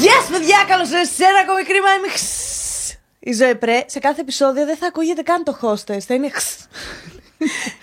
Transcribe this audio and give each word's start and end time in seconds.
Γεια 0.00 0.12
σας 0.20 0.30
παιδιά, 0.30 0.64
καλώς 0.68 0.88
ήρθατε 0.90 1.04
σε 1.04 1.24
ένα 1.24 1.38
ακόμη 1.38 1.62
κρίμα 1.62 1.94
είμαι 1.94 2.08
χς. 2.08 2.24
Η 3.18 3.32
Ζωή 3.32 3.54
Πρέ, 3.54 3.84
σε 3.86 3.98
κάθε 3.98 4.20
επεισόδιο 4.20 4.64
δεν 4.64 4.76
θα 4.76 4.86
ακούγεται 4.86 5.22
καν 5.22 5.44
το 5.44 5.58
hostess, 5.62 5.98
θα 5.98 6.14
είναι 6.14 6.30
χς. 6.30 6.56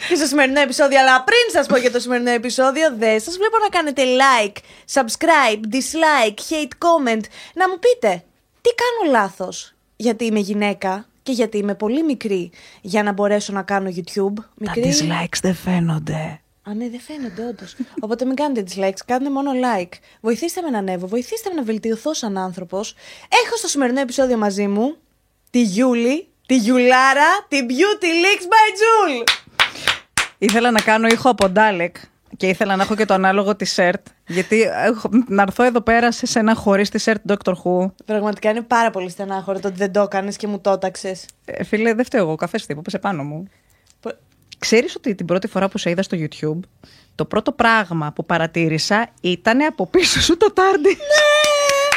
και 0.10 0.16
στο 0.16 0.26
σημερινό 0.26 0.60
επεισόδιο, 0.60 1.00
αλλά 1.00 1.23
πριν 1.23 1.46
σας 1.52 1.68
πω 1.68 1.78
για 1.78 1.91
το 1.91 2.00
σημερινό 2.00 2.30
επεισόδιο, 2.30 2.96
δεν 2.98 3.20
σας 3.20 3.38
βλέπω 3.38 3.57
να 3.57 3.70
κάνετε 3.70 4.04
like, 4.23 4.57
subscribe, 4.94 5.62
dislike, 5.76 6.39
hate 6.50 6.73
comment, 6.86 7.23
να 7.54 7.70
μου 7.70 7.80
πείτε 7.80 8.23
τι 8.61 8.70
κάνω 8.82 9.11
λάθος, 9.11 9.73
γιατί 9.95 10.25
είμαι 10.25 10.39
γυναίκα 10.39 11.05
και 11.23 11.32
γιατί 11.32 11.57
είμαι 11.57 11.75
πολύ 11.75 12.04
μικρή 12.04 12.52
για 12.82 13.04
να 13.04 13.11
μπορέσω 13.11 13.54
να 13.54 13.61
κάνω 13.61 13.89
YouTube. 13.95 14.34
Τα 14.36 14.71
Μικρή... 14.75 14.93
dislikes 15.00 15.38
δεν 15.41 15.55
φαίνονται. 15.55 16.43
Α, 16.70 16.73
ναι, 16.73 16.89
δεν 16.89 17.00
φαίνονται 17.00 17.45
όντως. 17.48 17.75
Οπότε 18.00 18.25
μην 18.25 18.36
κάνετε 18.36 18.64
dislikes, 18.69 19.00
κάντε 19.06 19.29
μόνο 19.29 19.51
like. 19.51 19.93
Βοηθήστε 20.21 20.61
με 20.61 20.69
να 20.69 20.78
ανέβω, 20.78 21.07
βοηθήστε 21.07 21.50
με 21.50 21.55
να 21.55 21.64
βελτιωθώ 21.64 22.14
σαν 22.14 22.38
άνθρωπος. 22.38 22.96
Έχω 23.46 23.57
στο 23.57 23.68
σημερινό 23.68 24.00
επεισόδιο 24.00 24.38
μαζί 24.38 24.68
μου 24.68 24.96
τη 25.50 25.61
Γιούλη, 25.61 26.28
τη 26.46 26.57
Γιουλάρα, 26.57 27.46
τη 27.47 27.57
Beauty 27.69 28.05
Leaks 28.05 28.43
by 28.43 28.69
Jul. 28.79 29.24
Ήθελα 30.38 30.71
να 30.71 30.82
κάνω 30.82 31.07
ήχο 31.07 31.29
από 31.29 31.52
Dalek 31.55 31.91
και 32.38 32.47
ήθελα 32.47 32.75
να 32.75 32.83
έχω 32.83 32.95
και 32.95 33.05
το 33.05 33.14
ανάλογο 33.14 33.52
t-shirt. 33.52 34.03
Γιατί 34.27 34.61
έχω, 34.61 35.09
να 35.27 35.41
έρθω 35.41 35.64
εδώ 35.64 35.81
πέρα 35.81 36.11
σε 36.11 36.39
ένα 36.39 36.55
χωρίς 36.55 36.91
t-shirt 36.94 37.31
Doctor 37.31 37.53
Who. 37.64 37.91
Πραγματικά 38.05 38.50
είναι 38.50 38.61
πάρα 38.61 38.89
πολύ 38.89 39.09
στενάχωρο 39.09 39.59
το 39.59 39.67
ότι 39.67 39.77
δεν 39.77 39.91
το 39.91 40.02
έκανες 40.02 40.38
και 40.38 40.47
μου 40.47 40.59
το 40.59 40.72
έταξες. 40.72 41.25
Ε, 41.45 41.64
φίλε, 41.64 41.94
δεν 41.94 42.05
φταίω 42.05 42.22
εγώ. 42.22 42.36
Καφέ 42.36 42.58
τύπου, 42.67 42.81
πέσε 42.81 43.00
πάνω 43.00 43.23
μου. 43.23 43.47
Ξέρεις 44.64 44.95
ότι 44.95 45.16
την 45.16 45.26
πρώτη 45.26 45.48
φορά 45.48 45.70
που 45.70 45.78
σε 45.78 45.90
είδα 45.90 46.02
στο 46.02 46.17
YouTube, 46.20 46.59
το 47.16 47.26
πρώτο 47.26 47.52
πράγμα 47.52 48.12
που 48.16 48.26
παρατήρησα 48.26 49.09
ήταν 49.22 49.62
από 49.62 49.88
πίσω 49.88 50.22
σου 50.22 50.38
το 50.38 50.53
τάρντι. 50.53 50.89
Ναι! 50.89 50.97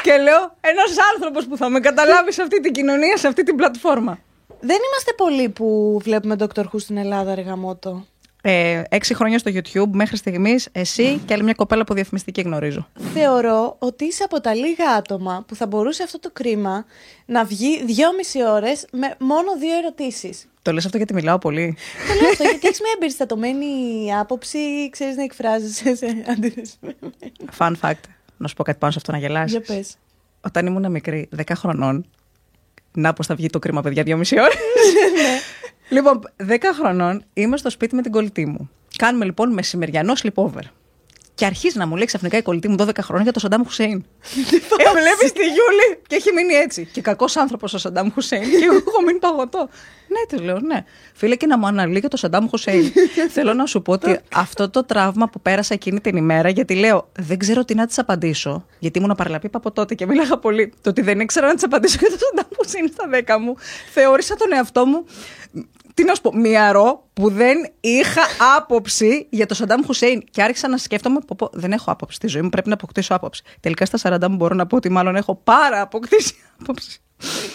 και 0.06 0.22
λέω, 0.22 0.54
ένας 0.60 0.94
άνθρωπος 1.14 1.46
που 1.46 1.56
θα 1.56 1.68
με 1.68 1.80
καταλάβει 1.80 2.32
σε 2.32 2.42
αυτή 2.42 2.60
την 2.60 2.72
κοινωνία, 2.72 3.16
σε 3.16 3.26
αυτή 3.26 3.42
την 3.42 3.56
πλατφόρμα. 3.56 4.18
Δεν 4.60 4.78
είμαστε 4.90 5.12
πολλοί 5.16 5.48
που 5.48 5.98
βλέπουμε 6.02 6.36
Doctor 6.38 6.62
Who 6.62 6.78
στην 6.78 6.96
Ελλάδα, 6.96 7.34
ρε 7.34 7.40
γαμότο. 7.40 8.06
Ε, 8.42 8.82
έξι 8.88 9.14
χρόνια 9.14 9.38
στο 9.38 9.50
YouTube 9.54 9.90
μέχρι 9.90 10.16
στιγμής, 10.16 10.68
εσύ 10.72 11.20
και 11.24 11.34
άλλη 11.34 11.42
μια 11.42 11.54
κοπέλα 11.54 11.84
που 11.84 11.94
διαφημιστική 11.94 12.40
γνωρίζω. 12.40 12.88
Θεωρώ 13.14 13.76
ότι 13.78 14.04
είσαι 14.04 14.22
από 14.24 14.40
τα 14.40 14.54
λίγα 14.54 14.90
άτομα 14.90 15.44
που 15.48 15.54
θα 15.54 15.66
μπορούσε 15.66 16.02
αυτό 16.02 16.18
το 16.18 16.30
κρίμα 16.32 16.84
να 17.26 17.44
βγει 17.44 17.84
δυόμιση 17.84 18.44
ώρες 18.46 18.86
με 18.92 19.14
μόνο 19.18 19.56
δύο 19.58 19.76
ερωτήσεις. 19.76 20.48
Το 20.66 20.72
λες 20.72 20.84
αυτό 20.84 20.96
γιατί 20.96 21.14
μιλάω 21.14 21.38
πολύ. 21.38 21.76
Το 22.08 22.14
λέω 22.20 22.30
αυτό 22.30 22.42
γιατί 22.42 22.66
έχεις 22.66 22.80
μια 22.80 22.92
εμπεριστατωμένη 22.94 23.66
άποψη, 24.14 24.90
ξέρεις 24.90 25.16
να 25.16 25.22
εκφράζεσαι 25.22 25.94
σε 25.94 26.06
αντίθεση 26.28 26.74
με 26.80 26.96
εμένα. 27.00 27.52
Fun 27.58 27.72
fact. 27.80 28.00
Να 28.36 28.48
σου 28.48 28.54
πω 28.54 28.62
κάτι 28.62 28.78
πάνω 28.78 28.92
σε 28.92 28.98
αυτό 28.98 29.12
να 29.12 29.18
γελάσει. 29.18 29.50
Για 29.50 29.60
πες. 29.60 29.96
Όταν 30.40 30.66
ήμουν 30.66 30.90
μικρή, 30.90 31.28
10 31.36 31.42
χρονών. 31.56 32.06
Να 32.92 33.12
πώ 33.12 33.22
θα 33.22 33.34
βγει 33.34 33.48
το 33.48 33.58
κρίμα, 33.58 33.82
παιδιά, 33.82 34.02
δυόμιση 34.02 34.40
ώρες. 34.40 34.54
λοιπόν, 35.96 36.20
10 36.48 36.56
χρονών 36.80 37.24
είμαι 37.32 37.56
στο 37.56 37.70
σπίτι 37.70 37.94
με 37.94 38.02
την 38.02 38.12
κολλητή 38.12 38.46
μου. 38.46 38.70
Κάνουμε 38.96 39.24
λοιπόν 39.24 39.52
μεσημεριανό 39.52 40.12
sleepover. 40.22 40.62
Και 41.36 41.44
αρχίζει 41.44 41.78
να 41.78 41.86
μου 41.86 41.96
λέει 41.96 42.04
ξαφνικά 42.04 42.36
η 42.36 42.42
κολλητή 42.42 42.68
μου 42.68 42.76
12 42.78 42.90
χρόνια 43.00 43.22
για 43.22 43.32
το 43.32 43.40
Σαντάμ 43.40 43.62
Χουσέιν. 43.62 44.04
ε, 44.82 44.90
βλέπεις 44.90 45.32
τη 45.32 45.42
Γιούλη; 45.42 46.00
Και 46.06 46.14
έχει 46.14 46.32
μείνει 46.32 46.54
έτσι. 46.54 46.88
Και 46.92 47.00
κακός 47.00 47.36
άνθρωπος 47.36 47.74
ο 47.74 47.78
Σαντάμ 47.78 48.08
Χουσέιν. 48.10 48.42
και 48.42 48.64
εγώ 48.64 48.74
έχω 48.74 49.02
μείνει 49.06 49.18
παγωτό. 49.18 49.68
ναι, 50.08 50.36
τη 50.36 50.44
λέω, 50.44 50.60
ναι. 50.60 50.84
Φίλε, 51.14 51.36
και 51.36 51.46
να 51.46 51.58
μου 51.58 51.66
αναλύει 51.66 51.96
για 52.00 52.08
το 52.08 52.16
Σαντάμ 52.16 52.48
Χουσέιν. 52.48 52.92
Θέλω 53.34 53.54
να 53.54 53.66
σου 53.66 53.82
πω 53.82 53.92
ότι 53.92 54.18
αυτό 54.34 54.70
το 54.70 54.84
τραύμα 54.84 55.28
που 55.28 55.40
πέρασα 55.40 55.74
εκείνη 55.74 56.00
την 56.00 56.16
ημέρα, 56.16 56.48
γιατί 56.48 56.74
λέω, 56.74 57.08
δεν 57.18 57.38
ξέρω 57.38 57.64
τι 57.64 57.74
να 57.74 57.86
της 57.86 57.98
απαντήσω. 57.98 58.66
Γιατί 58.78 58.98
ήμουν 58.98 59.14
παραλαπίπα 59.16 59.58
από 59.58 59.70
τότε 59.70 59.94
και 59.94 60.06
μίλαγα 60.06 60.38
πολύ. 60.38 60.72
Το 60.80 60.90
ότι 60.90 61.02
δεν 61.02 61.20
ήξερα 61.20 61.46
να 61.46 61.54
της 61.54 61.64
απαντήσω 61.64 61.96
για 62.00 62.10
το 62.10 62.16
Σαντάμ 62.18 62.48
Χουσέιν 62.56 62.88
στα 62.88 63.36
10 63.36 63.40
μου, 63.40 63.54
θεώρησα 63.92 64.36
τον 64.36 64.52
εαυτό 64.52 64.86
μου 64.86 65.04
τι 65.96 66.04
να 66.04 66.14
σου 66.14 66.20
πω, 66.20 66.32
μυαρό 66.34 67.08
που 67.12 67.30
δεν 67.30 67.56
είχα 67.80 68.22
άποψη 68.56 69.26
για 69.30 69.46
το 69.46 69.54
Σαντάμ 69.54 69.82
Χουσέιν. 69.84 70.24
Και 70.30 70.42
άρχισα 70.42 70.68
να 70.68 70.76
σκέφτομαι, 70.76 71.18
πω, 71.26 71.34
πω, 71.38 71.50
δεν 71.52 71.72
έχω 71.72 71.90
άποψη 71.90 72.16
στη 72.16 72.26
ζωή 72.26 72.42
μου, 72.42 72.48
πρέπει 72.48 72.68
να 72.68 72.74
αποκτήσω 72.74 73.14
άποψη. 73.14 73.42
Τελικά 73.60 73.86
στα 73.86 74.18
40 74.22 74.28
μου 74.28 74.36
μπορώ 74.36 74.54
να 74.54 74.66
πω 74.66 74.76
ότι 74.76 74.88
μάλλον 74.88 75.16
έχω 75.16 75.34
πάρα 75.44 75.80
αποκτήσει 75.80 76.34
άποψη. 76.60 77.00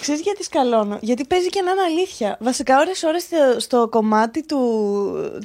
Ξέρεις 0.01 0.21
γιατί 0.21 0.43
σκαλώνω; 0.43 0.97
Γιατί 1.01 1.25
παίζει 1.25 1.49
και 1.49 1.61
να 1.61 1.71
είναι 1.71 1.81
αλήθεια. 1.81 2.37
Βασικά 2.39 2.79
ώρες 2.79 3.03
ώρες 3.03 3.23
στο, 3.23 3.59
στο 3.59 3.87
κομμάτι 3.89 4.45
του, 4.45 4.59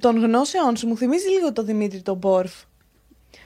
των 0.01 0.19
γνώσεών 0.19 0.77
σου 0.77 0.87
μου 0.87 0.97
θυμίζει 0.97 1.29
λίγο 1.29 1.53
το 1.53 1.63
Δημήτρη 1.63 2.03
τον 2.03 2.17
Μπόρφ. 2.17 2.53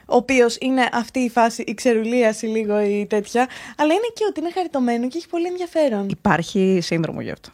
Ο 0.07 0.17
οποίος 0.17 0.57
είναι 0.61 0.89
αυτή 0.93 1.19
η 1.19 1.31
φάση, 1.31 1.63
η 1.67 1.75
ξερουλίαση 1.75 2.47
λίγο 2.47 2.81
ή 2.81 3.07
τέτοια. 3.07 3.49
Αλλά 3.77 3.93
είναι 3.93 4.11
και 4.15 4.25
ότι 4.29 4.41
είναι 4.41 4.51
χαριτωμένο 4.51 5.09
και 5.09 5.17
έχει 5.17 5.29
πολύ 5.29 5.47
ενδιαφέρον. 5.47 6.09
Υπάρχει 6.09 6.79
σύνδρομο 6.83 7.21
γι' 7.21 7.31
αυτό. 7.31 7.51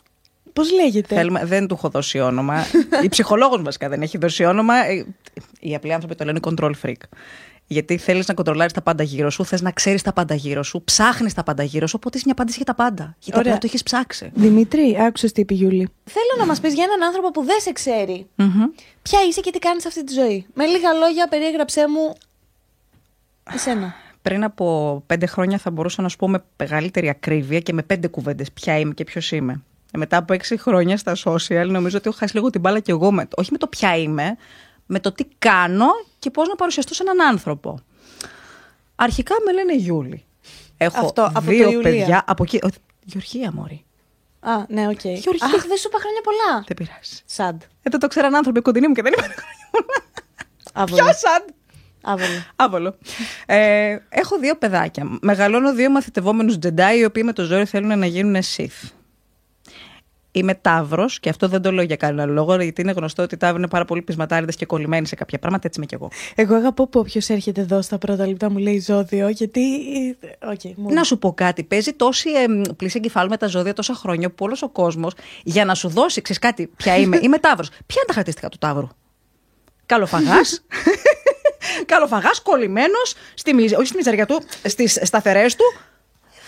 Πώς 0.56 0.72
λέγεται; 0.72 1.14
Θέλουμε, 1.14 1.44
δεν 1.44 1.66
του 1.66 1.74
έχω 1.74 1.88
δώσει 1.88 2.18
όνομα. 2.18 2.64
η 3.04 3.08
ψυχολόγος 3.08 3.62
βασικά 3.62 3.88
δεν 3.88 4.02
έχει 4.02 4.18
δώσει 4.18 4.44
όνομα. 4.44 4.74
Ε, 4.74 5.06
Οι 5.60 5.74
απλοί 5.74 5.92
άνθρωποι 5.92 6.14
το 6.14 6.24
λένε 6.24 6.38
control 6.42 6.70
freak. 6.82 7.00
Γιατί 7.66 7.96
θέλεις 7.96 8.26
να 8.26 8.34
κοντρολάρεις 8.34 8.72
τα 8.72 8.82
πάντα 8.82 9.02
γύρω 9.02 9.30
σου, 9.30 9.44
θες 9.44 9.60
να 9.62 9.70
ξέρεις 9.70 10.02
τα 10.02 10.12
πάντα 10.12 10.34
γύρω 10.34 10.62
σου, 10.62 10.82
ψάχνεις 10.84 11.34
τα 11.34 11.42
πάντα 11.42 11.62
γύρω 11.62 11.86
σου, 11.86 11.94
οπότε 11.96 12.16
έχει 12.16 12.24
μια 12.24 12.34
απάντηση 12.34 12.56
για 12.56 12.74
τα 12.74 12.74
πάντα. 12.74 13.16
Γιατί 13.18 13.38
Ωραία. 13.38 13.52
απλά 13.52 13.58
το 13.58 13.66
έχεις 13.66 13.82
ψάξει. 13.82 14.30
Δημήτρη, 14.34 14.96
άκουσες 15.00 15.32
τι 15.32 15.40
είπε 15.40 15.54
η 15.54 15.56
Γιούλη. 15.56 15.88
Θέλω 16.04 16.34
να 16.38 16.46
μας 16.46 16.60
πεις 16.60 16.74
για 16.74 16.84
έναν 16.84 17.02
άνθρωπο 17.08 17.30
που 17.30 17.44
δεν 17.44 17.60
σε 17.60 17.72
ξέρει. 17.72 18.26
Ποια 19.02 19.18
είσαι 19.28 19.40
και 19.40 19.50
τι 19.50 19.58
κάνεις 19.58 19.86
αυτή 19.86 20.04
τη 20.04 20.12
ζωή. 20.12 20.46
Με 20.54 20.64
λίγα 20.64 20.92
λόγια, 20.92 21.28
περιέγραψέ 21.28 21.88
μου. 21.88 22.12
Εσένα. 23.54 23.94
Πριν 24.22 24.44
από 24.44 25.02
πέντε 25.06 25.26
χρόνια 25.26 25.58
θα 25.58 25.70
μπορούσα 25.70 26.02
να 26.02 26.08
σου 26.08 26.16
πω 26.16 26.28
με 26.28 26.44
μεγαλύτερη 26.56 27.08
ακρίβεια 27.08 27.60
και 27.60 27.72
με 27.72 27.82
πέντε 27.82 28.08
κουβέντες 28.08 28.52
ποια 28.52 28.78
είμαι 28.78 28.94
και 28.94 29.04
ποιος 29.04 29.32
είμαι. 29.32 29.62
Ε, 29.92 29.98
μετά 29.98 30.16
από 30.16 30.32
έξι 30.32 30.56
χρόνια 30.56 30.96
στα 30.96 31.16
social, 31.24 31.66
νομίζω 31.66 31.96
ότι 31.96 32.08
έχω 32.08 32.18
χάσει 32.18 32.34
λίγο 32.34 32.50
την 32.50 32.60
μπάλα 32.60 32.80
και 32.80 32.90
εγώ. 32.90 33.12
Με, 33.12 33.28
όχι 33.36 33.52
με 33.52 33.58
το 33.58 33.66
ποια 33.66 33.96
είμαι, 33.96 34.36
με 34.86 35.00
το 35.00 35.12
τι 35.12 35.24
κάνω 35.38 35.86
και 36.18 36.30
πώς 36.30 36.48
να 36.48 36.54
παρουσιαστώ 36.54 36.94
σε 36.94 37.02
έναν 37.02 37.28
άνθρωπο. 37.28 37.78
Αρχικά 38.94 39.34
με 39.44 39.52
λένε 39.52 39.74
Γιούλη. 39.74 40.24
Έχω 40.76 41.06
Αυτό, 41.06 41.22
από 41.22 41.34
το 41.34 41.40
δύο 41.40 41.70
Ιουλία. 41.70 41.90
παιδιά. 41.90 42.24
Από 42.26 42.42
εκεί. 42.42 42.58
όχι, 42.62 42.76
Γεωργία, 43.04 43.52
Μωρή. 43.52 43.84
Α, 44.40 44.64
ναι, 44.68 44.88
οκ. 44.88 45.04
Γεωργία. 45.04 45.46
Αχ, 45.46 45.66
δεν 45.66 45.76
σου 45.76 45.88
είπα 45.88 45.98
χρόνια 45.98 46.20
πολλά. 46.24 46.64
Δεν 46.66 46.76
πειράζει. 46.76 47.22
Sad. 47.24 47.62
Ε, 47.62 47.90
δεν 47.90 48.00
το 48.00 48.06
ξέραν 48.06 48.34
άνθρωποι 48.34 48.60
κοντινοί 48.60 48.88
μου 48.88 48.94
και 48.94 49.02
δεν 49.02 49.12
είπαν 49.12 49.24
χρόνια 49.24 49.68
πολλά. 49.70 50.04
Άβολο. 50.72 51.02
Πιο 51.02 51.12
sad. 51.12 51.44
Άβολο. 52.02 52.44
Άβολο. 52.56 52.96
Ε, 53.46 53.96
έχω 54.08 54.38
δύο 54.38 54.56
παιδάκια. 54.56 55.18
Μεγαλώνω 55.20 55.74
δύο 55.74 55.90
μαθητευόμενους 55.90 56.58
Jedi, 56.58 56.98
οι 56.98 57.04
οποίοι 57.04 57.22
με 57.26 57.32
το 57.32 57.42
ζόρι 57.42 57.64
θέλουν 57.64 57.98
να 57.98 58.06
γίνουν 58.06 58.42
Sith. 58.56 58.90
Είμαι 60.36 60.54
Ταύρος 60.54 61.20
και 61.20 61.28
αυτό 61.28 61.48
δεν 61.48 61.62
το 61.62 61.72
λέω 61.72 61.84
για 61.84 61.96
κανένα 61.96 62.32
λόγο, 62.32 62.62
γιατί 62.62 62.80
είναι 62.80 62.92
γνωστό 62.92 63.22
ότι 63.22 63.34
οι 63.34 63.38
Ταύροι 63.38 63.58
είναι 63.58 63.68
πάρα 63.68 63.84
πολύ 63.84 64.02
πεισματάριδες 64.02 64.56
και 64.56 64.66
κολλημένοι 64.66 65.06
σε 65.06 65.14
κάποια 65.14 65.38
πράγματα. 65.38 65.66
Έτσι 65.66 65.78
είμαι 65.78 65.86
κι 65.88 65.94
εγώ. 65.94 66.10
Εγώ 66.34 66.54
αγαπώ 66.54 66.88
που 66.88 67.00
όποιος 67.00 67.28
έρχεται 67.28 67.60
εδώ 67.60 67.82
στα 67.82 67.98
πρώτα 67.98 68.26
λεπτά 68.26 68.50
μου 68.50 68.58
λέει 68.58 68.80
ζώδιο, 68.80 69.28
γιατί. 69.28 69.60
Οκ, 70.42 70.60
μου. 70.76 70.92
Να 70.92 71.02
σου 71.02 71.18
πω 71.18 71.32
κάτι. 71.32 71.62
Παίζει 71.62 71.92
τόση 71.92 72.30
ε, 72.30 72.70
πλύση 72.76 72.96
εγκεφάλου 72.96 73.28
με 73.30 73.36
τα 73.36 73.46
ζώδια 73.46 73.72
τόσα 73.72 73.94
χρόνια 73.94 74.30
που 74.30 74.44
όλος 74.44 74.62
ο 74.62 74.68
κόσμος 74.68 75.12
για 75.42 75.64
να 75.64 75.74
σου 75.74 75.88
δώσει, 75.88 76.22
ξέρεις 76.22 76.42
κάτι, 76.42 76.66
ποια 76.76 76.96
είμαι. 76.96 77.18
Είμαι 77.22 77.38
Ταύρος. 77.38 77.68
Ποια 77.68 77.96
είναι 77.96 78.06
τα 78.06 78.12
χαρακτηριστικά 78.12 78.48
του 78.48 78.58
Ταύρου; 78.58 78.88
Καλοφαγάς. 79.86 80.64
Καλοφαγάς, 81.86 82.42
κολλημένος, 82.42 83.14
στη, 83.34 83.54
μιζ- 83.54 83.76
όχι 83.76 83.86
στη 83.86 83.96
μιζεριά 83.96 84.26
του, 84.26 84.42
στις 84.64 85.00
σταθερές 85.02 85.56
του. 85.56 85.64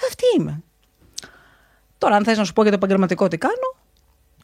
Αυτή 0.09 0.25
είμαι. 0.39 0.63
Τώρα, 1.99 2.17
αν 2.17 2.25
θες 2.25 2.39
να 2.39 2.45
σου 2.45 2.53
πω 2.53 2.63
για 2.63 2.71
το 2.71 2.77
επαγγελματικό 2.77 3.29
τι 3.29 3.39
κάνω, 3.39 3.77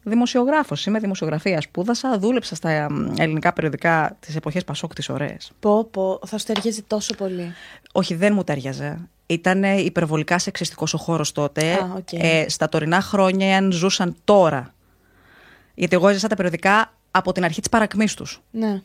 δημοσιογράφος. 0.05 0.85
Είμαι 0.85 0.99
δημοσιογραφίας. 0.99 1.63
Σπούδασα, 1.63 2.19
δούλεψα 2.19 2.55
στα 2.55 2.69
ε, 2.69 2.87
ελληνικά 3.17 3.53
περιοδικά 3.53 4.17
τις 4.19 4.35
εποχές 4.35 4.63
Πασόκ 4.63 4.93
τις 4.93 5.09
ωραίες. 5.09 5.51
Πω, 5.59 5.85
πω, 5.85 6.19
θα 6.25 6.37
σου 6.37 6.45
ταιριάζει 6.45 6.81
τόσο 6.81 7.15
πολύ. 7.15 7.53
Όχι, 7.91 8.15
δεν 8.15 8.33
μου 8.33 8.43
ταίριαζε. 8.43 8.99
Ήταν 9.25 9.63
υπερβολικά 9.63 10.39
σεξιστικός 10.39 10.93
ο 10.93 10.97
χώρος 10.97 11.31
τότε. 11.31 11.73
Α, 11.73 11.91
οκ. 11.97 12.13
ε, 12.13 12.45
στα 12.49 12.69
τωρινά 12.69 13.01
χρόνια, 13.01 13.57
αν 13.57 13.71
ζούσαν 13.71 14.15
τώρα. 14.23 14.73
Γιατί 15.73 15.95
εγώ 15.95 16.07
έζησα 16.07 16.27
τα 16.27 16.35
περιοδικά 16.35 16.93
από 17.11 17.31
την 17.31 17.43
αρχή 17.43 17.59
της 17.59 17.69
παρακμής 17.69 18.13
τους. 18.13 18.41
Ναι. 18.51 18.81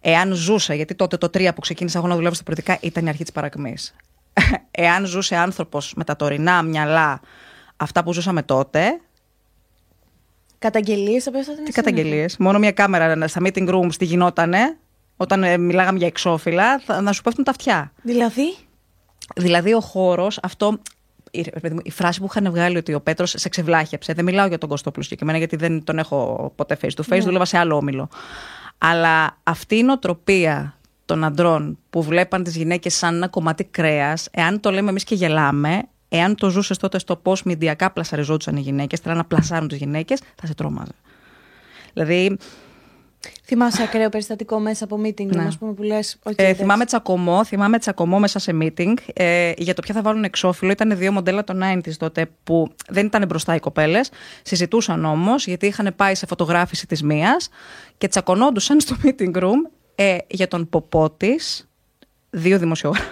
Εάν 0.00 0.32
ζούσε, 0.32 0.74
γιατί 0.74 0.94
τότε 0.94 1.16
το 1.16 1.26
3 1.26 1.50
που 1.54 1.60
ξεκίνησα 1.60 1.98
εγώ 1.98 2.06
να 2.06 2.14
δουλεύω 2.14 2.34
στα 2.34 2.44
περιοδικά 2.44 2.78
ήταν 2.80 3.06
η 3.06 3.08
αρχή 3.08 3.22
της 3.22 3.32
παρακμής. 3.32 3.94
Εάν 4.70 5.04
ζούσε 5.04 5.36
άνθρωπος 5.36 5.92
με 5.96 6.04
τα 6.04 6.16
τωρινά 6.16 6.62
μυαλά 6.62 7.20
αυτά 7.76 8.02
που 8.02 8.12
ζούσαμε 8.12 8.42
τότε, 8.42 9.00
Καταγγελίες 10.62 11.24
θα 11.24 11.30
πέφτουν 11.30 11.64
τι 11.64 11.72
καταγγελίες; 11.72 12.36
Μόνο 12.36 12.58
μια 12.58 12.72
κάμερα 12.72 13.28
στα 13.28 13.40
meeting 13.44 13.68
rooms 13.68 13.94
τι 13.98 14.04
γινότανε, 14.04 14.76
όταν 15.16 15.42
ε, 15.42 15.56
μιλάγαμε 15.56 15.98
για 15.98 16.06
εξώφυλλα, 16.06 16.78
θα, 16.78 17.00
να 17.00 17.12
σου 17.12 17.22
πέφτουν 17.22 17.44
τα 17.44 17.50
αυτιά. 17.50 17.92
Δηλαδή; 18.02 18.56
Δηλαδή 19.36 19.74
ο 19.74 19.80
χώρος, 19.80 20.38
αυτό. 20.42 20.78
Η, 21.30 21.42
ρε 21.54 21.60
παιδί 21.60 21.74
μου, 21.74 21.80
η 21.84 21.90
φράση 21.90 22.20
που 22.20 22.26
είχαν 22.30 22.50
βγάλει 22.50 22.76
ότι 22.76 22.94
ο 22.94 23.00
Πέτρος 23.00 23.34
σε 23.36 23.48
ξεβλάχεψε. 23.48 24.12
Δεν 24.12 24.24
μιλάω 24.24 24.46
για 24.46 24.58
τον 24.58 24.68
Κωστόπουλο 24.68 25.02
συγκεκριμένα, 25.02 25.38
γιατί 25.38 25.56
δεν 25.56 25.84
τον 25.84 25.98
έχω 25.98 26.52
ποτέ 26.56 26.78
face 26.82 26.86
to 26.86 27.02
face. 27.02 27.08
Ναι. 27.08 27.18
Δούλευα 27.18 27.44
σε 27.44 27.58
άλλο 27.58 27.76
όμιλο. 27.76 28.08
Αλλά 28.78 29.38
αυτή 29.42 29.76
η 29.76 29.82
νοοτροπία, 29.82 30.76
το 31.04 31.14
των 31.14 31.24
αντρών 31.24 31.78
που 31.90 32.02
βλέπαν 32.02 32.42
τις 32.42 32.56
γυναίκες 32.56 32.94
σαν 32.94 33.14
ένα 33.14 33.28
κομμάτι 33.28 33.64
κρέας, 33.64 34.28
εάν 34.30 34.60
το 34.60 34.70
λέμε 34.70 34.90
εμείς 34.90 35.04
και 35.04 35.14
γελάμε, 35.14 35.82
εάν 36.12 36.34
το 36.34 36.50
ζούσες 36.50 36.76
τότε 36.76 36.98
στο 36.98 37.16
πώ 37.16 37.36
μηντιακά 37.44 37.90
πλασαριζόντουσαν 37.90 38.56
οι 38.56 38.60
γυναίκες, 38.60 39.00
θέλαν 39.00 39.16
να 39.16 39.24
πλασάρουν 39.24 39.68
τις 39.68 39.78
γυναίκες, 39.78 40.20
θα 40.40 40.46
σε 40.46 40.54
τρόμαζε. 40.54 40.92
Δηλαδή, 41.92 42.36
Θυμάσαι 43.44 43.82
ακραίο 43.82 44.08
περιστατικό 44.08 44.58
μέσα 44.60 44.84
από 44.84 45.00
meeting, 45.04 45.26
Ναι. 45.26 45.42
ας 45.44 45.58
πούμε, 45.58 45.72
που 45.72 45.82
λες. 45.82 46.18
Ε, 46.36 46.54
θυμάμαι 46.54 46.84
τσακωμό, 46.84 47.44
θυμάμαι 47.44 47.78
τσακωμό 47.78 48.18
μέσα 48.18 48.38
σε 48.38 48.52
meeting 48.62 48.94
ε, 49.12 49.52
για 49.56 49.74
το 49.74 49.82
ποια 49.82 49.94
θα 49.94 50.02
βάλουν 50.02 50.24
εξώφυλλο. 50.24 50.70
Ήταν 50.70 50.96
δύο 50.96 51.12
μοντέλα 51.12 51.44
των 51.44 51.60
90s 51.62 51.92
τότε 51.98 52.30
που 52.44 52.68
δεν 52.88 53.06
ήταν 53.06 53.26
μπροστά 53.26 53.54
οι 53.54 53.58
κοπέλες. 53.58 54.10
Συζητούσαν 54.42 55.04
όμως 55.04 55.46
γιατί 55.46 55.66
είχαν 55.66 55.92
πάει 55.96 56.14
σε 56.14 56.26
φωτογράφηση 56.26 56.86
της 56.86 57.02
μίας 57.02 57.48
και 57.98 58.08
τσακωνόντουσαν 58.08 58.80
στο 58.80 58.96
meeting 59.04 59.34
room 59.36 59.70
ε, 59.94 60.16
για 60.28 60.48
τον 60.48 60.68
ποπό 60.68 61.10
της 61.10 61.68
δύο 62.30 62.58
δημοσιογράφοι. 62.58 63.08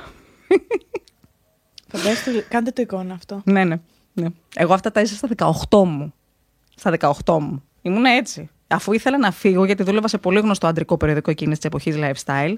Φαντάζεστε, 1.93 2.45
κάντε 2.49 2.71
το 2.71 2.83
εικόνα 2.83 3.15
αυτό. 3.15 3.43
ναι, 3.45 3.65
ναι, 3.65 3.77
ναι. 4.13 4.27
Εγώ 4.57 4.75
αυτά 4.75 4.93
τα 4.93 5.01
έζησα 5.01 5.27
στα 5.27 5.55
18 5.71 5.85
μου. 5.85 6.13
Στα 6.77 6.97
18 7.25 7.39
μου. 7.41 7.63
Ήμουν 7.83 8.05
έτσι. 8.05 8.49
Αφού 8.69 8.93
ήθελα 8.93 9.19
να 9.19 9.31
φύγω, 9.31 9.65
γιατί 9.65 9.83
δούλευα 9.83 10.09
σε 10.09 10.19
πολύ 10.19 10.41
γνωστό 10.41 10.67
αντρικό 10.67 10.97
περιοδικό 10.97 11.31
εκείνης 11.31 11.59
της 11.59 11.67
εποχής 11.67 11.97
lifestyle, 11.99 12.55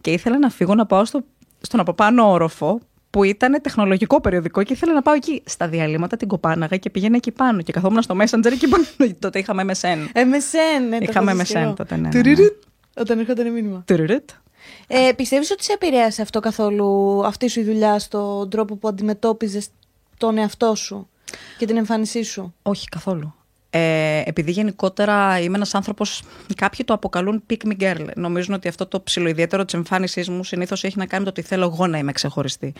και 0.00 0.10
ήθελα 0.10 0.38
να 0.38 0.50
φύγω 0.50 0.74
να 0.74 0.86
πάω 0.86 1.04
στο, 1.04 1.24
στον 1.60 1.80
από 1.80 1.92
πάνω 1.92 2.30
όροφο, 2.30 2.80
που 3.10 3.24
ήταν 3.24 3.58
τεχνολογικό 3.62 4.20
περιοδικό, 4.20 4.62
και 4.62 4.72
ήθελα 4.72 4.92
να 4.92 5.02
πάω 5.02 5.14
εκεί. 5.14 5.42
Στα 5.46 5.68
διαλύματα 5.68 6.16
την 6.16 6.28
κοπάναγα 6.28 6.76
και 6.76 6.90
πήγαινα 6.90 7.16
εκεί 7.16 7.30
πάνω. 7.30 7.62
Και 7.62 7.72
καθόμουν 7.72 8.02
στο 8.02 8.16
Messenger 8.20 8.52
εκεί 8.52 8.68
πάνω. 8.68 8.84
τότε 9.18 9.38
είχαμε 9.38 9.64
MSN. 9.66 10.16
MSN, 10.18 10.88
ναι, 10.88 10.98
το 10.98 11.06
Είχαμε 11.08 11.30
έχω 11.30 11.40
ζήσει 11.40 11.52
και 11.52 11.58
MSN 11.58 11.62
εγώ. 11.62 11.72
τότε, 11.74 11.96
ναι, 11.96 12.08
ναι, 12.08 12.18
ναι. 12.18 12.22
Τουρουτ, 12.34 12.52
Όταν 12.96 13.18
έρχονταν 13.18 13.52
μήνυμα. 13.52 13.82
Τουρουρούτ. 13.86 14.30
Ε, 14.86 15.12
Πιστεύεις 15.16 15.50
ότι 15.50 15.64
σε 15.64 15.72
επηρέασε 15.72 16.22
αυτό 16.22 16.40
καθόλου 16.40 17.20
αυτή 17.26 17.48
σου 17.48 17.60
η 17.60 17.64
δουλειά 17.64 17.98
στον 17.98 18.50
τρόπο 18.50 18.76
που 18.76 18.88
αντιμετώπιζες 18.88 19.68
τον 20.16 20.38
εαυτό 20.38 20.74
σου 20.74 21.08
και 21.58 21.66
την 21.66 21.76
εμφάνισή 21.76 22.22
σου; 22.22 22.54
Όχι, 22.62 22.88
καθόλου. 22.88 23.34
Ε, 23.70 24.22
επειδή 24.24 24.50
γενικότερα 24.50 25.40
είμαι 25.40 25.56
ένας 25.56 25.74
άνθρωπος, 25.74 26.22
κάποιοι 26.56 26.84
το 26.84 26.94
αποκαλούν 26.94 27.42
pick 27.50 27.66
me 27.66 27.80
girl. 27.80 28.06
Νομίζουν 28.14 28.54
ότι 28.54 28.68
αυτό 28.68 28.86
το 28.86 29.00
ψιλοϊδιαίτερο 29.00 29.64
της 29.64 29.74
εμφάνισής 29.74 30.28
μου 30.28 30.44
συνήθως 30.44 30.84
έχει 30.84 30.98
να 30.98 31.06
κάνει 31.06 31.24
με 31.24 31.30
το 31.30 31.40
ότι 31.40 31.48
θέλω 31.48 31.64
εγώ 31.64 31.86
να 31.86 31.98
είμαι 31.98 32.12
ξεχωριστή. 32.12 32.72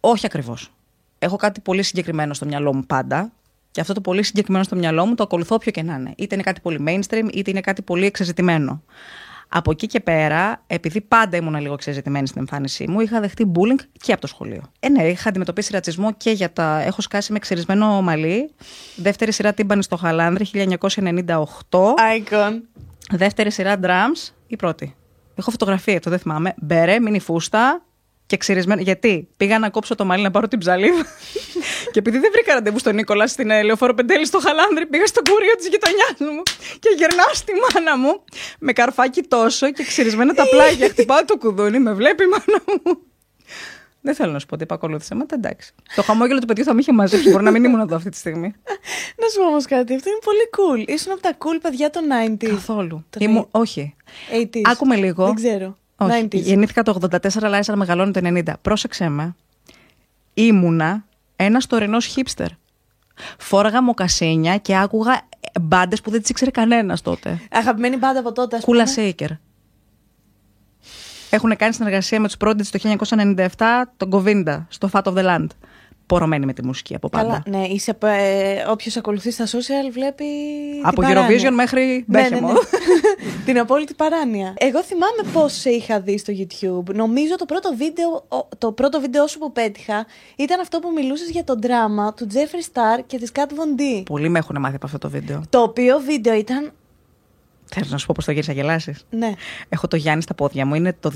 Όχι 0.00 0.26
ακριβώς. 0.26 0.72
Έχω 1.18 1.36
κάτι 1.36 1.60
πολύ 1.60 1.82
συγκεκριμένο 1.82 2.34
στο 2.34 2.46
μυαλό 2.46 2.74
μου 2.74 2.86
πάντα. 2.86 3.32
Και 3.70 3.80
αυτό 3.80 3.92
το 3.92 4.00
πολύ 4.00 4.22
συγκεκριμένο 4.22 4.64
στο 4.64 4.76
μυαλό 4.76 5.06
μου 5.06 5.14
το 5.14 5.22
ακολουθώ 5.22 5.54
όποιο 5.54 5.70
και 5.70 5.82
να 5.82 5.94
είναι. 5.94 6.14
Είτε 6.16 6.34
είναι 6.34 6.44
κάτι 6.44 6.60
πολύ 6.60 6.84
mainstream, 6.86 7.28
είτε 7.32 7.50
είναι 7.50 7.60
κάτι 7.60 7.82
πολύ 7.82 8.06
εξεζητημένο. 8.06 8.82
Από 9.54 9.70
εκεί 9.70 9.86
και 9.86 10.00
πέρα, 10.00 10.62
επειδή 10.66 11.00
πάντα 11.00 11.36
ήμουν 11.36 11.60
λίγο 11.60 11.74
εξεζητημένη 11.74 12.26
στην 12.26 12.40
εμφάνισή 12.40 12.88
μου, 12.88 13.00
είχα 13.00 13.20
δεχτεί 13.20 13.52
bullying 13.54 13.80
και 14.02 14.12
από 14.12 14.20
το 14.20 14.26
σχολείο. 14.26 14.62
Ε, 14.80 14.88
ναι, 14.88 15.02
είχα 15.02 15.28
αντιμετωπίσει 15.28 15.72
ρατσισμό 15.72 16.12
και 16.12 16.30
για 16.30 16.52
τα. 16.52 16.80
Έχω 16.80 17.00
σκάσει 17.00 17.32
με 17.32 17.38
ξερισμένο 17.38 18.02
μαλλί. 18.02 18.50
Δεύτερη 18.96 19.32
σειρά 19.32 19.52
τύμπανης 19.52 19.84
στο 19.84 19.96
Χαλάνδρη, 19.96 20.46
1998. 20.52 21.44
Icon. 21.70 22.60
Δεύτερη 23.10 23.50
σειρά 23.50 23.80
drums, 23.82 24.32
η 24.46 24.56
πρώτη. 24.56 24.94
Έχω 25.34 25.50
φωτογραφία, 25.50 26.00
το 26.00 26.10
δεν 26.10 26.18
θυμάμαι. 26.18 26.54
Μπερέ, 26.56 27.00
μίνι 27.00 27.20
φούστα 27.20 27.82
και 28.32 28.38
ξυρισμένο. 28.38 28.80
Γιατί; 28.80 29.28
Πήγα 29.36 29.58
να 29.58 29.70
κόψω 29.70 29.94
το 29.94 30.04
μαλλί 30.04 30.22
να 30.22 30.30
πάρω 30.30 30.48
την 30.48 30.58
ψαλίδα. 30.58 31.04
και 31.92 31.98
επειδή 31.98 32.18
δεν 32.18 32.30
βρήκα 32.32 32.54
ραντεβού 32.54 32.78
στον 32.78 32.94
Νίκολα 32.94 33.26
στην 33.26 33.50
ε, 33.50 33.62
Λεωφόρο 33.62 33.94
Πεντέλη 33.94 34.26
στο 34.26 34.38
Χαλάνδρη, 34.38 34.86
πήγα 34.86 35.06
στο 35.06 35.22
κούριο 35.30 35.54
της 35.56 35.68
γειτονιάς 35.68 36.34
μου 36.34 36.42
και 36.78 36.88
γυρνάω 36.96 37.34
στη 37.34 37.52
μάνα 37.62 37.98
μου 37.98 38.24
με 38.58 38.72
καρφάκι 38.72 39.22
τόσο 39.22 39.70
και 39.72 39.84
ξυρισμένα 39.84 40.34
τα 40.34 40.48
πλάγια. 40.48 40.88
Χτυπάω 40.88 41.24
το 41.24 41.36
κουδούνι, 41.36 41.78
με 41.78 41.92
βλέπει 41.92 42.24
η 42.24 42.26
μάνα 42.26 42.62
μου. 42.66 42.98
Δεν 44.00 44.14
θέλω 44.14 44.32
να 44.32 44.38
σου 44.38 44.46
πω 44.46 44.54
ότι 44.54 44.62
επακολούθησε, 44.62 45.14
μα 45.14 45.26
εντάξει. 45.32 45.72
Το 45.94 46.02
χαμόγελο 46.02 46.38
του 46.38 46.46
παιδιού 46.46 46.64
θα 46.64 46.74
με 46.74 46.80
είχε 46.80 46.92
μαζέψει. 46.92 47.30
Μπορεί 47.30 47.44
να 47.44 47.50
μην 47.50 47.64
ήμουν 47.64 47.80
εδώ 47.80 47.96
αυτή 47.96 48.10
τη 48.10 48.16
στιγμή. 48.16 48.54
Να 49.20 49.28
σου 49.32 49.38
πω 49.38 49.46
όμως 49.46 49.64
κάτι, 49.64 49.94
αυτό 49.94 50.10
είναι 50.10 50.18
πολύ 50.24 50.50
cool. 50.56 50.88
Ήσουν 50.88 51.12
από 51.12 51.22
τα 51.22 51.36
cool 51.38 51.58
παιδιά 51.62 51.90
των 51.90 52.02
90s. 52.38 52.46
Καθόλου. 52.48 53.04
Τον 53.10 53.22
Ήμουν, 53.22 53.48
όχι. 53.50 53.94
80s. 54.32 54.60
Άκουμε 54.64 54.96
λίγο. 54.96 55.24
Δεν 55.24 55.34
ξέρω. 55.34 55.76
Όχι. 56.04 56.28
90s. 56.30 56.40
Γεννήθηκα 56.40 56.82
το 56.82 56.98
84, 57.00 57.16
αλλά 57.42 57.50
άρχισα 57.50 57.70
να 57.70 57.76
μεγαλώνω 57.76 58.10
το 58.10 58.20
90. 58.24 58.42
Πρόσεξε 58.62 59.08
με. 59.08 59.34
Ήμουνα 60.34 61.04
ένας 61.36 61.66
τωρινός 61.66 62.06
χίπστερ. 62.06 62.48
Φόραγα 63.38 63.82
μοκασίνια 63.82 64.56
και 64.56 64.76
άκουγα 64.76 65.20
μπάντες 65.60 66.00
που 66.00 66.10
δεν 66.10 66.20
τις 66.20 66.30
ήξερε 66.30 66.50
κανένας 66.50 67.02
τότε. 67.02 67.40
Αγαπημένη 67.50 67.96
μπάντα 67.96 68.18
από 68.18 68.32
τότε, 68.32 68.56
ας 68.56 68.64
πούμε. 68.64 68.76
Κούλα 68.76 68.92
Σέικερ. 68.92 69.30
Έχουν 71.30 71.56
κάνει 71.56 71.74
συνεργασία 71.74 72.20
με 72.20 72.26
τους 72.26 72.36
Prodigy 72.40 72.66
το 72.66 72.78
1997 72.78 73.46
τον 73.96 74.10
Κοβίντα 74.10 74.66
στο 74.68 74.88
Fat 74.92 75.02
of 75.02 75.14
the 75.14 75.24
Land. 75.24 75.46
Πορωμένη 76.06 76.46
με 76.46 76.52
τη 76.52 76.64
μουσική 76.64 76.94
από 76.94 77.08
πάντα. 77.08 77.42
Καλά, 77.44 77.58
ναι, 77.58 77.66
είσαι, 77.66 77.96
ε, 78.02 78.64
όποιος 78.68 78.96
ακολουθεί 78.96 79.30
στα 79.30 79.46
social 79.46 79.90
βλέπει 79.92 80.24
από 80.82 81.00
την 81.00 81.08
παράνοια. 81.14 81.38
Eurovision 81.50 81.52
μέχρι 81.54 82.04
Ναι, 82.06 82.20
ναι, 82.20 82.28
Μπέχεμο. 82.28 82.52
ναι. 82.52 82.58
την 83.46 83.58
απόλυτη 83.58 83.94
παράνοια. 83.94 84.54
Εγώ 84.58 84.82
θυμάμαι 84.82 85.22
πώς 85.32 85.52
σε 85.52 85.70
είχα 85.70 86.00
δει 86.00 86.18
στο 86.18 86.32
YouTube. 86.36 86.94
Νομίζω 86.94 87.36
το 87.36 87.44
πρώτο 87.44 87.74
βίντεο, 87.76 88.24
ο- 88.28 88.48
το 88.58 88.72
πρώτο 88.72 89.00
βίντεο 89.00 89.26
σου 89.26 89.38
που 89.38 89.52
πέτυχα 89.52 90.06
ήταν 90.36 90.60
αυτό 90.60 90.78
που 90.78 90.90
μιλούσες 90.94 91.30
για 91.30 91.44
το 91.44 91.54
δράμα 91.62 92.14
του 92.14 92.26
Jeffree 92.32 92.72
Star 92.72 93.02
και 93.06 93.18
της 93.18 93.30
Kat 93.34 93.40
Von 93.40 93.80
D. 93.80 94.02
Πολλοί 94.04 94.28
με 94.28 94.38
έχουν 94.38 94.56
μάθει 94.60 94.74
από 94.76 94.86
αυτό 94.86 94.98
το 94.98 95.10
βίντεο. 95.10 95.42
Το 95.50 95.58
οποίο 95.62 95.98
βίντεο 96.06 96.34
ήταν, 96.34 96.72
Θέλω 97.74 97.86
να 97.90 97.98
σου 97.98 98.06
πω 98.06 98.12
πώς 98.16 98.24
το 98.24 98.32
γύρισα 98.32 98.52
γελάσεις; 98.52 99.06
ναι, 99.10 99.32
Έχω 99.68 99.88
το 99.88 99.96
Γιάννη 99.96 100.22
στα 100.22 100.34
πόδια 100.34 100.66
μου. 100.66 100.74
Είναι 100.74 100.96
το 101.00 101.10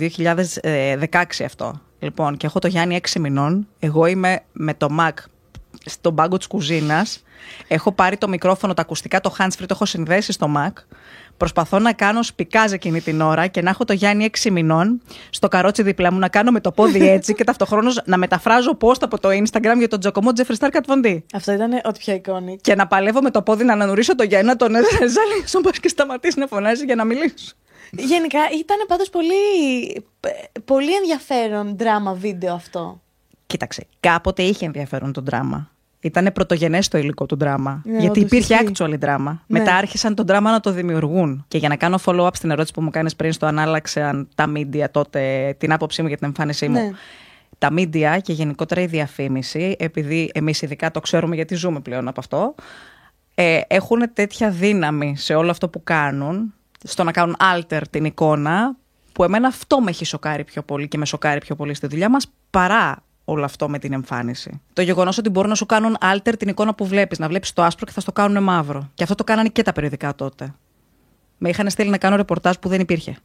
2016 0.62 1.44
αυτό. 1.44 1.80
Λοιπόν, 2.06 2.36
και 2.36 2.46
έχω 2.46 2.58
το 2.58 2.68
Γιάννη 2.68 3.00
6 3.08 3.20
μηνών. 3.20 3.68
Εγώ 3.78 4.06
είμαι 4.06 4.40
με 4.52 4.74
το 4.74 4.88
Mac 5.00 5.12
στον 5.84 6.14
πάγκο 6.14 6.36
της 6.36 6.46
κουζίνας. 6.46 7.22
Έχω 7.68 7.92
πάρει 7.92 8.16
το 8.16 8.28
μικρόφωνο, 8.28 8.74
τα 8.74 8.82
ακουστικά, 8.82 9.20
το 9.20 9.34
handsfree, 9.38 9.58
το 9.58 9.66
έχω 9.70 9.84
συνδέσει 9.84 10.32
στο 10.32 10.50
Mac. 10.56 10.72
Προσπαθώ 11.36 11.78
να 11.78 11.92
κάνω 11.92 12.22
σπικάζ 12.22 12.72
εκείνη 12.72 13.00
την 13.00 13.20
ώρα 13.20 13.46
και 13.46 13.62
να 13.62 13.70
έχω 13.70 13.84
το 13.84 13.92
Γιάννη 13.92 14.30
6 14.42 14.50
μηνών 14.50 15.02
στο 15.30 15.48
καρότσι 15.48 15.82
δίπλα 15.82 16.12
μου, 16.12 16.18
να 16.18 16.28
κάνω 16.28 16.50
με 16.50 16.60
το 16.60 16.72
πόδι 16.72 17.08
έτσι 17.16 17.34
και 17.34 17.44
ταυτοχρόνως 17.44 18.02
να 18.04 18.16
μεταφράζω 18.16 18.76
post 18.80 19.00
από 19.00 19.20
το 19.20 19.28
Instagram 19.28 19.74
για 19.78 19.88
τον 19.88 20.00
Τζακωμό 20.00 20.32
Τζέφρι 20.32 20.54
Σταρ 20.54 20.70
Κατβοντή. 20.70 21.24
αυτό 21.32 21.52
ήταν 21.52 21.80
ό,τι 21.84 21.98
πιο 21.98 22.20
iconic. 22.24 22.56
Και 22.60 22.74
να 22.74 22.86
παλεύω 22.86 23.22
με 23.22 23.30
το 23.30 23.42
πόδι 23.42 23.64
να 23.64 23.72
ανανουρίσω 23.72 24.14
το 24.14 24.22
Γιάννη, 24.22 24.46
να 24.46 24.56
τον 24.56 24.72
ζαλίσω 25.14 25.60
μπας 25.62 25.78
και 25.80 25.88
σταματήσει 25.88 26.38
να 26.38 26.46
φωνάζει 26.46 26.84
για 26.84 26.94
να 26.94 27.04
μιλήσω. 27.04 27.54
Γενικά 27.90 28.38
ήταν 28.58 28.76
πάντως 28.88 29.10
πολύ, 29.10 29.34
ε, 30.20 30.60
πολύ 30.64 30.94
ενδιαφέρον 30.94 31.76
δράμα 31.78 32.12
βίντεο 32.12 32.54
αυτό. 32.54 33.00
Κοίταξε, 33.46 33.87
κάποτε 34.00 34.42
είχε 34.42 34.66
ενδιαφέρον 34.66 35.12
το 35.12 35.20
δράμα. 35.20 35.70
Ήταν 36.00 36.32
πρωτογενές 36.32 36.88
το 36.88 36.99
υλικό 36.99 37.26
του 37.26 37.37
δράμα. 37.37 37.82
Ναι, 37.84 37.99
γιατί 37.99 38.18
όντως 38.18 38.22
υπήρχε 38.22 38.54
ισχύει. 38.54 38.72
actual 38.78 38.99
δράμα. 38.99 39.42
Ναι. 39.46 39.58
Μετά 39.58 39.75
άρχισαν 39.75 40.14
το 40.14 40.22
δράμα 40.22 40.50
να 40.50 40.61
το 40.61 40.70
δημιουργούν. 40.70 41.44
Και 41.49 41.58
για 41.58 41.68
να 41.68 41.76
κάνω 41.76 41.99
follow-up 42.04 42.30
στην 42.32 42.50
ερώτηση 42.50 42.72
που 42.72 42.82
μου 42.82 42.90
κάνεις 42.90 43.16
πριν 43.16 43.32
στο 43.32 43.46
αν 43.46 43.58
άλλαξαν 43.58 44.28
τα 44.34 44.52
media 44.56 44.84
τότε 44.90 45.54
την 45.58 45.72
άποψή 45.72 46.02
μου 46.02 46.08
για 46.08 46.16
την 46.16 46.26
εμφάνισή 46.26 46.68
μου. 46.68 46.78
Ναι. 46.80 46.90
Τα 47.58 47.68
media 47.76 48.18
και 48.22 48.32
γενικότερα 48.32 48.80
η 48.80 48.87
διαφήμιση, 48.87 49.76
επειδή 49.78 50.30
εμείς 50.34 50.62
ειδικά 50.62 50.90
το 50.90 51.00
ξέρουμε 51.00 51.34
γιατί 51.34 51.54
ζούμε 51.54 51.80
πλέον 51.80 52.08
από 52.08 52.20
αυτό, 52.20 52.54
ε, 53.34 53.61
έχουν 53.66 54.12
τέτοια 54.12 54.50
δύναμη 54.50 55.16
σε 55.16 55.34
όλο 55.34 55.50
αυτό 55.50 55.68
που 55.68 55.82
κάνουν, 55.84 56.54
στο 56.87 57.05
να 57.05 57.12
κάνουν 57.12 57.37
alter 57.40 57.81
την 57.90 58.05
εικόνα, 58.05 58.76
που 59.12 59.25
εμένα 59.25 59.49
αυτό 59.49 59.81
με 59.81 59.90
έχει 59.90 60.05
σοκάρει 60.05 60.45
πιο 60.45 60.62
πολύ 60.62 60.88
και 60.88 60.99
με 60.99 61.07
σοκάρει 61.07 61.40
πιο 61.40 61.57
πολύ 61.57 61.75
στη 61.75 61.87
δουλειά 61.87 62.09
μας 62.09 62.26
παρά 62.50 63.02
όλο 63.25 63.45
αυτό 63.45 63.69
με 63.69 63.78
την 63.78 63.93
εμφάνιση. 63.93 64.61
Το 64.73 64.83
γεγονός 64.83 65.19
ότι 65.19 65.28
μπορούν 65.28 65.49
να 65.49 65.55
σου 65.55 65.66
κάνουν 65.66 65.97
alter 66.00 66.35
την 66.38 66.49
εικόνα 66.49 66.75
που 66.75 66.87
βλέπεις, 66.87 67.19
να 67.19 67.28
βλέπεις 67.28 67.52
το 67.52 67.62
άσπρο 67.62 67.87
και 67.87 67.93
θα 67.93 68.00
στο 68.00 68.12
κάνουν 68.12 68.43
μαύρο. 68.43 68.90
Και 68.95 69.02
αυτό 69.02 69.14
το 69.14 69.25
κάνανε 69.25 69.49
και 69.49 69.62
τα 69.62 69.73
περιοδικά 69.73 70.14
τότε. 70.14 70.55
Με 71.38 71.49
είχαν 71.49 71.71
στείλει 71.71 71.90
να 71.90 71.99
κάνω 71.99 72.16
ρεπορτάζ 72.16 72.57
που 72.57 72.69
δεν 72.69 72.81
υπήρχε. 72.81 73.16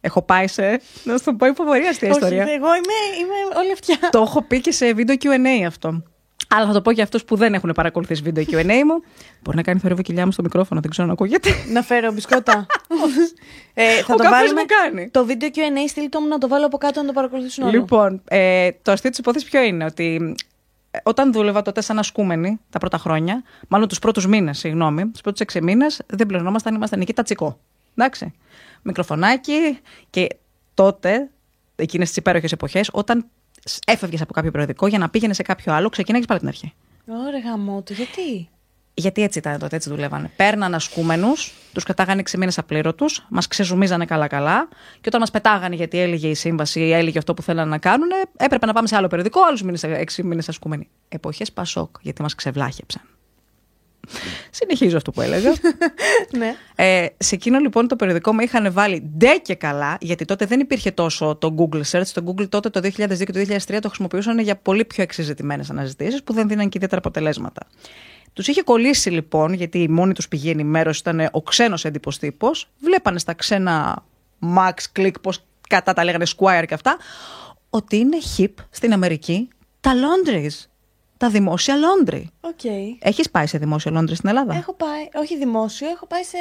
Έχω 0.00 0.22
πάει 0.22 0.46
σε. 0.46 0.80
Να 1.04 1.16
σου 1.16 1.24
το 1.24 1.34
πω 1.34 1.46
υποβορία 1.46 1.92
στη 1.92 2.04
Όχι, 2.04 2.14
ιστορία. 2.14 2.42
εγώ 2.42 2.50
είμαι, 2.50 3.18
είμαι 3.20 3.58
όλη 3.58 3.72
αυτιά. 3.72 3.98
Το 4.10 4.20
έχω 4.20 4.42
πει 4.42 4.60
και 4.60 4.72
σε 4.72 4.94
βίντεο 4.94 5.16
QA 5.22 5.64
αυτό. 5.66 6.02
Αλλά 6.48 6.66
θα 6.66 6.72
το 6.72 6.82
πω 6.82 6.90
για 6.90 7.02
αυτούς 7.02 7.24
που 7.24 7.36
δεν 7.36 7.54
έχουν 7.54 7.72
παρακολουθήσει 7.74 8.22
βίντεο 8.22 8.44
QA 8.50 8.64
μου. 8.64 9.02
Μπορεί 9.42 9.56
να 9.56 9.62
κάνει 9.62 9.78
θορύβο 9.78 10.02
κοιλιά 10.02 10.24
μου 10.24 10.32
στο 10.32 10.42
μικρόφωνο, 10.42 10.80
δεν 10.80 10.90
ξέρω 10.90 11.06
αν 11.06 11.12
ακούγεται. 11.12 11.50
Να 11.72 11.82
φέρω 11.82 12.12
μπισκότα. 12.12 12.66
ε, 13.74 13.84
θα 14.02 14.14
Ο 14.14 14.16
το 14.16 14.22
καφές 14.22 14.38
βάλουμε. 14.38 14.60
μου 14.60 14.66
κάνει. 14.66 15.08
Το 15.08 15.24
βίντεο 15.24 15.48
Q&A 15.54 15.88
στείλτε 15.88 16.20
μου 16.20 16.26
να 16.26 16.38
το 16.38 16.48
βάλω 16.48 16.66
από 16.66 16.76
κάτω 16.78 17.00
να 17.00 17.06
το 17.06 17.12
παρακολουθήσουν 17.12 17.64
όλοι. 17.64 17.78
Λοιπόν, 17.78 18.22
ε, 18.28 18.68
το 18.82 18.92
αστείο 18.92 19.10
της 19.10 19.18
υπόθεσης 19.18 19.48
ποιο 19.48 19.62
είναι, 19.62 19.84
ότι 19.84 20.34
ε, 20.90 20.98
όταν 21.02 21.32
δούλευα 21.32 21.62
τότε 21.62 21.80
σαν 21.80 21.98
ασκούμενη 21.98 22.60
τα 22.70 22.78
πρώτα 22.78 22.98
χρόνια, 22.98 23.42
μάλλον 23.68 23.88
τους 23.88 23.98
πρώτους 23.98 24.26
μήνες, 24.26 24.58
συγγνώμη, 24.58 25.06
τους 25.08 25.20
πρώτους 25.20 25.40
έξι 25.40 25.62
μήνες, 25.62 26.00
δεν 26.06 26.26
πληρωνόμασταν, 26.26 26.74
ήμασταν 26.74 27.00
εκεί 27.00 27.12
τα 27.12 27.22
τσικό. 27.22 27.58
Εντάξει. 27.94 28.32
Μικροφωνάκι 28.82 29.78
και 30.10 30.26
τότε, 30.74 31.28
εκείνες 31.76 32.08
τις 32.08 32.16
υπέροχες 32.16 32.52
εποχές, 32.52 32.88
όταν 32.92 33.26
έφευγες 33.86 34.20
από 34.20 34.32
κάποιο 34.32 34.50
περιοδικό 34.50 34.86
για 34.86 34.98
να 34.98 35.08
πήγαινε 35.08 35.32
σε 35.32 35.42
κάποιο 35.42 35.72
άλλο, 35.72 35.88
ξεκίναγες 35.88 36.26
πάλι 36.26 36.40
από 36.42 36.50
την 36.50 36.58
αρχή. 36.58 36.74
Ωραία 37.26 37.40
γαμό 37.40 37.82
του, 37.82 37.92
γιατί; 37.92 38.48
Γιατί 38.94 39.22
έτσι 39.22 39.38
ήταν 39.38 39.58
τότε, 39.58 39.76
έτσι 39.76 39.88
δουλεύανε. 39.88 40.30
Παίρναν 40.36 40.74
ασκούμενους, 40.74 41.52
τους 41.72 41.84
κρατάγανε 41.84 42.22
6 42.30 42.38
μήνες 42.38 42.58
απλήρωτους, 42.58 43.26
μας 43.28 43.46
ξεζουμίζανε 43.46 44.04
καλά-καλά 44.04 44.68
και 44.94 45.06
όταν 45.06 45.20
μας 45.20 45.30
πετάγανε 45.30 45.74
γιατί 45.74 45.98
έλεγε 45.98 46.28
η 46.28 46.34
σύμβαση 46.34 46.80
ή 46.80 46.92
έλεγε 46.92 47.18
αυτό 47.18 47.34
που 47.34 47.42
θέλανε 47.42 47.70
να 47.70 47.78
κάνουν, 47.78 48.08
έπρεπε 48.36 48.66
να 48.66 48.72
πάμε 48.72 48.86
σε 48.86 48.96
άλλο 48.96 49.06
περιοδικό, 49.06 49.40
άλλους 49.44 49.62
6 49.62 50.22
μήνες 50.22 50.48
ασκούμενοι. 50.48 50.88
Εποχές 51.08 51.52
Πασόκ, 51.52 51.96
γιατί 52.00 52.22
μας 52.22 52.34
ξεβλάχεψαν. 52.34 53.02
Συνεχίζω 54.50 54.96
αυτό 54.96 55.10
που 55.10 55.20
έλεγα. 55.20 55.52
ναι. 56.38 56.54
ε, 56.74 57.06
σε 57.16 57.34
εκείνο 57.34 57.58
λοιπόν 57.58 57.88
το 57.88 57.96
περιοδικό 57.96 58.34
με 58.34 58.42
είχαν 58.42 58.72
βάλει 58.72 59.12
ντε 59.16 59.36
και 59.42 59.54
καλά, 59.54 59.96
γιατί 60.00 60.24
τότε 60.24 60.46
δεν 60.46 60.60
υπήρχε 60.60 60.90
τόσο 60.90 61.36
το 61.36 61.54
Google 61.58 61.82
Search. 61.90 62.06
Το 62.06 62.22
Google 62.26 62.48
τότε 62.48 62.70
το 62.70 62.80
2002 62.84 62.92
και 63.24 63.32
το 63.32 63.40
2003 63.40 63.78
το 63.80 63.88
χρησιμοποιούσαν 63.88 64.38
για 64.38 64.56
πολύ 64.56 64.84
πιο 64.84 65.02
εξεζητημένες 65.02 65.70
αναζητήσεις 65.70 66.22
που 66.22 66.32
δεν 66.32 66.48
δίναν 66.48 66.64
και 66.68 66.72
ιδιαίτερα 66.74 67.00
αποτελέσματα. 67.00 67.62
Τους 68.32 68.48
είχε 68.48 68.62
κολλήσει 68.62 69.10
λοιπόν, 69.10 69.52
γιατί 69.52 69.78
η 69.78 69.88
μόνη 69.88 70.12
τους 70.12 70.28
πηγή 70.28 70.50
ενημέρωσης 70.50 71.00
ήταν 71.00 71.28
ο 71.32 71.42
ξένος 71.42 71.84
έντυπος 71.84 72.18
τύπος. 72.18 72.68
Βλέπανε 72.78 73.18
στα 73.18 73.34
ξένα 73.34 74.04
Max, 74.56 74.72
Click, 74.96 75.20
πώς 75.20 75.44
κατά 75.68 75.92
τα 75.92 76.04
λέγανε 76.04 76.24
Squire 76.36 76.64
και 76.66 76.74
αυτά, 76.74 76.96
ότι 77.70 77.96
είναι 77.96 78.16
hip 78.36 78.52
στην 78.70 78.92
Αμερική 78.92 79.48
τα 79.80 79.92
laundries 79.94 80.66
τα 81.24 81.30
δημόσια 81.30 81.76
λόντρι. 81.76 82.30
Okay. 82.40 82.96
Έχεις 82.98 83.30
πάει 83.30 83.46
σε 83.46 83.58
δημόσιο 83.58 83.90
λόντρι 83.90 84.14
στην 84.14 84.28
Ελλάδα; 84.28 84.54
Έχω 84.54 84.74
πάει, 84.74 85.08
όχι 85.14 85.38
δημόσιο, 85.38 85.88
έχω 85.88 86.06
πάει 86.06 86.22
σε. 86.22 86.38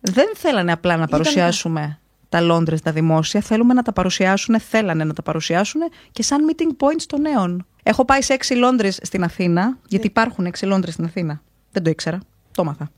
Δεν 0.00 0.26
θέλανε 0.34 0.72
απλά 0.72 0.96
να 0.96 1.06
παρουσιάσουμε 1.06 1.98
τα 2.28 2.40
λόντρες 2.40 2.80
τα 2.82 2.92
δημόσια. 2.92 3.40
Θέλουμε 3.40 3.74
να 3.74 3.82
τα 3.82 3.92
παρουσιάσουν, 3.92 4.60
θέλανε 4.60 5.04
να 5.04 5.12
τα 5.12 5.22
παρουσιάσουν 5.22 5.80
και 6.10 6.22
σαν 6.22 6.40
meeting 6.50 6.86
points 6.86 7.02
των 7.06 7.20
νέων. 7.20 7.66
Έχω 7.82 8.04
πάει 8.04 8.22
σε 8.22 8.32
έξι 8.32 8.54
λόντρες 8.54 8.98
στην 9.02 9.24
Αθήνα, 9.24 9.78
γιατί 9.88 10.06
υπάρχουν 10.06 10.46
έξι 10.46 10.66
λόντρες 10.66 10.92
στην 10.92 11.04
Αθήνα. 11.04 11.42
Δεν 11.70 11.82
το 11.82 11.90
ήξερα. 11.90 12.18
Το 12.52 12.64
μάθα 12.64 12.90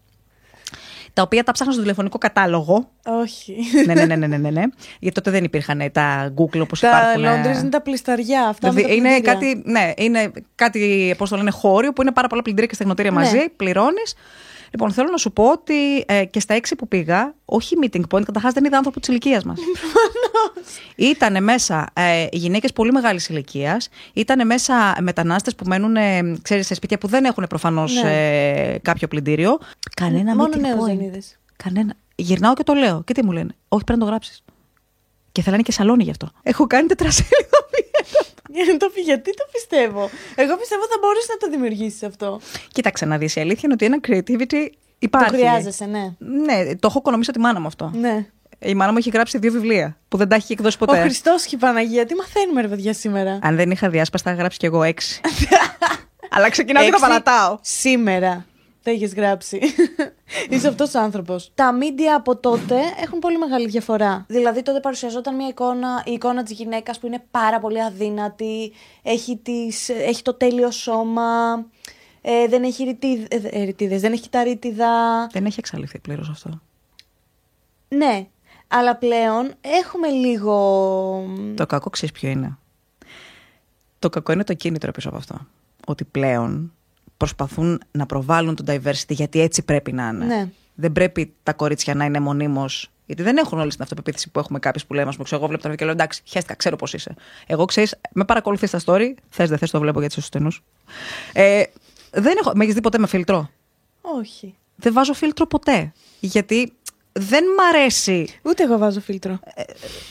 τα 1.14 1.22
οποία 1.22 1.42
τα 1.44 1.52
ψάχνα 1.52 1.72
στο 1.72 1.82
τηλεφωνικό 1.82 2.18
κατάλογο. 2.18 2.88
Όχι. 3.06 3.56
ναι, 3.86 3.94
ναι, 3.94 4.04
ναι, 4.04 4.16
ναι, 4.16 4.26
ναι, 4.26 4.50
ναι. 4.50 4.62
Γιατί 4.98 5.14
τότε 5.14 5.30
δεν 5.30 5.44
υπήρχαν 5.44 5.90
τα 5.92 6.34
Google 6.36 6.60
όπως 6.60 6.82
υπάρχουν. 6.82 7.22
Τα 7.22 7.42
Londres 7.42 7.60
είναι 7.60 7.68
τα 7.68 7.80
πλισταριά. 7.80 8.48
Αυτά 8.48 8.70
δηλαδή, 8.70 8.96
είναι 8.96 9.20
κάτι, 9.20 9.62
ναι, 9.64 9.92
είναι 9.96 10.30
κάτι, 10.54 11.14
πώς 11.18 11.30
το 11.30 11.36
λένε, 11.36 11.50
χώριο 11.50 11.92
που 11.92 12.02
είναι 12.02 12.12
πάρα 12.12 12.28
πολλά 12.28 12.42
πλυντήρια 12.42 12.68
και 12.68 12.74
στεγνοτήρια 12.74 13.10
ναι. 13.10 13.18
μαζί. 13.18 13.48
Πληρώνεις. 13.56 14.14
Λοιπόν, 14.74 14.92
θέλω 14.92 15.08
να 15.10 15.16
σου 15.16 15.32
πω 15.32 15.50
ότι 15.50 16.04
ε, 16.06 16.24
και 16.24 16.40
στα 16.40 16.54
έξι 16.54 16.76
που 16.76 16.88
πήγα, 16.88 17.34
όχι 17.44 17.76
meeting 17.82 18.00
point, 18.00 18.22
καταρχάς 18.22 18.52
δεν 18.52 18.64
είδα 18.64 18.76
άνθρωπο 18.76 19.00
της 19.00 19.08
ηλικίας 19.08 19.44
μας. 19.44 19.58
Ήταν 20.96 21.44
μέσα 21.44 21.90
ε, 21.92 22.26
γυναίκες 22.32 22.72
πολύ 22.72 22.92
μεγάλης 22.92 23.28
ηλικίας, 23.28 23.88
ήταν 24.12 24.46
μέσα 24.46 24.96
μετανάστες 25.00 25.54
που 25.54 25.64
μένουν 25.66 25.96
ε, 25.96 26.36
ξέρεις, 26.42 26.66
σε 26.66 26.74
σπίτια 26.74 26.98
που 26.98 27.06
δεν 27.06 27.24
έχουν 27.24 27.44
προφανώς 27.48 28.02
ναι. 28.02 28.72
ε, 28.72 28.78
κάποιο 28.78 29.08
πλυντήριο. 29.08 29.58
Κανένα 29.96 30.34
Μόνο 30.34 30.54
meeting 30.54 30.82
point. 30.82 31.10
δεν 31.10 31.22
Κανένα. 31.56 31.94
Γυρνάω 32.14 32.54
και 32.54 32.62
το 32.62 32.74
λέω. 32.74 33.02
Και 33.04 33.12
τι 33.14 33.24
μου 33.24 33.32
λένε, 33.32 33.54
Όχι, 33.68 33.84
πρέπει 33.84 33.98
να 33.98 34.04
το 34.04 34.10
γράψεις. 34.10 34.42
Και 35.32 35.42
θέλανε 35.42 35.62
και 35.62 35.72
σαλόνι 35.72 36.02
γι' 36.02 36.10
αυτό. 36.10 36.28
Έχω 36.42 36.66
κάνει 36.66 36.86
τετρασέλιδο 36.86 37.58
το 37.60 37.63
γιατί 39.04 39.34
το 39.34 39.44
πιστεύω; 39.52 40.10
Εγώ 40.34 40.56
πιστεύω 40.56 40.82
θα 40.82 40.96
μπορούσε 41.00 41.26
να 41.28 41.36
το 41.36 41.50
δημιουργήσεις 41.50 42.02
αυτό. 42.02 42.40
Κοίταξε 42.72 43.04
να 43.04 43.18
δεις. 43.18 43.36
Η 43.36 43.40
αλήθεια 43.40 43.62
είναι 43.64 43.72
ότι 43.72 43.84
ένα 43.84 43.98
creativity 44.08 44.68
υπάρχει. 44.98 45.30
Το 45.30 45.36
χρειάζεσαι, 45.36 45.84
ναι. 45.84 46.14
Ναι, 46.18 46.76
το 46.76 46.86
έχω 46.86 46.98
οικονομήσει 46.98 47.32
τη 47.32 47.38
μάνα 47.38 47.60
μου 47.60 47.66
αυτό. 47.66 47.90
Ναι. 47.94 48.26
Η 48.58 48.74
μάνα 48.74 48.92
μου 48.92 48.98
έχει 48.98 49.10
γράψει 49.10 49.38
δύο 49.38 49.52
βιβλία 49.52 49.96
που 50.08 50.16
δεν 50.16 50.28
τα 50.28 50.34
έχει 50.34 50.52
εκδώσει 50.52 50.78
ποτέ. 50.78 50.98
Ο 50.98 51.02
Χριστός 51.02 51.44
και 51.44 51.54
η 51.54 51.58
Παναγία, 51.58 52.06
τι 52.06 52.14
μαθαίνουμε, 52.14 52.60
ρε 52.60 52.68
παιδιά, 52.68 52.92
σήμερα; 52.92 53.38
Αν 53.42 53.56
δεν 53.56 53.70
είχα 53.70 53.88
διάσπαστα, 53.88 54.30
θα 54.30 54.36
γράψει 54.36 54.58
κι 54.58 54.66
εγώ 54.66 54.82
έξι. 54.82 55.20
Αλλά 56.36 56.50
ξεκινάω 56.50 56.84
και 56.84 56.90
τα 56.90 56.98
παρατάω. 56.98 57.58
Σήμερα. 57.60 58.46
Τα 58.84 58.90
έχεις 58.90 59.14
γράψει. 59.14 59.60
Είσαι 60.50 60.68
αυτός 60.68 60.94
ο 60.94 61.00
άνθρωπος. 61.00 61.50
Τα 61.54 61.72
μίντια 61.72 62.16
από 62.16 62.36
τότε 62.36 62.80
έχουν 63.02 63.18
πολύ 63.18 63.38
μεγάλη 63.38 63.68
διαφορά. 63.68 64.24
Δηλαδή, 64.28 64.62
τότε 64.62 64.80
παρουσιαζόταν 64.80 65.34
μια 65.34 65.48
εικόνα, 65.48 66.02
η 66.06 66.12
εικόνα 66.12 66.42
της 66.42 66.52
γυναίκας 66.52 66.98
που 66.98 67.06
είναι 67.06 67.24
πάρα 67.30 67.60
πολύ 67.60 67.82
αδύνατη, 67.82 68.72
έχει, 69.02 69.36
τις, 69.36 69.88
έχει 69.88 70.22
το 70.22 70.34
τέλειο 70.34 70.70
σώμα, 70.70 71.22
ε, 72.20 72.46
δεν 72.48 72.62
έχει 72.62 72.84
ρητίδε, 72.84 73.26
ε, 73.30 73.98
δεν 73.98 74.12
έχει 74.12 74.28
τα 74.28 74.42
ρήτιδα. 74.42 75.26
Δεν 75.26 75.44
έχει 75.44 75.58
εξαλειφθεί 75.58 75.98
πλήρως 75.98 76.28
αυτό. 76.28 76.60
Ναι, 77.88 78.26
αλλά 78.68 78.96
πλέον 78.96 79.52
έχουμε 79.60 80.08
λίγο. 80.08 80.56
Το 81.54 81.66
κακό 81.66 81.90
ξέρεις 81.90 82.14
ποιο 82.14 82.28
είναι; 82.28 82.58
Το 83.98 84.08
κακό 84.08 84.32
είναι 84.32 84.44
το 84.44 84.54
κίνητρο 84.54 84.92
πίσω 84.92 85.08
από 85.08 85.16
αυτό. 85.16 85.46
Ότι 85.86 86.04
πλέον 86.04 86.72
προσπαθούν 87.16 87.80
να 87.90 88.06
προβάλλουν 88.06 88.54
το 88.54 88.64
diversity 88.66 89.08
γιατί 89.08 89.40
έτσι 89.40 89.62
πρέπει 89.62 89.92
να 89.92 90.08
είναι. 90.08 90.24
Ναι. 90.24 90.48
Δεν 90.74 90.92
πρέπει 90.92 91.32
τα 91.42 91.52
κορίτσια 91.52 91.94
να 91.94 92.04
είναι 92.04 92.20
μονίμως. 92.20 92.88
Γιατί 93.06 93.22
δεν 93.22 93.36
έχουν 93.36 93.58
όλη 93.58 93.70
την 93.70 93.82
αυτοπεποίθηση 93.82 94.30
που 94.30 94.38
έχουμε 94.38 94.58
κάποιες 94.58 94.86
που 94.86 94.94
λέμε. 94.94 95.10
Α 95.10 95.12
πούμε, 95.12 95.28
εγώ 95.30 95.46
βλέπω 95.46 95.62
τον 95.62 95.76
και 95.76 95.84
λέω 95.84 95.92
εντάξει, 95.92 96.22
χαίστηκα, 96.24 96.54
ξέρω 96.54 96.76
πώς 96.76 96.94
είσαι. 96.94 97.14
Εγώ 97.46 97.64
ξέρεις, 97.64 97.94
με 98.12 98.24
παρακολουθείς 98.24 98.68
στα 98.68 98.80
story. 98.84 99.14
Θες, 99.28 99.48
δεν 99.48 99.58
θες, 99.58 99.70
το 99.70 99.80
βλέπω 99.80 100.00
γιατί 100.00 100.14
είσαι 100.18 100.26
στενούς. 100.26 100.62
Ε, 101.32 101.62
δεν 102.10 102.36
έχω. 102.40 102.52
Με 102.54 102.62
έχεις 102.62 102.74
δει 102.74 102.80
ποτέ 102.80 102.98
με 102.98 103.06
φίλτρο; 103.06 103.50
Όχι. 104.00 104.54
Δεν 104.76 104.92
βάζω 104.92 105.12
φίλτρο 105.12 105.46
ποτέ. 105.46 105.92
Γιατί 106.20 106.72
δεν 107.20 107.44
μ' 107.44 107.60
αρέσει. 107.60 108.28
Ούτε 108.42 108.62
εγώ 108.62 108.78
βάζω 108.78 109.00
φίλτρο. 109.00 109.38
Ε, 109.54 109.62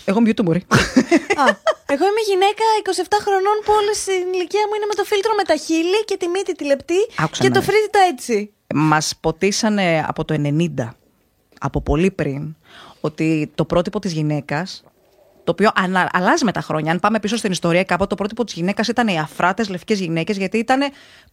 εγώ 0.06 0.20
είμαι 0.20 0.30
YouTube 0.32 0.44
μπορεί. 0.44 0.66
εγώ 1.94 2.06
είμαι 2.06 2.24
γυναίκα 2.28 2.66
27 2.86 3.08
χρονών 3.22 3.58
που 3.66 3.72
όλη 3.80 4.20
η 4.20 4.26
ηλικία 4.34 4.62
μου 4.68 4.74
είναι 4.76 4.86
με 4.88 4.94
το 4.96 5.04
φίλτρο 5.04 5.34
με 5.38 5.44
τα 5.44 5.56
χείλη 5.56 6.04
και 6.06 6.18
τη 6.18 6.28
μύτη 6.28 6.56
τη 6.56 6.66
λεπτή 6.66 7.00
και 7.40 7.50
το 7.50 7.62
φρύδι 7.62 7.90
έτσι. 8.12 8.54
Μας 8.74 9.16
ποτίσανε 9.20 10.06
από 10.08 10.26
το 10.26 10.36
90, 10.78 10.90
από 11.60 11.82
πολύ 11.82 12.12
πριν, 12.12 12.56
ότι 13.00 13.52
το 13.56 13.66
πρότυπο 13.66 14.00
της 14.00 14.12
γυναίκας 14.12 14.84
το 15.44 15.52
οποίο 15.52 15.70
αλλάζει 16.12 16.46
με 16.46 16.52
τα 16.52 16.62
χρόνια. 16.62 16.92
Αν 16.92 17.00
πάμε 17.00 17.20
πίσω 17.20 17.38
στην 17.38 17.52
ιστορία, 17.52 17.84
κάποτε 17.84 18.10
το 18.10 18.16
πρότυπο 18.16 18.44
της 18.44 18.54
γυναίκας 18.54 18.88
ήταν 18.88 19.08
οι 19.08 19.20
αφράτες 19.20 19.70
λευκές 19.70 20.00
γυναίκες, 20.00 20.38
γιατί 20.38 20.58
ήταν 20.58 20.82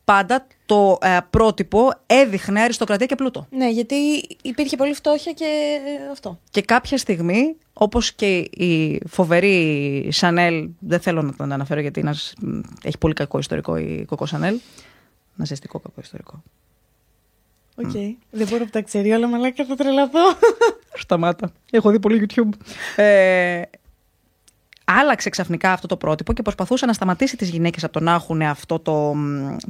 πάντα 0.05 0.47
το 0.67 0.99
ε, 1.03 1.19
πρότυπο 1.31 1.93
έδειχνε 2.07 2.61
αριστοκρατία 2.61 3.07
και 3.07 3.15
πλούτο. 3.15 3.47
Ναι, 3.51 3.71
γιατί 3.71 3.95
υπήρχε 4.43 4.77
πολύ 4.77 4.95
φτώχεια 4.95 5.33
και 5.33 5.45
ε, 5.45 6.11
αυτό. 6.11 6.39
Και 6.51 6.63
κάποια 6.63 6.99
στιγμή, 6.99 7.57
όπως 7.73 8.13
και 8.13 8.37
η 8.39 9.03
φοβερή 9.09 10.09
Σανέλ, 10.11 10.69
δεν 10.79 11.01
θέλω 11.01 11.23
να 11.23 11.35
τον 11.35 11.53
αναφέρω 11.53 11.81
γιατί 11.81 12.05
έχει 12.83 12.99
πολύ 12.99 13.15
κακό 13.15 13.39
ιστορικό 13.39 13.77
η 13.77 14.05
Κοκό 14.09 14.27
Σανέλ. 14.27 14.59
Ναζιστικό 15.35 15.79
κακό 15.79 16.01
ιστορικό. 16.01 16.43
Ok. 17.75 17.91
Okay. 17.95 17.97
Mm. 17.97 18.15
Δεν 18.31 18.47
μπορώ 18.49 18.65
να 18.65 18.71
τα 18.71 18.83
ξέρει 18.83 19.13
όλα, 19.13 19.27
μαλάκα 19.29 19.65
θα 19.65 19.75
τρελαθώ. 19.75 20.21
Σταμάτα. 20.95 21.53
Έχω 21.71 21.91
δει 21.91 22.01
πολύ 22.01 22.29
YouTube. 22.29 22.49
Ε, 22.97 23.63
άλλαξε 24.99 25.29
ξαφνικά 25.29 25.73
αυτό 25.73 25.87
το 25.87 25.97
πρότυπο 25.97 26.33
και 26.33 26.43
προσπαθούσε 26.43 26.87
να 26.87 26.93
σταματήσει 26.93 27.37
τις 27.37 27.49
γυναίκες 27.49 27.85
από 27.85 27.93
το 27.93 28.01
να 28.01 28.13
έχουν 28.13 28.43
αυτό 28.43 28.79
το, 28.79 29.17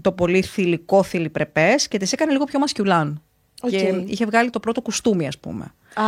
το 0.00 0.12
πολύ 0.12 0.42
θηλυκό 0.42 1.02
θηλυπρεπές 1.02 1.88
και 1.88 1.98
τις 1.98 2.12
έκανε 2.12 2.32
λίγο 2.32 2.44
πιο 2.44 2.58
μασκιουλάν. 2.58 3.22
Okay. 3.62 3.70
Και 3.70 4.02
είχε 4.06 4.26
βγάλει 4.26 4.50
το 4.50 4.60
πρώτο 4.60 4.80
κουστούμι, 4.80 5.26
ας 5.26 5.38
πούμε. 5.38 5.72
Ah. 5.94 6.00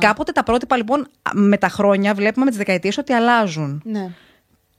Κάποτε 0.00 0.32
τα 0.32 0.42
πρότυπα, 0.42 0.76
λοιπόν, 0.76 1.06
με 1.32 1.58
τα 1.58 1.68
χρόνια 1.68 2.14
βλέπουμε 2.14 2.44
με 2.44 2.50
τις 2.50 2.58
δεκαετίες 2.58 2.98
ότι 2.98 3.12
αλλάζουν. 3.12 3.82
Ναι. 3.84 4.10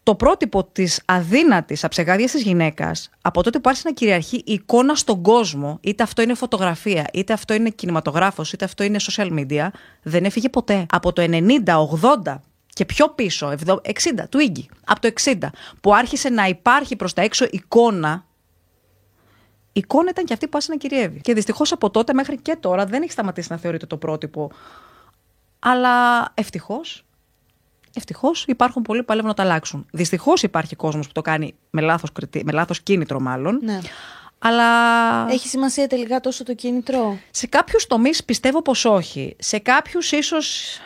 Το 0.03 0.15
πρότυπο 0.15 0.63
της 0.63 1.01
αδύνατης 1.05 1.83
αψεγάδιας 1.83 2.31
της 2.31 2.41
γυναίκας, 2.41 3.09
από 3.21 3.43
τότε 3.43 3.59
που 3.59 3.69
άρχισε 3.69 3.87
να 3.87 3.93
κυριαρχεί 3.93 4.35
η 4.35 4.53
εικόνα 4.53 4.95
στον 4.95 5.21
κόσμο, 5.21 5.77
είτε 5.81 6.03
αυτό 6.03 6.21
είναι 6.21 6.33
φωτογραφία, 6.33 7.07
είτε 7.13 7.33
αυτό 7.33 7.53
είναι 7.53 7.69
κινηματογράφος, 7.69 8.53
είτε 8.53 8.65
αυτό 8.65 8.83
είναι 8.83 8.97
social 9.01 9.29
media, 9.39 9.67
δεν 10.03 10.25
έφυγε 10.25 10.49
ποτέ. 10.49 10.85
Από 10.89 11.13
το 11.13 11.21
90, 11.21 11.79
80, 12.23 12.35
και 12.75 12.85
πιο 12.85 13.09
πίσω, 13.09 13.53
60, 13.57 13.81
του 14.29 14.39
Ίγκη, 14.39 14.69
από 14.85 15.01
το 15.01 15.11
60, 15.23 15.33
που 15.81 15.95
άρχισε 15.95 16.29
να 16.29 16.45
υπάρχει 16.45 16.95
προς 16.95 17.13
τα 17.13 17.21
έξω 17.21 17.47
εικόνα, 17.51 18.25
η 19.73 19.79
εικόνα 19.79 20.09
ήταν 20.09 20.25
και 20.25 20.33
αυτή 20.33 20.45
που 20.45 20.51
άρχισε 20.53 20.71
να 20.71 20.77
κυριεύει. 20.77 21.21
Και 21.21 21.33
δυστυχώς 21.33 21.71
από 21.71 21.89
τότε 21.89 22.13
μέχρι 22.13 22.37
και 22.37 22.55
τώρα 22.59 22.85
δεν 22.85 23.01
έχει 23.01 23.11
σταματήσει 23.11 23.51
να 23.51 23.57
θεωρείται 23.57 23.85
το 23.85 23.97
πρότυπο. 23.97 24.51
Αλλά 25.59 26.27
ευτυχώς, 26.33 27.05
ευτυχώς 27.95 28.45
υπάρχουν 28.47 28.81
πολλοί 28.81 28.99
που 28.99 29.05
παλεύουν 29.05 29.29
να 29.29 29.35
τα 29.35 29.43
αλλάξουν. 29.43 29.85
Δυστυχώς 29.91 30.43
υπάρχει 30.43 30.75
κόσμος 30.75 31.07
που 31.07 31.13
το 31.13 31.21
κάνει 31.21 31.55
με 31.69 31.81
λάθος, 31.81 32.09
με 32.43 32.51
λάθος 32.51 32.81
κίνητρο 32.81 33.19
μάλλον. 33.19 33.59
Ναι. 33.63 33.79
Αλλά... 34.39 34.65
Έχει 35.31 35.47
σημασία 35.47 35.87
τελικά 35.87 36.19
τόσο 36.19 36.43
το 36.43 36.53
κίνητρο; 36.53 37.17
Σε 37.31 37.47
κάποιους 37.47 37.87
τομείς 37.87 38.23
πιστεύω 38.23 38.61
πως 38.61 38.85
όχι. 38.85 39.35
Σε 39.39 39.59
κάποιους 39.59 40.11
ίσως 40.11 40.79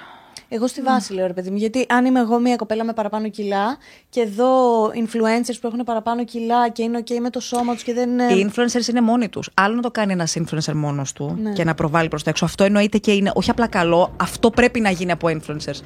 εγώ 0.50 0.68
στη 0.68 0.82
βάση 0.82 1.14
λέω 1.14 1.28
ρε 1.28 1.34
παιδί 1.34 1.50
μου. 1.50 1.58
Γιατί 1.58 1.86
αν 1.90 2.06
είμαι 2.06 2.20
εγώ 2.20 2.40
μια 2.40 2.56
κοπέλα 2.56 2.84
με 2.84 2.94
παραπάνω 2.94 3.30
κιλά 3.30 3.78
και 4.10 4.22
εδώ 4.22 4.86
influencers 4.88 5.56
που 5.62 5.68
έχουν 5.68 5.84
παραπάνω 5.84 6.24
κιλά 6.24 6.70
και 6.70 6.84
είναι 6.84 7.04
OK 7.06 7.20
με 7.22 7.30
το 7.30 7.40
σώμα 7.40 7.74
τους 7.74 7.84
και 7.84 7.94
δεν. 7.94 8.20
Οι 8.20 8.52
influencers 8.52 8.88
είναι 8.90 9.02
μόνοι 9.02 9.30
τους. 9.30 9.50
Άλλο 9.54 9.76
να 9.76 9.82
το 9.82 9.92
κάνει 9.92 10.12
ένας 10.12 10.38
influencer 10.40 10.74
μόνος 10.74 11.14
του 11.14 11.38
ναι. 11.42 11.52
και 11.54 11.64
να 11.64 11.74
προβάλλει 11.74 12.08
προς 12.08 12.24
τα 12.24 12.30
έξω. 12.30 12.46
Αυτό 12.46 12.64
εννοείται 12.64 12.98
και 12.98 13.12
είναι 13.12 13.32
όχι 13.36 13.50
απλά 13.50 13.68
καλό, 13.68 14.14
αυτό 14.18 14.50
πρέπει 14.50 14.80
να 14.80 14.90
γίνει 14.90 15.12
από 15.12 15.28
influencers. 15.28 15.80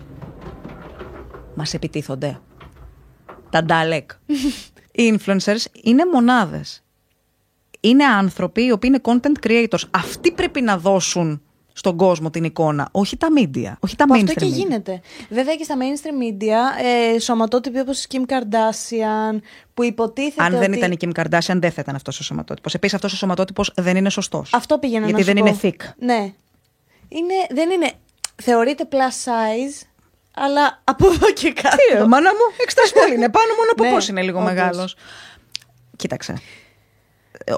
Μας 1.56 1.74
επιτίθονται. 1.74 2.40
Τα 3.50 3.64
ντάλεκ. 3.64 4.12
Οι 4.96 5.20
influencers 5.20 5.66
είναι 5.84 6.04
μονάδες. 6.14 6.84
είναι 7.80 8.06
άνθρωποι 8.06 8.66
οι 8.66 8.72
οποίοι 8.72 8.92
είναι 8.94 9.20
content 9.20 9.48
creators. 9.48 9.84
Αυτοί 9.92 10.32
πρέπει 10.32 10.62
να 10.62 10.78
δώσουν 10.78 11.42
στον 11.74 11.98
κόσμο 11.98 12.30
την 12.30 12.44
εικόνα, 12.44 12.88
όχι 12.92 13.18
τα 13.18 13.28
media. 13.38 13.74
Όχι 13.80 13.96
τα 13.96 14.06
Που 14.06 14.14
mainstream 14.16 14.24
αυτό 14.28 14.34
και 14.34 14.46
media. 14.46 14.50
γίνεται. 14.54 15.02
Βέβαια 15.30 15.56
και 15.56 15.64
στα 15.64 15.76
mainstream 15.80 16.24
media, 16.42 16.84
ε, 17.16 17.20
σωματότυποι 17.20 17.80
όπως 17.80 18.04
η 18.04 18.08
Kim 18.12 18.32
Kardashian, 18.32 19.40
που 19.74 19.84
υποτίθεται. 19.84 20.44
Αν 20.44 20.52
δεν 20.52 20.70
ότι... 20.70 20.78
ήταν 20.78 20.92
η 20.92 20.98
Kim 21.02 21.10
Kardashian, 21.22 21.56
δεν 21.60 21.72
θα 21.72 21.82
ήταν 21.82 21.96
αυτός 21.96 22.20
ο 22.20 22.24
σωματότυπος. 22.24 22.74
Επίσης, 22.74 22.96
αυτός 22.96 23.14
ο 23.14 23.16
σωματότυπος 23.16 23.72
δεν 23.76 23.96
είναι 23.98 24.10
σωστός. 24.10 24.54
Αυτό 24.54 24.78
πήγαινα 24.80 25.06
Γιατί 25.06 25.20
να 25.22 25.28
σου 25.28 25.34
δεν 25.34 25.44
πω. 25.44 25.50
είναι 25.50 25.76
thick. 25.78 25.88
Ναι. 25.98 26.34
Είναι, 27.08 27.34
δεν 27.50 27.70
είναι. 27.70 27.92
Θεωρείται 28.44 28.88
plus 28.92 28.96
size, 28.96 29.86
αλλά 30.34 30.82
από 30.84 31.08
εδώ 31.08 31.32
και 31.32 31.54
κάτω. 31.54 31.76
Τι, 31.76 31.94
ρε, 31.98 32.08
μάνα 32.08 32.30
μου, 32.30 32.56
εξτρας 32.64 32.92
πολύ 32.92 33.14
είναι. 33.16 33.30
Πάνω 33.30 33.54
μόνο 33.58 33.72
από 33.72 33.84
Ναι, 33.84 33.90
πώς 33.90 34.08
είναι 34.08 34.22
λίγο 34.22 34.40
όντως. 34.40 34.52
μεγάλος. 34.54 34.96
Κοίταξε. 35.96 36.42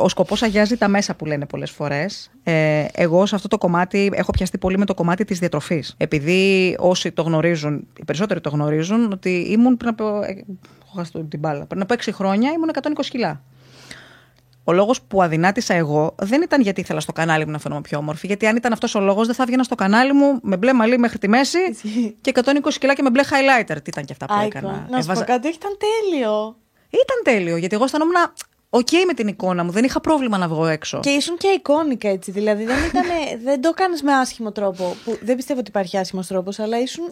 Ο 0.01 0.10
σκοπός 0.10 0.44
αγιάζει 0.44 0.77
τα 0.77 0.88
μέσα 0.88 1.15
που 1.15 1.25
λένε 1.25 1.46
πολλές 1.46 1.72
φορές. 1.72 2.32
Ε, 2.44 2.86
εγώ 2.94 3.25
σε 3.25 3.36
αυτό 3.36 3.48
το 3.48 3.58
κομμάτι 3.58 4.12
έχω 4.13 4.32
πιαστεί 4.32 4.58
πολύ 4.58 4.77
με 4.77 4.86
το 4.86 4.94
κομμάτι 4.94 5.25
της 5.25 5.39
διατροφής. 5.39 5.94
Επειδή 5.98 6.75
όσοι 6.79 7.12
το 7.12 7.22
γνωρίζουν, 7.22 7.88
οι 8.00 8.05
περισσότεροι 8.05 8.41
το 8.41 8.50
γνωρίζουν, 8.50 9.12
ότι 9.12 9.29
ήμουν 9.50 9.77
πριν 9.77 9.89
από, 9.89 10.22
ε, 10.24 10.29
έχω 10.86 10.96
χάσει 10.98 11.12
το- 11.12 11.24
την 11.24 11.39
μπάλα, 11.39 11.65
πριν 11.65 11.82
από 11.82 11.94
6 11.94 12.12
χρόνια 12.12 12.51
ήμουν 12.51 12.70
120 12.70 13.10
κιλά. 13.10 13.41
Ο 14.63 14.74
λόγος 14.74 15.01
που 15.01 15.24
αδυνάτησα 15.24 15.74
εγώ 15.74 16.15
δεν 16.22 16.41
ήταν 16.41 16.62
γιατί 16.62 16.82
ήθελα 16.82 17.00
στο 17.00 17.12
κανάλι 17.12 17.46
μου 17.46 17.51
να 17.51 17.60
φαίνομαι 17.60 17.82
πιο 17.82 17.98
όμορφη. 17.98 18.27
Γιατί 18.27 18.48
αν 18.48 18.55
ήταν 18.55 18.74
αυτός 18.74 18.96
ο 18.96 19.00
λόγος, 19.00 19.25
δεν 19.25 19.36
θα 19.36 19.44
έβγαινα 19.44 19.63
στο 19.63 19.75
κανάλι 19.75 20.13
μου 20.13 20.39
με 20.41 20.58
μπλε 20.58 20.74
μαλλί 20.74 20.98
μέχρι 20.98 21.17
τη 21.17 21.27
μέση 21.27 21.58
Ισχύει. 21.72 22.15
και 22.22 22.29
120 22.29 22.77
κιλά 22.79 22.94
και 22.94 23.01
με 23.01 23.10
μπλε 23.10 23.24
highlighter. 23.24 23.75
Τι 23.75 23.82
ήταν 23.89 24.05
και 24.05 24.12
αυτά 24.13 24.25
που 24.25 24.34
Icon. 24.41 24.46
έκανα. 24.46 24.67
Να 24.72 24.77
σου 24.77 24.88
πω 24.89 24.98
Έβαζα- 24.98 25.24
κάτι, 25.25 25.48
όχι, 25.48 25.55
ήταν 25.58 25.72
τέλειο. 25.77 26.55
Ήταν 26.89 27.34
τέλειο, 27.36 27.58
γιατί 27.58 27.75
εγώ 27.75 27.84
αισθανόμουν 27.84 28.15
οκ 28.77 28.89
με 29.08 29.13
την 29.13 29.27
εικόνα 29.27 29.63
μου. 29.63 29.72
Δεν 29.72 29.84
είχα 29.84 30.01
πρόβλημα 30.01 30.38
να 30.38 30.48
βγω 30.48 30.65
έξω. 30.67 31.00
Και 31.00 31.10
ήσουν 31.10 31.38
και 31.38 31.48
iconic 31.48 32.10
έτσι. 32.10 32.32
Δηλαδή 32.32 32.63
δεν, 32.65 32.75
ήτανε, 32.86 33.13
δεν 33.51 33.62
το 33.62 33.72
κάνει 33.72 33.96
με 34.03 34.13
άσχημο 34.13 34.51
τρόπο. 34.51 34.96
Που 35.05 35.17
δεν 35.22 35.36
πιστεύω 35.36 35.60
ότι 35.60 35.70
υπάρχει 35.70 35.98
άσχημος 35.98 36.27
τρόπος, 36.27 36.60
αλλά 36.60 36.79
ήσουν. 36.82 37.10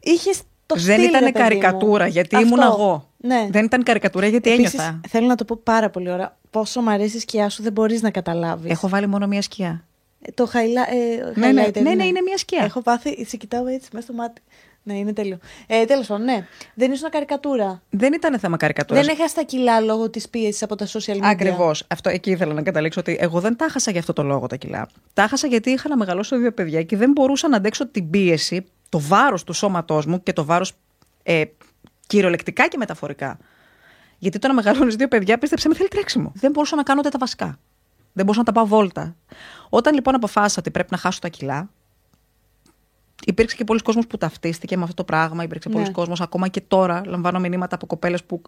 Είχες 0.00 0.40
το 0.66 0.74
δεν 0.74 0.98
στυλ, 0.98 1.08
ήταν 1.08 1.24
ρε 1.24 1.32
παιδί 1.32 1.32
μου. 1.32 1.48
καρικατούρα, 1.48 2.06
γιατί 2.06 2.36
Αυτό. 2.36 2.46
ήμουν 2.48 2.62
εγώ. 2.62 3.08
Ναι. 3.16 3.46
Δεν 3.50 3.64
ήταν 3.64 3.82
καρικατούρα, 3.82 4.26
γιατί 4.26 4.50
Επίσης, 4.50 4.72
ένιωθα. 4.74 5.00
θέλω 5.08 5.26
να 5.26 5.34
το 5.34 5.44
πω 5.44 5.60
πάρα 5.62 5.90
πολύ 5.90 6.10
ώρα. 6.10 6.38
Πόσο 6.50 6.80
μου 6.80 6.90
αρέσει 6.90 7.16
η 7.16 7.20
σκιά 7.20 7.48
σου 7.48 7.62
δεν 7.62 7.72
μπορείς 7.72 8.02
να 8.02 8.10
καταλάβεις. 8.10 8.70
Έχω 8.70 8.88
βάλει 8.88 9.06
μόνο 9.06 9.26
μία 9.26 9.42
σκιά. 9.42 9.84
Το 10.34 10.50
highlight. 10.52 10.94
Ε, 10.94 11.40
Ναι, 11.40 11.52
ναι, 11.52 11.64
highlighter 11.66 11.82
ναι, 11.82 11.94
ναι, 11.94 12.04
είναι 12.04 12.20
μια 12.20 12.38
σκιά. 12.38 12.64
Έχω 12.64 12.80
πάθει. 12.82 13.24
Σε 13.26 13.36
κοιτάω 13.36 13.66
έτσι 13.66 13.88
μέσα 13.92 14.04
στο 14.06 14.12
μάτι. 14.14 14.40
Ναι, 14.86 14.94
είναι 14.98 15.12
τέλειο. 15.12 15.38
Ε, 15.66 15.84
Τέλος 15.84 16.06
πάντων, 16.06 16.24
ναι. 16.24 16.46
Δεν 16.74 16.92
ήσουν 16.92 17.10
καρικατούρα. 17.10 17.82
Δεν 17.90 18.12
ήταν 18.12 18.38
θέμα 18.38 18.56
καρικατούρας. 18.56 19.06
Δεν 19.06 19.16
έχασε 19.18 19.34
τα 19.34 19.42
κιλά 19.42 19.80
λόγω 19.80 20.10
της 20.10 20.28
πίεσης 20.28 20.62
από 20.62 20.74
τα 20.74 20.86
social 20.86 21.14
media. 21.14 21.20
Ακριβώς. 21.22 21.84
Αυτό 21.88 22.10
εκεί 22.10 22.30
ήθελα 22.30 22.52
να 22.52 22.62
καταλήξω 22.62 23.00
ότι 23.00 23.16
εγώ 23.20 23.40
δεν 23.40 23.56
τα 23.56 23.68
χάσα 23.68 23.90
για 23.90 24.00
αυτό 24.00 24.12
το 24.12 24.22
λόγο 24.22 24.46
τα 24.46 24.56
κιλά. 24.56 24.88
Τα 25.12 25.26
χάσα 25.28 25.46
γιατί 25.46 25.70
είχα 25.70 25.88
να 25.88 25.96
μεγαλώσω 25.96 26.38
δύο 26.38 26.52
παιδιά 26.52 26.82
και 26.82 26.96
δεν 26.96 27.10
μπορούσα 27.10 27.48
να 27.48 27.56
αντέξω 27.56 27.86
την 27.86 28.10
πίεση, 28.10 28.66
το 28.88 29.00
βάρος 29.00 29.44
του 29.44 29.52
σώματός 29.52 30.06
μου 30.06 30.22
και 30.22 30.32
το 30.32 30.44
βάρος 30.44 30.72
ε, 31.22 31.44
κυριολεκτικά 32.06 32.68
και 32.68 32.76
μεταφορικά. 32.76 33.38
Γιατί 34.18 34.38
το 34.38 34.48
να 34.48 34.54
μεγαλώνεις 34.54 34.94
δύο 34.96 35.08
παιδιά, 35.08 35.38
πίστεψε 35.38 35.68
με 35.68 35.74
θέλει 35.74 35.88
τρέξιμο. 35.88 36.32
Δεν 36.34 36.50
μπορούσα 36.50 36.76
να 36.76 36.82
κάνω 36.82 37.00
ούτε 37.00 37.08
τα 37.08 37.18
βασικά. 37.18 37.58
Δεν 38.12 38.24
μπορούσα 38.24 38.38
να 38.38 38.44
τα 38.44 38.52
πάω 38.52 38.66
βόλτα. 38.66 39.16
Όταν 39.68 39.94
λοιπόν 39.94 40.14
αποφάσισα 40.14 40.56
ότι 40.60 40.70
πρέπει 40.70 40.88
να 40.90 40.96
χάσω 40.96 41.18
τα 41.20 41.28
κιλά, 41.28 41.70
υπήρξε 43.24 43.56
και 43.56 43.64
πολλοί 43.64 43.80
κόσμος 43.80 44.06
που 44.06 44.16
ταυτίστηκε 44.18 44.76
με 44.76 44.82
αυτό 44.82 44.94
το 44.94 45.04
πράγμα. 45.04 45.42
Υπήρξε 45.42 45.68
Ναι. 45.68 45.74
πολλοί 45.74 45.90
κόσμος, 45.90 46.20
ακόμα 46.20 46.48
και 46.48 46.60
τώρα 46.60 47.02
λαμβάνω 47.06 47.38
μηνύματα 47.38 47.74
από 47.74 47.86
κοπέλες 47.86 48.24
που 48.24 48.42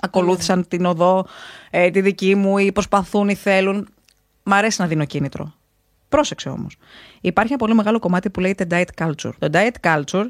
ακολούθησαν 0.00 0.68
την 0.68 0.84
οδό 0.84 1.26
ε, 1.70 1.90
τη 1.90 2.00
δική 2.00 2.34
μου 2.34 2.58
ή 2.58 2.72
προσπαθούν 2.72 3.28
ή 3.28 3.34
θέλουν. 3.34 3.88
Μ' 4.42 4.52
αρέσει 4.52 4.80
να 4.80 4.86
δίνω 4.86 5.04
κίνητρο. 5.04 5.54
Πρόσεξε 6.08 6.48
όμως. 6.48 6.76
Υπάρχει 7.20 7.52
ένα 7.52 7.60
πολύ 7.60 7.74
μεγάλο 7.74 7.98
κομμάτι 7.98 8.30
που 8.30 8.40
λέγεται 8.40 8.66
diet 8.70 9.04
culture. 9.04 9.30
Το 9.38 9.48
diet 9.52 9.74
culture 9.80 10.26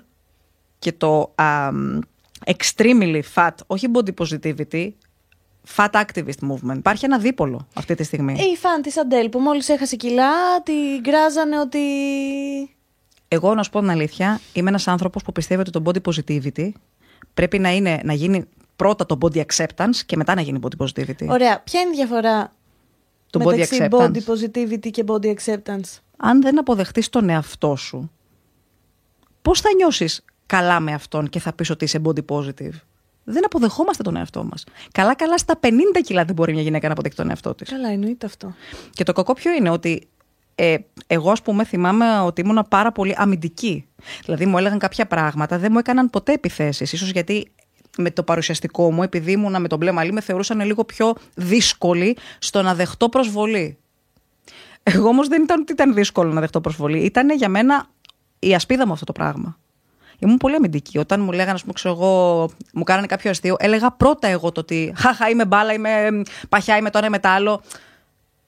και 0.78 0.92
το 0.92 1.33
α, 1.35 1.71
extremely 2.47 3.21
fat, 3.35 3.50
όχι 3.66 3.87
body 3.94 4.11
positivity, 4.25 4.88
fat 5.76 5.91
activist 5.91 6.49
movement. 6.50 6.76
Υπάρχει 6.76 7.04
ένα 7.04 7.19
δίπολο 7.19 7.67
αυτή 7.75 7.95
τη 7.95 8.02
στιγμή. 8.02 8.32
Η 8.32 8.56
φαν 8.56 8.82
της 8.82 8.99
Αντέλ 8.99 9.28
που 9.28 9.38
μόλις 9.38 9.69
έχασε 9.69 9.97
κιλά, 9.97 10.62
τη 10.62 10.73
γκράζανε 11.00 11.60
ότι. 11.60 11.78
Εγώ, 13.34 13.54
να 13.54 13.62
σου 13.62 13.70
πω 13.70 13.80
την 13.80 13.90
αλήθεια, 13.90 14.40
είμαι 14.52 14.68
ένας 14.68 14.88
άνθρωπος 14.88 15.23
που 15.23 15.32
πιστεύει 15.32 15.60
ότι 15.60 15.70
το 15.70 15.82
body 15.84 16.12
positivity 16.12 16.70
πρέπει 17.34 17.58
να, 17.58 17.70
είναι, 17.70 18.00
να 18.04 18.12
γίνει 18.12 18.44
πρώτα 18.76 19.06
το 19.06 19.18
body 19.20 19.42
acceptance 19.47 19.97
και 20.06 20.16
μετά 20.16 20.34
να 20.34 20.40
γίνει 20.40 20.58
body 20.62 20.84
positivity. 20.84 21.26
Ωραία. 21.28 21.60
Ποια 21.60 21.80
είναι 21.80 21.90
η 21.90 21.94
διαφορά 21.94 22.52
Το 23.30 23.40
body 23.40 23.44
μεταξύ 23.44 23.86
acceptance. 23.90 24.00
body 24.00 24.18
positivity 24.26 24.90
και 24.90 25.04
body 25.06 25.34
acceptance; 25.34 26.00
αν 26.16 26.42
δεν 26.42 26.58
αποδεχτείς 26.58 27.08
τον 27.08 27.28
εαυτό 27.28 27.76
σου, 27.76 28.10
πώς 29.42 29.60
θα 29.60 29.68
νιώσεις 29.76 30.25
καλά 30.47 30.80
με 30.80 30.92
αυτόν 30.92 31.28
και 31.28 31.38
θα 31.38 31.52
πεις 31.52 31.70
ότι 31.70 31.84
είσαι 31.84 32.00
body 32.04 32.25
positive; 32.26 32.78
Δεν 33.25 33.44
αποδεχόμαστε 33.44 34.02
τον 34.02 34.16
εαυτό 34.16 34.44
μας. 34.44 34.64
Καλά-καλά 34.92 35.38
στα 35.38 35.58
50 35.60 35.68
κιλά 36.04 36.25
δεν 36.25 36.34
μπορεί 36.34 36.52
μια 36.52 36.62
γυναίκα 36.62 36.86
να 36.86 36.92
αποδεχτεί 36.92 37.16
τον 37.16 37.30
εαυτό 37.30 37.54
της. 37.54 37.68
Καλά, 37.70 37.88
εννοείται 37.88 38.26
αυτό. 38.26 38.54
Και 38.90 39.04
το 39.04 39.12
κακό 39.12 39.32
ποιο 39.32 39.52
είναι 39.52 39.70
ότι 39.70 40.08
ε, 40.54 40.76
εγώ 41.06 41.30
ας 41.30 41.43
πούμε 41.43 41.64
θυμάμαι 41.64 42.21
ότι 42.21 42.40
ήμουν 42.40 42.67
πάρα 42.69 42.93
πολύ 42.93 43.14
αμυντική. 43.17 43.86
Δηλαδή 44.25 44.47
μου 44.47 44.58
έλεγαν 44.58 44.78
κάποια 44.78 45.06
πράγματα, 45.06 45.58
δεν 45.58 45.69
μου 45.73 45.78
έκαναν 45.78 46.10
ποτέ 46.10 46.32
επιθέσεις. 46.32 46.93
Ίσως 46.93 47.10
γιατί 47.10 47.52
με 47.99 48.10
το 48.10 48.23
παρουσιαστικό 48.23 48.93
μου, 48.93 49.02
επειδή 49.02 49.32
ήμουνα 49.32 49.58
με 49.58 49.69
τον 49.69 49.78
μπλε 49.78 49.93
μαλλί, 49.93 50.12
με 50.12 50.21
θεωρούσαν 50.21 50.60
λίγο 50.60 50.84
πιο 50.84 51.14
δύσκολη 51.34 52.17
στο 52.38 52.62
να 52.62 52.75
δεχτώ 52.75 53.08
προσβολή. 53.08 53.78
Εγώ 54.82 55.08
όμως 55.08 55.28
δεν 55.28 55.43
ήταν 55.43 55.60
ότι 55.60 55.73
ήταν 55.73 55.95
δύσκολο 55.95 56.32
να 56.32 56.40
δεχτώ 56.40 56.60
προσβολή. 56.60 56.99
Ήταν 56.99 57.30
για 57.30 57.49
μένα 57.49 57.86
η 58.38 58.54
ασπίδα 58.54 58.86
μου 58.86 58.93
αυτό 58.93 59.04
το 59.04 59.12
πράγμα. 59.12 59.58
Ήμουν 60.19 60.36
πολύ 60.36 60.54
αμυντική. 60.54 60.99
Όταν 60.99 61.21
μου 61.21 61.32
λέγανε, 61.32 61.52
ας 61.52 61.60
πούμε, 61.60 61.73
ξέρω 61.73 61.95
εγώ, 61.95 62.50
μου 62.73 62.82
κάνανε 62.82 63.06
κάποιο 63.06 63.30
αστείο, 63.30 63.56
έλεγα 63.58 63.90
πρώτα 63.90 64.28
εγώ 64.28 64.52
το 64.52 64.60
ότι 64.60 64.93
Χαχά, 64.97 65.28
είμαι 65.28 65.45
μπάλα, 65.45 65.73
είμαι 65.73 66.23
παχιά, 66.49 66.76
είμαι 66.76 66.90
τώρα, 66.90 67.06
είμαι 67.06 67.19
τα 67.19 67.30
άλλο. 67.30 67.62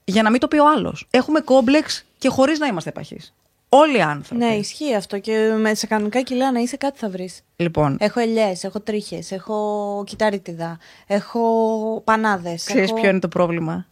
Για 0.08 0.22
να 0.22 0.30
μην 0.30 0.40
το 0.40 0.48
πει 0.48 0.58
ο 0.58 0.68
άλλος. 0.76 1.06
Έχουμε 1.10 1.40
κόμπλεξ 1.40 2.04
και 2.18 2.28
χωρίς 2.28 2.58
να 2.58 2.66
είμαστε 2.66 2.92
παχεί. 2.92 3.20
Όλοι 3.68 3.96
οι 3.96 4.00
άνθρωποι. 4.00 4.44
Ναι, 4.44 4.54
ισχύει 4.54 4.94
αυτό. 4.94 5.18
Και 5.18 5.54
με 5.58 5.74
σε 5.74 5.86
κανονικά 5.86 6.22
κιλά 6.22 6.52
να 6.52 6.60
είσαι 6.60 6.76
κάτι 6.76 6.98
θα 6.98 7.08
βρεις. 7.10 7.40
Λοιπόν, 7.56 7.96
Έχω 8.00 8.20
ελιές, 8.20 8.64
έχω 8.64 8.80
τρίχες, 8.80 9.32
έχω 9.32 10.02
κυταρίτιδα, 10.06 10.78
έχω 11.06 11.40
πανάδες. 12.04 12.64
ξέρεις 12.64 12.90
έχω... 12.90 13.00
ποιο 13.00 13.10
είναι 13.10 13.18
το 13.18 13.28
πρόβλημα; 13.28 13.86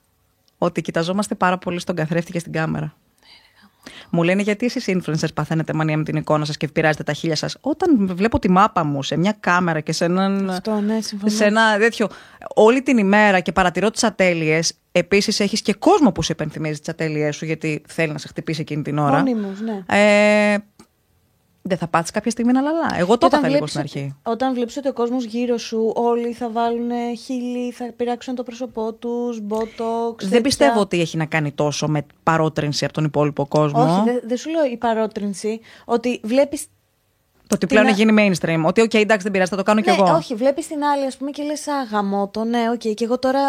Ότι 0.58 0.82
κοιταζόμαστε 0.82 1.34
πάρα 1.34 1.58
πολύ 1.58 1.80
στον 1.80 1.96
καθρέφτη 1.96 2.32
και 2.32 2.38
στην 2.38 2.52
κάμερα. 2.52 2.94
Μου 4.10 4.22
λένε 4.22 4.42
γιατί 4.42 4.66
εσείς 4.66 4.84
influencers 4.88 5.34
παθαίνετε 5.34 5.72
μανία 5.72 5.96
με 5.96 6.04
την 6.04 6.16
εικόνα 6.16 6.44
σας 6.44 6.56
και 6.56 6.68
πειράζετε 6.68 7.02
τα 7.02 7.12
χίλια 7.12 7.36
σας; 7.36 7.56
Όταν 7.60 8.16
βλέπω 8.16 8.38
τη 8.38 8.50
μάπα 8.50 8.84
μου 8.84 9.02
σε 9.02 9.16
μια 9.16 9.36
κάμερα 9.40 9.80
και 9.80 9.92
σε 9.92 10.04
έναν. 10.04 10.50
Αυτό, 10.50 10.80
ναι, 10.80 11.00
συμφωνώ. 11.00 11.32
σε 11.32 11.44
ένα 11.44 11.78
τέτοιο. 11.78 12.08
Όλη 12.54 12.82
την 12.82 12.98
ημέρα 12.98 13.40
και 13.40 13.52
παρατηρώ 13.52 13.90
τις 13.90 14.04
ατέλειες. 14.04 14.72
Επίσης, 14.96 15.40
έχεις 15.40 15.62
και 15.62 15.72
κόσμο 15.74 16.12
που 16.12 16.22
σε 16.22 16.32
υπενθυμίζει 16.32 16.78
τις 16.78 16.88
ατέλειές 16.88 17.36
σου 17.36 17.44
γιατί 17.44 17.82
θέλει 17.88 18.12
να 18.12 18.18
σε 18.18 18.28
χτυπήσει 18.28 18.60
εκείνη 18.60 18.82
την 18.82 18.98
ώρα. 18.98 19.16
Μονίμως, 19.16 19.60
ναι. 19.60 19.82
Ε, 19.88 20.56
δεν 21.62 21.78
θα 21.78 21.86
πάθεις 21.88 22.10
κάποια 22.10 22.30
στιγμή 22.30 22.52
να 22.52 22.60
λαλά. 22.60 22.94
Εγώ 22.96 23.18
το 23.18 23.28
Και 23.28 23.36
έπαθα 23.36 23.48
λίγο 23.48 23.52
βλέπεις 23.66 23.70
στην 23.70 23.80
ότι- 23.84 23.98
αρχή. 23.98 24.14
Όταν 24.22 24.54
βλέπεις 24.54 24.76
ότι 24.76 24.88
ο 24.88 24.92
κόσμος 24.92 25.24
γύρω 25.24 25.58
σου, 25.58 25.92
όλοι 25.94 26.32
θα 26.32 26.50
βάλουν 26.50 26.90
χείλη, 27.24 27.70
θα 27.72 27.92
πειράξουν 27.96 28.34
το 28.34 28.42
πρόσωπό 28.42 28.92
τους, 28.92 29.40
μπότοξ. 29.40 30.28
Δεν 30.28 30.42
πιστεύω 30.42 30.80
ότι 30.80 31.00
έχει 31.00 31.16
να 31.16 31.24
κάνει 31.24 31.52
τόσο 31.52 31.88
με 31.88 32.06
παρότρινση 32.22 32.84
από 32.84 32.94
τον 32.94 33.04
υπόλοιπο 33.04 33.46
κόσμο. 33.46 33.82
Όχι, 33.82 34.02
δεν 34.04 34.20
δεν 34.24 34.36
σου 34.36 34.50
λέω 34.50 34.64
η 34.64 34.76
παρότρινση. 34.76 35.60
Ότι 35.84 36.20
βλέπεις. 36.22 36.66
Το 37.46 37.54
ότι 37.54 37.66
Την 37.66 37.68
πλέον 37.68 37.84
α- 37.86 37.88
έχει 37.88 38.02
γίνει 38.04 38.34
mainstream. 38.40 38.62
Ότι, 38.66 38.80
οκ, 38.80 38.94
εντάξει, 38.94 39.22
δεν 39.22 39.32
πειράζει, 39.32 39.50
θα 39.50 39.56
το 39.56 39.62
κάνω 39.62 39.80
κι 39.80 39.88
Ναι, 39.90 39.96
εγώ. 39.96 40.14
όχι, 40.14 40.34
βλέπεις 40.34 40.66
την 40.66 40.84
άλλη, 40.84 41.06
ας 41.06 41.16
πούμε, 41.16 41.30
και 41.30 41.42
λες 41.42 41.66
α 41.68 41.80
γαμώ 41.80 42.28
το. 42.28 42.44
Ναι, 42.44 42.70
οκ. 42.72 42.78
Και 42.78 43.04
εγώ 43.04 43.18
τώρα 43.18 43.40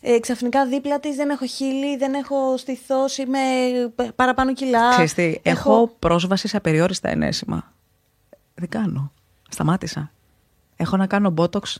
ε, 0.00 0.18
ξαφνικά 0.18 0.66
δίπλα 0.66 1.00
της 1.00 1.16
δεν 1.16 1.30
έχω 1.30 1.46
χείλη, 1.46 1.96
δεν 1.96 2.14
έχω 2.14 2.56
στήθος, 2.56 3.04
είμαι 3.18 3.38
π- 3.94 4.12
παραπάνω 4.12 4.52
κιλά. 4.52 4.90
Ξέρεις 4.90 5.14
τι, 5.14 5.38
έχω 5.42 5.94
πρόσβαση 5.98 6.48
σε 6.48 6.56
απεριόριστα 6.56 7.08
ενέσιμα. 7.08 7.72
Δεν 8.54 8.68
κάνω. 8.68 9.12
Σταμάτησα. 9.48 10.10
Έχω 10.76 10.96
να 10.96 11.06
κάνω 11.06 11.34
botox. 11.36 11.74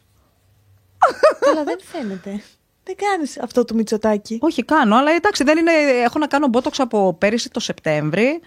Αλλά 1.51 1.65
δεν 1.65 1.79
φαίνεται. 1.83 2.43
Δεν 2.85 2.97
κάνεις 2.97 3.39
αυτό 3.41 3.65
το 3.65 3.75
μυτσοτάκι. 3.75 4.39
Όχι, 4.41 4.65
κάνω, 4.65 4.97
αλλά 4.97 5.11
εντάξει, 5.11 5.45
δεν 5.45 5.59
είναι, 5.59 5.73
έχω 6.05 6.19
να 6.19 6.27
κάνω 6.27 6.47
botox 6.53 6.73
από 6.79 7.15
πέρυσι 7.15 7.51
το 7.51 7.61
Σεπτέμβρη. 7.61 8.41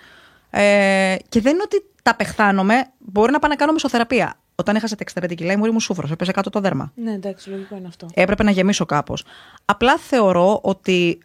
Ε, 0.50 1.16
και 1.30 1.42
δεν 1.42 1.54
είναι 1.54 1.64
ότι 1.64 1.86
τα 2.08 2.16
απεχθάνομαι. 2.16 2.86
Μπορεί 2.98 3.32
να 3.32 3.40
πάω 3.40 3.50
να 3.50 3.56
κάνω 3.56 3.72
μεσοθεραπεία. 3.72 4.40
Όταν 4.56 4.76
έχασα 4.76 4.96
τα 4.96 5.04
65 5.26 5.36
κιλά, 5.36 5.54
η 5.54 5.58
μούρη 5.58 5.72
μου 5.72 5.80
σούφρωσε, 5.80 6.12
έπεσε 6.12 6.32
κάτω 6.32 6.50
το 6.50 6.60
δέρμα. 6.60 6.92
Ναι, 6.96 7.12
εντάξει, 7.12 7.50
λογικό 7.50 7.76
είναι 7.76 7.88
αυτό. 7.88 8.08
Έπρεπε 8.14 8.44
να 8.44 8.52
γεμίσω 8.52 8.86
κάπως. 8.86 9.24
Απλά 9.66 9.98
θεωρώ 9.98 10.60
ότι 10.64 11.20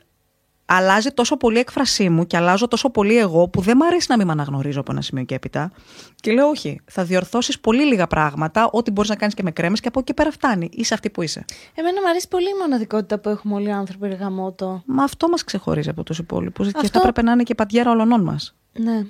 αλλάζει 0.64 1.10
τόσο 1.10 1.36
πολύ 1.36 1.56
η 1.56 1.60
έκφρασή 1.60 2.08
μου 2.08 2.26
και 2.26 2.36
αλλάζω 2.36 2.68
τόσο 2.68 2.90
πολύ 2.90 3.18
εγώ 3.18 3.48
που 3.48 3.60
δεν 3.60 3.76
μου 3.80 3.86
αρέσει 3.86 4.06
να 4.10 4.16
μην 4.16 4.26
με 4.26 4.32
αναγνωρίζω 4.32 4.80
από 4.80 4.92
ένα 4.92 5.00
σημείο 5.00 5.24
και 5.24 5.34
έπειτα. 5.34 5.72
Και 6.16 6.32
λέω, 6.32 6.48
Όχι, 6.48 6.80
θα 6.84 7.04
διορθώσεις 7.04 7.60
πολύ 7.60 7.84
λίγα 7.84 8.06
πράγματα, 8.06 8.68
ό,τι 8.72 8.90
μπορείς 8.90 9.10
να 9.10 9.16
κάνεις 9.16 9.34
και 9.34 9.42
με 9.42 9.50
κρέμες 9.50 9.80
και 9.80 9.88
από 9.88 10.00
εκεί 10.00 10.14
πέρα 10.14 10.30
φτάνει. 10.30 10.68
Είσαι 10.72 10.94
αυτή 10.94 11.10
που 11.10 11.22
είσαι. 11.22 11.44
Εμένα 11.74 12.00
μου 12.00 12.08
αρέσει 12.08 12.28
πολύ 12.28 12.48
η 12.48 12.58
μοναδικότητα 12.60 13.18
που 13.18 13.28
έχουμε 13.28 13.54
όλοι 13.54 13.68
οι 13.68 13.72
άνθρωποι 13.72 14.08
ρε 14.08 14.14
γαμότο. 14.14 14.82
Μα 14.86 15.04
αυτό 15.04 15.28
μας 15.28 15.44
ξεχωρίζει 15.44 15.88
από 15.88 16.02
τους 16.02 16.18
υπόλοιπους. 16.18 16.66
Και 16.66 16.72
Αυτό- 16.76 16.88
θα 16.88 16.98
έπρεπε 16.98 17.22
να 17.22 17.32
είναι 17.32 17.42
και 17.42 17.54
παντιέρα 17.54 17.90
όλων 17.90 18.22
μας. 18.22 18.54
Ναι. 18.72 19.06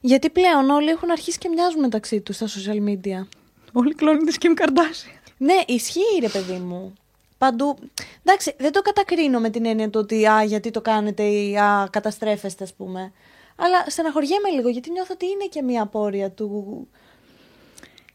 Γιατί 0.00 0.30
πλέον 0.30 0.70
όλοι 0.70 0.88
έχουν 0.88 1.10
αρχίσει 1.10 1.38
και 1.38 1.48
μοιάζουν 1.48 1.80
μεταξύ 1.80 2.20
τους 2.20 2.36
στα 2.36 2.46
social 2.46 2.88
media. 2.88 3.26
Όλοι 3.72 3.94
κλώνουν 3.94 4.24
τη 4.24 4.36
Kim 4.40 4.62
Kardashian. 4.62 5.32
Ναι, 5.36 5.54
ισχύει 5.66 6.18
ρε 6.20 6.28
παιδί 6.28 6.58
μου. 6.58 6.92
Παντού. 7.38 7.78
Εντάξει, 8.24 8.54
δεν 8.58 8.72
το 8.72 8.82
κατακρίνω 8.82 9.40
με 9.40 9.50
την 9.50 9.66
έννοια 9.66 9.90
του 9.90 10.00
ότι 10.02 10.26
α, 10.26 10.42
γιατί 10.42 10.70
το 10.70 10.80
κάνετε 10.80 11.22
ή 11.22 11.56
α, 11.58 11.88
καταστρέφεστε, 11.92 12.64
ας 12.64 12.74
πούμε. 12.74 13.12
Αλλά 13.56 13.84
στεναχωριέμαι 13.86 14.48
λίγο 14.48 14.68
γιατί 14.68 14.90
νιώθω 14.90 15.12
ότι 15.12 15.26
είναι 15.26 15.44
και 15.50 15.62
μια 15.62 15.82
απόρρια 15.82 16.30
του. 16.30 16.88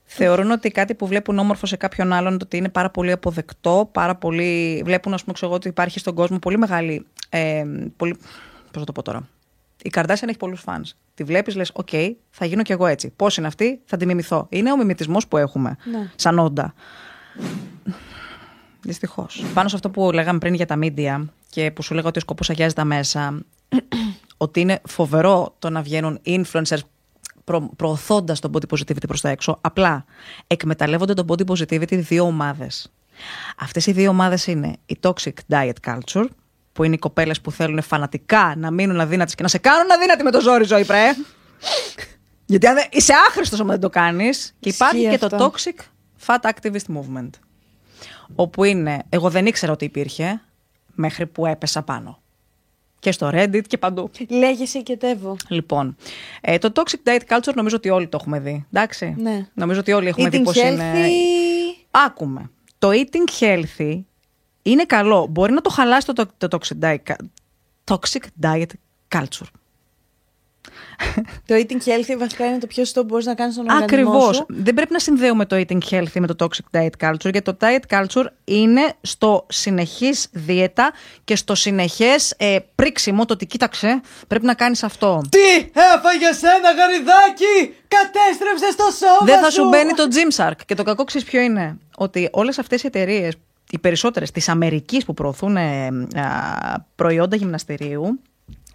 Θεωρούν 0.04 0.52
ότι 0.52 0.70
κάτι 0.70 0.96
που 0.96 1.08
βλέπουν 1.08 1.40
όμορφο 1.40 1.66
σε 1.66 1.76
κάποιον 1.76 2.14
άλλον 2.14 2.40
ότι 2.42 2.58
είναι 2.58 2.70
πάρα 2.70 2.90
πολύ 2.90 3.12
αποδεκτό, 3.12 3.90
πάρα 3.92 4.16
πολύ. 4.16 4.82
Βλέπουν, 4.86 5.14
ας 5.14 5.22
πούμε, 5.22 5.34
ξέρω 5.34 5.48
εγώ, 5.48 5.56
ότι 5.56 5.68
υπάρχει 5.68 6.00
στον 6.00 6.16
κόσμο 6.16 6.40
πολύ 6.40 6.58
μεγάλη. 6.58 7.06
Ε, 7.30 7.64
πολύ... 7.98 8.16
Πώς 8.72 8.82
θα 8.82 8.84
το 8.84 8.92
πω 8.92 9.02
τώρα; 9.02 9.30
Η 9.84 9.92
Kardashian 9.94 10.28
έχει 10.28 10.38
πολλούς 10.38 10.62
φαν. 10.62 10.86
Τη 11.14 11.24
βλέπεις, 11.24 11.56
λες: 11.56 11.72
Οκ, 11.74 11.90
θα 12.30 12.46
γίνω 12.46 12.62
κι 12.62 12.72
εγώ 12.72 12.86
έτσι. 12.86 13.10
Πώς 13.16 13.38
είναι 13.38 13.48
αυτή, 13.48 13.82
θα 13.86 13.98
τη 13.98 14.06
μιμηθώ. 14.06 14.46
Είναι 14.50 14.72
ο 14.72 14.78
μιμητισμός 14.78 15.28
που 15.28 15.38
έχουμε 15.38 15.76
Ναι. 15.92 16.12
σαν 16.16 16.40
όντα. 16.40 16.74
Δυστυχώς. 18.82 19.44
Πάνω 19.54 19.68
σε 19.70 19.76
αυτό 19.76 19.90
που 19.90 20.12
λέγαμε 20.12 20.40
πριν 20.40 20.54
για 20.54 20.66
τα 20.66 20.78
media 20.82 21.26
και 21.50 21.72
που 21.72 21.82
σου 21.82 21.94
λέγα 21.94 22.08
ότι 22.08 22.18
ο 22.18 22.22
σκοπός 22.22 22.50
αγιάζει 22.50 22.74
τα 22.74 22.84
μέσα, 22.84 23.44
ότι 24.38 24.60
είναι 24.62 24.82
φοβερό 24.88 25.56
το 25.60 25.70
να 25.70 25.82
βγαίνουν 25.82 26.20
influencers 26.26 26.80
προ, 27.44 27.70
προωθώντας 27.76 28.40
το 28.40 28.52
body 28.54 28.76
positivity 28.78 29.08
προς 29.08 29.22
τα 29.22 29.30
έξω. 29.30 29.58
Απλά 29.62 30.06
εκμεταλλεύονται 30.48 31.14
το 31.14 31.26
body 31.30 31.46
positivity 31.52 31.98
δύο 31.98 32.24
ομάδες. 32.26 32.92
Αυτές 33.60 33.86
οι 33.86 33.92
δύο 33.92 34.10
ομάδες 34.10 34.48
είναι 34.48 34.76
η 34.86 34.98
toxic 35.02 35.34
diet 35.50 35.74
culture, 35.86 36.26
που 36.74 36.84
είναι 36.84 36.96
οι 36.96 36.98
κοπέλες 36.98 37.42
που 37.42 37.52
θέλουν 37.52 37.82
φανατικά 37.82 38.54
να 38.58 38.72
μείνουν 38.72 39.00
αδύνατες 39.00 39.36
και 39.36 39.44
να 39.44 39.50
σε 39.50 39.58
κάνουν 39.58 39.92
αδύνατη 39.92 40.24
με 40.24 40.32
το 40.32 40.42
ζόρι, 40.42 40.64
ζωή 40.64 40.86
πρέ. 40.86 41.12
Γιατί 42.46 42.68
αν 42.68 42.76
δεν- 42.76 42.88
είσαι 42.92 43.14
άχρηστος 43.28 43.60
άμα 43.60 43.72
δεν 43.72 43.80
το 43.82 43.90
κάνεις. 43.90 44.56
Και 44.60 44.70
υπάρχει 44.70 44.98
Ισχύει 44.98 45.10
και 45.10 45.18
το 45.28 45.36
αυτό. 45.36 45.52
toxic 45.56 45.82
fat 46.26 46.50
activist 46.52 46.96
movement. 46.98 47.30
Όπου 48.36 48.64
είναι, 48.64 49.04
εγώ 49.10 49.30
δεν 49.30 49.46
ήξερα 49.46 49.72
ότι 49.72 49.86
υπήρχε 49.86 50.42
μέχρι 50.94 51.26
που 51.26 51.46
έπεσα 51.46 51.82
πάνω. 51.82 52.22
Και 53.00 53.12
στο 53.12 53.30
Reddit 53.34 53.62
και 53.68 53.78
παντού. 53.78 54.10
Λέγεσαι 54.30 54.80
και 54.80 54.98
τεύω. 54.98 55.36
Λοιπόν, 55.48 55.96
ε, 56.42 56.58
το 56.58 56.72
toxic 56.76 57.10
diet 57.10 57.36
culture 57.38 57.54
νομίζω 57.56 57.76
ότι 57.76 57.90
όλοι 57.90 58.08
το 58.08 58.18
έχουμε 58.22 58.40
δει. 58.40 58.66
Εντάξει. 58.74 59.16
Ναι. 59.18 59.48
Νομίζω 59.54 59.80
ότι 59.80 59.92
όλοι 59.92 60.08
έχουμε 60.08 60.30
δει 60.30 60.38
Eating 60.40 60.44
πώς 60.44 60.56
healthy. 60.58 60.72
είναι. 60.72 60.94
Άκουμε. 61.92 62.50
Το 62.78 62.90
eating 62.92 63.44
healthy 63.44 64.02
είναι 64.64 64.84
καλό. 64.86 65.28
Μπορεί 65.30 65.54
να 65.54 65.62
το 65.62 65.70
χαλάσει 65.70 66.06
το, 66.06 66.14
το, 66.14 66.48
το 66.48 66.58
toxic, 66.58 66.84
diet, 66.84 67.16
toxic 67.86 68.24
diet 68.42 68.70
culture. 69.16 69.48
Το 71.46 71.56
eating 71.56 71.88
healthy 71.88 72.18
βασικά 72.18 72.46
είναι 72.46 72.58
το 72.58 72.68
πιο 72.68 72.84
σωστό 72.84 73.02
που 73.02 73.08
μπορείς 73.08 73.26
να 73.26 73.34
κάνεις 73.34 73.54
στον 73.54 73.70
οργανισμό 73.70 74.10
Ακριβώς. 74.10 74.36
σου. 74.36 74.46
Δεν 74.48 74.74
πρέπει 74.74 74.92
να 74.92 75.00
συνδέουμε 75.00 75.46
το 75.46 75.56
eating 75.56 75.80
healthy 75.90 76.20
με 76.20 76.28
το 76.28 76.36
toxic 76.40 76.80
diet 76.80 77.10
culture, 77.10 77.32
γιατί 77.32 77.42
το 77.42 77.58
diet 77.60 77.82
culture 77.90 78.26
είναι 78.44 78.94
στο 79.02 79.46
συνεχής 79.50 80.28
δίαιτα 80.32 80.94
και 81.24 81.36
στο 81.36 81.56
συνεχές 81.56 82.34
ε, 82.38 82.58
πρίξιμο 82.76 83.26
το 83.26 83.34
ότι 83.34 83.46
κοίταξε, 83.46 84.02
πρέπει 84.28 84.46
να 84.46 84.54
κάνεις 84.54 84.84
αυτό. 84.84 85.22
Τι 85.30 85.56
έφαγε 85.96 86.28
ένα 86.58 86.72
γαριδάκι! 86.78 87.76
Κατέστρεψε 87.88 88.76
το 88.78 88.84
σώμα 88.84 89.34
Δεν 89.34 89.40
θα 89.44 89.50
σου 89.50 89.68
μπαίνει 89.70 89.94
το 89.94 90.04
Gymshark. 90.04 90.58
Και 90.66 90.76
το 90.76 90.84
κακό 90.84 91.04
ξέρεις 91.04 91.28
ποιο 91.28 91.42
είναι; 91.42 91.78
Ότι 91.98 92.30
όλες 92.32 92.60
αυτές 92.60 92.84
οι 92.84 92.88
εταιρείες, 92.88 93.34
οι 93.74 93.80
περισσότερες 93.80 94.32
της 94.32 94.50
Αμερικής 94.50 95.06
που 95.06 95.14
προωθούν 95.14 95.58
ε, 95.58 95.88
α, 95.88 96.86
προϊόντα 96.96 97.36
γυμναστηρίου, 97.36 98.20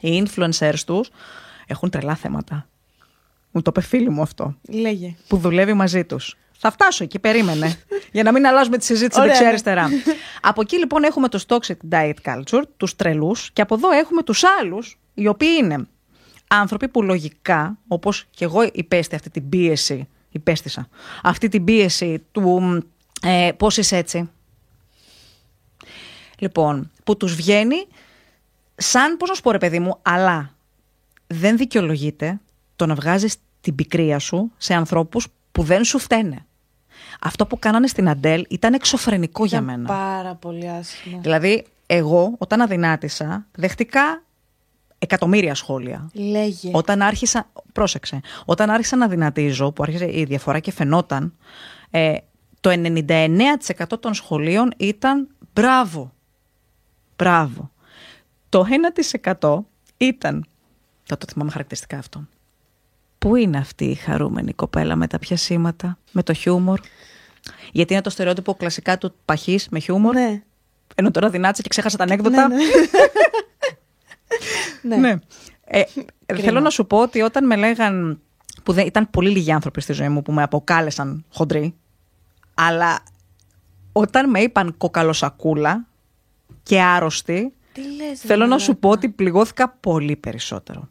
οι 0.00 0.22
influencers 0.22 0.80
τους, 0.86 1.10
έχουν 1.66 1.90
τρελά 1.90 2.14
θέματα. 2.14 2.68
Μου 3.50 3.62
το 3.62 3.70
είπε 3.70 3.80
φίλη 3.86 4.08
μου 4.10 4.22
αυτό. 4.22 4.56
Λέγε. 4.68 5.16
Που 5.28 5.36
δουλεύει 5.36 5.72
μαζί 5.72 6.04
τους. 6.04 6.36
Θα 6.58 6.70
φτάσω 6.70 7.04
εκεί, 7.04 7.18
περίμενε. 7.18 7.74
για 8.12 8.22
να 8.22 8.32
μην 8.32 8.46
αλλάζουμε 8.46 8.78
τη 8.78 8.84
συζήτηση 8.84 9.20
Ωραία, 9.20 9.32
ναι. 9.32 9.38
δεξιά-αριστερά. 9.38 9.88
από 10.50 10.60
εκεί 10.60 10.78
λοιπόν 10.78 11.02
έχουμε 11.02 11.28
τους 11.28 11.44
toxic 11.48 11.76
diet 11.90 12.14
culture, 12.24 12.62
τους 12.76 12.96
τρελούς, 12.96 13.50
και 13.52 13.62
από 13.62 13.74
εδώ 13.74 13.90
έχουμε 13.90 14.22
τους 14.22 14.42
άλλους, 14.60 14.98
οι 15.14 15.26
οποίοι 15.26 15.58
είναι 15.62 15.86
άνθρωποι 16.48 16.88
που 16.88 17.02
λογικά, 17.02 17.78
όπως 17.88 18.24
και 18.30 18.44
εγώ 18.44 18.62
υπέστη 18.72 19.14
αυτή 19.14 19.30
την 19.30 19.48
πίεση, 19.48 20.08
υπέστησα, 20.30 20.88
αυτή 21.22 21.48
την 21.48 21.64
πίεση 21.64 22.26
του 22.32 22.82
ε, 23.22 23.50
πώς 23.56 23.76
είσαι 23.76 23.96
έτσι. 23.96 24.30
Λοιπόν, 26.38 26.90
που 27.04 27.16
τους 27.16 27.34
βγαίνει 27.34 27.86
σαν, 28.74 29.16
πώς 29.16 29.28
να 29.28 29.34
σου 29.34 29.42
πω 29.42 29.50
ρε 29.50 29.58
παιδί 29.58 29.78
μου, 29.78 29.98
αλλά 30.02 30.54
δεν 31.26 31.56
δικαιολογείται 31.56 32.40
το 32.76 32.86
να 32.86 32.94
βγάζεις 32.94 33.36
την 33.60 33.74
πικρία 33.74 34.18
σου 34.18 34.52
σε 34.56 34.74
ανθρώπους 34.74 35.26
που 35.52 35.62
δεν 35.62 35.84
σου 35.84 35.98
φταίνε. 35.98 36.46
Αυτό 37.20 37.46
που 37.46 37.58
κάνανε 37.58 37.86
στην 37.86 38.08
Αντέλ 38.08 38.46
ήταν 38.48 38.74
εξωφρενικό 38.74 39.44
για 39.44 39.58
Ήταν 39.58 39.70
μένα. 39.70 39.88
Πάρα 39.88 40.34
πολύ 40.34 40.68
άσχημο. 40.68 41.20
Δηλαδή, 41.20 41.66
εγώ 41.86 42.34
όταν 42.38 42.60
αδυνάτησα, 42.60 43.46
δεχτικά 43.52 44.22
εκατομμύρια 44.98 45.54
σχόλια. 45.54 46.10
Λέγε. 46.12 46.70
Όταν 46.72 47.02
άρχισα, 47.02 47.50
πρόσεξε, 47.72 48.20
όταν 48.44 48.70
άρχισα 48.70 48.96
να 48.96 49.08
δυνατίζω, 49.08 49.72
που 49.72 49.82
άρχισε 49.82 50.18
η 50.18 50.24
διαφορά 50.24 50.58
και 50.58 50.72
φαινόταν, 50.72 51.34
ε, 51.90 52.16
το 52.60 52.70
99% 52.70 54.00
των 54.00 54.14
σχολείων 54.14 54.72
ήταν 54.76 55.28
μπράβο. 55.52 56.12
Μπράβο. 57.18 57.70
Το 58.48 58.64
1% 59.38 59.58
ήταν, 59.96 60.46
θα 61.02 61.18
το 61.18 61.26
θυμάμαι 61.32 61.50
χαρακτηριστικά 61.50 61.98
αυτό, 61.98 62.26
πού 63.18 63.36
είναι 63.36 63.58
αυτή 63.58 63.84
η 63.84 63.94
χαρούμενη 63.94 64.52
κοπέλα 64.52 64.96
με 64.96 65.06
τα 65.06 65.18
πιασίματα, 65.18 65.98
με 66.12 66.22
το 66.22 66.32
χιούμορ; 66.32 66.80
Γιατί 67.72 67.92
είναι 67.92 68.02
το 68.02 68.10
στερεότυπο 68.10 68.54
κλασικά 68.54 68.98
του 68.98 69.14
παχής 69.24 69.68
με 69.68 69.78
χιούμορ. 69.78 70.14
Ναι. 70.14 70.42
Ενώ 70.94 71.10
τώρα 71.10 71.30
δυνάτησα 71.30 71.62
και 71.62 71.68
ξέχασα 71.68 71.96
τα 71.96 72.02
ανέκδοτα. 72.04 72.48
Ναι, 72.48 72.56
ναι. 74.96 74.96
Ναι. 74.96 75.18
Ε, 75.64 75.82
θέλω 76.34 76.60
να 76.60 76.70
σου 76.70 76.86
πω 76.86 76.98
ότι 77.02 77.20
όταν 77.20 77.46
με 77.46 77.56
λέγαν. 77.56 78.20
που 78.62 78.72
δεν, 78.72 78.86
ήταν 78.86 79.10
πολύ 79.10 79.30
λίγοι 79.30 79.52
άνθρωποι 79.52 79.80
στη 79.80 79.92
ζωή 79.92 80.08
μου 80.08 80.22
που 80.22 80.32
με 80.32 80.42
αποκάλεσαν 80.42 81.24
χοντρή. 81.32 81.74
Αλλά 82.54 82.98
όταν 83.92 84.30
με 84.30 84.40
είπαν 84.40 84.76
κοκαλοσακούλα 84.76 85.86
και 86.62 86.80
άρρωστη, 86.82 87.54
Τι 87.72 87.80
λες, 87.96 88.20
θέλω 88.20 88.42
ρε 88.44 88.48
να 88.50 88.58
σου 88.58 88.64
μαλάκα. 88.66 88.80
πω 88.80 88.88
ότι 88.90 89.08
πληγώθηκα 89.08 89.68
πολύ 89.68 90.16
περισσότερο. 90.16 90.88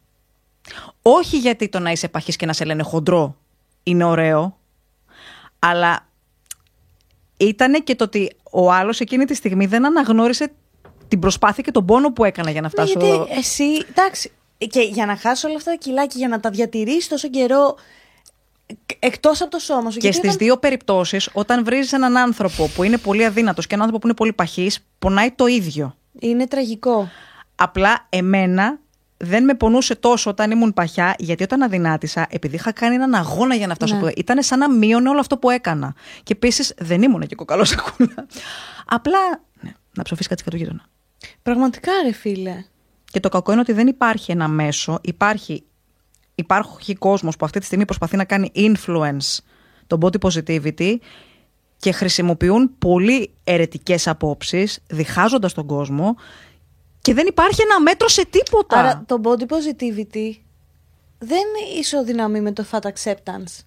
Όχι 1.02 1.38
γιατί 1.38 1.70
το 1.70 1.80
να 1.80 1.91
είσαι 1.91 2.08
παχής 2.08 2.36
και 2.36 2.46
να 2.46 2.54
σε 2.54 2.65
λένε 2.65 2.84
χοντρό 2.84 3.38
είναι 3.84 4.04
ωραίο, 4.04 4.58
αλλά 5.60 6.08
ήταν 7.38 7.84
και 7.84 7.96
το 7.96 8.04
ότι 8.04 8.32
ο 8.52 8.72
άλλος 8.72 9.00
εκείνη 9.00 9.26
τη 9.26 9.34
στιγμή 9.36 9.65
δεν 9.65 9.86
αναγνώρισε 9.86 10.52
την 11.08 11.20
προσπάθεια 11.20 11.63
και 11.63 11.72
τον 11.72 11.86
πόνο 11.86 12.12
που 12.13 12.24
έκανα 12.24 12.52
για 12.52 12.62
να 12.62 12.67
Ναι, 12.67 12.74
φτάσω 12.74 13.00
γιατί 13.00 13.08
εδώ. 13.15 13.28
εσύ, 13.30 13.63
εντάξει, 13.89 14.32
και 14.58 14.82
για 14.82 15.06
να 15.06 15.15
χάσω 15.17 15.48
όλα 15.48 15.58
αυτά 15.58 15.72
τα 15.72 15.78
κιλά 15.78 16.06
και 16.06 16.17
για 16.17 16.28
να 16.28 16.39
τα 16.39 16.50
διατηρήσει 16.50 17.10
τόσο 17.10 17.30
καιρό 17.30 17.76
εκτός 18.99 19.41
από 19.41 19.51
το 19.51 19.60
σώμα 19.60 19.89
σου. 19.91 19.97
Και 19.97 20.08
γιατί 20.08 20.17
στις 20.17 20.30
όταν- 20.30 20.45
δύο 20.47 20.58
περιπτώσεις, 20.58 21.30
όταν 21.34 21.63
βρει 21.63 21.80
έναν 21.91 22.17
άνθρωπο 22.17 22.67
που 22.75 22.84
είναι 22.84 22.97
πολύ 22.97 23.25
αδύνατος 23.25 23.67
και 23.67 23.73
έναν 23.75 23.86
άνθρωπο 23.86 24.01
που 24.01 24.08
είναι 24.08 24.15
πολύ 24.15 24.34
παχή, 24.34 24.71
πονάει 24.99 25.32
το 25.32 25.45
ίδιο. 25.45 25.95
Είναι 26.19 26.47
τραγικό. 26.47 27.10
Απλά 27.56 28.06
εμένα 28.10 28.80
δεν 29.17 29.43
με 29.43 29.53
πονούσε 29.53 29.95
τόσο 29.95 30.30
όταν 30.30 30.51
ήμουν 30.51 30.73
παχιά, 30.73 31.15
γιατί 31.17 31.43
όταν 31.43 31.62
αδυνάτησα, 31.62 32.27
επειδή 32.30 32.56
είχα 32.56 32.71
κάνει 32.71 32.95
έναν 32.95 33.15
αγώνα 33.15 33.56
για 33.56 33.67
να 33.67 33.73
φτάσω 33.73 33.93
Ναι. 33.93 33.99
από 33.99 34.08
εδώ, 34.08 34.15
ήταν 34.19 34.43
σαν 34.43 34.60
να 34.60 34.69
μείωνε 34.71 35.10
όλο 35.10 35.19
αυτό 35.19 35.38
που 35.38 35.49
έκανα. 35.49 35.95
Και 36.23 36.34
επίσης 36.34 36.73
δεν 36.77 37.01
ήμουν 37.01 37.27
και 37.27 37.36
κοκαλός 37.36 37.69
σακούλα. 37.77 38.25
Απλά. 38.86 39.17
Ναι, 39.62 39.71
να 39.93 40.03
ψοφήσει 40.03 40.30
κάτι 40.30 40.43
του 40.43 40.56
γείτονα. 40.58 40.86
Πραγματικά, 41.43 41.91
ρε 42.06 42.12
φίλε. 42.12 42.63
Και 43.12 43.19
το 43.19 43.30
κακό 43.30 43.51
είναι 43.51 43.62
ότι 43.62 43.71
δεν 43.73 43.88
υπάρχει 43.88 44.32
ένα 44.32 44.47
μέσο. 44.47 44.99
Υπάρχει, 45.01 45.63
υπάρχει 46.39 46.95
κόσμος 46.95 47.38
που 47.38 47.45
αυτή 47.45 47.60
τη 47.60 47.65
στιγμή 47.65 47.86
προσπαθεί 47.86 48.15
να 48.15 48.26
κάνει 48.26 48.52
influence 48.56 49.38
το 49.88 49.97
body 50.02 50.17
positivity 50.28 50.95
και 51.78 51.91
χρησιμοποιούν 51.91 52.78
πολύ 52.78 53.32
ερετικές 53.43 54.08
απόψεις, 54.08 54.80
διχάζοντας 54.88 55.54
τον 55.54 55.65
κόσμο 55.65 56.15
και 57.02 57.13
δεν 57.13 57.28
υπάρχει 57.28 57.62
ένα 57.62 57.82
μέτρο 57.82 58.08
σε 58.08 58.26
τίποτα. 58.26 58.80
Άρα 58.80 59.04
το 59.06 59.21
body 59.23 59.43
positivity 59.43 60.36
δεν 61.17 61.43
ισοδυναμεί 61.80 62.41
με 62.41 62.52
το 62.52 62.65
fat 62.71 62.80
acceptance. 62.80 63.63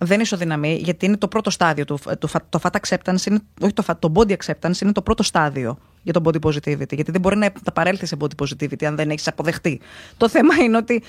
δεν 0.00 0.20
ισοδυναμεί, 0.20 0.80
γιατί 0.82 1.06
είναι 1.06 1.16
το 1.16 1.28
πρώτο 1.28 1.50
στάδιο 1.50 1.84
του. 1.84 1.98
Το, 2.18 2.28
το 2.48 2.60
fat 2.62 2.70
acceptance, 2.80 3.26
είναι, 3.26 3.40
όχι 3.60 3.72
το, 3.72 3.84
fat, 3.86 3.94
το 3.98 4.12
body 4.14 4.36
acceptance 4.36 4.80
είναι 4.80 4.92
το 4.92 5.02
πρώτο 5.02 5.22
στάδιο 5.22 5.78
για 6.02 6.12
το 6.12 6.20
body 6.24 6.46
positivity. 6.46 6.92
Γιατί 6.92 7.10
δεν 7.10 7.20
μπορεί 7.20 7.36
να 7.36 7.52
παρέλθει 7.74 8.06
σε 8.06 8.16
body 8.20 8.44
positivity 8.44 8.84
αν 8.84 8.96
δεν 8.96 9.10
έχεις 9.10 9.28
αποδεχτεί. 9.28 9.80
Το 10.16 10.28
θέμα 10.28 10.54
είναι 10.54 10.76
ότι 10.76 11.02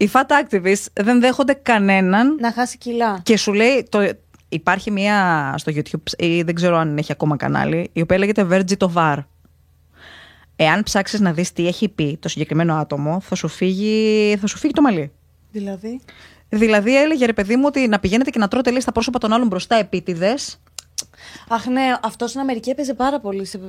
οι 0.00 0.10
fat 0.12 0.24
activists 0.42 0.86
δεν 0.92 1.20
δέχονται 1.20 1.52
κανέναν. 1.52 2.36
Να 2.40 2.52
χάσει 2.52 2.78
κιλά. 2.78 3.20
Και 3.22 3.36
σου 3.36 3.52
λέει. 3.52 3.86
Το, 3.88 4.10
υπάρχει 4.48 4.90
μία 4.90 5.54
στο 5.58 5.72
YouTube, 5.74 6.12
ή 6.18 6.42
δεν 6.42 6.54
ξέρω 6.54 6.76
αν 6.76 6.98
έχει 6.98 7.12
ακόμα 7.12 7.36
κανάλι, 7.36 7.90
η 7.92 8.00
οποία 8.00 8.18
λέγεται 8.18 8.46
Virgin 8.50 8.88
Tovar. 8.88 9.16
Εάν 10.56 10.82
ψάξεις 10.82 11.20
να 11.20 11.32
δεις 11.32 11.52
τι 11.52 11.66
έχει 11.66 11.88
πει 11.88 12.16
το 12.20 12.28
συγκεκριμένο 12.28 12.74
άτομο, 12.74 13.20
θα 13.20 13.34
σου 13.34 13.48
φύγει, 13.48 14.36
θα 14.40 14.46
σου 14.46 14.58
φύγει 14.58 14.72
το 14.72 14.82
μαλλί. 14.82 15.12
Δηλαδή; 15.50 16.00
Δηλαδή 16.48 16.96
έλεγε 16.96 17.26
ρε 17.26 17.32
παιδί 17.32 17.56
μου 17.56 17.62
ότι 17.66 17.88
να 17.88 17.98
πηγαίνετε 17.98 18.30
και 18.30 18.38
να 18.38 18.48
τρώτε 18.48 18.70
λέει 18.70 18.80
στα 18.80 18.92
πρόσωπα 18.92 19.18
των 19.18 19.32
άλλων 19.32 19.46
μπροστά 19.46 19.76
επίτηδες. 19.76 20.60
Αχ, 21.48 21.66
ναι, 21.66 21.82
αυτός 22.02 22.28
στην 22.28 22.40
Αμερική 22.40 22.70
έπαιζε 22.70 22.94
πάρα 22.94 23.20
πολύ 23.20 23.44
σε, 23.44 23.60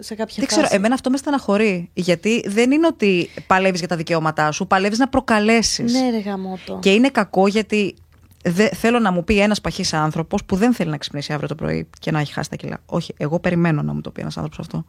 σε 0.00 0.14
κάποια 0.14 0.34
Δεν 0.36 0.46
ξέρω, 0.46 0.66
εμένα 0.70 0.94
αυτό 0.94 1.10
με 1.10 1.16
στεναχωρεί. 1.16 1.90
Γιατί 1.94 2.42
δεν 2.46 2.70
είναι 2.70 2.86
ότι 2.86 3.30
παλεύεις 3.46 3.78
για 3.78 3.88
τα 3.88 3.96
δικαιώματά 3.96 4.52
σου, 4.52 4.66
παλεύεις 4.66 4.98
να 4.98 5.08
προκαλέσεις. 5.08 5.92
Ναι, 5.92 6.10
ρε 6.10 6.18
γαμότο. 6.18 6.78
Και 6.82 6.92
είναι 6.92 7.08
κακό 7.08 7.46
γιατί 7.46 7.94
δε, 8.44 8.68
θέλω 8.68 8.98
να 8.98 9.12
μου 9.12 9.24
πει 9.24 9.40
ένας 9.40 9.60
παχή 9.60 9.96
άνθρωπος 9.96 10.44
που 10.44 10.56
δεν 10.56 10.74
θέλει 10.74 10.90
να 10.90 10.96
ξυπνήσει 10.96 11.32
αύριο 11.32 11.48
το 11.48 11.54
πρωί 11.54 11.88
και 11.98 12.10
να 12.10 12.20
έχει 12.20 12.32
χάσει 12.32 12.50
τα 12.50 12.56
κιλά. 12.56 12.78
Όχι, 12.86 13.14
εγώ 13.16 13.40
περιμένω 13.40 13.82
να 13.82 13.92
μου 13.92 14.00
το 14.00 14.10
πει 14.10 14.20
ένας 14.20 14.36
άνθρωπος 14.36 14.58
αυτό. 14.66 14.84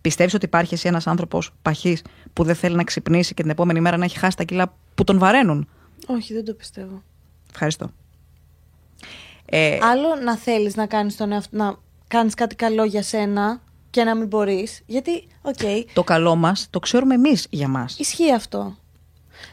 Πιστεύεις 0.00 0.34
ότι 0.34 0.44
υπάρχει 0.44 0.74
εσύ 0.74 0.88
ένας 0.88 1.06
άνθρωπος 1.06 1.50
παχύς 1.62 1.98
που 2.32 2.44
δεν 2.44 2.54
θέλει 2.54 2.76
να 2.76 2.84
ξυπνήσει 2.84 3.34
και 3.34 3.42
την 3.42 3.50
επόμενη 3.50 3.80
μέρα 3.80 3.96
να 3.96 4.04
έχει 4.04 4.18
χάσει 4.18 4.36
τα 4.36 4.44
κιλά 4.44 4.74
που 4.94 5.04
τον 5.04 5.18
βαραίνουν; 5.18 5.68
Όχι, 6.06 6.34
δεν 6.34 6.44
το 6.44 6.54
πιστεύω. 6.54 7.02
Ευχαριστώ. 7.50 7.90
Ε, 9.56 9.78
Άλλο 9.82 10.14
να 10.14 10.36
θέλεις 10.36 10.76
να 10.76 10.86
κάνεις, 10.86 11.16
τον 11.16 11.42
να 11.50 11.76
κάνεις 12.08 12.34
κάτι 12.34 12.54
καλό 12.54 12.84
για 12.84 13.02
σένα 13.02 13.60
και 13.90 14.04
να 14.04 14.14
μην 14.14 14.26
μπορείς. 14.26 14.82
Γιατί, 14.86 15.26
οκ. 15.42 15.58
Το 15.92 16.04
καλό 16.04 16.34
μας 16.34 16.66
το 16.70 16.78
ξέρουμε 16.78 17.14
εμείς 17.14 17.46
για 17.50 17.68
μας. 17.68 17.98
Ισχύει 17.98 18.32
αυτό. 18.32 18.76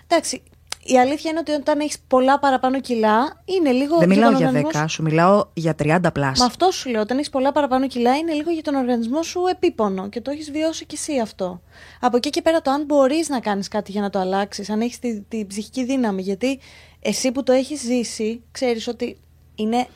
Εντάξει, 0.07 0.43
η 0.83 0.99
αλήθεια 0.99 1.31
είναι 1.31 1.39
ότι 1.39 1.51
όταν 1.51 1.79
έχεις 1.79 1.99
πολλά 2.07 2.39
παραπάνω 2.39 2.79
κιλά, 2.79 3.41
είναι 3.45 3.71
λίγο. 3.71 3.97
Δεν 3.97 4.09
μιλάω 4.09 4.31
για, 4.31 4.49
για 4.51 4.83
10, 4.83 4.85
σου 4.87 5.03
μιλάω 5.03 5.45
για 5.53 5.75
30 5.83 5.99
πλάσια. 6.13 6.43
Μα 6.43 6.45
αυτό 6.45 6.71
σου 6.71 6.89
λέω. 6.89 7.01
Όταν 7.01 7.17
έχεις 7.17 7.29
πολλά 7.29 7.51
παραπάνω 7.51 7.87
κιλά, 7.87 8.17
είναι 8.17 8.33
λίγο 8.33 8.51
για 8.51 8.61
τον 8.61 8.75
οργανισμό 8.75 9.23
σου 9.23 9.41
επίπονο 9.51 10.09
και 10.09 10.21
το 10.21 10.31
έχεις 10.31 10.51
βιώσει 10.51 10.85
κι 10.85 10.95
εσύ 10.95 11.19
αυτό. 11.19 11.61
Από 11.99 12.17
εκεί 12.17 12.29
και 12.29 12.41
πέρα, 12.41 12.61
το 12.61 12.71
αν 12.71 12.85
μπορείς 12.85 13.29
να 13.29 13.39
κάνεις 13.39 13.67
κάτι 13.67 13.91
για 13.91 14.01
να 14.01 14.09
το 14.09 14.19
αλλάξεις, 14.19 14.69
αν 14.69 14.81
έχεις 14.81 14.99
την 14.99 15.25
τη 15.27 15.45
ψυχική 15.45 15.85
δύναμη. 15.85 16.21
Γιατί 16.21 16.59
εσύ 16.99 17.31
που 17.31 17.43
το 17.43 17.51
έχεις 17.51 17.81
ζήσει, 17.81 18.43
ξέρεις 18.51 18.87
ότι 18.87 19.17
είναι 19.61 19.87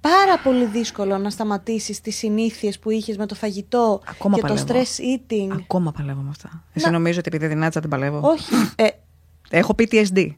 πάρα 0.00 0.38
πολύ 0.42 0.64
δύσκολο 0.64 1.18
να 1.18 1.30
σταματήσεις 1.30 2.00
τις 2.00 2.16
συνήθειες 2.16 2.78
που 2.78 2.90
είχες 2.90 3.16
με 3.16 3.26
το 3.26 3.34
φαγητό 3.34 4.00
Ακόμα 4.06 4.34
και 4.34 4.40
παλεύω. 4.40 4.64
το 4.64 4.72
stress 4.74 5.00
eating. 5.02 5.48
Ακόμα 5.52 5.92
παλεύω 5.92 6.20
με 6.20 6.28
αυτά. 6.30 6.64
Εσύ 6.72 6.90
νομίζω 6.90 7.18
ότι 7.18 7.28
επειδή 7.32 7.46
δυνάτησα 7.46 7.80
δεν 7.80 7.90
παλεύω. 7.90 8.20
Όχι. 8.22 8.54
Ε, 8.76 8.86
Έχω 9.50 9.74
PTSD. 9.78 10.28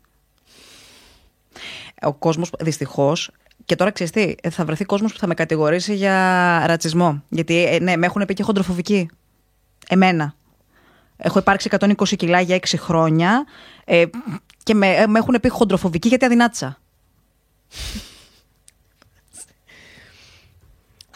Ο 2.03 2.13
κόσμος, 2.13 2.51
δυστυχώς, 2.61 3.31
και 3.65 3.75
τώρα 3.77 3.91
ξέρεις 3.91 4.13
τι, 4.13 4.51
θα 4.51 4.65
βρεθεί 4.65 4.85
κόσμος 4.85 5.13
που 5.13 5.19
θα 5.19 5.27
με 5.27 5.35
κατηγορήσει 5.35 5.95
για 5.95 6.13
ρατσισμό. 6.67 7.23
Γιατί 7.29 7.65
ε, 7.67 7.79
ναι, 7.79 7.97
με 7.97 8.07
έχουν 8.07 8.25
πει 8.25 8.35
και 8.35 8.43
χοντροφοβική. 8.43 9.11
Εμένα. 9.89 10.35
Έχω 11.17 11.39
υπάρξει 11.39 11.69
120 11.79 11.95
κιλά 12.17 12.41
για 12.41 12.57
6 12.57 12.75
χρόνια 12.77 13.45
ε, 13.85 14.05
και 14.63 14.75
με, 14.75 14.89
ε, 14.89 15.07
με 15.07 15.19
έχουν 15.19 15.39
πει 15.41 15.49
χοντροφοβική 15.49 16.09
γιατί 16.09 16.25
αδυνάτησα. 16.25 16.79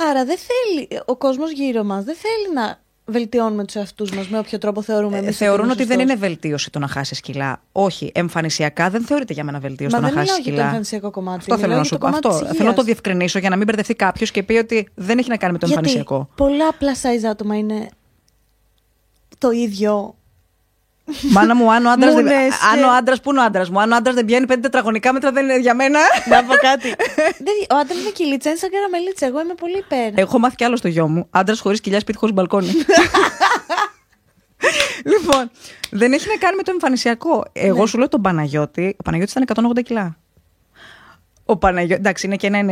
Άρα 0.09 0.25
δεν 0.25 0.37
θέλει, 0.39 1.01
ο 1.05 1.17
κόσμος 1.17 1.53
γύρω 1.53 1.85
μας 1.85 2.05
δεν 2.05 2.15
θέλει 2.15 2.55
να 2.55 2.79
βελτιώνουμε 3.05 3.65
τους 3.65 3.75
εαυτούς 3.75 4.11
μας 4.11 4.29
με 4.29 4.39
όποιο 4.39 4.59
τρόπο 4.59 4.83
θεωρούμε 4.83 5.17
εμείς. 5.19 5.29
Ε, 5.41 5.45
θεωρούν 5.45 5.71
ότι 5.71 5.85
δεν 5.85 6.01
είναι 6.01 6.15
βελτίωση 6.15 6.71
το 6.71 6.79
να 6.79 6.89
χάσει 6.89 7.21
κιλά. 7.21 7.63
Όχι, 7.73 8.13
εμφανισιακά 8.15 8.91
δεν 8.91 9.03
θεωρείται 9.03 9.33
για 9.33 9.45
μένα 9.45 9.59
βελτίωση 9.59 9.95
το 9.95 10.01
να 10.01 10.11
χάσει 10.11 10.25
κιλά. 10.25 10.35
Δεν 10.35 10.53
μιλάω 10.53 10.63
το 10.63 10.67
εμφανισιακό 10.67 11.11
κομμάτι. 11.11 11.39
Αυτό 11.39 11.59
θέλω 11.59 11.75
να 11.75 11.85
σου 11.85 11.99
πω. 11.99 12.07
Αυτό. 12.07 12.33
Θέλω 12.33 12.69
να 12.69 12.75
το 12.75 12.83
διευκρινίσω 12.83 13.39
για 13.39 13.49
να 13.49 13.57
μην 13.57 13.67
μπερδευτεί 13.67 13.95
κάποιος 13.95 14.31
και 14.31 14.43
πει 14.43 14.55
ότι 14.55 14.89
δεν 14.95 15.19
έχει 15.19 15.29
να 15.29 15.37
κάνει 15.37 15.53
με 15.53 15.59
το 15.59 15.67
Γιατί 15.67 15.81
εμφανισιακό. 15.81 16.29
Πολλά 16.35 16.69
plus 16.71 17.07
size 17.07 17.29
άτομα 17.31 17.57
είναι 17.57 17.89
το 19.39 19.51
ίδιο 19.51 20.15
Μάνα 21.33 21.55
μου, 21.55 21.73
αν 21.73 21.87
ο 21.87 21.91
άντρας. 21.91 22.15
Μου 22.15 22.23
δεν... 22.23 22.25
λες, 22.25 22.55
Αν 22.73 22.83
ε. 22.83 22.85
ο 22.85 22.91
άντρα, 22.93 23.15
πού 23.23 23.31
είναι 23.31 23.41
ο 23.41 23.43
άντρας 23.43 23.71
μου; 23.71 23.81
Αν 23.81 23.93
ο 23.93 23.97
άντρας 23.97 24.15
δεν 24.15 24.25
πιάνει 24.25 24.47
πέντε 24.47 24.61
τετραγωνικά 24.61 25.13
μέτρα, 25.13 25.33
δεν 25.33 25.45
είναι 25.45 25.59
για 25.59 25.75
μένα. 25.75 25.99
Να 26.29 26.45
πω 26.45 26.55
κάτι. 26.55 26.89
Δεν- 27.47 27.67
ο 27.71 27.77
άντρας 27.81 27.99
με 28.05 28.11
κυλίτσα 28.11 28.49
είναι 28.49 28.59
σαν 28.59 28.71
καραμελίτσα. 28.71 29.27
Εγώ 29.27 29.41
είμαι 29.41 29.55
πολύ 29.55 29.79
υπέρ. 29.79 30.19
Έχω 30.19 30.39
μάθει 30.39 30.57
κι 30.57 30.65
άλλο 30.65 30.77
στο 30.77 30.89
γιο 30.89 31.09
μου. 31.09 31.27
Άντρας 31.31 31.61
χωρίς 31.61 31.81
κοιλιά, 31.81 32.01
σπίτι 32.01 32.19
χωρίς 32.19 32.35
μπαλκόνι. 32.35 32.67
λοιπόν, 35.13 35.51
δεν 35.91 36.13
έχει 36.13 36.29
να 36.29 36.37
κάνει 36.37 36.57
με 36.57 36.63
το 36.63 36.71
εμφανισιακό. 36.71 37.45
Εγώ 37.53 37.81
Ναι. 37.81 37.87
σου 37.87 37.99
λέω 37.99 38.09
τον 38.09 38.23
Παναγιώτη. 38.23 38.95
Ο 38.99 39.03
Παναγιώτης 39.03 39.35
ήταν 39.35 39.73
180 39.79 39.83
κιλά. 39.83 40.17
Ο 41.45 41.57
Παναγιώτη, 41.57 42.01
εντάξει, 42.01 42.27
είναι 42.27 42.37
και 42.37 42.47
ένα 42.47 42.59
90, 42.61 42.65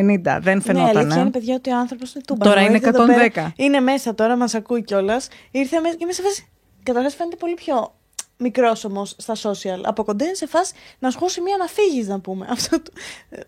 δεν 0.43 0.57
ναι, 0.57 0.63
φαινόταν. 0.63 0.97
αλήθεια 0.97 1.17
ε. 1.17 1.21
είναι 1.21 1.31
παιδιά 1.31 1.55
ότι 1.55 1.71
ο 1.71 1.77
άνθρωπος 1.77 2.15
είναι 2.15 2.25
τούμπα. 2.27 2.45
Τώρα 2.47 2.61
είναι 2.61 2.75
Ήρθε 2.75 2.89
εδώ 2.89 3.05
110. 3.05 3.07
πέρα, 3.07 3.53
Είναι 3.57 3.81
μέσα 3.81 4.15
τώρα, 4.15 4.37
μας 4.37 4.55
ακούει 4.55 4.83
κιόλας. 4.85 5.29
Ήρθε 5.51 5.81
μέσα 5.81 5.95
και 5.95 6.01
είμαι 6.03 6.13
σε 6.13 6.23
φάση. 6.23 6.49
Καταρχάς 6.83 7.15
φαίνεται 7.15 7.37
πολύ 7.37 7.55
πιο 7.55 7.95
μικρός 8.39 8.85
όμως 8.85 9.15
στα 9.19 9.35
social. 9.35 9.81
Από 9.83 10.05
κοντά 10.05 10.25
είναι 10.25 10.35
σε 10.35 10.47
φάση 10.47 10.73
να 10.99 11.11
σου 11.11 11.19
χώσει 11.19 11.41
μία 11.41 11.57
να 11.57 11.67
φύγεις, 11.67 12.07
να 12.09 12.21
πούμε. 12.21 12.47
Αυτό 12.57 12.83
το, 12.83 12.93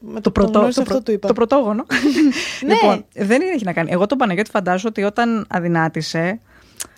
με 0.01 0.21
Το, 0.21 0.21
που 0.21 0.33
πρωτό, 0.41 0.59
γνώρισα 0.59 0.75
το, 0.75 0.81
αυτό 0.83 0.93
πρω- 0.95 1.05
του 1.05 1.13
είπα. 1.13 1.27
το 1.29 1.33
πρωτόγωνο. 1.35 1.87
Ναι. 2.67 2.75
λοιπόν, 2.75 3.05
δεν 3.15 3.41
έχει 3.41 3.65
να 3.65 3.73
κάνει. 3.73 3.91
Εγώ 3.93 4.07
τον 4.07 4.19
Παναγιώτη 4.19 4.51
φαντάζομαι 4.51 4.89
ότι 4.89 5.03
όταν 5.03 5.47
αδυνάτησε, 5.49 6.41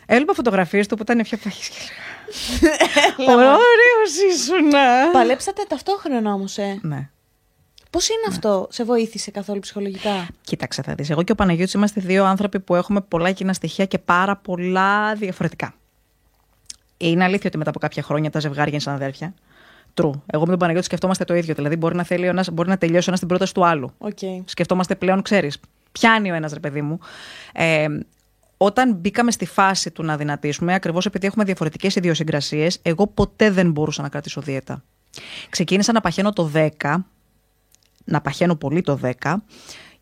έβλεπα 0.06 0.34
φωτογραφίες 0.34 0.86
του 0.86 0.96
που 0.96 1.02
ήταν 1.02 1.20
πιο 1.22 1.38
παχύ 1.42 1.70
και 1.70 3.22
έλεγα. 3.22 3.50
Ωραίος 3.50 4.32
ήσουν. 4.34 4.70
Παλέψατε 5.12 5.62
ταυτόχρονα 5.68 6.32
όμως, 6.32 6.58
ε. 6.58 6.78
Ναι. 6.82 7.08
Πώς 7.90 8.08
είναι 8.08 8.24
αυτό, 8.28 8.66
σε 8.70 8.84
βοήθησε 8.84 9.30
καθόλου 9.30 9.58
ψυχολογικά; 9.60 10.26
Κοίταξε, 10.40 10.82
θα 10.82 10.94
δεις. 10.94 11.10
Εγώ 11.10 11.22
και 11.22 11.32
ο 11.32 11.34
Παναγιώτης 11.34 11.72
είμαστε 11.74 12.00
δύο 12.00 12.24
άνθρωποι 12.24 12.60
που 12.60 12.74
έχουμε 12.74 13.00
πολλά 13.00 13.30
κοινά 13.32 13.52
στοιχεία 13.52 13.84
και 13.84 13.98
πάρα 13.98 14.36
πολλά 14.36 15.14
διαφορετικά. 15.14 15.74
Είναι 17.08 17.24
αλήθεια 17.24 17.46
ότι 17.46 17.58
μετά 17.58 17.70
από 17.70 17.78
κάποια 17.78 18.02
χρόνια 18.02 18.30
τα 18.30 18.40
ζευγάρια 18.40 18.72
είναι 18.72 18.80
σαν 18.80 18.94
αδέρφια. 18.94 19.34
True. 19.94 20.12
Εγώ 20.26 20.42
με 20.42 20.48
τον 20.48 20.58
Παναγιώτη 20.58 20.84
σκεφτόμαστε 20.84 21.24
το 21.24 21.34
ίδιο. 21.34 21.54
Δηλαδή, 21.54 21.76
μπορεί 21.76 21.96
να, 21.96 22.04
θέλει 22.04 22.26
ο 22.26 22.28
ένας, 22.28 22.50
μπορεί 22.50 22.68
να 22.68 22.78
τελειώσει 22.78 23.04
ένας 23.06 23.18
την 23.18 23.28
πρόταση 23.28 23.54
του 23.54 23.66
άλλου. 23.66 23.92
Οκ. 23.98 24.18
Σκεφτόμαστε 24.44 24.94
πλέον, 24.94 25.22
ξέρεις. 25.22 25.60
Πιάνει 25.92 26.30
ο 26.30 26.34
ένας, 26.34 26.52
ρε 26.52 26.60
παιδί 26.60 26.82
μου. 26.82 26.98
Ε, 27.52 27.86
όταν 28.56 28.94
μπήκαμε 28.94 29.30
στη 29.30 29.46
φάση 29.46 29.90
του 29.90 30.02
να 30.02 30.16
δυνατήσουμε, 30.16 30.74
ακριβώς 30.74 31.06
επειδή 31.06 31.26
έχουμε 31.26 31.44
διαφορετικές 31.44 31.96
ιδιοσυγκρασίες, 31.96 32.78
εγώ 32.82 33.06
ποτέ 33.06 33.50
δεν 33.50 33.70
μπορούσα 33.70 34.02
να 34.02 34.08
κρατήσω 34.08 34.40
δίαιτα. 34.40 34.82
Ξεκίνησα 35.50 35.92
να 35.92 36.00
παχαίνω 36.00 36.32
το 36.32 36.50
10, 36.54 36.68
να 38.04 38.20
παχαίνω 38.20 38.54
πολύ 38.54 38.82
το 38.82 38.98
10, 39.02 39.34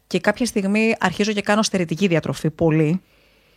και 0.07 0.21
κάποια 0.21 0.47
στιγμή 0.47 0.95
αρχίζω 1.01 1.33
και 1.33 1.41
κάνω 1.41 1.63
στερετική 1.63 2.07
διατροφή 2.07 2.51
πολύ. 2.51 3.01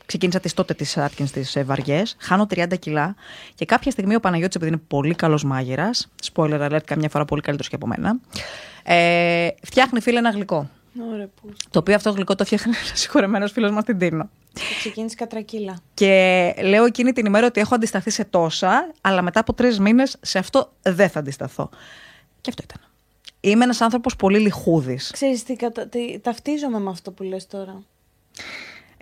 Ξεκίνησα 0.05 0.39
τις 0.39 0.53
τότε 0.53 0.73
τις 0.73 0.97
Atkins 0.97 1.29
τις 1.31 1.55
ε, 1.55 1.63
βαριές, 1.63 2.15
χάνω 2.19 2.47
30 2.55 2.79
κιλά 2.79 3.15
και 3.55 3.65
κάποια 3.65 3.91
στιγμή 3.91 4.15
ο 4.15 4.19
Παναγιώτης 4.19 4.55
επειδή 4.55 4.71
είναι 4.71 4.81
πολύ 4.87 5.15
καλός 5.15 5.43
μάγειρας, 5.43 6.07
spoiler 6.33 6.69
alert 6.69 6.83
καμιά 6.85 7.09
φορά 7.09 7.25
πολύ 7.25 7.41
καλύτερος 7.41 7.69
και 7.69 7.75
από 7.75 7.87
μένα, 7.87 8.19
ε, 8.83 9.47
φτιάχνει 9.63 9.99
φίλε 10.01 10.17
ένα 10.17 10.29
γλυκό. 10.29 10.69
Ωραία, 11.13 11.27
που. 11.27 11.53
Το 11.69 11.79
οποίο 11.79 11.95
αυτό 11.95 12.11
γλυκό 12.11 12.35
το 12.35 12.45
φτιάχνει 12.45 12.73
ένας 12.75 12.99
συγχωρεμένος 12.99 13.51
φίλος 13.51 13.71
μας 13.71 13.83
την 13.83 13.97
Τίνο. 13.97 14.29
Ξεκίνησε 14.77 15.15
κατρακύλα. 15.15 15.77
Και 15.93 16.53
λέω 16.61 16.85
εκείνη 16.85 17.11
την 17.11 17.25
ημέρα 17.25 17.45
ότι 17.45 17.59
έχω 17.59 17.75
αντισταθεί 17.75 18.09
σε 18.09 18.25
τόσα, 18.25 18.91
αλλά 19.01 19.21
μετά 19.21 19.39
από 19.39 19.53
τρεις 19.53 19.79
μήνες 19.79 20.17
σε 20.21 20.39
αυτό 20.39 20.73
δεν 20.81 21.09
θα 21.09 21.19
αντισταθώ. 21.19 21.69
Και 22.41 22.49
αυτό 22.49 22.63
ήταν. 22.63 22.87
Είμαι 23.39 23.63
ένας 23.63 23.81
άνθρωπος 23.81 24.15
πολύ 24.15 24.39
λιχούδης. 24.39 25.11
Ξέρεις 25.11 25.43
τι, 25.43 25.55
κατα... 25.55 25.87
τι, 25.87 26.19
ταυτίζομαι 26.19 26.79
με 26.79 26.89
αυτό 26.89 27.11
που 27.11 27.23
λες 27.23 27.47
τώρα. 27.47 27.83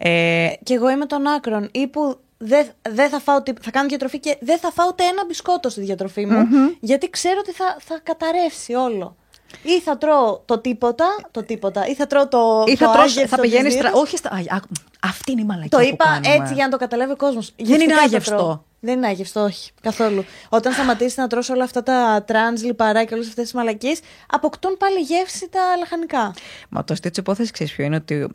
Ε, 0.04 0.50
Και 0.64 0.74
εγώ 0.74 0.90
είμαι 0.90 1.06
των 1.06 1.28
άκρων. 1.28 1.70
Ή 1.72 1.88
που 1.88 2.20
δεν 2.38 2.68
δεν 2.90 3.10
θα 3.10 3.20
φάω 3.20 3.42
τίποτα. 3.42 3.64
Θα 3.66 3.72
κάνω 3.72 3.88
διατροφή 3.88 4.20
και 4.20 4.38
δεν 4.42 4.60
θα 4.60 4.72
φάω 4.72 4.88
ούτε 4.92 5.04
ένα 5.04 5.26
μπισκότο 5.28 5.70
στη 5.70 5.82
διατροφή 5.82 6.26
μου. 6.26 6.48
Γιατί 6.80 7.10
ξέρω 7.10 7.36
ότι 7.40 7.52
θα, 7.52 7.78
θα 7.80 8.00
καταρρεύσει 8.04 8.74
όλο. 8.74 9.16
Ή 9.64 9.80
θα 9.80 9.98
τρώω 9.98 10.42
το 10.46 10.60
τίποτα, 10.60 11.06
το 11.32 11.44
τίποτα, 11.44 11.88
ή 11.88 11.96
θα 11.96 12.08
τρώω 12.08 12.28
το. 12.28 12.64
ή 12.68 12.76
θα, 12.76 12.86
το 12.86 12.92
τρως, 12.92 13.04
άγευστο 13.18 13.36
θα 13.36 13.42
πηγαίνεις. 13.42 13.64
της 13.64 13.74
στρα... 13.74 13.84
δίαιτας. 13.84 14.02
Όχι, 14.02 14.18
στα... 14.18 14.30
Α, 14.30 14.40
άκου, 14.50 14.68
αυτή 15.02 15.32
είναι 15.32 15.42
η 15.42 15.46
μαλακία. 15.46 15.70
Το 15.70 15.78
που 15.78 15.84
είπα 15.84 16.06
κάνουμε. 16.06 16.34
έτσι 16.34 16.54
για 16.54 16.64
να 16.64 16.72
το 16.72 16.78
καταλάβει 16.78 17.12
ο 17.12 17.16
κόσμος. 17.16 17.54
είναι 17.58 17.94
άγευστο. 18.04 18.66
Δεν 18.80 18.98
είναι 18.98 19.08
άγευστο, 19.08 19.42
όχι. 19.42 19.72
Καθόλου. 19.82 20.26
Όταν 20.50 20.74
σταματήσεις 20.74 21.18
να 21.18 21.28
τρως 21.28 21.50
όλα 21.50 21.64
αυτά 21.64 21.84
τα 21.84 22.24
τρανς, 22.28 22.64
λιπαρά 22.64 23.04
και 23.04 23.14
όλες 23.14 23.28
αυτές 23.28 23.44
τις 23.44 23.54
μαλακίες, 23.54 24.00
αποκτούν 24.28 24.78
πάλι 24.78 25.00
γεύση 25.00 25.50
τα 25.50 25.60
λαχανικά. 25.80 26.34
Μα 26.70 26.84
το 26.84 26.94
αστείο 26.94 27.12
τη 27.12 27.20
υπόθεση 27.20 27.52
ξέρεις 27.52 27.74
ποιο 27.74 27.86
είναι 27.86 27.96
ότι. 27.96 28.28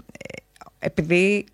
Ε, 0.79 0.87
επειδή. 0.87 1.45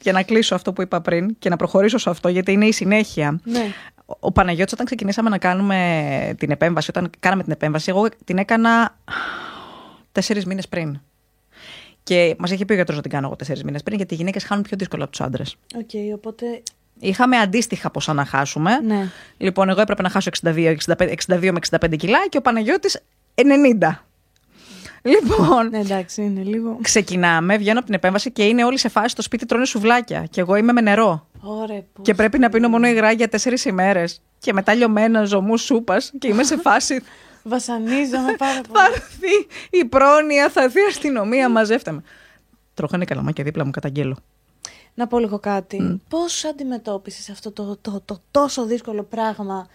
για 0.00 0.12
να 0.12 0.22
κλείσω 0.22 0.54
αυτό 0.54 0.72
που 0.72 0.82
είπα 0.82 1.00
πριν 1.00 1.36
και 1.38 1.48
να 1.48 1.56
προχωρήσω 1.56 1.98
σε 1.98 2.10
αυτό, 2.10 2.28
γιατί 2.28 2.52
είναι 2.52 2.66
η 2.66 2.72
συνέχεια. 2.72 3.40
Ναι. 3.44 3.72
Ο- 4.06 4.16
Ο 4.20 4.32
Παναγιώτης 4.32 4.72
όταν 4.72 4.86
ξεκινήσαμε 4.86 5.28
να 5.30 5.38
κάνουμε 5.38 6.34
την 6.38 6.50
επέμβαση, 6.50 6.90
όταν 6.90 7.10
κάναμε 7.20 7.42
την 7.42 7.52
επέμβαση, 7.52 7.90
εγώ 7.90 8.08
την 8.24 8.38
έκανα 8.38 8.98
τέσσερις 10.12 10.44
μήνες 10.46 10.68
πριν. 10.68 11.00
Και 12.02 12.34
μας 12.38 12.50
είχε 12.50 12.64
πει 12.64 12.72
ο 12.72 12.74
γιατρός 12.74 12.96
να 12.96 13.02
την 13.02 13.10
κάνω 13.10 13.26
εγώ 13.26 13.36
τέσσερις 13.36 13.64
μήνες 13.64 13.82
πριν, 13.82 13.96
γιατί 13.96 14.14
οι 14.14 14.16
γυναίκες 14.16 14.44
χάνουν 14.44 14.64
πιο 14.64 14.76
δύσκολα 14.76 15.02
από 15.02 15.12
τους 15.12 15.20
άντρες. 15.20 15.56
Οκ, 15.76 15.90
οπότε. 16.14 16.62
Είχαμε 17.00 17.36
αντίστοιχα 17.36 17.90
ποσά 17.90 18.12
να 18.12 18.24
χάσουμε. 18.24 18.78
Ναι. 18.78 19.08
Λοιπόν, 19.36 19.68
εγώ 19.68 19.80
έπρεπε 19.80 20.02
να 20.02 20.08
χάσω 20.08 20.30
62, 20.42 20.76
65, 20.86 21.08
62 21.28 21.50
με 21.52 21.58
65 21.70 21.96
κιλά 21.96 22.28
και 22.28 22.38
ο 22.38 22.40
Παναγιώτης 22.40 23.00
90. 23.34 24.04
Λοιπόν, 25.06 25.68
Ναι, 25.68 25.78
εντάξει, 25.78 26.22
είναι 26.22 26.42
λίγο. 26.42 26.78
ξεκινάμε, 26.82 27.56
βγαίνω 27.56 27.76
από 27.78 27.86
την 27.86 27.94
επέμβαση 27.94 28.30
και 28.32 28.44
είναι 28.44 28.64
όλοι 28.64 28.78
σε 28.78 28.88
φάση 28.88 29.08
στο 29.08 29.22
σπίτι 29.22 29.46
τρώνε 29.46 29.64
σουβλάκια. 29.64 30.26
Και 30.30 30.40
εγώ 30.40 30.56
είμαι 30.56 30.72
με 30.72 30.80
νερό. 30.80 31.26
Ωραία, 31.40 31.82
που. 31.92 32.02
Και 32.02 32.14
πρέπει 32.14 32.38
να 32.38 32.48
πίνω 32.48 32.68
μόνο 32.68 32.86
υγρά 32.86 33.12
για 33.12 33.28
τέσσερις 33.28 33.64
ημέρες. 33.64 34.20
Και 34.38 34.52
μετά 34.52 34.74
λιωμένα 34.74 35.24
ζωμούς 35.24 35.62
σούπας. 35.62 36.12
Και 36.18 36.28
είμαι 36.28 36.42
σε 36.42 36.56
φάση. 36.56 37.02
Βασανίζομαι 37.42 38.34
πάρα 38.38 38.54
Θα 38.54 38.62
πολύ. 38.72 38.84
έρθει 38.94 39.46
η 39.70 39.84
πρόνοια, 39.84 40.48
θα 40.48 40.62
έρθει 40.62 40.80
η 40.80 40.84
αστυνομία, 40.88 41.48
μαζεύτε 41.48 41.92
με. 41.92 42.02
Τρώγανε 42.74 43.04
καλαμάκια 43.04 43.44
δίπλα 43.44 43.64
μου, 43.64 43.70
καταγγέλω. 43.70 44.16
Να 44.94 45.06
πω 45.06 45.18
λίγο 45.18 45.38
κάτι. 45.38 46.00
Πώς 46.08 46.44
αντιμετώπισες 46.44 47.30
αυτό 47.30 47.50
το, 47.52 47.76
το, 47.80 48.02
το 48.04 48.18
τόσο 48.30 48.64
δύσκολο 48.66 49.02
πράγμα 49.02 49.66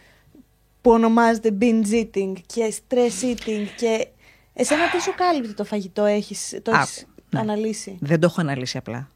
που 0.81 0.91
ονομάζεται 0.91 1.57
binge 1.61 1.91
eating 1.93 2.33
και 2.45 2.73
stress 2.79 3.25
eating 3.25 3.65
και 3.77 4.07
εσένα 4.53 4.89
τι 4.89 5.01
σου 5.01 5.13
κάλυπτε 5.15 5.53
το 5.53 5.63
φαγητό, 5.63 6.05
έχεις, 6.05 6.59
το 6.61 6.71
Άκου, 6.71 6.81
έχεις 6.81 7.05
ναι. 7.29 7.39
αναλύσει; 7.39 7.97
Δεν 7.99 8.19
το 8.19 8.25
έχω 8.25 8.41
αναλύσει 8.41 8.77
απλά. 8.77 9.09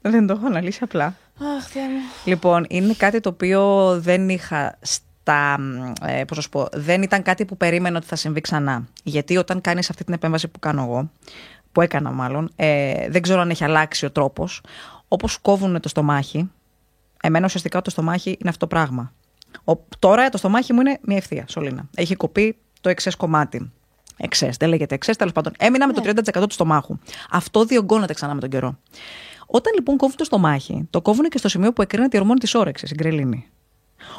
Δεν 0.00 0.26
το 0.26 0.32
έχω 0.32 0.46
αναλύσει 0.46 0.78
απλά. 0.82 1.16
Αχ, 1.56 1.66
Θεέ 1.68 1.82
μου. 1.82 2.00
Λοιπόν, 2.24 2.66
είναι 2.68 2.92
κάτι 2.92 3.20
το 3.20 3.28
οποίο 3.28 3.90
δεν 4.00 4.28
είχα 4.28 4.78
στα. 4.80 5.58
Ε, 6.02 6.24
πώς 6.24 6.36
να 6.36 6.42
σου 6.42 6.48
πω, 6.48 6.68
δεν 6.72 7.02
ήταν 7.02 7.22
κάτι 7.22 7.44
που 7.44 7.56
περίμενα 7.56 7.96
ότι 7.96 8.06
θα 8.06 8.16
συμβεί 8.16 8.40
ξανά. 8.40 8.88
Γιατί 9.02 9.36
όταν 9.36 9.60
κάνεις 9.60 9.90
αυτή 9.90 10.04
την 10.04 10.14
επέμβαση 10.14 10.48
που 10.48 10.58
κάνω 10.58 10.82
εγώ, 10.82 11.10
που 11.72 11.80
έκανα 11.80 12.10
μάλλον, 12.10 12.50
ε, 12.56 13.08
δεν 13.08 13.22
ξέρω 13.22 13.40
αν 13.40 13.50
έχει 13.50 13.64
αλλάξει 13.64 14.06
ο 14.06 14.10
τρόπος. 14.10 14.60
Όπως 15.08 15.38
κόβουν 15.38 15.80
το 15.80 15.88
στομάχι, 15.88 16.50
εμένα 17.22 17.44
ουσιαστικά 17.44 17.82
το 17.82 17.90
στομάχι 17.90 18.30
είναι 18.30 18.48
αυτό 18.48 18.66
το 18.66 18.66
πράγμα. 18.66 19.12
Ο, 19.64 19.76
τώρα 19.98 20.28
το 20.28 20.38
στομάχι 20.38 20.72
μου 20.72 20.80
είναι 20.80 20.98
μια 21.02 21.16
ευθεία, 21.16 21.44
σωλήνα. 21.48 21.88
Έχει 21.94 22.14
κοπεί 22.14 22.56
το 22.80 22.88
εξές 22.88 23.16
κομμάτι. 23.16 23.72
Εξές, 24.24 24.56
δεν 24.56 24.68
λέγεται 24.68 24.94
εξές, 24.94 25.16
τέλος 25.16 25.32
πάντων. 25.32 25.52
Έμεινα 25.58 25.86
με 25.86 25.92
το 25.92 26.02
30% 26.04 26.42
του 26.46 26.54
στομάχου. 26.54 26.98
Αυτό 27.30 27.64
διωγγώνεται 27.64 28.14
ξανά 28.14 28.34
με 28.34 28.40
τον 28.40 28.50
καιρό. 28.50 28.78
Όταν 29.46 29.72
λοιπόν 29.74 29.96
κόβουν 29.96 30.16
το 30.16 30.24
στομάχι, 30.24 30.86
το 30.90 31.02
κόβουν 31.02 31.28
και 31.28 31.38
στο 31.38 31.48
σημείο 31.48 31.72
που 31.72 31.82
εκρίνεται 31.82 32.16
η 32.16 32.20
ορμόνη 32.20 32.38
της 32.38 32.54
όρεξης, 32.54 32.90
η 32.90 32.94
γκρελίνη. 32.94 33.48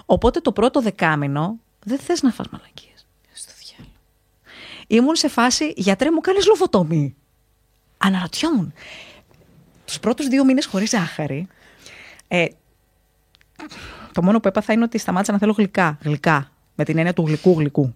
Οπότε 0.05 0.39
το 0.39 0.51
πρώτο 0.51 0.81
δεκάμινο 0.81 1.59
δεν 1.83 1.99
θες 1.99 2.21
να 2.21 2.31
φας 2.31 2.47
μαλακίες. 2.49 3.05
Στο 3.33 3.51
διάλογο. 3.59 3.95
Ήμουν 4.87 5.15
σε 5.15 5.27
φάση, 5.27 5.73
γιατρέ 5.75 6.11
μου 6.11 6.19
κάνεις 6.19 6.45
λοφοτομή. 6.47 7.15
Αναρωτιόμουν. 7.97 8.73
Τους 9.85 9.99
πρώτους 9.99 10.27
δύο 10.27 10.43
μήνες 10.45 10.65
χωρίς 10.65 10.89
ζάχαρη, 10.89 11.47
ε, 12.27 12.45
το 14.11 14.23
μόνο 14.23 14.39
που 14.39 14.47
έπαθα 14.47 14.73
είναι 14.73 14.83
ότι 14.83 14.97
σταμάτησα 14.97 15.31
να 15.31 15.37
θέλω 15.37 15.51
γλυκά. 15.51 15.97
Γλυκά. 16.01 16.51
Με 16.75 16.83
την 16.83 16.97
έννοια 16.97 17.13
του 17.13 17.25
γλυκού 17.25 17.55
γλυκού. 17.59 17.95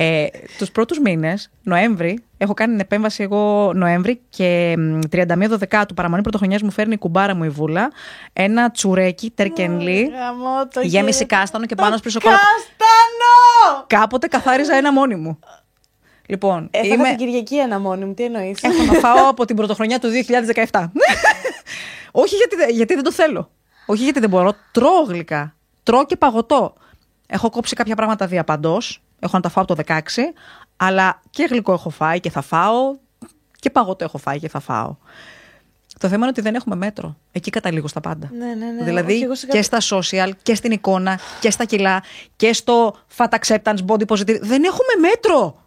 Ε, 0.00 0.26
τους 0.58 0.70
πρώτους 0.70 0.98
μήνες, 0.98 1.50
Νοέμβρη, 1.62 2.24
έχω 2.38 2.54
κάνει 2.54 2.70
την 2.72 2.80
επέμβαση 2.80 3.22
εγώ 3.22 3.72
Νοέμβρη 3.74 4.20
και 4.28 4.74
μ, 4.78 4.98
31 5.12 5.24
Δεκάτου 5.48 5.94
παραμονή 5.94 6.22
πρωτοχρονιάς 6.22 6.62
μου 6.62 6.70
φέρνει 6.70 6.92
η 6.94 6.98
κουμπάρα 6.98 7.34
μου 7.34 7.44
η 7.44 7.48
βούλα 7.48 7.90
ένα 8.32 8.70
τσουρέκι 8.70 9.30
τερκενλί 9.30 10.10
Γαμώ 10.14 10.68
το 10.72 10.80
γέμιση 10.80 11.16
χέρι. 11.18 11.28
κάστανο 11.28 11.66
και 11.66 11.74
Το 11.74 11.82
πάνω 11.82 11.96
σπίσω 11.96 12.20
κόλπο. 12.20 12.36
Κάστανο! 12.38 13.84
Κάποτε 13.86 14.26
καθάριζα 14.26 14.74
ένα 14.74 14.92
μόνη 14.92 15.14
μου. 15.14 15.38
Λοιπόν, 16.26 16.68
Έφαγα 16.70 16.94
είμαι... 16.94 17.08
την 17.08 17.16
Κυριακή 17.16 17.56
ένα 17.58 17.78
μόνη 17.78 18.04
μου, 18.04 18.14
τι 18.14 18.24
εννοείς; 18.24 18.62
έχω 18.62 18.82
να 18.84 18.92
φάω 18.92 19.28
από 19.28 19.44
την 19.44 19.56
πρωτοχρονιά 19.56 19.98
του 19.98 20.08
2017. 20.70 20.84
Όχι 22.22 22.34
γιατί, 22.34 22.56
δεν- 22.56 22.70
γιατί 22.70 22.94
δεν 22.94 23.02
το 23.02 23.12
θέλω. 23.12 23.50
Όχι 23.86 24.02
γιατί 24.02 24.20
δεν 24.20 24.28
μπορώ. 24.28 24.52
Τρώω 24.72 25.02
γλυκά. 25.08 25.54
Τρώω 25.82 26.06
και 26.06 26.16
παγωτό. 26.16 26.74
Έχω 27.26 27.50
κόψει 27.50 27.74
κάποια 27.74 27.94
πράγματα 27.96 28.26
διαπαντός. 28.26 29.02
Έχω 29.20 29.36
να 29.36 29.42
τα 29.42 29.48
φάω 29.48 29.64
από 29.64 29.74
το 29.74 29.82
16. 29.86 30.00
Αλλά 30.76 31.20
και 31.30 31.46
γλυκό 31.50 31.72
έχω 31.72 31.90
φάει 31.90 32.20
και 32.20 32.30
θα 32.30 32.40
φάω. 32.40 32.96
Και 33.60 33.70
παγωτό 33.70 34.04
έχω 34.04 34.18
φάει 34.18 34.38
και 34.38 34.48
θα 34.48 34.60
φάω. 34.60 34.96
Το 36.00 36.06
θέμα 36.08 36.16
είναι 36.20 36.28
ότι 36.28 36.40
δεν 36.40 36.54
έχουμε 36.54 36.74
μέτρο. 36.76 37.16
Εκεί 37.32 37.50
καταλήγω 37.50 37.88
στα 37.88 38.00
πάντα. 38.00 38.30
Ναι, 38.32 38.46
ναι, 38.54 38.66
ναι. 38.70 38.84
Δηλαδή 38.84 39.12
Όχι, 39.12 39.22
εγώ 39.22 39.34
σε 39.34 39.46
και 39.46 39.52
κάποιο- 39.60 39.78
στα 39.80 39.96
social 39.98 40.30
και 40.42 40.54
στην 40.54 40.70
εικόνα 40.70 41.18
και 41.40 41.50
στα 41.50 41.64
κιλά 41.64 42.02
και 42.36 42.52
στο 42.52 42.96
fat 43.16 43.28
acceptance 43.28 43.78
body 43.86 44.04
positive. 44.06 44.40
Δεν 44.40 44.64
έχουμε 44.64 45.08
μέτρο. 45.08 45.62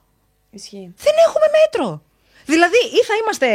Ισχύει. 0.50 0.94
Δεν 0.98 1.14
έχουμε 1.28 1.46
μέτρο. 1.62 2.02
Δηλαδή, 2.54 2.80
ή 3.00 3.02
θα 3.10 3.16
είμαστε 3.22 3.48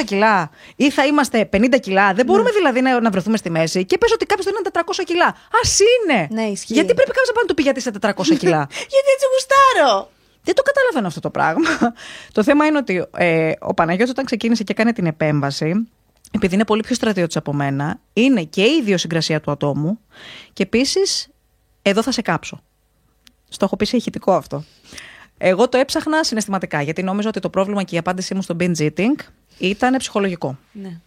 400 0.00 0.04
κιλά, 0.04 0.50
ή 0.76 0.90
θα 0.90 1.06
είμαστε 1.06 1.48
50 1.52 1.80
κιλά. 1.80 2.14
Δεν 2.14 2.24
μπορούμε 2.26 2.50
δηλαδή 2.50 2.80
να, 2.80 3.00
να 3.00 3.10
βρεθούμε 3.10 3.36
στη 3.36 3.50
μέση. 3.50 3.84
Και 3.84 3.98
πες 3.98 4.12
ότι 4.12 4.24
κάποιος 4.26 4.46
δεν 4.46 4.54
είναι 4.58 4.70
400 4.72 5.04
κιλά. 5.04 5.26
Α 5.60 5.62
είναι. 5.90 6.28
Ναι, 6.30 6.42
ισχύει. 6.42 6.72
Γιατί 6.72 6.94
πρέπει 6.94 7.10
κάποιος 7.10 7.28
να 7.28 7.34
πάει 7.34 7.44
να 7.44 7.48
του 7.48 7.54
πει 7.54 7.62
γιατί 7.62 7.78
είσαι 7.78 7.90
400 8.00 8.38
κιλά. 8.42 8.62
Γιατί 8.94 9.08
έτσι 9.14 9.26
γουστάρω. 9.32 10.10
Δεν 10.42 10.54
το 10.54 10.62
καταλαβαίνω 10.62 11.06
αυτό 11.06 11.20
το 11.20 11.30
πράγμα. 11.30 11.94
το 12.36 12.42
θέμα 12.42 12.66
είναι 12.66 12.78
ότι 12.78 13.04
ε, 13.16 13.52
ο 13.60 13.74
Παναγιώτης 13.74 14.10
όταν 14.10 14.24
ξεκίνησε 14.24 14.62
και 14.64 14.72
έκανε 14.72 14.92
την 14.92 15.06
επέμβαση, 15.06 15.88
επειδή 16.30 16.54
είναι 16.54 16.64
πολύ 16.64 16.82
πιο 16.82 16.94
στρατιώτης 16.94 17.36
από 17.36 17.52
μένα, 17.52 18.00
είναι 18.12 18.42
και 18.42 18.62
η 18.62 18.76
ιδιοσυγκρασία 18.80 19.40
του 19.40 19.50
ατόμου 19.50 20.00
και 20.52 20.62
επίσης 20.62 21.28
εδώ 21.82 22.02
θα 22.02 22.12
σε 22.12 22.22
κάψω. 22.22 22.62
Στο 23.48 23.64
έχω 23.64 23.76
πει 23.76 23.84
σε 23.84 23.96
ηχητικό 23.96 24.32
αυτό. 24.32 24.64
Εγώ 25.42 25.68
το 25.68 25.78
έψαχνα 25.78 26.24
συναισθηματικά, 26.24 26.82
γιατί 26.82 27.02
νόμιζα 27.02 27.28
ότι 27.28 27.40
το 27.40 27.50
πρόβλημα 27.50 27.82
και 27.82 27.94
η 27.94 27.98
απάντησή 27.98 28.34
μου 28.34 28.42
στο 28.42 28.56
binge 28.60 28.76
eating 28.76 29.14
ήταν 29.58 29.96
ψυχολογικό. 29.96 30.58
Ναι. 30.72 31.00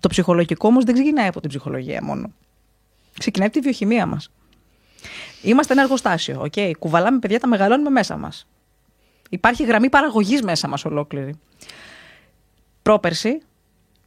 Το 0.00 0.08
ψυχολογικό 0.08 0.68
όμως 0.68 0.84
δεν 0.84 0.94
ξεκινάει 0.94 1.26
από 1.26 1.40
την 1.40 1.48
ψυχολογία 1.48 2.02
μόνο. 2.02 2.32
Ξεκινάει 3.18 3.46
από 3.46 3.56
τη 3.56 3.62
βιοχημία 3.62 4.06
μας. 4.06 4.30
Είμαστε 5.42 5.72
ένα 5.72 5.82
εργοστάσιο. 5.82 6.48
Okay? 6.50 6.70
Κουβαλάμε 6.78 7.18
παιδιά, 7.18 7.40
τα 7.40 7.46
μεγαλώνουμε 7.46 7.90
μέσα 7.90 8.16
μας. 8.16 8.46
Υπάρχει 9.30 9.64
γραμμή 9.64 9.88
παραγωγής 9.88 10.42
μέσα 10.42 10.68
μας 10.68 10.84
ολόκληρη. 10.84 11.34
Πρόπερση, 12.82 13.40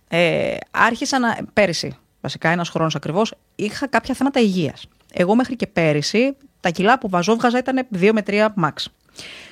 ε, 0.07 0.55
άρχισα 0.71 1.19
να. 1.19 1.37
Πέρυσι, 1.53 1.97
βασικά 2.21 2.49
ένας 2.49 2.69
χρόνος 2.69 2.95
ακριβώς, 2.95 3.33
είχα 3.55 3.87
κάποια 3.87 4.13
θέματα 4.13 4.39
υγείας. 4.39 4.87
Εγώ 5.13 5.35
μέχρι 5.35 5.55
και 5.55 5.67
πέρυσι 5.67 6.35
τα 6.65 6.71
κιλά 6.71 6.97
που 6.97 7.09
βαζόβγαζα 7.09 7.57
ήταν 7.57 7.87
2 7.95 8.09
με 8.13 8.23
3 8.27 8.47
max. 8.63 8.71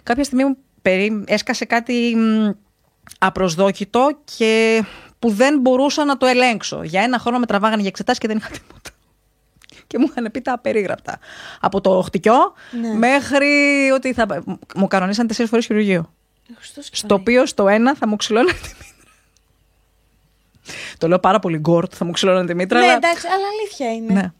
Κάποια 0.03 0.23
στιγμή 0.23 0.45
μου 0.45 0.57
περί... 0.81 1.23
έσκασε 1.27 1.65
κάτι 1.65 2.15
μ, 2.15 2.49
απροσδόκητο 3.19 4.09
και 4.37 4.83
που 5.19 5.29
δεν 5.29 5.59
μπορούσα 5.59 6.05
να 6.05 6.17
το 6.17 6.25
ελέγξω. 6.25 6.83
Για 6.83 7.01
ένα 7.01 7.19
χρόνο 7.19 7.39
με 7.39 7.45
τραβάγανε 7.45 7.79
για 7.81 7.89
εξετάσεις 7.89 8.19
και 8.19 8.27
δεν 8.27 8.37
είχα 8.37 8.49
τίποτα. 8.49 8.89
Και 9.87 9.97
μου 9.97 10.05
είχαν 10.09 10.31
πει 10.31 10.41
τα 10.41 10.53
απερίγραπτα. 10.53 11.19
Από 11.59 11.81
το 11.81 12.01
χτυκιό 12.01 12.53
Ναι. 12.81 12.93
μέχρι 12.93 13.89
ότι 13.93 14.13
θα. 14.13 14.43
Μου 14.75 14.87
κανονίσαν 14.87 15.27
τέσσερις 15.27 15.49
φορές 15.49 15.65
χειρουργείο. 15.65 16.13
Χριστός 16.57 16.89
και 16.89 16.95
Στο 16.95 17.07
Παναγία. 17.07 17.31
οποίο 17.33 17.45
στο 17.45 17.67
ένα 17.67 17.95
θα 17.95 18.07
μου 18.07 18.15
ξυλώνανε 18.15 18.51
τη 18.51 18.69
μήτρα. 18.69 19.11
Το 20.97 21.07
λέω 21.07 21.19
πάρα 21.19 21.39
πολύ 21.39 21.57
γκορτ, 21.57 21.93
θα 21.95 22.05
μου 22.05 22.11
ξυλώνανε 22.11 22.47
τη 22.47 22.55
μήτρα. 22.55 22.79
Ναι, 22.79 22.85
αλλά... 22.85 22.95
εντάξει, 22.95 23.27
αλλά 23.27 23.45
αλήθεια 23.59 23.93
είναι. 23.93 24.13
Ναι. 24.13 24.31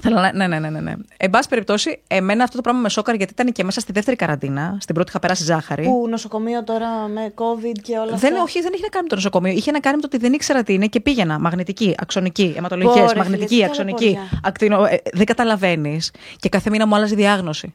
Θέλω 0.00 0.20
να- 0.20 0.32
Ναι, 0.32 0.46
ναι, 0.46 0.58
ναι, 0.58 0.70
ναι, 0.70 0.80
ναι. 0.80 0.92
Εν 1.16 1.30
πάση 1.30 1.48
περιπτώσει, 1.48 2.02
εμένα 2.08 2.44
αυτό 2.44 2.56
το 2.56 2.62
πράγμα 2.62 2.80
με 2.80 2.88
σόκαρε 2.88 3.16
γιατί 3.16 3.32
ήταν 3.32 3.52
και 3.52 3.64
μέσα 3.64 3.80
στη 3.80 3.92
δεύτερη 3.92 4.16
καραντίνα. 4.16 4.76
Στην 4.80 4.94
πρώτη 4.94 5.08
είχα 5.10 5.18
περάσει 5.18 5.44
ζάχαρη. 5.44 5.82
Που 5.84 6.06
νοσοκομείο 6.08 6.64
τώρα 6.64 6.88
με 7.08 7.32
COVID 7.36 7.78
και 7.82 7.92
όλα 7.98 8.16
Δεν, 8.16 8.32
αυτά; 8.32 8.42
όχι, 8.42 8.60
δεν 8.60 8.72
είχε 8.72 8.82
να 8.82 8.88
κάνει 8.88 9.02
με 9.02 9.08
το 9.08 9.14
νοσοκομείο. 9.14 9.52
Είχε 9.52 9.70
να 9.70 9.80
κάνει 9.80 9.96
με 9.96 10.02
το 10.02 10.08
ότι 10.12 10.18
δεν 10.18 10.32
ήξερα 10.32 10.62
τι 10.62 10.72
είναι 10.72 10.86
και 10.86 11.00
πήγαινα. 11.00 11.38
Μαγνητική, 11.38 11.94
αξονική, 11.98 12.54
αιματολογικές, 12.56 13.00
Πω, 13.04 13.08
ρε, 13.12 13.18
μαγνητική, 13.18 13.46
φίλε, 13.54 13.60
τι 13.60 13.64
αξονική. 13.70 14.04
ταλαιπωρία. 14.14 14.40
Ακτινο... 14.42 14.84
ε, 14.84 14.96
δεν 15.12 15.26
καταλαβαίνεις. 15.26 16.10
Και 16.36 16.48
κάθε 16.48 16.70
μήνα 16.70 16.86
μου 16.86 16.94
άλλαζε 16.94 17.14
διάγνωση. 17.14 17.74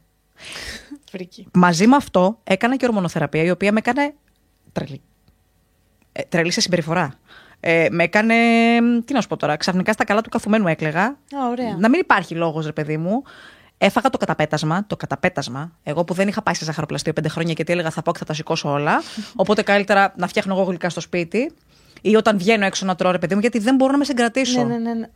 Φρίκη. 1.11 1.47
Μαζί 1.53 1.87
με 1.87 1.95
αυτό 1.95 2.39
έκανα 2.43 2.75
και 2.75 2.85
ορμονοθεραπεία, 2.85 3.43
η 3.43 3.49
οποία 3.49 3.71
με 3.71 3.77
έκανε 3.79 4.13
τρελή. 4.71 5.01
Ε, 6.11 6.21
τρελή 6.29 6.51
σε 6.51 6.61
συμπεριφορά. 6.61 7.13
Ε, 7.59 7.87
με 7.91 8.03
έκανε. 8.03 8.35
Τι 9.05 9.13
να 9.13 9.21
σου 9.21 9.27
πω 9.27 9.37
τώρα, 9.37 9.55
ξαφνικά 9.55 9.93
στα 9.93 10.03
καλά 10.03 10.21
του 10.21 10.29
καθουμένου 10.29 10.67
έκλεγα. 10.67 11.03
Α, 11.03 11.47
ωραία. 11.49 11.75
Να 11.77 11.89
μην 11.89 11.99
υπάρχει 11.99 12.35
λόγος, 12.35 12.65
ρε 12.65 12.71
παιδί 12.71 12.97
μου. 12.97 13.23
Έφαγα 13.77 14.09
το 14.09 14.17
καταπέτασμα. 14.17 14.85
Το 14.87 14.95
καταπέτασμα. 14.95 15.71
Εγώ 15.83 16.03
που 16.03 16.13
δεν 16.13 16.27
είχα 16.27 16.41
πάει 16.41 16.55
σε 16.55 16.63
ζαχαροπλαστείο 16.63 17.13
πέντε 17.13 17.29
χρόνια 17.29 17.53
γιατί 17.53 17.71
έλεγα 17.71 17.89
θα 17.89 18.01
πάω 18.01 18.13
και 18.13 18.19
θα 18.19 18.25
τα 18.25 18.33
σηκώσω 18.33 18.71
όλα. 18.71 19.01
Οπότε 19.35 19.61
καλύτερα 19.61 20.13
να 20.17 20.27
φτιάχνω 20.27 20.53
εγώ 20.53 20.63
γλυκά 20.63 20.89
στο 20.89 21.01
σπίτι. 21.01 21.51
Ή 22.01 22.15
όταν 22.15 22.37
βγαίνω 22.37 22.65
έξω 22.65 22.85
να 22.85 22.95
τρώω, 22.95 23.11
ρε 23.11 23.17
παιδί 23.17 23.33
μου, 23.33 23.39
γιατί 23.41 23.59
δεν 23.59 23.75
μπορώ 23.75 23.91
να 23.91 23.97
με 23.97 24.03
συγκρατήσω. 24.03 24.63
Ναι, 24.63 24.77
ναι, 24.77 24.93
ναι. 24.93 25.07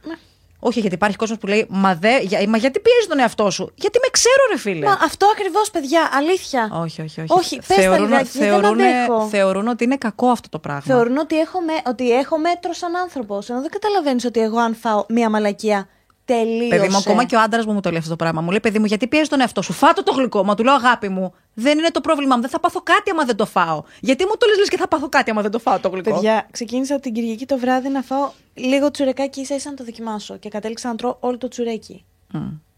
Ναι. 0.64 0.70
Όχι, 0.70 0.80
γιατί 0.80 0.96
υπάρχει 0.96 1.18
κόσμος 1.18 1.38
που 1.38 1.48
λέει 1.48 1.66
Μα, 1.70 1.96
δε, 1.96 2.20
για, 2.20 2.50
μα 2.50 2.58
γιατί 2.58 2.80
πιέζει 2.80 3.08
τον 3.08 3.20
εαυτό 3.20 3.50
σου; 3.50 3.72
Γιατί 3.76 4.00
με 4.02 4.08
ξέρω, 4.12 4.44
ρε 4.52 4.58
φίλε. 4.58 4.86
Μα 4.86 4.98
αυτό 5.02 5.26
ακριβώς, 5.34 5.72
παιδιά, 5.72 6.10
αλήθεια. 6.14 6.70
Όχι, 6.84 7.02
όχι, 7.02 7.22
όχι. 7.22 7.34
Όχι, 7.34 7.56
πες 7.56 7.68
τα 7.68 7.82
θεωρούν, 7.82 8.08
λιγάκι, 8.08 8.30
δεν 8.38 8.48
θεωρούν, 8.48 8.82
αντέχω. 8.82 9.28
θεωρούν 9.28 9.68
ότι 9.68 9.84
είναι 9.84 9.98
κακό 9.98 10.28
αυτό 10.28 10.50
το 10.50 10.60
πράγμα. 10.60 10.82
Θεωρούν 10.82 11.18
ότι 11.18 11.40
έχω, 11.40 11.62
με, 11.62 11.74
ότι 11.86 12.12
έχω 12.12 12.38
μέτρο 12.38 12.74
σαν 12.74 12.96
άνθρωπος. 12.96 13.50
Ενώ 13.50 13.62
δεν 13.62 13.70
καταλαβαίνεις 13.70 14.26
ότι 14.26 14.40
εγώ, 14.40 14.58
αν 14.60 14.76
φάω 14.76 15.06
μία 15.10 15.30
μαλακία, 15.30 15.88
τελείωσε. 16.26 16.70
Παιδί 16.70 16.88
μου, 16.88 16.98
ακόμα 16.98 17.26
και 17.26 17.36
ο 17.36 17.42
άντρας 17.42 17.66
μου 17.66 17.74
μου 17.74 17.80
το 17.80 17.90
λέει 17.90 17.98
αυτό 17.98 18.10
το 18.10 18.16
πράγμα. 18.16 18.42
Μου 18.42 18.50
λέει, 18.50 18.60
παιδί 18.60 18.80
μου, 18.80 18.86
γιατί 18.86 19.08
πιέζει 19.08 19.30
τον 19.30 19.40
εαυτό 19.40 19.62
σου; 19.62 19.74
Φάτο 19.74 20.04
το 20.04 20.14
γλυκό. 20.14 20.44
Μα 20.44 20.56
του 20.56 20.64
λέω, 20.64 20.74
αγάπη 20.74 21.10
μου, 21.10 21.34
δεν 21.54 21.78
είναι 21.78 21.90
το 21.90 22.02
πρόβλημά 22.02 22.36
μου. 22.36 22.42
Δεν 22.42 22.50
θα 22.50 22.60
πάθω 22.60 22.82
κάτι 22.82 23.10
άμα 23.10 23.24
δεν 23.26 23.36
το 23.36 23.46
φάω. 23.46 23.84
Γιατί 24.00 24.26
μου 24.26 24.32
το 24.38 24.46
λες, 24.48 24.58
λες 24.58 24.70
και 24.70 24.78
θα 24.78 24.88
πάθω 24.88 25.10
κάτι 25.10 25.32
άμα 25.32 25.42
δεν 25.42 25.52
το 25.52 25.60
φάω 25.60 25.80
το 25.80 25.90
γλυκό. 25.90 26.12
Παιδιά, 26.12 26.48
ξεκίνησα 26.52 27.00
την 27.00 27.14
Κυριακή 27.14 27.46
το 27.46 27.58
βράδυ 27.58 27.90
να 27.90 28.02
φάω 28.02 28.32
λίγο 28.54 28.92
τσουρεκάκι 28.92 29.42
ίσα 29.42 29.56
ίσα 29.56 29.70
να 29.70 29.76
το 29.76 29.84
δοκιμάσω. 29.84 30.38
Και 30.38 30.50
κατέληξα 30.50 30.88
να 30.88 30.96
τρώω 30.96 31.18
όλο 31.20 31.38
το 31.38 31.48
τσουρέκι. 31.48 32.06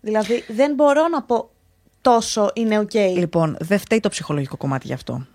Δηλαδή, 0.02 0.44
δεν 0.48 0.74
μπορώ 0.74 1.08
να 1.08 1.22
πω 1.22 1.50
τόσο 2.02 2.50
είναι 2.54 2.80
οκ. 2.80 2.94
Λοιπόν, 2.94 3.58
δεν 3.60 3.80
φταίει 3.80 4.00
το 4.00 4.10
ψυχολογικό 4.10 4.58
κομμάτι 4.58 4.88
γι' 4.88 4.94
αυτό. 4.94 5.26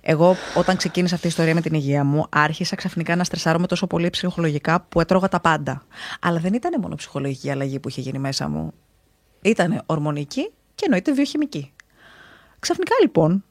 Εγώ, 0.00 0.36
όταν 0.56 0.76
ξεκίνησα 0.76 1.14
αυτή 1.14 1.26
η 1.26 1.30
ιστορία 1.30 1.54
με 1.54 1.60
την 1.60 1.74
υγεία 1.74 2.04
μου, 2.04 2.26
άρχισα 2.30 2.76
ξαφνικά 2.76 3.16
να 3.16 3.24
στρεσάρομαι 3.24 3.66
τόσο 3.66 3.86
πολύ 3.86 4.10
ψυχολογικά 4.10 4.86
που 4.88 5.00
έτρωγα 5.00 5.28
τα 5.28 5.40
πάντα. 5.40 5.82
Αλλά 6.20 6.38
δεν 6.38 6.54
ήταν 6.54 6.80
μόνο 6.80 6.94
ψυχολογική 6.94 7.50
αλλαγή 7.50 7.78
που 7.78 7.88
είχε 7.88 8.00
γίνει 8.00 8.18
μέσα 8.18 8.48
μου. 8.48 8.72
Ήταν 9.42 9.82
ορμονική 9.86 10.50
και 10.74 10.84
εννοείται 10.84 11.12
βιοχημική. 11.12 11.72
Ξαφνικά 12.58 12.94
λοιπόν, 13.00 13.44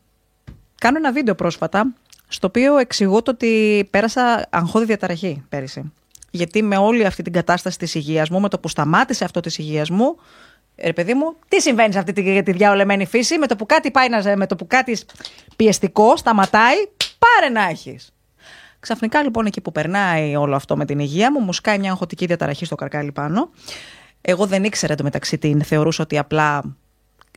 κάνω 0.78 0.98
ένα 0.98 1.12
βίντεο 1.12 1.36
πρόσφατα, 1.36 1.94
στο 2.28 2.48
οποίο 2.48 2.78
εξηγώ 2.78 3.22
το 3.22 3.32
ότι 3.32 3.88
πέρασα 3.90 4.48
αγχώδη 4.50 4.86
διαταραχή 4.86 5.44
πέρυσι. 5.50 5.92
Γιατί 6.32 6.62
με 6.62 6.78
όλη 6.78 7.06
αυτή 7.06 7.24
την 7.24 7.34
κατάσταση 7.34 7.78
της 7.78 7.96
υγείας 7.96 8.30
μου, 8.30 8.40
με 8.40 8.50
το 8.50 8.60
που 8.60 8.68
σταμάτησε 8.68 9.24
αυτό 9.24 9.40
της 9.40 9.58
υγείας 9.58 9.90
μου, 9.90 10.16
ρε 10.84 10.94
παιδί 10.94 11.14
μου, 11.14 11.36
τι 11.48 11.62
συμβαίνει 11.62 11.94
σε 11.94 12.00
αυτή 12.00 12.14
τη, 12.14 12.44
τη 12.44 12.52
διαολεμένη 12.52 13.06
φύση, 13.06 13.38
με 13.38 13.48
το 13.48 13.56
που 13.56 13.66
κάτι 13.66 13.92
πάει 13.92 14.10
να, 14.10 14.38
με 14.38 14.48
το 14.48 14.56
που 14.56 14.68
κάτι 14.68 14.98
πιεστικό 15.56 16.18
σταματάει, 16.18 16.76
πάρε 17.20 17.54
να 17.54 17.70
έχεις. 17.70 18.14
Ξαφνικά 18.80 19.24
λοιπόν 19.24 19.46
εκεί 19.46 19.62
που 19.62 19.72
περνάει 19.72 20.36
όλο 20.36 20.56
αυτό 20.56 20.78
με 20.78 20.86
την 20.86 21.00
υγεία 21.00 21.32
μου, 21.32 21.40
μου 21.40 21.54
σκάει 21.54 21.80
μια 21.80 21.92
αγχωτική 21.92 22.26
διαταραχή 22.26 22.66
στο 22.66 22.76
καρκάλι 22.76 23.12
πάνω. 23.12 23.50
Εγώ 24.22 24.46
δεν 24.46 24.64
ήξερα 24.64 24.96
το 24.96 25.04
μεταξύ 25.04 25.38
την, 25.38 25.64
θεωρούσα 25.64 26.04
ότι 26.04 26.18
απλά 26.18 26.62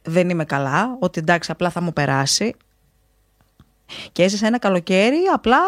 δεν 0.03 0.28
είμαι 0.28 0.45
καλά, 0.45 0.97
ότι 0.99 1.20
εντάξει 1.20 1.51
απλά 1.51 1.70
θα 1.70 1.80
μου 1.80 1.92
περάσει. 1.92 2.55
Και 4.12 4.22
έζησα 4.22 4.47
ένα 4.47 4.59
καλοκαίρι 4.59 5.18
απλά 5.34 5.59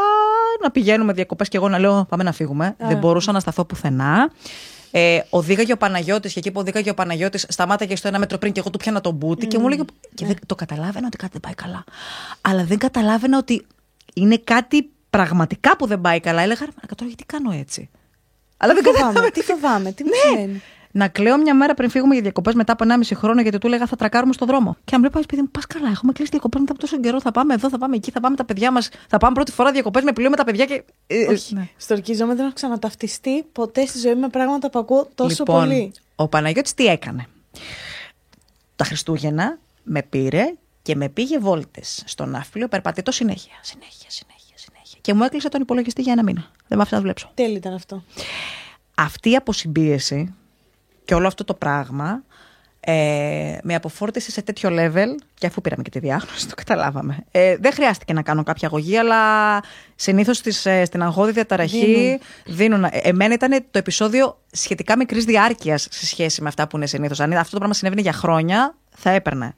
να 0.63 0.71
πηγαίνουμε 0.71 1.13
διακοπές 1.13 1.49
και 1.49 1.57
εγώ 1.57 1.69
να 1.69 1.79
λέω 1.79 2.07
πάμε 2.09 2.23
να 2.23 2.33
φύγουμε. 2.33 2.75
Δεν 2.79 2.99
μπορούσα 2.99 3.33
να 3.33 3.41
σταθώ 3.41 3.65
πουθενά. 3.65 4.31
Ε, 4.99 5.23
οδήγαγε 5.31 5.73
ο 5.73 5.77
Παναγιώτης 5.77 6.33
και 6.33 6.39
εκεί 6.39 6.51
που 6.51 6.61
οδήγαγε 6.61 6.91
ο 6.91 6.95
Παναγιώτης 6.95 7.47
σταμάταγε 7.49 7.97
στο 7.97 8.09
ένα 8.09 8.19
μέτρο 8.19 8.39
πριν 8.39 8.53
και 8.53 8.61
εγώ 8.61 8.71
του 8.71 8.79
πιάνα 8.79 9.01
τον 9.01 9.15
μπούτι 9.15 9.47
και 9.47 9.59
μου 9.59 9.67
έλεγε. 9.67 9.83
Και 10.15 10.27
δεν, 10.27 10.37
το 10.47 10.55
καταλάβαινα 10.55 11.07
ότι 11.07 11.17
κάτι 11.17 11.33
δεν 11.33 11.41
πάει 11.41 11.55
καλά. 11.55 11.85
Αλλά 12.41 12.65
δεν 12.65 12.79
καταλάβαινα 12.79 13.39
ότι 13.39 13.67
είναι 14.15 14.37
κάτι 14.37 14.91
πραγματικά 15.11 15.77
που 15.77 15.87
δεν 15.87 16.01
πάει 16.01 16.21
καλά. 16.21 16.43
Έλεγα, 16.43 16.65
ρε 16.65 16.71
Μαρακα, 16.75 16.95
τώρα 16.95 17.11
γιατί 17.11 17.25
κάνω 17.25 17.51
έτσι; 17.51 17.91
Αλλά 18.57 18.75
δεν 18.75 18.83
φοβάμαι, 18.85 19.03
καταλάβαινα. 19.03 19.31
τι 19.31 19.43
φοβάμαι, 19.43 19.93
τι 19.93 20.05
μου 20.05 20.11
Ναι. 20.37 20.61
Σημαίνει. 20.97 21.09
Να 21.09 21.09
κλαίω 21.09 21.37
μια 21.37 21.55
μέρα 21.55 21.75
πριν 21.75 21.91
φύγουμε 21.91 22.13
για 22.13 22.23
διακοπές 22.23 22.55
μετά 22.55 22.73
από 22.73 22.85
1,5 22.89 23.13
χρόνο 23.15 23.41
γιατί 23.41 23.59
του 23.59 23.67
έλεγα 23.67 23.87
θα 23.87 23.97
τρακάρουμε 23.97 24.33
στο 24.33 24.47
δρόμο. 24.47 24.77
Και 24.85 24.95
αν 24.95 25.01
μου 25.05 25.11
λέει, 25.15 25.25
παιδί 25.29 25.43
μου, 25.43 25.49
πας 25.49 25.67
καλά, 25.67 25.89
έχουμε 25.89 26.13
κλείσει 26.13 26.31
διακοπές 26.31 26.61
μετά 26.61 26.73
από 26.73 26.81
τόσο 26.81 27.01
καιρό. 27.01 27.21
Θα 27.21 27.33
πάμε 27.33 27.55
εδώ, 27.55 27.69
θα 27.69 27.79
πάμε 27.79 27.97
εκεί, 27.97 28.11
θα 28.11 28.21
πάμε 28.21 28.31
με 28.31 28.37
τα 28.37 28.45
παιδιά 28.45 28.71
μας. 28.71 28.89
Θα 29.09 29.19
πάμε 29.19 29.35
πρώτη 29.35 29.53
φορά 29.53 29.73
διακοπές 29.73 30.03
με 30.03 30.13
πλοίο 30.13 30.31
με 30.31 30.37
τα 30.37 30.45
παιδιά 30.45 30.65
και. 30.65 30.85
Ε, 31.07 31.27
Όχι. 31.33 31.55
ναι. 31.55 31.69
Στορκίζομαι, 31.77 32.35
δεν 32.35 32.45
έχω 32.45 32.55
ξαναταυτιστεί 32.55 33.43
ποτέ 33.53 33.87
στη 33.87 33.99
ζωή 33.99 34.15
μου 34.15 34.21
με 34.21 34.29
πράγματα 34.29 34.71
που 34.71 34.79
ακούω 34.79 35.09
τόσο 35.15 35.37
λοιπόν, 35.39 35.61
πολύ. 35.61 35.93
Ο 36.17 36.29
Παναγιώτης 36.29 36.75
τι 36.75 36.87
έκανε; 36.87 37.27
Τα 38.77 38.85
Χριστούγεννα 38.85 39.59
με 39.83 40.03
πήρε 40.03 40.55
και 40.83 40.97
με 40.97 41.09
πήγε 41.09 41.39
βόλτες 41.39 42.03
στον 42.07 42.31
Ναύπλιο, 42.31 42.69
περπατητό 42.69 43.11
συνέχεια, 43.11 43.53
συνέχεια, 43.61 44.11
συνέχεια, 44.11 44.55
συνέχεια. 44.55 44.99
Και 45.01 45.15
μου 45.15 45.23
έκλεισε 45.23 45.49
τον 45.49 45.61
υπολογιστή 45.61 46.03
για 46.03 46.13
ένα 46.13 46.23
μήνα. 46.23 46.51
Δεν 46.69 46.79
μ' 46.79 46.81
άφησε 46.81 46.95
να 46.95 47.01
δουλέψω. 47.01 47.31
Τέλειο 47.35 47.57
ήταν 47.57 47.75
αυτό. 47.75 48.03
Αυτή 48.95 49.31
η 49.31 49.37
αποσυμπίεση 49.37 50.35
και 51.07 51.15
όλο 51.15 51.27
αυτό 51.27 51.45
το 51.45 51.55
πράγμα 51.55 52.23
ε, 52.81 53.59
με 53.63 53.75
αποφόρτισε 53.75 54.31
σε 54.31 54.43
τέτοιο 54.43 54.71
level 54.73 55.09
και 55.35 55.47
αφού 55.47 55.61
πήραμε 55.61 55.83
και 55.83 55.91
τη 55.91 55.99
διάγνωση, 55.99 56.49
το 56.49 56.55
καταλάβαμε. 56.55 57.25
Ε, 57.31 57.57
δεν 57.57 57.73
χρειάστηκε 57.73 58.13
να 58.13 58.23
κάνω 58.23 58.43
κάποια 58.43 58.69
αγωγή, 58.69 58.97
αλλά 58.97 59.17
συνήθως 59.95 60.43
ε, 60.65 60.85
στην 60.85 61.03
αγχώδη 61.03 61.33
διαταραχή 61.33 62.19
δίνουν. 62.47 62.85
Ε, 62.85 62.91
εμένα 62.93 63.35
ήταν 63.35 63.65
το 63.71 63.79
επεισόδιο 63.79 64.39
σχετικά 64.53 64.97
μικρής 64.97 65.25
διάρκειας 65.25 65.89
σε 65.91 66.07
σχέση 66.07 66.43
με 66.43 66.49
αυτά 66.49 66.67
που 66.69 66.77
είναι 66.77 66.87
συνήθως. 66.87 67.21
Αν 67.21 67.33
αυτό 67.33 67.51
το 67.51 67.57
πράγμα 67.57 67.75
συνέβαινε 67.75 68.03
για 68.03 68.13
χρόνια, 68.13 68.75
θα 68.91 69.11
έπαιρνε. 69.11 69.55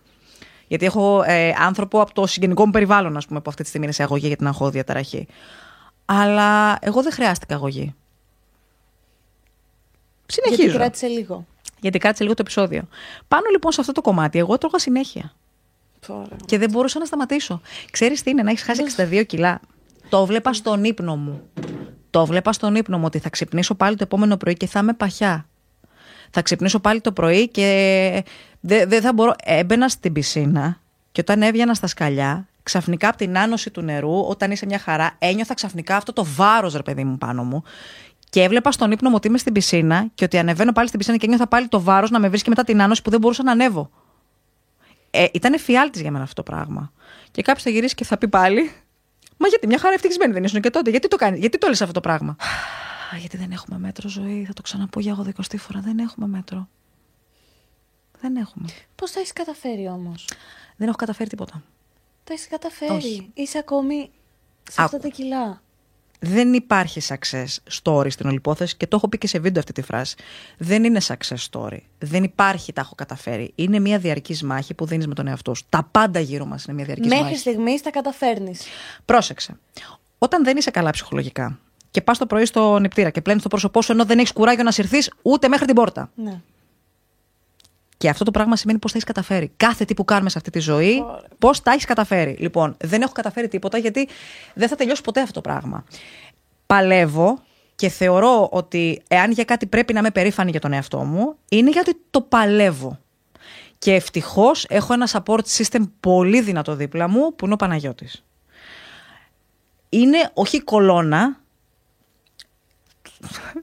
Γιατί 0.66 0.84
έχω 0.84 1.22
ε, 1.26 1.53
άνθρωπο 1.59 2.01
από 2.01 2.14
το 2.14 2.26
συγγενικό 2.26 2.64
μου 2.64 2.70
περιβάλλον, 2.70 3.16
ας 3.16 3.26
πούμε, 3.26 3.40
που 3.40 3.51
αυτή 3.51 3.62
τη 3.62 3.68
στιγμή 3.68 3.86
είναι 3.86 3.94
σε 3.94 4.03
αγωγή 4.03 4.26
για 4.26 4.36
την 4.36 4.46
αγχώδη 4.46 4.70
διαταραχή. 4.70 5.26
Αλλά 6.05 6.78
εγώ 6.80 7.03
δεν 7.03 7.12
χρειάστηκα 7.12 7.55
αγωγή. 7.55 7.94
Συνεχίζω. 10.32 10.62
Γιατί 10.62 10.78
κράτησε 10.78 11.06
λίγο. 11.06 11.46
Γιατί 11.80 11.98
κάτσε 11.98 12.22
λίγο 12.22 12.34
το 12.34 12.42
επεισόδιο. 12.42 12.88
Πάνω 13.28 13.44
λοιπόν 13.50 13.72
σε 13.72 13.80
αυτό 13.80 13.92
το 13.92 14.00
κομμάτι, 14.00 14.38
εγώ 14.38 14.54
έτρωγα 14.54 14.78
συνέχεια. 14.78 15.32
Τώρα. 16.06 16.36
Και 16.44 16.58
δεν 16.58 16.70
μπορούσα 16.70 16.98
να 16.98 17.04
σταματήσω. 17.04 17.60
Ξέρεις 17.90 18.22
τι 18.22 18.30
είναι, 18.30 18.42
να 18.42 18.50
έχεις 18.50 18.62
χάσει 18.62 18.82
62 18.96 19.24
κιλά. 19.26 19.60
Το 20.08 20.26
βλέπα 20.26 20.52
στον 20.52 20.84
ύπνο 20.84 21.16
μου. 21.16 21.42
Το 22.10 22.26
βλέπα 22.26 22.52
στον 22.52 22.74
ύπνο 22.74 22.98
μου 22.98 23.04
ότι 23.06 23.18
θα 23.18 23.30
ξυπνήσω 23.30 23.74
πάλι 23.74 23.96
το 23.96 24.02
επόμενο 24.02 24.36
πρωί 24.36 24.54
και 24.54 24.66
θα 24.66 24.78
είμαι 24.78 24.92
παχιά. 24.92 25.46
Θα 26.30 26.42
ξυπνήσω 26.42 26.80
πάλι 26.80 27.00
το 27.00 27.12
πρωί 27.12 27.48
και 27.48 28.24
δεν 28.60 28.88
δεν 28.88 29.00
θα 29.00 29.12
μπορώ. 29.12 29.34
Έμπαινα 29.44 29.88
στην 29.88 30.12
πισίνα 30.12 30.80
και 31.12 31.20
όταν 31.20 31.42
έβγαινα 31.42 31.74
στα 31.74 31.86
σκαλιά, 31.86 32.48
ξαφνικά 32.62 33.08
από 33.08 33.16
την 33.16 33.38
άνοση 33.38 33.70
του 33.70 33.80
νερού, 33.80 34.20
όταν 34.20 34.50
είσαι 34.50 34.66
μια 34.66 34.78
χαρά, 34.78 35.14
ένιωθα 35.18 35.54
ξαφνικά 35.54 35.96
αυτό 35.96 36.12
το 36.12 36.24
βάρος, 36.36 36.74
ρε 36.74 36.82
παιδί 36.82 37.04
μου, 37.04 37.18
πάνω 37.18 37.44
μου. 37.44 37.62
Και 38.30 38.42
έβλεπα 38.42 38.72
στον 38.72 38.90
ύπνο 38.90 39.08
μου 39.08 39.14
ότι 39.16 39.28
είμαι 39.28 39.38
στην 39.38 39.52
πισίνα 39.52 40.06
και 40.14 40.24
ότι 40.24 40.38
ανεβαίνω 40.38 40.72
πάλι 40.72 40.86
στην 40.86 40.98
πισίνα 40.98 41.16
και 41.16 41.26
ένιωθα 41.26 41.46
πάλι 41.46 41.68
το 41.68 41.80
βάρος 41.80 42.10
να 42.10 42.18
με 42.18 42.28
βρίσκει 42.28 42.48
μετά 42.48 42.64
την 42.64 42.80
άνοση 42.80 43.02
που 43.02 43.10
δεν 43.10 43.20
μπορούσα 43.20 43.42
να 43.42 43.52
ανέβω. 43.52 43.90
Ε, 45.10 45.26
ήταν 45.32 45.58
φιάλτη 45.58 46.00
για 46.00 46.10
μένα 46.10 46.24
αυτό 46.24 46.42
το 46.42 46.50
πράγμα. 46.50 46.92
Και 47.30 47.42
κάποιος 47.42 47.64
θα 47.64 47.70
γυρίσει 47.70 47.94
και 47.94 48.04
θα 48.04 48.18
πει 48.18 48.28
πάλι. 48.28 48.72
Μα 49.36 49.48
γιατί 49.48 49.66
μια 49.66 49.78
χαρά 49.78 49.94
ευτυχισμένη 49.94 50.32
δεν 50.32 50.44
ήσουν 50.44 50.60
και 50.60 50.70
τότε. 50.70 50.90
Γιατί 50.90 51.08
το 51.08 51.16
κάνει, 51.16 51.38
γιατί 51.38 51.58
το 51.58 51.68
λες 51.68 51.80
αυτό 51.80 51.92
το 51.92 52.00
πράγμα; 52.00 52.36
γιατί 53.20 53.36
δεν 53.36 53.50
έχουμε 53.50 53.78
μέτρο 53.78 54.08
ζωή. 54.08 54.44
Θα 54.46 54.52
το 54.52 54.62
ξαναπώ 54.62 55.00
για 55.00 55.12
εγώ 55.12 55.22
δεκοστή 55.22 55.56
φορά. 55.56 55.80
Δεν 55.80 55.98
έχουμε 55.98 56.26
μέτρο. 56.26 56.68
Δεν 58.20 58.36
έχουμε. 58.36 58.68
Πώς 58.94 59.10
τα 59.10 59.20
έχεις 59.20 59.32
καταφέρει 59.32 59.88
όμως; 59.88 60.28
Δεν 60.76 60.88
έχω 60.88 60.96
καταφέρει 60.96 61.28
τίποτα. 61.28 61.62
Τα 62.24 62.32
έχεις 62.32 62.48
καταφέρει. 62.48 62.92
Όχι. 62.92 63.30
Είσαι 63.34 63.58
ακόμη 63.58 64.10
σε 64.70 64.82
αυτά 64.82 64.98
τα 64.98 65.08
κιλά. 65.08 65.62
Δεν 66.18 66.52
υπάρχει 66.52 67.02
success 67.08 67.46
story 67.82 68.10
στην 68.10 68.26
όλη 68.26 68.36
υπόθεση 68.36 68.76
και 68.76 68.86
το 68.86 68.96
έχω 68.96 69.08
πει 69.08 69.18
και 69.18 69.26
σε 69.26 69.38
βίντεο 69.38 69.60
αυτή 69.60 69.72
τη 69.72 69.82
φράση. 69.82 70.16
Δεν 70.58 70.84
είναι 70.84 71.00
success 71.06 71.48
story. 71.50 71.78
Δεν 71.98 72.22
υπάρχει 72.22 72.72
τα 72.72 72.80
έχω 72.80 72.94
καταφέρει. 72.94 73.52
Είναι 73.54 73.78
μια 73.78 73.98
διαρκής 73.98 74.42
μάχη 74.42 74.74
που 74.74 74.86
δίνεις 74.86 75.06
με 75.06 75.14
τον 75.14 75.26
εαυτό 75.26 75.54
σου. 75.54 75.64
Τα 75.68 75.88
πάντα 75.90 76.20
γύρω 76.20 76.44
μας 76.44 76.64
είναι 76.64 76.74
μια 76.74 76.84
διαρκής 76.84 77.08
Μέχρι 77.08 77.24
μάχη. 77.24 77.36
στιγμής 77.36 77.82
τα 77.82 77.90
καταφέρνεις. 77.90 78.62
Πρόσεξε. 79.04 79.58
Όταν 80.18 80.44
δεν 80.44 80.56
είσαι 80.56 80.70
καλά 80.70 80.90
ψυχολογικά 80.90 81.58
και 81.90 82.00
πας 82.00 82.18
το 82.18 82.26
πρωί 82.26 82.44
στο 82.44 82.78
νηπτήρα 82.78 83.10
και 83.10 83.20
πλένεις 83.20 83.42
το 83.42 83.48
πρόσωπό 83.48 83.82
σου 83.82 83.92
ενώ 83.92 84.04
δεν 84.04 84.18
έχεις 84.18 84.32
κουράγιο 84.32 84.62
να 84.62 84.70
συρθείς 84.70 85.12
ούτε 85.22 85.48
μέχρι 85.48 85.66
την 85.66 85.74
πόρτα. 85.74 86.10
Ναι. 86.14 86.40
Και 87.99 88.09
αυτό 88.09 88.24
το 88.24 88.30
πράγμα 88.30 88.57
σημαίνει 88.57 88.78
πώς 88.78 88.92
τα 88.92 88.99
έχεις 88.99 89.12
καταφέρει. 89.12 89.53
Κάθε 89.57 89.84
τι 89.84 89.94
που 89.94 90.05
κάνουμε 90.05 90.30
σε 90.30 90.38
αυτή 90.38 90.51
τη 90.51 90.59
ζωή, 90.59 91.05
πώς 91.38 91.62
τα 91.62 91.70
έχεις 91.70 91.84
καταφέρει. 91.84 92.36
Λοιπόν, 92.38 92.76
δεν 92.80 93.03
έχω 93.03 93.12
καταφέρει 93.12 93.49
τίποτα 93.49 93.78
γιατί 93.78 94.09
δεν 94.55 94.68
θα 94.68 94.76
τελειώσει 94.76 95.03
ποτέ 95.03 95.20
αυτό 95.20 95.32
το 95.32 95.40
πράγμα. 95.40 95.84
Παλεύω 96.66 97.42
και 97.74 97.88
θεωρώ 97.88 98.49
ότι 98.53 99.03
εάν 99.09 99.30
για 99.30 99.44
κάτι 99.44 99.66
πρέπει 99.66 99.92
να 99.92 99.99
είμαι 99.99 100.11
περήφανη 100.11 100.51
για 100.51 100.61
τον 100.61 100.72
εαυτό 100.72 100.99
μου, 100.99 101.34
είναι 101.49 101.70
γιατί 101.70 102.01
το 102.11 102.20
παλεύω. 102.20 102.99
Και 103.78 103.94
ευτυχώς 103.94 104.66
έχω 104.68 104.92
ένα 104.92 105.09
support 105.12 105.42
system 105.57 105.82
πολύ 106.01 106.40
δυνατό 106.40 106.74
δίπλα 106.74 107.09
μου 107.09 107.34
που 107.34 107.44
είναι 107.44 107.55
ο 107.55 107.57
Παναγιώτης. 107.57 108.24
Είναι 109.88 110.30
όχι 110.34 110.57
η 110.57 110.61
κολόνα. 110.61 111.40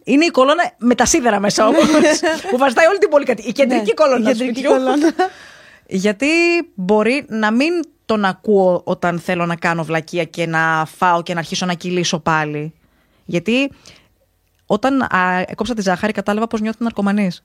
Είναι 0.04 0.26
η 0.26 0.30
κολόνα 0.30 0.72
με 0.78 0.96
τα 0.96 1.06
σίδερα 1.06 1.40
μέσα 1.40 1.68
όμως. 1.68 1.84
που 2.52 2.58
βαστάει 2.58 2.86
όλη 2.88 2.98
την 2.98 3.10
πολυκατοικία. 3.10 3.50
Η 3.50 3.54
κεντρική 3.54 3.86
Ναι, 3.86 3.94
κολόνα 3.94 4.30
η 4.30 4.32
του 4.34 4.38
κεντρική 4.38 4.60
σπιτιού. 4.60 4.70
κολόνα. 4.78 5.14
Γιατί 5.88 6.28
μπορεί 6.76 7.26
να 7.30 7.52
μην 7.52 7.74
τον 8.06 8.26
ακούω 8.26 8.82
όταν 8.86 9.20
θέλω 9.20 9.46
να 9.46 9.56
κάνω 9.56 9.84
βλακεία 9.84 10.24
και 10.24 10.46
να 10.46 10.86
φάω 10.98 11.24
και 11.24 11.34
να 11.34 11.40
αρχίσω 11.40 11.66
να 11.66 11.74
κυλήσω 11.74 12.20
πάλι. 12.20 12.74
Γιατί 13.26 13.72
όταν 14.66 15.02
α, 15.02 15.44
έκοψα 15.48 15.74
τη 15.74 15.82
ζάχαρη 15.82 16.12
κατάλαβα 16.14 16.48
πώς 16.48 16.62
νιώθω 16.62 16.78
ναρκωμανής. 16.82 17.44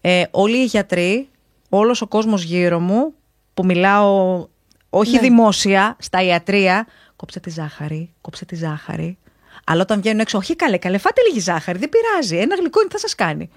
Ε, 0.00 0.22
όλοι 0.30 0.56
οι 0.56 0.64
γιατροί, 0.64 1.28
όλος 1.68 2.00
ο 2.02 2.06
κόσμος 2.06 2.42
γύρω 2.42 2.80
μου 2.80 3.14
που 3.54 3.64
μιλάω 3.64 4.46
όχι 4.90 5.12
Ναι. 5.14 5.20
δημόσια, 5.20 5.96
στα 6.00 6.22
ιατρία, 6.22 6.86
κόψε 7.16 7.40
τη 7.40 7.50
ζάχαρη, 7.50 8.14
κόψε 8.20 8.44
τη 8.44 8.54
ζάχαρη. 8.54 9.18
Αλλά 9.68 9.82
όταν 9.82 10.00
βγαίνουν 10.00 10.20
έξω, 10.20 10.38
όχι 10.38 10.56
καλέ, 10.56 10.76
καλέ, 10.76 10.98
φάτε 10.98 11.20
λίγη 11.28 11.40
ζάχαρη, 11.40 11.78
δεν 11.78 11.88
πειράζει. 11.88 12.36
Ένα 12.36 12.54
γλυκό 12.54 12.80
είναι, 12.80 12.88
θα 12.92 12.98
σας 12.98 13.14
κάνει. 13.14 13.50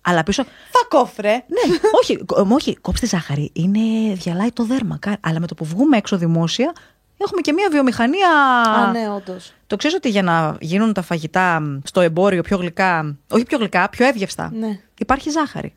Αλλά 0.00 0.22
πίσω. 0.22 0.44
Θα 0.44 0.86
κόφρε. 0.88 1.30
Ναι, 1.32 1.76
όχι, 2.00 2.24
κο- 2.24 2.46
όχι, 2.50 2.76
κόψτε 2.76 3.06
ζάχαρη. 3.06 3.50
Είναι, 3.52 4.14
διαλάει 4.14 4.52
το 4.52 4.64
δέρμα. 4.64 4.96
Κα- 5.00 5.16
Αλλά 5.20 5.40
με 5.40 5.46
το 5.46 5.54
που 5.54 5.64
βγούμε 5.64 5.96
έξω 5.96 6.16
δημόσια, 6.18 6.72
έχουμε 7.18 7.40
και 7.40 7.52
μια 7.52 7.68
βιομηχανία. 7.70 8.30
Α, 8.76 8.90
ναι, 8.90 9.10
όντως. 9.10 9.52
Το 9.66 9.76
ξέρεις 9.76 9.96
ότι 9.96 10.08
για 10.08 10.22
να 10.22 10.56
γίνουν 10.60 10.92
τα 10.92 11.02
φαγητά 11.02 11.60
μ, 11.60 11.78
στο 11.84 12.00
εμπόριο 12.00 12.42
πιο 12.42 12.56
γλυκά, 12.56 13.16
όχι 13.30 13.44
πιο 13.44 13.58
γλυκά, 13.58 13.88
πιο 13.88 14.06
εύγευστα, 14.06 14.50
Ναι. 14.54 14.80
υπάρχει 14.98 15.30
ζάχαρη. 15.30 15.74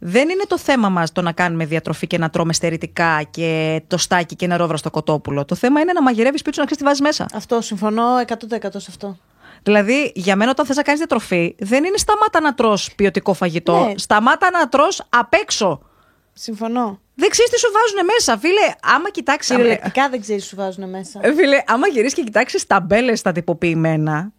Δεν 0.00 0.28
είναι 0.28 0.44
το 0.48 0.58
θέμα 0.58 0.88
μας 0.88 1.12
το 1.12 1.22
να 1.22 1.32
κάνουμε 1.32 1.64
διατροφή 1.66 2.06
και 2.06 2.18
να 2.18 2.30
τρώμε 2.30 2.52
στερητικά 2.52 3.22
και 3.30 3.82
το 3.86 3.98
στάκι 3.98 4.36
και 4.36 4.46
νερόβρα 4.46 4.76
στο 4.76 4.90
κοτόπουλο. 4.90 5.44
Το 5.44 5.54
θέμα 5.54 5.80
είναι 5.80 5.92
να 5.92 6.02
μαγειρεύεις 6.02 6.42
πίτσου 6.42 6.60
να 6.60 6.66
ξέρεις 6.66 6.82
τι 6.82 6.88
βάζεις 6.88 7.00
μέσα. 7.00 7.26
Αυτό 7.34 7.60
συμφωνώ 7.60 8.04
100% 8.26 8.34
σε 8.76 8.86
αυτό. 8.88 9.18
Δηλαδή, 9.62 10.12
για 10.14 10.36
μένα, 10.36 10.50
όταν 10.50 10.66
θες 10.66 10.76
να 10.76 10.82
κάνεις 10.82 11.00
διατροφή, 11.00 11.54
δεν 11.58 11.84
είναι 11.84 11.96
σταμάτα 11.96 12.40
να 12.40 12.54
τρως 12.54 12.94
ποιοτικό 12.96 13.32
φαγητό. 13.32 13.84
Ναι. 13.84 13.92
Σταμάτα 13.96 14.50
να 14.50 14.68
τρως 14.68 15.02
απ' 15.08 15.34
έξω. 15.34 15.80
Συμφωνώ. 16.32 17.00
Δεν 17.14 17.28
ξέρεις 17.30 17.50
τι 17.50 17.58
σου 17.58 17.68
βάζουν 17.72 18.04
μέσα, 18.12 18.38
φίλε. 18.38 18.94
Άμα 18.94 19.10
κοιτάξει. 19.10 19.54
Κυριολεκτικά 19.54 20.08
δεν 20.08 20.20
ξέρεις 20.20 20.42
τι 20.42 20.48
σου 20.48 20.56
βάζουν 20.56 20.90
μέσα. 20.90 21.20
Ε, 21.22 21.34
Φίλε, 21.34 21.62
άμα 21.66 21.86
γυρίσεις 21.86 22.14
και 22.14 22.22
κοιτάξεις 22.22 22.66
ταμπέλες 22.66 23.18
στα 23.18 23.32
τυποποιημένα, 23.32 24.32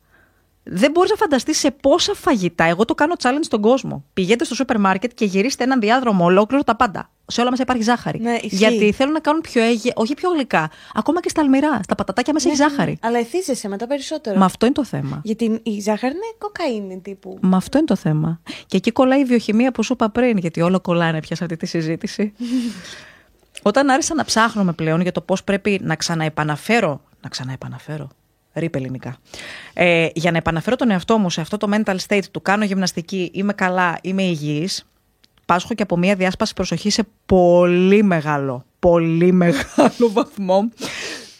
δεν 0.68 0.92
μπορείς 0.92 1.10
να 1.10 1.16
φανταστείς 1.16 1.58
σε 1.58 1.72
πόσα 1.72 2.14
φαγητά. 2.14 2.64
Εγώ 2.64 2.86
το 2.86 2.96
κάνω 2.96 3.14
challenge 3.22 3.42
στον 3.42 3.62
κόσμο. 3.62 4.04
Πηγαίνετε 4.14 4.44
στο 4.44 4.56
σούπερ 4.56 4.80
μάρκετ 4.80 5.12
και 5.14 5.26
γυρίστε 5.26 5.64
έναν 5.64 5.80
διάδρομο 5.80 6.26
ολόκληρο 6.26 6.64
τα 6.64 6.76
πάντα. 6.76 7.10
Σε 7.28 7.42
όλα 7.42 7.50
μέσα 7.50 7.64
υπάρχει 7.64 7.84
ζάχαρη. 7.84 8.20
Ναι, 8.20 8.34
ισχύει. 8.34 8.56
Γιατί 8.56 8.92
θέλουν 8.92 9.14
να 9.14 9.20
κάνουν 9.20 9.42
πιο 9.42 9.64
αίγε, 9.64 9.92
όχι 9.96 10.14
πιο 10.14 10.30
γλυκά. 10.30 10.70
Ακόμα 10.94 11.20
και 11.20 11.30
στα 11.30 11.42
αλμυρά. 11.42 11.80
Στα 11.84 11.96
πατατάκια 11.96 12.34
μέσα 12.34 12.48
έχει 12.48 12.58
ζάχαρη. 12.58 12.98
Αλλά 13.02 13.18
εθίζεσαι 13.18 13.68
μετά 13.68 13.88
περισσότερο. 13.88 14.40
Μα 14.40 14.46
αυτό 14.46 14.66
είναι 14.66 14.76
το 14.76 14.84
θέμα. 14.84 15.22
Γιατί 15.24 15.60
η 15.64 15.80
ζάχαρη 15.82 16.14
είναι 16.14 16.36
κοκαίνη 16.38 17.00
τύπου. 17.02 17.38
Μα 17.42 17.58
αυτό 17.58 17.78
είναι 17.78 17.88
το 17.88 17.96
θέμα. 17.96 18.42
Και 18.66 18.78
εκεί 18.78 18.92
κολλάει 18.92 19.20
η 19.20 19.26
βιοχημία 19.26 19.72
που 19.72 19.84
σου 19.84 19.94
είπα 19.94 20.10
πριν, 20.10 20.38
γιατί 20.38 20.62
όλο 20.62 20.80
κολλάνε 20.80 21.20
πια 21.20 21.36
σε 21.36 21.44
αυτή 21.44 21.58
τη 21.58 21.66
συζήτηση. 21.66 22.34
Όταν 23.62 23.90
άρχισα 23.90 24.16
να 24.16 24.26
ψάχνουμε 24.26 24.74
πλέον 24.74 25.02
για 25.02 25.12
το 25.12 25.22
πώς 25.22 25.44
πρέπει 25.44 25.80
να 25.84 25.96
ξαναεπαναφέρω. 25.96 27.02
Να 27.22 27.30
ξαναεπαναφέρω. 27.30 28.10
Ρίπε 28.56 28.78
ελληνικά. 28.78 29.18
Ε, 29.74 30.08
για 30.14 30.32
να 30.32 30.38
επαναφέρω 30.38 30.76
τον 30.76 30.92
εαυτό 30.92 31.18
μου 31.18 31.30
σε 31.30 31.42
αυτό 31.42 31.58
το 31.58 31.68
mental 31.72 31.96
state 32.08 32.24
του 32.32 32.42
κάνω 32.42 32.66
γυμναστική, 32.66 33.32
είμαι 33.34 33.54
καλά, 33.54 33.98
είμαι 34.02 34.24
υγιής, 34.24 34.86
πάσχω 35.46 35.74
και 35.74 35.84
από 35.84 35.98
μια 35.98 36.16
διάσπαση 36.16 36.54
προσοχής 36.54 36.90
σε 36.90 37.04
πολύ 37.26 38.04
μεγάλο, 38.04 38.66
πολύ 38.80 39.32
μεγάλο 39.44 40.10
βαθμό, 40.14 40.70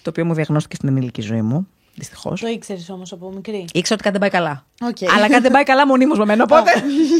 το 0.02 0.10
οποίο 0.10 0.26
μου 0.26 0.34
διαγνώστηκε 0.34 0.76
στην 0.76 0.90
ενήλικη 0.90 1.22
ζωή 1.22 1.42
μου, 1.42 1.68
δυστυχώς. 1.96 2.42
Το 2.42 2.48
ήξερες 2.48 2.90
όμως 2.90 3.12
από 3.12 3.32
μικρή. 3.32 3.66
Ήξερα 3.74 4.00
ότι 4.02 4.04
κάτι 4.10 4.18
δεν 4.18 4.20
πάει 4.20 4.42
καλά. 4.42 4.66
Οκ. 4.82 5.12
Αλλά 5.16 5.28
κάτι 5.28 5.42
δεν 5.42 5.52
πάει 5.52 5.64
καλά 5.64 5.88
μονίμως 5.88 6.18
με 6.18 6.26
μένα, 6.26 6.44
οπότε. 6.44 6.72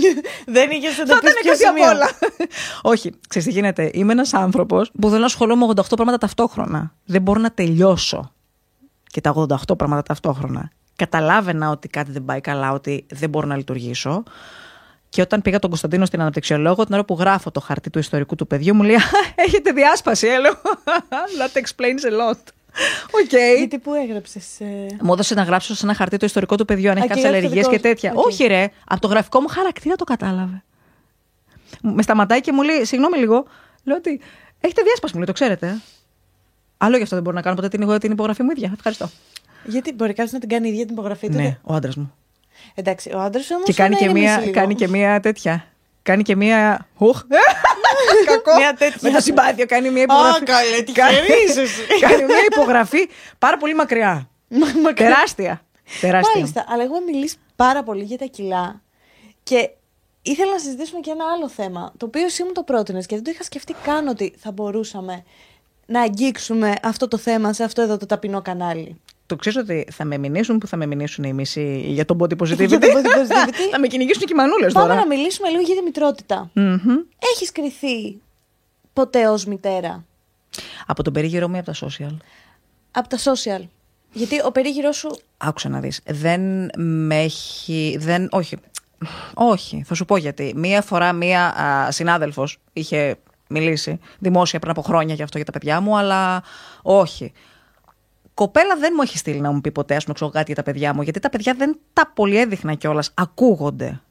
δεν 0.56 0.70
είχες 0.72 0.90
Θα 0.90 1.02
εντοπίσει 1.02 1.32
ήταν 1.32 1.34
ποιο 1.42 1.52
κάτι 1.52 1.66
απ' 1.66 1.76
σημείο. 1.78 1.90
όλα. 1.90 2.10
Όχι, 2.94 3.12
ξέρεις 3.30 3.48
τι 3.48 3.54
γίνεται. 3.54 3.92
Είμαι 3.94 4.12
ένας 4.12 4.34
άνθρωπος 4.34 4.92
που 5.00 5.08
θέλω 5.08 5.20
να 5.20 5.26
ασχολούμαι 5.26 5.66
με 5.66 5.74
88 5.76 5.84
πράγματα 5.88 6.18
ταυτόχρονα. 6.18 6.94
Δεν 7.06 7.22
μπορώ 7.22 7.40
να 7.40 7.52
τελειώσω 7.52 8.32
και 9.16 9.22
τα 9.22 9.34
88 9.70 9.78
πράγματα 9.78 10.02
ταυτόχρονα. 10.04 10.70
Καταλάβαινα 10.96 11.70
ότι 11.70 11.88
κάτι 11.88 12.12
δεν 12.12 12.26
πάει 12.26 12.42
καλά, 12.42 12.72
ότι 12.72 13.06
δεν 13.10 13.30
μπορώ 13.30 13.48
να 13.48 13.56
λειτουργήσω. 13.56 14.24
Και 15.10 15.22
όταν 15.22 15.42
πήγα 15.42 15.60
τον 15.60 15.70
Κωνσταντίνο 15.70 16.06
στην 16.06 16.22
αναπτυξιολόγο, 16.22 16.86
την 16.86 16.94
ώρα 16.94 17.06
που 17.06 17.16
γράφω 17.20 17.52
το 17.52 17.60
χαρτί 17.60 17.90
του 17.90 18.00
ιστορικού 18.00 18.36
του 18.36 18.48
παιδιού, 18.48 18.76
μου 18.76 18.84
λέει 18.84 18.96
«Α, 18.96 19.02
Έχετε 19.36 19.72
διάσπαση, 19.72 20.28
έλεος. 20.28 20.54
That 21.40 21.58
explains 21.62 22.12
a 22.12 22.12
lot. 22.12 22.40
Οκ. 23.12 23.58
Γιατί 23.58 23.80
που 23.80 23.94
έγραψες. 23.94 24.60
Ε... 24.60 24.88
Μου 25.02 25.14
έδωσε 25.14 25.34
να 25.34 25.44
γράψω 25.44 25.76
σε 25.76 25.86
ένα 25.86 25.94
χαρτί 25.96 26.18
το 26.18 26.26
ιστορικό 26.26 26.56
του 26.56 26.66
παιδιού, 26.66 26.90
αν 26.90 26.98
έχει 26.98 27.06
Α, 27.06 27.08
και 27.08 27.14
κάποιες 27.14 27.30
γράφεις 27.30 27.42
το 27.42 27.48
αλλεργίες 27.48 27.68
δικό 27.68 27.82
και 27.82 27.88
σου. 27.88 27.94
τέτοια. 27.96 28.12
Οκ. 28.16 28.26
Όχι, 28.26 28.44
ρε. 28.46 28.70
Από 28.88 29.02
το 29.02 29.08
γραφικό 29.08 29.42
μου 29.42 29.48
χαρακτήρα 29.48 29.96
το 29.96 30.04
κατάλαβε. 30.04 30.64
Με 31.82 32.02
σταματάει 32.02 32.42
και 32.42 32.52
μου 32.52 32.62
λέει: 32.62 32.86
Συγγνώμη 32.86 33.18
λίγο. 33.18 33.46
Λέω 33.84 33.96
ότι 33.98 34.22
έχετε 34.60 34.82
διάσπαση, 34.82 35.14
μου 35.14 35.20
λέει, 35.20 35.28
το 35.28 35.34
ξέρετε. 35.34 35.82
Ε;» 36.78 36.86
Άλλο 36.86 36.98
γι' 36.98 37.04
αυτό 37.04 37.16
δεν 37.16 37.24
μπορώ 37.24 37.36
να 37.36 37.42
κάνω 37.42 37.56
ποτέ 37.56 37.68
την, 37.68 38.00
την 38.00 38.12
υπογραφή 38.12 38.44
μου 38.44 38.52
ίδια. 38.52 38.72
Ευχαριστώ. 38.74 39.10
Γιατί 39.66 39.94
μπορεί 39.94 40.14
κάποιος 40.14 40.32
να 40.32 40.40
την 40.40 40.50
κάνει 40.50 40.68
η 40.68 40.72
ίδια 40.72 40.86
την 40.86 40.94
υπογραφή 40.94 41.28
του. 41.28 41.34
Ναι, 41.34 41.58
ο 41.64 41.74
άντρας 41.74 41.96
μου. 41.96 42.14
Εντάξει, 42.76 43.12
ο 43.14 43.20
άντρας 43.20 43.52
όμως. 43.52 43.66
Και 43.66 43.74
κάνει 43.74 43.96
και, 43.96 44.10
μία, 44.10 44.44
κάνει 44.52 44.76
και 44.76 44.88
μία 44.88 45.20
τέτοια. 45.20 45.66
Κάνει 46.02 46.24
και 46.24 46.36
μία. 46.36 46.88
Ουχ. 46.98 47.24
Κακό. 48.26 48.56
Μία 48.58 48.74
τέτοια. 48.74 49.00
Με 49.02 49.12
το 49.12 49.20
συμπάθειο 49.20 49.66
κάνει 49.66 49.90
μία 49.90 50.02
υπογραφή. 50.04 50.44
καλέ, 50.44 50.82
τι 50.82 50.92
Κάνει- 50.92 51.16
χαιρείς 51.16 51.58
εσύ. 51.58 51.82
κάνει 52.08 52.24
μία 52.24 52.44
υπογραφή 52.52 53.10
πάρα 53.40 53.58
πολύ 53.58 53.76
μακριά. 53.76 54.30
Τεράστια. 54.96 55.62
Τεράστια. 56.02 56.34
Μάλιστα, 56.36 56.66
αλλά 56.68 56.84
εγώ 56.84 57.02
μιλήσει 57.06 57.36
πάρα 57.56 57.84
πολύ 57.84 58.04
για 58.04 58.18
τα 58.18 58.26
κιλά 58.26 58.82
και 59.44 59.70
ήθελα 60.22 60.52
να 60.52 60.60
συζητήσουμε 60.60 61.00
και 61.00 61.12
ένα 61.12 61.24
άλλο 61.36 61.50
θέμα, 61.50 61.94
το 61.98 62.06
οποίο 62.06 62.26
εσύ 62.26 62.44
μου 62.44 62.52
το 62.52 62.64
πρότεινες 62.64 63.06
και 63.06 63.16
δεν 63.16 63.24
το 63.24 63.32
είχα 63.32 63.44
σκεφτεί 63.44 63.76
καν 63.84 64.08
ότι 64.08 64.34
θα 64.38 64.52
μπορούσαμε 64.52 65.24
να 65.86 66.02
αγγίξουμε 66.02 66.74
αυτό 66.84 67.08
το 67.08 67.18
θέμα 67.18 67.54
σε 67.54 67.64
αυτό 67.64 67.82
εδώ 67.82 67.98
το 67.98 68.06
ταπεινό 68.06 68.42
κανάλι. 68.42 69.00
Το 69.26 69.36
ξέρεις 69.36 69.60
ότι 69.60 69.88
θα 69.92 70.06
με 70.06 70.18
μηνύσουν 70.18 70.58
που 70.58 70.68
θα 70.68 70.78
με 70.78 70.86
μηνύσουν 70.86 71.24
οι 71.24 71.34
μισοί 71.34 71.84
για 71.88 72.06
τον 72.06 72.18
body 72.20 72.38
positivity. 72.38 72.68
Για 72.68 72.80
τον 72.80 72.90
body 72.90 73.08
positivity. 73.08 73.70
θα 73.72 73.80
με 73.80 73.88
κυνηγήσουν 73.88 74.22
και 74.22 74.34
οι 74.34 74.36
μανούλες 74.36 74.74
Πάμε 74.74 74.88
τώρα. 74.88 75.00
να 75.00 75.08
μιλήσουμε 75.08 75.50
λίγο 75.50 75.62
για 75.62 75.76
τη 75.76 75.82
μητρότητα. 75.82 76.50
Μμμ. 76.54 76.98
Έχεις 77.34 77.52
κριθεί 77.52 78.22
ποτέ 78.94 79.28
ως 79.28 79.46
μητέρα; 79.46 80.06
Από 80.86 81.04
τον 81.04 81.14
περίγυρό 81.14 81.48
μου 81.48 81.56
ή 81.56 81.58
από 81.58 81.72
τα 81.72 81.88
social; 81.88 82.16
από 82.92 83.10
τα 83.10 83.18
social. 83.18 83.62
Γιατί 84.14 84.42
ο 84.46 84.52
περίγυρός 84.52 84.96
σου 84.96 85.20
Άκουσα 85.38 85.70
να 85.70 85.80
δεις. 85.80 86.02
Δεν 86.06 86.70
με 86.82 87.16
έχει... 87.22 87.98
Δεν, 88.00 88.28
όχι. 88.32 88.58
Όχι. 89.34 89.84
Θα 89.86 89.94
σου 89.94 90.06
πω 90.06 90.18
γιατί. 90.18 90.54
Μία 90.56 90.82
φορά 90.82 91.14
μία 91.14 91.62
α, 91.62 91.92
συνάδελφος 91.92 92.60
είχε 92.74 93.16
μιλήσει 93.48 94.00
δημόσια 94.20 94.60
πριν 94.60 94.72
από 94.72 94.82
χρόνια 94.82 95.14
για 95.16 95.24
αυτό 95.24 95.38
για 95.38 95.46
τα 95.46 95.52
παιδιά 95.52 95.82
μου, 95.82 95.98
αλλά 95.98 96.44
όχι. 96.82 97.34
Κοπέλα 98.34 98.76
δεν 98.78 98.92
μου 98.96 99.02
έχει 99.02 99.18
στείλει 99.18 99.40
να 99.40 99.52
μου 99.52 99.62
πει 99.62 99.72
ποτέ, 99.72 99.96
ας 99.96 100.04
πούμε, 100.04 100.14
ξέρω 100.14 100.30
κάτι 100.30 100.46
για 100.46 100.56
τα 100.56 100.72
παιδιά 100.72 100.94
μου, 100.94 101.02
γιατί 101.02 101.20
τα 101.20 101.30
παιδιά 101.30 101.54
δεν 101.54 101.80
τα 101.94 102.12
πολύ 102.16 102.38
έδειχνα 102.38 102.74
κιόλας. 102.74 103.12
Ακούγονται. 103.14 104.02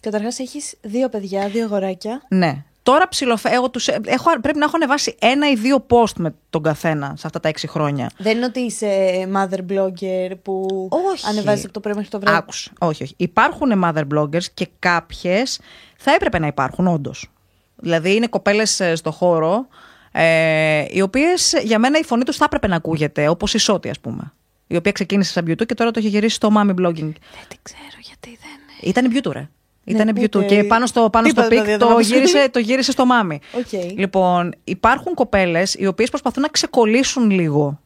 καταρχάς 0.00 0.38
έχεις 0.38 0.74
δύο 0.82 1.08
παιδιά, 1.08 1.48
δύο 1.48 1.64
αγοράκια. 1.64 2.22
Ναι. 2.28 2.64
Τώρα 2.82 3.08
ψιλοφέ... 3.08 3.48
Εγώ 3.48 3.70
τους... 3.70 3.88
έχω... 3.88 4.40
πρέπει 4.40 4.58
να 4.58 4.64
έχω 4.64 4.76
ανεβάσει 4.76 5.16
ένα 5.20 5.50
ή 5.50 5.54
δύο 5.54 5.86
post 5.88 6.12
με 6.16 6.34
τον 6.50 6.62
καθένα 6.62 7.14
σε 7.16 7.26
αυτά 7.26 7.40
τα 7.40 7.48
έξι 7.48 7.66
χρόνια. 7.66 8.10
Δεν 8.18 8.36
είναι 8.36 8.44
ότι 8.44 8.60
είσαι 8.60 8.88
mother 9.34 9.60
blogger 9.72 10.30
που 10.42 10.88
Όχι. 11.12 11.26
ανεβάζεις 11.28 11.64
από 11.64 11.72
το 11.72 11.80
πρωί 11.80 11.94
μέχρι 11.94 12.10
το 12.10 12.20
βράδυ; 12.20 12.38
Άκουσε. 12.38 12.70
Όχι, 12.78 13.02
όχι. 13.02 13.14
Υπάρχουν 13.16 13.82
mother 13.84 14.02
bloggers 14.14 14.44
και 14.54 14.68
κάποιες 14.78 15.60
θα 15.96 16.12
έπρεπε 16.14 16.38
να 16.38 16.46
υπάρχουν, 16.46 16.86
όντως. 16.86 17.28
Δηλαδή 17.76 18.14
είναι 18.14 18.26
κοπέλες 18.26 18.82
στο 18.94 19.10
χώρο, 19.10 19.66
ε, 20.12 20.84
οι 20.90 21.00
οποίες 21.00 21.54
για 21.62 21.78
μένα 21.78 21.98
η 21.98 22.04
φωνή 22.04 22.24
τους 22.24 22.36
θα 22.36 22.44
έπρεπε 22.44 22.66
να 22.66 22.76
ακούγεται, 22.76 23.28
όπως 23.28 23.54
η 23.54 23.58
Σότη, 23.58 23.88
ας 23.90 24.00
πούμε. 24.00 24.32
Η 24.66 24.76
οποία 24.76 24.92
ξεκίνησε 24.92 25.32
σαν 25.32 25.44
beauty 25.48 25.66
και 25.66 25.74
τώρα 25.74 25.90
το 25.90 25.98
έχει 25.98 26.08
γυρίσει 26.08 26.34
στο 26.34 26.48
mommy 26.56 26.70
blogging. 26.70 26.94
Δεν 26.96 27.46
την 27.48 27.58
ξέρω 27.62 27.98
γιατί 28.00 28.28
δεν 28.40 28.50
είναι. 28.50 28.80
Ήταν 28.80 29.12
beauty, 29.12 29.32
ρε. 29.32 29.48
Ήταν 29.84 30.06
Ναι, 30.06 30.12
beauty. 30.20 30.22
ούτε- 30.36 30.44
Και 30.46 30.64
πάνω 30.64 30.86
στο, 30.86 31.10
πάνω 31.10 31.28
στο 31.28 31.34
Τίποτα 31.42 31.54
peak 31.54 31.64
δηλαδή, 31.64 31.84
το, 31.84 31.94
δεν 31.94 32.00
γύρισε, 32.00 32.48
το 32.50 32.58
γύρισε 32.58 32.92
στο 32.92 33.04
mommy. 33.06 33.40
Οκ. 33.52 33.72
Λοιπόν, 33.98 34.54
υπάρχουν 34.64 35.14
κοπέλες 35.14 35.74
οι 35.74 35.86
οποίες 35.86 36.08
προσπαθούν 36.08 36.42
να 36.42 36.48
ξεκολλήσουν 36.48 37.30
λίγο 37.30 37.80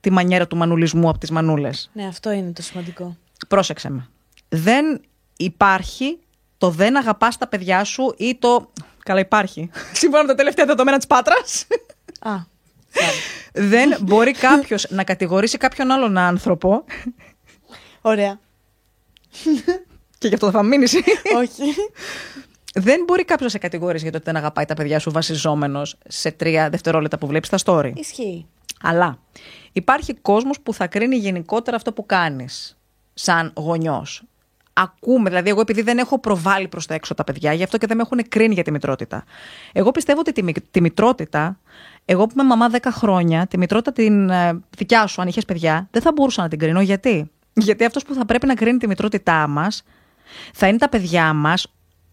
τη 0.00 0.10
μανιέρα 0.10 0.46
του 0.46 0.56
μανουλισμού 0.56 1.08
από 1.08 1.18
τις 1.18 1.30
μανούλες. 1.30 1.90
Ναι, 1.92 2.06
αυτό 2.06 2.30
είναι 2.30 2.52
το 2.52 2.62
σημαντικό. 2.62 3.16
Πρόσεξε 3.48 3.90
με. 3.90 4.08
Δεν 4.48 5.00
υπάρχει 5.36 6.18
το 6.58 6.70
δεν 6.70 6.96
αγαπάς 6.96 7.38
τα 7.38 7.46
παιδιά 7.48 7.84
σου 7.84 8.14
ή 8.18 8.36
το. 8.38 8.72
Καλά, 9.04 9.20
υπάρχει. 9.20 9.70
Σύμφωνα 9.92 10.22
με 10.22 10.28
τα 10.28 10.34
τελευταία 10.34 10.66
δεδομένα 10.66 10.96
της 10.96 11.06
Πάτρας. 11.06 11.66
Α, 12.20 12.34
sorry. 12.94 13.52
δεν 13.72 13.96
μπορεί 14.00 14.32
κάποιος 14.32 14.86
να 14.90 15.04
κατηγορήσει 15.04 15.58
κάποιον 15.58 15.90
άλλον 15.90 16.18
άνθρωπο. 16.18 16.84
Ωραία. 18.00 18.38
και 20.18 20.28
γι' 20.28 20.34
αυτό 20.34 20.50
θα 20.50 20.62
μείνεις. 20.62 20.94
Όχι. 21.42 21.62
δεν 22.74 23.04
μπορεί 23.06 23.24
κάποιος 23.24 23.42
να 23.42 23.48
σε 23.48 23.58
κατηγορήσει 23.58 24.02
για 24.02 24.12
το 24.12 24.16
ότι 24.16 24.26
δεν 24.26 24.36
αγαπάει 24.36 24.64
τα 24.64 24.74
παιδιά 24.74 24.98
σου 24.98 25.10
βασιζόμενος 25.10 25.96
σε 26.08 26.30
τρία 26.30 26.70
δευτερόλεπτα 26.70 27.18
που 27.18 27.26
βλέπεις 27.26 27.48
τα 27.48 27.58
story. 27.64 27.92
Ισχύει. 27.94 28.46
Αλλά 28.82 29.18
υπάρχει 29.72 30.14
κόσμος 30.14 30.60
που 30.60 30.74
θα 30.74 30.86
κρίνει 30.86 31.16
γενικότερα 31.16 31.76
αυτό 31.76 31.92
που 31.92 32.06
κάνεις 32.06 32.78
σαν 33.14 33.52
γονιός. 33.56 34.22
Ακούμε, 34.76 35.28
δηλαδή 35.28 35.50
εγώ 35.50 35.60
επειδή 35.60 35.82
δεν 35.82 35.98
έχω 35.98 36.18
προβάλλει 36.18 36.68
προς 36.68 36.86
τα 36.86 36.94
έξω 36.94 37.14
τα 37.14 37.24
παιδιά, 37.24 37.52
γι' 37.52 37.62
αυτό 37.62 37.78
και 37.78 37.86
δεν 37.86 37.96
με 37.96 38.02
έχουν 38.02 38.28
κρίνει 38.28 38.54
για 38.54 38.62
τη 38.62 38.70
μητρότητα. 38.70 39.24
Εγώ 39.72 39.90
πιστεύω 39.90 40.20
ότι 40.20 40.32
τη, 40.32 40.42
μη- 40.42 40.54
τη 40.70 40.80
μητρότητα, 40.80 41.58
εγώ 42.04 42.26
που 42.26 42.32
είμαι 42.34 42.44
μαμά 42.44 42.66
10 42.72 42.76
χρόνια, 42.90 43.46
τη 43.46 43.58
μητρότητα 43.58 43.92
την 43.92 44.30
ε, 44.30 44.60
δικιά 44.76 45.06
σου, 45.06 45.22
αν 45.22 45.28
είχες 45.28 45.44
παιδιά, 45.44 45.88
δεν 45.90 46.02
θα 46.02 46.12
μπορούσα 46.12 46.42
να 46.42 46.48
την 46.48 46.58
κρίνω. 46.58 46.80
Γιατί; 46.80 47.30
Γιατί 47.52 47.84
αυτός 47.84 48.02
που 48.04 48.14
θα 48.14 48.24
πρέπει 48.24 48.46
να 48.46 48.54
κρίνει 48.54 48.78
τη 48.78 48.86
μητρότητά 48.86 49.46
μας 49.48 49.82
θα 50.54 50.66
είναι 50.68 50.78
τα 50.78 50.88
παιδιά 50.88 51.32
μας 51.32 51.66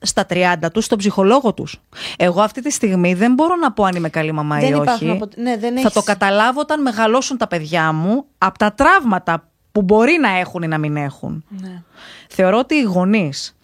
στα 0.03 0.25
30 0.29 0.53
τους, 0.73 0.85
στον 0.85 0.97
ψυχολόγο 0.97 1.53
τους. 1.53 1.81
Εγώ 2.17 2.41
αυτή 2.41 2.61
τη 2.61 2.71
στιγμή 2.71 3.13
δεν 3.13 3.33
μπορώ 3.33 3.55
να 3.55 3.71
πω 3.71 3.83
αν 3.83 3.95
είμαι 3.95 4.09
καλή 4.09 4.31
μαμά 4.31 4.57
ή 4.59 4.61
Δεν 4.61 4.73
όχι. 4.73 4.81
υπάρχουν 4.81 5.09
απο- 5.09 5.27
ναι, 5.35 5.57
δεν 5.57 5.73
Θα 5.73 5.79
έχεις- 5.79 5.93
το 5.93 6.01
καταλάβω 6.01 6.59
όταν 6.59 6.81
μεγαλώσουν 6.81 7.37
τα 7.37 7.47
παιδιά 7.47 7.91
μου 7.91 8.25
από 8.37 8.57
τα 8.57 8.73
τραύματα 8.73 9.50
που 9.71 9.81
μπορεί 9.81 10.17
να 10.21 10.29
έχουν 10.29 10.63
ή 10.63 10.67
να 10.67 10.77
μην 10.77 10.95
έχουν. 10.95 11.43
Ναι. 11.49 11.81
Θεωρώ 12.29 12.57
ότι 12.57 12.75
οι 12.75 12.81
γονείς. 12.81 13.55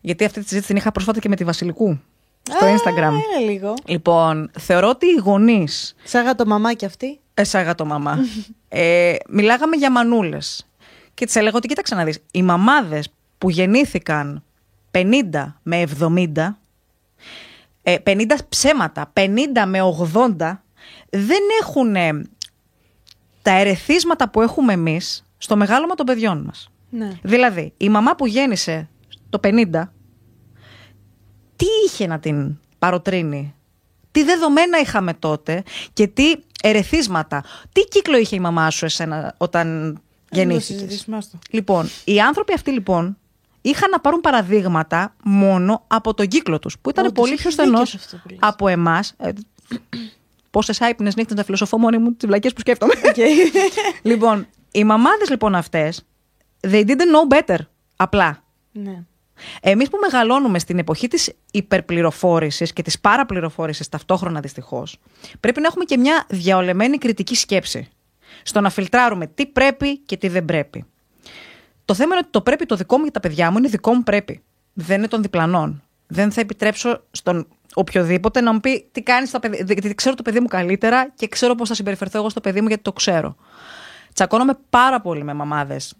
Γιατί 0.00 0.24
αυτή 0.24 0.40
τη 0.40 0.44
συζήτηση 0.48 0.68
την 0.72 0.76
είχα 0.76 0.92
πρόσφατα 0.92 1.20
και 1.20 1.28
με 1.28 1.36
τη 1.36 1.44
Βασιλικού 1.44 2.00
στο 2.42 2.64
Α, 2.64 2.68
Instagram. 2.68 2.98
Έλα 2.98 3.50
λίγο. 3.50 3.74
Λοιπόν, 3.84 4.50
θεωρώ 4.58 4.88
ότι 4.88 5.06
οι 5.06 5.20
γονεί. 5.24 5.66
Σάγα 6.04 6.34
το 6.34 6.46
μαμάκι 6.46 6.84
αυτή; 6.84 7.20
Εσάγα 7.34 7.74
το 7.74 7.84
μαμά. 7.84 8.18
ε, 8.68 9.14
μιλάγαμε 9.28 9.76
για 9.76 9.90
μανούλες. 9.90 10.66
Και 11.14 11.24
της 11.24 11.36
έλεγα 11.36 11.56
ότι 11.56 11.68
κοίταξε 11.68 11.94
να 11.94 12.04
δεις. 12.04 12.18
Οι 12.30 12.42
μαμάδες 12.42 13.08
που 13.38 13.50
γεννήθηκαν 13.50 14.42
50 14.90 15.54
με 15.62 15.84
70, 16.00 16.56
ε, 17.82 17.96
50 18.06 18.22
ψέματα, 18.48 19.12
50 19.12 19.20
με 19.66 19.78
80, 19.80 20.62
δεν 21.10 21.40
έχουν 21.60 21.96
ε, 21.96 22.22
τα 23.42 23.50
ερεθίσματα 23.50 24.28
που 24.28 24.42
έχουμε 24.42 24.72
εμείς 24.72 25.24
στο 25.42 25.56
μεγάλωμα 25.56 25.94
των 25.94 26.06
παιδιών 26.06 26.42
μας. 26.42 26.70
Ναι. 26.90 27.12
Δηλαδή, 27.22 27.72
η 27.76 27.88
μαμά 27.88 28.14
που 28.14 28.26
γέννησε 28.26 28.88
το 29.28 29.40
50, 29.42 29.92
τι 31.56 31.66
είχε 31.86 32.06
να 32.06 32.18
την 32.18 32.58
παροτρύνει, 32.78 33.54
τι 34.10 34.24
δεδομένα 34.24 34.78
είχαμε 34.78 35.14
τότε 35.14 35.62
και 35.92 36.06
τι 36.06 36.34
ερεθίσματα, 36.62 37.44
τι 37.72 37.80
κύκλο 37.80 38.16
είχε 38.16 38.36
η 38.36 38.40
μαμά 38.40 38.70
σου 38.70 38.84
εσένα 38.84 39.34
όταν 39.36 39.98
γεννήθηκες; 40.30 40.64
συζητήσουμε, 40.64 41.16
άστο. 41.16 41.38
Λοιπόν, 41.50 41.88
οι 42.04 42.20
άνθρωποι 42.20 42.52
αυτοί 42.52 42.70
λοιπόν 42.70 43.16
είχαν 43.60 43.90
να 43.90 44.00
πάρουν 44.00 44.20
παραδείγματα 44.20 45.14
μόνο 45.24 45.84
από 45.86 46.14
τον 46.14 46.28
κύκλο 46.28 46.58
τους, 46.58 46.78
που 46.78 46.90
ήταν 46.90 47.04
Όντως, 47.06 47.18
πολύ 47.18 47.32
έχεις 47.32 47.42
πιο 47.42 47.50
δίκιο 47.50 47.66
στενός 47.66 47.88
σε 47.88 47.96
αυτό 47.96 48.16
που 48.16 48.28
λες. 48.28 48.38
από 48.40 48.68
εμάς. 48.68 49.14
Ε, 49.18 49.30
πόσες 50.50 50.80
άυπνες 50.80 51.16
νύχτες 51.16 51.36
να 51.36 51.44
φιλοσοφώ 51.44 51.78
μόνη 51.78 51.98
μου 51.98 52.12
τις 52.12 52.26
βλακείες 52.26 52.52
που 52.52 52.60
σκέφτομαι. 52.60 52.92
Οκ. 53.04 53.16
λοιπόν, 54.10 54.46
οι 54.72 54.84
μαμάδες 54.84 55.30
λοιπόν 55.30 55.54
αυτές, 55.54 56.06
they 56.60 56.84
didn't 56.86 56.90
know 56.90 57.38
better, 57.38 57.58
απλά. 57.96 58.44
ναι. 58.72 59.04
Εμείς 59.60 59.88
που 59.88 59.98
μεγαλώνουμε 60.00 60.58
στην 60.58 60.78
εποχή 60.78 61.08
της 61.08 61.32
υπερπληροφόρησης 61.50 62.72
και 62.72 62.82
της 62.82 63.00
παραπληροφόρησης 63.00 63.88
ταυτόχρονα 63.88 64.40
δυστυχώς, 64.40 64.98
πρέπει 65.40 65.60
να 65.60 65.66
έχουμε 65.66 65.84
και 65.84 65.96
μια 65.96 66.24
διαολεμένη 66.28 66.98
κριτική 66.98 67.34
σκέψη 67.34 67.88
στο 68.42 68.60
να 68.60 68.70
φιλτράρουμε 68.70 69.26
τι 69.26 69.46
πρέπει 69.46 69.98
και 69.98 70.16
τι 70.16 70.28
δεν 70.28 70.44
πρέπει. 70.44 70.84
Το 71.84 71.94
θέμα 71.94 72.10
είναι 72.10 72.18
ότι 72.22 72.30
το 72.30 72.40
πρέπει 72.40 72.66
το 72.66 72.76
δικό 72.76 72.96
μου 72.96 73.02
για 73.02 73.12
τα 73.12 73.20
παιδιά 73.20 73.50
μου 73.50 73.58
είναι 73.58 73.68
δικό 73.68 73.94
μου 73.94 74.02
πρέπει. 74.02 74.42
Δεν 74.72 74.98
είναι 74.98 75.08
των 75.08 75.22
διπλανών. 75.22 75.82
Δεν 76.06 76.32
θα 76.32 76.40
επιτρέψω 76.40 77.04
στον 77.10 77.46
οποιοδήποτε 77.74 78.40
να 78.40 78.52
μου 78.52 78.60
πει 78.60 78.88
τι 78.92 79.02
κάνεις 79.02 79.28
στο 79.28 79.38
παιδί. 79.38 79.64
Γιατί 79.66 79.94
ξέρω 79.94 80.14
το 80.14 80.22
παιδί 80.22 80.40
μου 80.40 80.46
καλύτερα 80.46 81.08
και 81.14 81.28
ξέρω 81.28 81.54
πώς 81.54 81.68
θα 81.68 81.74
συμπεριφερθώ 81.74 82.18
εγώ 82.18 82.28
στο 82.28 82.40
παιδί 82.40 82.60
μου 82.60 82.68
γιατί 82.68 82.82
το 82.82 82.92
ξέρω. 82.92 83.36
Τσακώνομαι 84.14 84.58
πάρα 84.70 85.00
πολύ 85.00 85.24
με 85.24 85.34
μαμάδες 85.34 85.94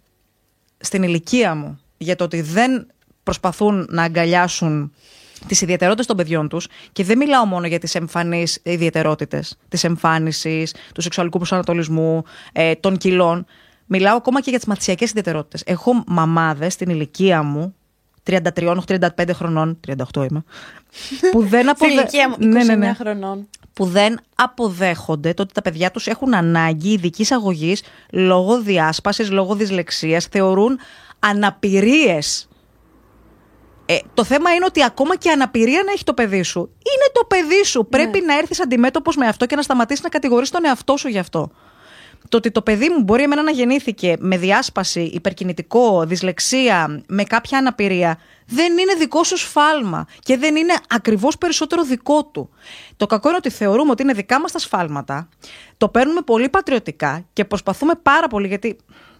στην 0.77 1.03
ηλικία 1.03 1.55
μου 1.55 1.79
για 1.97 2.15
το 2.15 2.23
ότι 2.23 2.41
δεν 2.41 2.87
προσπαθούν 3.23 3.87
να 3.89 4.03
αγκαλιάσουν 4.03 4.93
τις 5.47 5.61
ιδιαιτερότητες 5.61 6.05
των 6.05 6.17
παιδιών 6.17 6.47
τους 6.47 6.67
και 6.91 7.03
δεν 7.03 7.17
μιλάω 7.17 7.45
μόνο 7.45 7.67
για 7.67 7.79
τις 7.79 7.95
εμφανείς 7.95 8.59
ιδιαιτερότητες 8.63 9.57
της 9.69 9.83
εμφάνισης, 9.83 10.75
του 10.93 11.01
σεξουαλικού 11.01 11.37
προσανατολισμού, 11.37 12.23
ε, 12.51 12.75
των 12.75 12.97
κιλών. 12.97 13.45
Μιλάω 13.85 14.15
ακόμα 14.17 14.41
και 14.41 14.49
για 14.49 14.59
τις 14.59 14.67
μαθησιακές 14.67 15.09
ιδιαιτερότητες. 15.09 15.63
Έχω 15.65 16.03
μαμάδες 16.07 16.73
στην 16.73 16.89
ηλικία 16.89 17.43
μου, 17.43 17.75
33-35 18.23 19.33
χρονών, 19.33 19.79
38 19.87 20.25
είμαι, 20.29 20.43
που 21.31 21.41
δεν 21.41 21.59
Στην 21.59 21.69
αποδε... 21.69 21.91
ηλικία 21.91 22.29
μου, 22.29 22.35
29 22.39 22.45
Ναι, 22.45 22.63
ναι, 22.63 22.75
ναι 22.75 22.93
χρονών. 22.93 23.47
Που 23.73 23.85
δεν 23.85 24.19
αποδέχονται 24.35 25.33
το 25.33 25.41
ότι 25.41 25.53
τα 25.53 25.61
παιδιά 25.61 25.91
τους 25.91 26.07
έχουν 26.07 26.33
ανάγκη 26.33 26.91
ειδικής 26.91 27.31
αγωγής 27.31 27.83
λόγω 28.11 28.61
διάσπασης, 28.61 29.31
λόγω 29.31 29.55
δυσλεξίας, 29.55 30.25
θεωρούν 30.25 30.79
αναπηρίες. 31.19 32.47
Ε, 33.85 33.97
το 34.13 34.23
θέμα 34.23 34.53
είναι 34.53 34.65
ότι 34.65 34.83
ακόμα 34.83 35.15
και 35.15 35.31
αναπηρία 35.31 35.83
να 35.85 35.91
έχει 35.91 36.03
το 36.03 36.13
παιδί 36.13 36.43
σου, 36.43 36.59
είναι 36.59 37.09
το 37.13 37.25
παιδί 37.27 37.63
σου. 37.63 37.87
Πρέπει 37.89 38.21
να 38.25 38.37
έρθεις 38.37 38.61
αντιμέτωπος 38.61 39.15
με 39.15 39.27
αυτό 39.27 39.45
και 39.45 39.55
να 39.55 39.61
σταματήσεις 39.61 40.03
να 40.03 40.09
κατηγορείς 40.09 40.49
τον 40.49 40.65
εαυτό 40.65 40.97
σου 40.97 41.07
γι' 41.07 41.19
αυτό. 41.19 41.51
Το 42.29 42.37
ότι 42.37 42.51
το 42.51 42.61
παιδί 42.61 42.89
μου 42.89 43.03
μπορεί 43.03 43.23
εμένα 43.23 43.43
να 43.43 43.51
γεννήθηκε 43.51 44.15
με 44.19 44.37
διάσπαση, 44.37 45.01
υπερκινητικό, 45.01 46.05
δυσλεξία, 46.05 47.03
με 47.07 47.23
κάποια 47.23 47.57
αναπηρία, 47.57 48.17
δεν 48.47 48.77
είναι 48.77 48.93
δικό 48.93 49.23
σου 49.23 49.37
σφάλμα 49.37 50.07
και 50.19 50.37
δεν 50.37 50.55
είναι 50.55 50.73
ακριβώς 50.89 51.37
περισσότερο 51.37 51.83
δικό 51.83 52.25
του. 52.25 52.49
Το 52.97 53.05
κακό 53.05 53.27
είναι 53.27 53.37
ότι 53.37 53.49
θεωρούμε 53.49 53.91
ότι 53.91 54.03
είναι 54.03 54.13
δικά 54.13 54.39
μας 54.39 54.51
τα 54.51 54.59
σφάλματα, 54.59 55.29
το 55.77 55.89
παίρνουμε 55.89 56.21
πολύ 56.21 56.49
πατριωτικά 56.49 57.25
και 57.33 57.45
προσπαθούμε 57.45 57.93
πάρα 58.03 58.27
πολύ 58.27 58.47
γιατί 58.47 58.77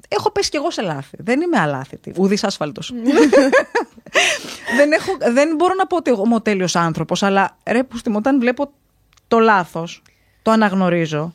έχω 0.07 0.31
πέσει 0.31 0.49
κι 0.49 0.55
εγώ 0.55 0.71
σε 0.71 0.81
λάθη. 0.81 1.17
Δεν 1.19 1.41
είμαι 1.41 1.59
αλάθητη, 1.59 2.13
ουδής 2.17 2.43
άσφαλτος. 2.43 2.93
δεν, 4.77 4.91
έχω, 4.91 5.17
δεν 5.31 5.55
μπορώ 5.55 5.73
να 5.73 5.87
πω 5.87 5.95
ότι 5.95 6.11
εγώ 6.11 6.23
είμαι 6.25 6.35
ο 6.35 6.41
τέλειος 6.41 6.75
άνθρωπος, 6.75 7.23
αλλά 7.23 7.57
ρε 7.65 7.83
που 7.83 7.97
όταν 8.13 8.39
βλέπω 8.39 8.71
το 9.27 9.39
λάθος, 9.39 10.01
το 10.41 10.51
αναγνωρίζω, 10.51 11.33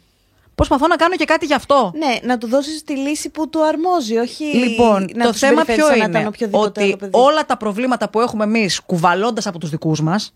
προσπαθώ 0.59 0.87
να 0.87 0.97
κάνω 0.97 1.17
και 1.17 1.25
κάτι 1.25 1.47
γι' 1.47 1.55
αυτό. 1.55 1.93
Ναι, 1.95 2.19
να 2.23 2.39
του 2.39 2.49
δώσεις 2.49 2.83
τη 2.85 2.97
λύση 2.97 3.29
που 3.31 3.49
του 3.49 3.67
αρμόζει, 3.67 4.17
όχι 4.17 4.45
Λοιπόν, 4.45 5.09
να 5.15 5.25
το 5.25 5.31
τους 5.31 5.39
θέμα 5.39 5.61
συμπεριφέρεις 5.61 5.85
ποιο 5.85 5.87
σαν 5.87 5.99
να 5.99 6.05
είναι; 6.05 6.19
ήταν 6.19 6.27
οποιοδήποτε 6.27 6.81
άλλο 6.83 6.91
Ότι 6.93 6.97
παιδί. 6.99 7.11
όλα 7.15 7.47
τα 7.47 7.57
προβλήματα 7.57 8.09
που 8.11 8.21
έχουμε 8.21 8.45
εμείς 8.45 8.81
κουβαλώντας 8.81 9.47
από 9.47 9.59
τους 9.59 9.71
δικούς 9.71 10.01
μας, 10.01 10.35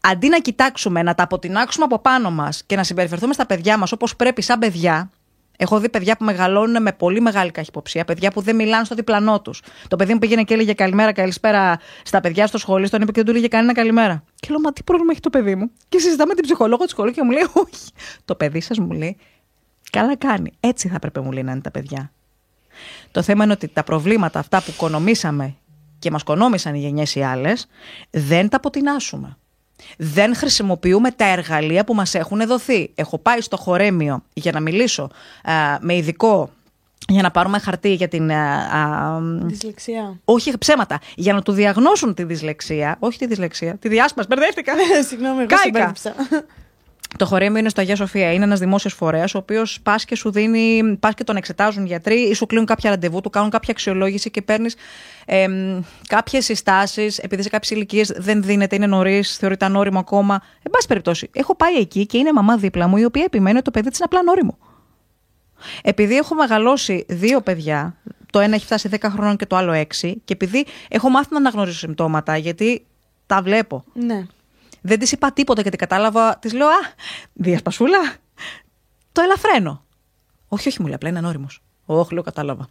αντί 0.00 0.28
να 0.28 0.38
κοιτάξουμε, 0.38 1.02
να 1.02 1.14
τα 1.14 1.22
αποτινάξουμε 1.22 1.84
από 1.84 1.98
πάνω 1.98 2.30
μας 2.30 2.62
και 2.66 2.76
να 2.76 2.84
συμπεριφερθούμε 2.84 3.32
στα 3.32 3.46
παιδιά 3.46 3.78
μας 3.78 3.92
όπως 3.92 4.16
πρέπει, 4.16 4.42
σαν 4.42 4.58
παιδιά. 4.58 5.10
Έχω 5.56 5.80
δει 5.80 5.88
παιδιά 5.88 6.16
που 6.16 6.24
μεγαλώνουν 6.24 6.82
με 6.82 6.92
πολύ 6.92 7.20
μεγάλη 7.20 7.50
καχυποψία, 7.50 8.04
παιδιά 8.04 8.30
που 8.30 8.40
δεν 8.40 8.56
μιλάνε 8.56 8.84
στο 8.84 8.94
διπλανό 8.94 9.40
τους. 9.40 9.62
Το 9.88 9.96
παιδί 9.96 10.12
μου 10.12 10.18
πήγαινε 10.18 10.42
και 10.42 10.54
έλεγε 10.54 10.72
καλημέρα, 10.72 11.12
καλησπέρα 11.12 11.78
στα 12.02 12.20
παιδιά 12.20 12.46
στο 12.46 12.58
σχολείο, 12.58 12.86
στον 12.86 13.00
είπε 13.00 13.10
και 13.10 13.16
δεν 13.16 13.24
του 13.24 13.30
έλεγε 13.30 13.48
κανένα 13.48 13.72
καλημέρα. 13.72 14.24
Και 14.34 14.48
λέω, 14.50 14.60
Μα 14.60 14.72
τι 14.72 14.82
πρόβλημα 14.82 15.12
έχει 15.12 15.20
το 15.20 15.30
παιδί 15.30 15.54
μου; 15.54 15.70
Και 15.88 15.98
συζητάμε 15.98 16.34
την 16.34 16.42
ψυχολόγο 16.42 16.84
του 16.84 16.90
σχολείου 16.90 17.12
και 17.12 17.22
μου 17.22 17.30
λέει, 17.30 17.42
Όχι. 17.52 17.90
Το 18.24 18.34
παιδί 18.34 18.60
σας 18.60 18.78
μου 18.78 18.90
λέει, 18.90 19.16
Καλά 19.90 20.16
κάνει. 20.16 20.52
Έτσι 20.60 20.88
θα 20.88 20.94
έπρεπε 20.94 21.20
μου 21.20 21.32
λέει 21.32 21.42
να 21.42 21.52
είναι 21.52 21.60
τα 21.60 21.70
παιδιά. 21.70 22.12
Το 23.10 23.22
θέμα 23.22 23.44
είναι 23.44 23.52
ότι 23.52 23.68
τα 23.68 23.84
προβλήματα 23.84 24.38
αυτά 24.38 24.62
που 24.62 24.72
κονομήσαμε 24.76 25.56
και 25.98 26.10
μας 26.10 26.22
κονόμησαν 26.22 26.74
οι 26.74 26.78
γενιές 26.78 27.14
οι 27.14 27.22
άλλες, 27.22 27.68
δεν 28.10 28.48
τα 28.48 28.56
αποτινάσουμε. 28.56 29.36
Δεν 29.96 30.36
χρησιμοποιούμε 30.36 31.10
τα 31.10 31.24
εργαλεία 31.24 31.84
που 31.84 31.94
μας 31.94 32.14
έχουν 32.14 32.46
δοθεί. 32.46 32.90
Έχω 32.94 33.18
πάει 33.18 33.40
στο 33.40 33.56
χορέμιο 33.56 34.22
για 34.32 34.52
να 34.52 34.60
μιλήσω 34.60 35.10
α, 35.42 35.52
με 35.80 35.96
ειδικό 35.96 36.50
για 37.08 37.22
να 37.22 37.30
πάρουμε 37.30 37.58
χαρτί 37.58 37.92
για 37.92 38.08
την... 38.08 38.30
α, 38.30 38.68
α, 38.76 39.20
Δυσλεξία. 39.42 40.20
όχι 40.24 40.58
ψέματα, 40.58 41.00
για 41.14 41.32
να 41.32 41.42
του 41.42 41.52
διαγνώσουν 41.52 42.14
τη 42.14 42.24
δυσλεξία, 42.24 42.96
όχι 42.98 43.18
τη 43.18 43.26
δυσλεξία, 43.26 43.76
τη 43.76 43.88
διάσπαση, 43.88 44.26
μπερδεύτηκα. 44.30 44.72
Συγγνώμη, 45.08 45.38
εγώ 45.38 45.46
Κάηκα. 45.46 45.92
Συμπέρδεψα. 47.06 47.16
Το 47.18 47.26
χορέμιο 47.26 47.58
είναι 47.58 47.68
στο 47.68 47.80
Αγία 47.80 47.96
Σοφία. 47.96 48.32
Είναι 48.32 48.44
ένας 48.44 48.58
δημόσιος 48.58 48.92
φορέας, 48.94 49.34
ο 49.34 49.38
οποίος 49.38 49.80
πας 49.82 50.04
και 50.04 50.16
σου 50.16 50.30
δίνει, 50.30 50.96
πας 51.00 51.14
και 51.14 51.24
τον 51.24 51.36
εξετάζουν 51.36 51.86
γιατροί 51.86 52.20
ή 52.20 52.34
σου 52.34 52.46
κλείνουν 52.46 52.66
κάποια 52.66 52.90
ραντεβού, 52.90 53.20
του 53.20 53.30
κάνουν 53.30 53.50
κάποια 53.50 53.70
αξιολόγηση 53.70 54.30
και 54.30 54.42
παίρνεις 54.42 54.76
ε, 55.26 55.46
κάποιες 56.08 56.44
συστάσεις. 56.44 57.18
Επειδή 57.18 57.42
σε 57.42 57.48
κάποιες 57.48 57.70
ηλικίες 57.70 58.12
δεν 58.16 58.42
δίνεται, 58.42 58.76
είναι 58.76 58.86
νωρίς, 58.86 59.36
θεωρείται 59.36 59.64
ανώριμο 59.64 59.98
ακόμα. 59.98 60.42
Εν 60.62 60.70
πάση 60.70 60.86
περιπτώσει, 60.86 61.30
έχω 61.32 61.54
πάει 61.54 61.74
εκεί 61.74 62.06
και 62.06 62.18
είναι 62.18 62.32
μαμά 62.32 62.56
δίπλα 62.56 62.86
μου, 62.86 62.96
η 62.96 63.04
οποία 63.04 63.24
επιμένει 63.24 63.56
ότι 63.56 63.64
το 63.64 63.70
παιδί 63.70 63.88
της 63.88 63.98
είναι 63.98 64.08
απλά 64.10 64.20
ανώριμο. 64.20 64.58
Επειδή 65.82 66.16
έχω 66.16 66.34
μεγαλώσει 66.34 67.04
δύο 67.08 67.40
παιδιά, 67.40 67.96
το 68.32 68.40
ένα 68.40 68.54
έχει 68.54 68.64
φτάσει 68.64 68.88
10 68.92 68.96
χρόνων 69.10 69.36
και 69.36 69.46
το 69.46 69.56
άλλο 69.56 69.72
6, 69.72 69.84
και 70.00 70.32
επειδή 70.32 70.66
έχω 70.88 71.08
μάθει 71.08 71.28
να 71.30 71.38
αναγνωρίζω 71.38 71.78
συμπτώματα, 71.78 72.36
γιατί 72.36 72.86
τα 73.26 73.42
βλέπω. 73.42 73.84
ναι. 73.94 74.26
Δεν 74.86 74.98
της 74.98 75.12
είπα 75.12 75.32
τίποτα 75.32 75.60
γιατί 75.62 75.76
κατάλαβα. 75.76 76.38
Της 76.38 76.52
λέω 76.52 76.66
Α, 76.66 76.78
διασπασούλα. 77.32 77.98
Το 79.12 79.20
ελαφραίνω. 79.20 79.84
Όχι, 80.48 80.68
όχι, 80.68 80.80
μου 80.80 80.86
λέει 80.86 80.94
απλά 80.94 81.08
είναι 81.08 81.18
ανώριμος. 81.18 81.62
Όχι, 81.86 82.14
λέω 82.14 82.22
κατάλαβα. 82.22 82.68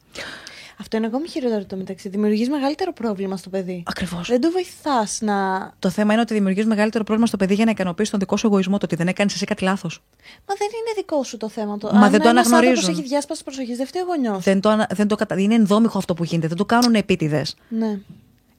Αυτό 0.79 0.97
είναι 0.97 1.05
ακόμη 1.05 1.27
χειρότερο 1.27 1.65
το 1.65 1.75
μεταξύ. 1.75 2.09
Δημιουργείς 2.09 2.49
μεγαλύτερο 2.49 2.93
πρόβλημα 2.93 3.37
στο 3.37 3.49
παιδί. 3.49 3.83
Ακριβώς. 3.87 4.27
Δεν 4.27 4.41
το 4.41 4.51
βοηθάς 4.51 5.17
να. 5.21 5.33
Το 5.79 5.89
θέμα 5.89 6.13
είναι 6.13 6.21
ότι 6.21 6.33
δημιουργείς 6.33 6.65
μεγαλύτερο 6.65 7.03
πρόβλημα 7.03 7.27
στο 7.27 7.37
παιδί 7.37 7.53
για 7.53 7.65
να 7.65 7.71
ικανοποιήσει 7.71 8.11
τον 8.11 8.19
δικό 8.19 8.37
σου 8.37 8.47
εγωισμό. 8.47 8.77
Το 8.77 8.85
ότι 8.85 8.95
δεν 8.95 9.07
έκανες 9.07 9.33
εσύ 9.33 9.45
κάτι 9.45 9.63
λάθος. 9.63 10.01
Μα 10.47 10.55
δεν 10.57 10.67
είναι 10.67 10.93
δικό 10.95 11.23
σου 11.23 11.37
το 11.37 11.49
θέμα. 11.49 11.77
Το... 11.77 11.89
Μα 11.93 11.99
Αν 12.05 12.11
δεν 12.11 12.21
το 12.21 12.29
ένας 12.29 12.45
αναγνωρίζουν. 12.45 12.77
άνθρωπος 12.77 12.99
έχει 12.99 13.07
διάσπαση 13.09 13.43
προσοχής, 13.43 13.77
δεν 13.77 13.87
φταίει 13.87 14.01
ο 14.01 14.05
γονιός. 14.05 14.43
Δεν 14.43 14.59
το, 14.59 14.69
ανα- 14.69 14.89
δεν 14.93 15.07
το 15.07 15.15
κατα... 15.15 15.39
Είναι 15.39 15.55
ενδόμηχο 15.55 15.97
αυτό 15.97 16.13
που 16.13 16.23
γίνεται. 16.23 16.47
Δεν 16.47 16.57
το 16.57 16.65
κάνουν 16.65 16.95
επίτηδες. 16.95 17.55
Ναι. 17.69 17.99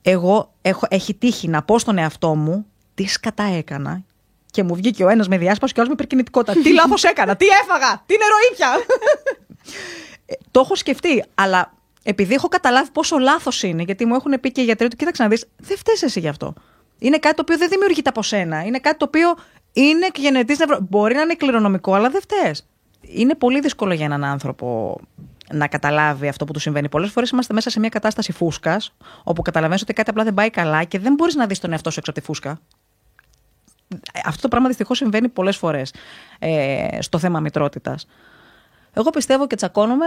Εγώ 0.03 0.53
έχω, 0.63 0.87
έχει 0.91 1.15
τύχει 1.15 1.49
να 1.49 1.63
πω 1.63 1.79
στον 1.79 1.99
εαυτό 1.99 2.35
μου 2.35 2.67
τι 2.97 3.07
σκατά 3.07 3.45
έκανα 3.45 4.03
και 4.51 4.63
μου 4.63 4.75
βγήκε 4.75 5.05
ο 5.05 5.09
ένας 5.09 5.29
με 5.29 5.39
διάσπαση 5.39 5.73
και 5.73 5.81
ο 5.81 5.83
άλλος 5.83 5.97
με 5.97 6.03
υπερκινητικότητα. 6.03 6.61
τι 6.63 6.73
λάθος 6.73 7.05
έκανα, 7.05 7.37
τι 7.37 7.47
έφαγα, 7.47 8.03
τι 8.07 8.15
νερό 8.19 8.35
ήπια. 8.53 8.69
Ε, 10.29 10.35
το 10.51 10.61
έχω 10.61 10.75
σκεφτεί, 10.75 11.25
αλλά 11.35 11.73
επειδή 12.03 12.35
έχω 12.35 12.49
καταλάβει 12.49 12.91
πόσο 12.91 13.19
λάθος 13.19 13.63
είναι, 13.63 13.83
γιατί 13.83 14.05
μου 14.05 14.15
έχουν 14.15 14.41
πει 14.41 14.53
και 14.53 14.61
οι 14.61 14.65
γιατροί 14.65 14.89
του, 14.89 14.97
κοίταξε 14.97 15.23
να 15.23 15.29
δεις, 15.29 15.47
δεν 15.57 15.77
φταίεις 15.77 16.03
εσύ 16.03 16.21
γι' 16.21 16.29
αυτό. 16.29 16.55
Είναι 16.99 17.19
κάτι 17.19 17.35
το 17.35 17.43
οποίο 17.43 17.59
δεν 17.59 17.69
δημιουργείται 17.69 18.09
από 18.09 18.23
σένα. 18.23 18.65
Είναι 18.65 18.79
κάτι 18.79 18.97
το 18.97 19.05
οποίο 19.05 19.35
είναι 19.73 20.07
γενετής 20.15 20.59
νευρο. 20.59 20.79
Μπορεί 20.89 21.15
να 21.15 21.21
είναι 21.21 21.35
κληρονομικό, 21.35 21.95
αλλά 21.95 22.11
δεν 22.11 22.21
φταίει. 22.21 22.55
Είναι 23.01 23.35
πολύ 23.35 23.61
δύσκολο 23.61 23.95
για 23.95 24.05
έναν 24.05 24.25
άνθρωπο 24.25 24.99
να 25.53 25.67
καταλάβει 25.67 26.29
αυτό 26.29 26.45
που 26.45 26.53
του 26.53 26.61
συμβαίνει. 26.61 26.89
Πολλές 26.89 27.11
φορές 27.11 27.31
είμαστε 27.31 27.55
μέσα 27.55 27.71
σε 27.71 27.81
μια 27.81 27.89
κατάσταση 27.89 28.33
φούσκας, 28.33 28.93
όπου 29.25 29.43
καταλαβαίνεις 29.43 29.83
ότι 29.83 29.93
κάτι 29.93 30.11
απλά 30.11 30.25
δεν 30.25 30.35
πάει 30.35 30.51
καλά 30.51 30.85
και 30.85 30.99
δεν 30.99 31.15
μπορείς 31.15 31.35
να 31.35 31.47
δεις 31.47 31.59
τον 31.59 31.73
εαυτό 31.73 31.91
σου 31.91 31.99
έξω 31.99 32.11
από 32.11 32.21
τη 32.21 32.27
φούσκα. 32.27 32.61
Αυτό 34.25 34.43
το 34.43 34.49
πράγμα 34.49 34.69
δυστυχώς 34.69 34.97
συμβαίνει 34.97 35.29
πολλές 35.29 35.57
φορές 35.57 35.95
ε, 36.39 36.99
στο 37.01 37.19
θέμα 37.19 37.41
μητρότητας. 37.41 38.07
Εγώ 38.93 39.11
πιστεύω 39.11 39.47
και 39.47 39.57
τσακώνομαι 39.57 40.07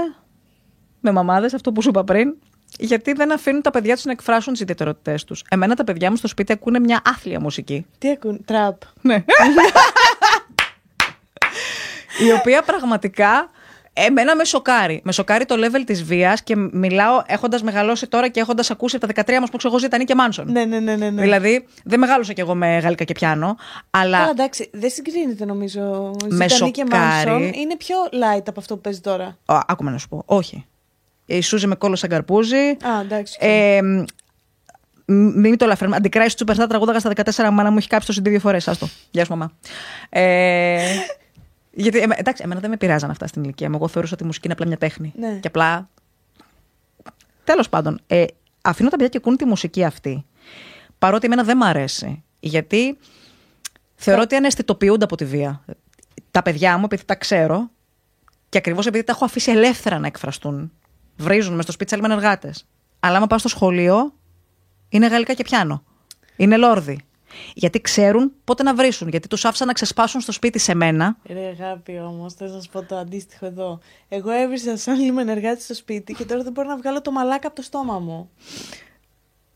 με 1.00 1.12
μαμάδες, 1.12 1.54
αυτό 1.54 1.72
που 1.72 1.82
σου 1.82 1.90
είπα 1.90 2.04
πριν, 2.04 2.36
γιατί 2.80 3.14
δεν 3.14 3.32
αφήνουν 3.32 3.62
τα 3.62 3.72
παιδιά 3.72 3.96
τους 3.96 4.06
να 4.06 4.12
εκφράσουν 4.12 4.54
τις 4.54 4.62
ιδιαιτερότητές 4.62 5.24
τους. 5.24 5.44
Εμένα 5.50 5.76
τα 5.76 5.84
παιδιά 5.84 6.10
μου 6.10 6.16
στο 6.16 6.28
σπίτι 6.28 6.54
ακούνε 6.54 6.80
μια 6.80 7.02
άθλια 7.06 7.40
μουσική. 7.40 7.86
Τι 7.98 8.10
ακούν, 8.10 8.46
τραπ. 8.46 8.82
Ναι. 9.02 9.16
η 12.28 12.32
οποία 12.32 12.62
πραγματικά 12.62 13.50
εμένα 13.94 14.36
με 14.36 14.44
σοκάρει. 14.44 15.02
Με 15.04 15.12
σοκάρει 15.12 15.46
το 15.46 15.56
level 15.58 15.82
της 15.86 16.04
βίας 16.04 16.44
και 16.44 16.56
μιλάω 16.56 17.22
έχοντας 17.26 17.62
μεγαλώσει 17.64 18.08
τώρα 18.08 18.28
και 18.28 18.40
έχοντας 18.40 18.72
ακούσει 18.72 18.96
από 18.96 19.14
τα 19.14 19.24
13 19.26 19.40
μας 19.40 19.50
που 19.50 19.58
ξέρω 19.58 19.74
εγώ 19.74 19.82
Ζητανή 19.84 20.04
και 20.04 20.16
Μάνσον. 20.16 20.52
Ναι, 20.52 20.66
ναι, 20.66 20.80
ναι, 20.80 20.96
ναι, 20.96 21.10
ναι. 21.10 21.22
Δηλαδή 21.22 21.68
δεν 21.84 22.00
μεγάλωσα 22.00 22.34
κι 22.34 22.42
εγώ 22.42 22.56
με 22.56 22.78
γαλλικά 22.78 23.04
και 23.04 23.14
πιάνο. 23.14 23.56
Αλλά 23.90 24.18
Καλά, 24.18 24.30
εντάξει, 24.30 24.70
δεν 24.74 24.90
συγκρίνεται 24.90 25.46
νομίζω. 25.46 26.12
Με 26.28 26.50
Ζητανή 26.50 26.72
και 26.72 26.84
σοκάρει. 26.88 27.30
Μάνσον 27.30 27.44
είναι 27.54 27.76
πιο 27.78 27.96
light 28.12 28.44
από 28.48 28.60
αυτό 28.60 28.76
που 28.76 28.82
παίζει 28.82 29.00
τώρα. 29.00 29.38
Ω, 29.46 29.60
άκουμε 29.68 29.92
να 29.92 29.98
σου 29.98 30.08
πω. 30.08 30.24
Όχι. 30.26 30.66
Η 31.26 31.42
Σούζη 31.42 31.68
με 31.68 31.76
κόλλο 31.76 31.96
σαν 31.96 32.10
καρπούζι. 32.10 32.56
Α, 32.58 33.02
εντάξει. 33.02 33.38
Ε, 33.40 33.82
μ, 35.06 35.14
μην 35.40 35.58
το 35.58 35.66
λαφρύνουμε. 35.66 35.98
Αντικράει 35.98 36.30
στο 36.30 36.46
Superstar 36.48 36.66
τραγούδαγα 36.70 37.00
στα 37.00 37.12
14. 37.16 37.50
Μάνα 37.52 37.72
μου 37.72 37.78
έχει 37.78 37.88
κάψει 37.88 38.14
το 38.14 38.22
CD 38.22 38.30
δύο 38.30 38.40
φορές. 38.40 38.68
Άστο. 38.68 38.88
Γεια 39.12 39.26
σου, 39.26 39.32
μαμά. 39.32 39.52
Ε, 40.10 40.82
γιατί, 41.72 42.00
εμέ- 42.00 42.20
εντάξει, 42.20 42.42
εμένα 42.46 42.60
δεν 42.60 42.70
με 42.70 42.78
πειράζαν 42.78 43.10
αυτά 43.10 43.28
στην 43.28 43.44
ηλικία 43.44 43.70
μου. 43.70 43.76
Εγώ 43.76 43.88
θεωρούσα 43.88 44.14
ότι 44.14 44.24
η 44.24 44.26
μουσική 44.26 44.46
είναι 44.46 44.54
απλά 44.54 44.68
μια 44.68 44.78
τέχνη. 44.78 45.14
Ναι. 45.16 45.40
Και 45.40 45.48
απλά. 45.48 45.90
Τέλος 47.44 47.70
πάντων, 47.70 48.02
ε, 48.08 48.26
αφήνω 48.62 48.90
τα 48.90 48.96
παιδιά 48.96 49.12
και 49.12 49.18
ακούν 49.18 49.38
τη 49.38 49.46
μουσική 49.46 49.84
αυτή. 49.84 50.26
Παρότι 51.00 51.26
εμένα 51.26 51.44
δεν 51.44 51.58
μ' 51.58 51.64
αρέσει. 51.64 52.24
Γιατί 52.40 52.98
θεωρώ 53.96 54.22
ότι 54.22 54.36
αναισθητοποιούνται 54.36 55.04
από 55.04 55.16
τη 55.16 55.26
βία. 55.26 55.64
Τα 56.32 56.42
παιδιά 56.42 56.78
μου, 56.78 56.86
επειδή 56.86 57.06
τα 57.06 57.16
ξέρω 57.16 57.70
και 58.50 58.58
ακριβώς 58.58 58.86
επειδή 58.86 59.04
τα 59.04 59.12
έχω 59.12 59.26
αφήσει 59.26 59.52
ελεύθερα 59.52 60.00
να 60.00 60.08
εκφραστούν. 60.08 60.72
Βρίζουν 61.18 61.56
μες 61.56 61.64
στο 61.64 61.72
σπίτι 61.72 61.90
σαν 61.90 62.12
εργάτε. 62.12 62.54
Αλλά 63.00 63.18
άμα 63.18 63.28
πάω 63.28 63.38
στο 63.40 63.48
σχολείο, 63.48 64.14
είναι 64.90 65.08
γαλλικά 65.08 65.34
και 65.34 65.44
πιάνο. 65.44 65.84
Είναι 66.36 66.58
λόρδι. 66.58 67.00
Γιατί 67.54 67.82
ξέρουν 67.82 68.32
πότε 68.44 68.64
να 68.64 68.76
βρίσουν. 68.76 69.08
Γιατί 69.08 69.28
τους 69.28 69.46
άφησαν 69.46 69.68
να 69.68 69.74
ξεσπάσουν 69.74 70.22
στο 70.22 70.32
σπίτι 70.32 70.60
σε 70.60 70.76
μένα. 70.76 71.18
Ρε 71.26 71.46
αγάπη 71.60 72.00
όμως, 72.00 72.34
θέλω 72.34 72.54
να 72.54 72.62
σου 72.62 72.70
πω 72.70 72.84
το 72.84 72.98
αντίστοιχο 72.98 73.46
εδώ. 73.46 73.80
Εγώ 74.10 74.32
έβρισα 74.32 74.78
σαν 74.78 75.00
λίγο 75.00 75.20
ενεργάτη 75.20 75.62
στο 75.62 75.74
σπίτι 75.74 76.14
και 76.14 76.26
τώρα 76.26 76.44
δεν 76.44 76.52
μπορώ 76.52 76.68
να 76.68 76.78
βγάλω 76.78 77.02
το 77.02 77.12
μαλάκα 77.12 77.48
από 77.48 77.56
το 77.56 77.62
στόμα 77.62 78.00
μου. 78.00 78.30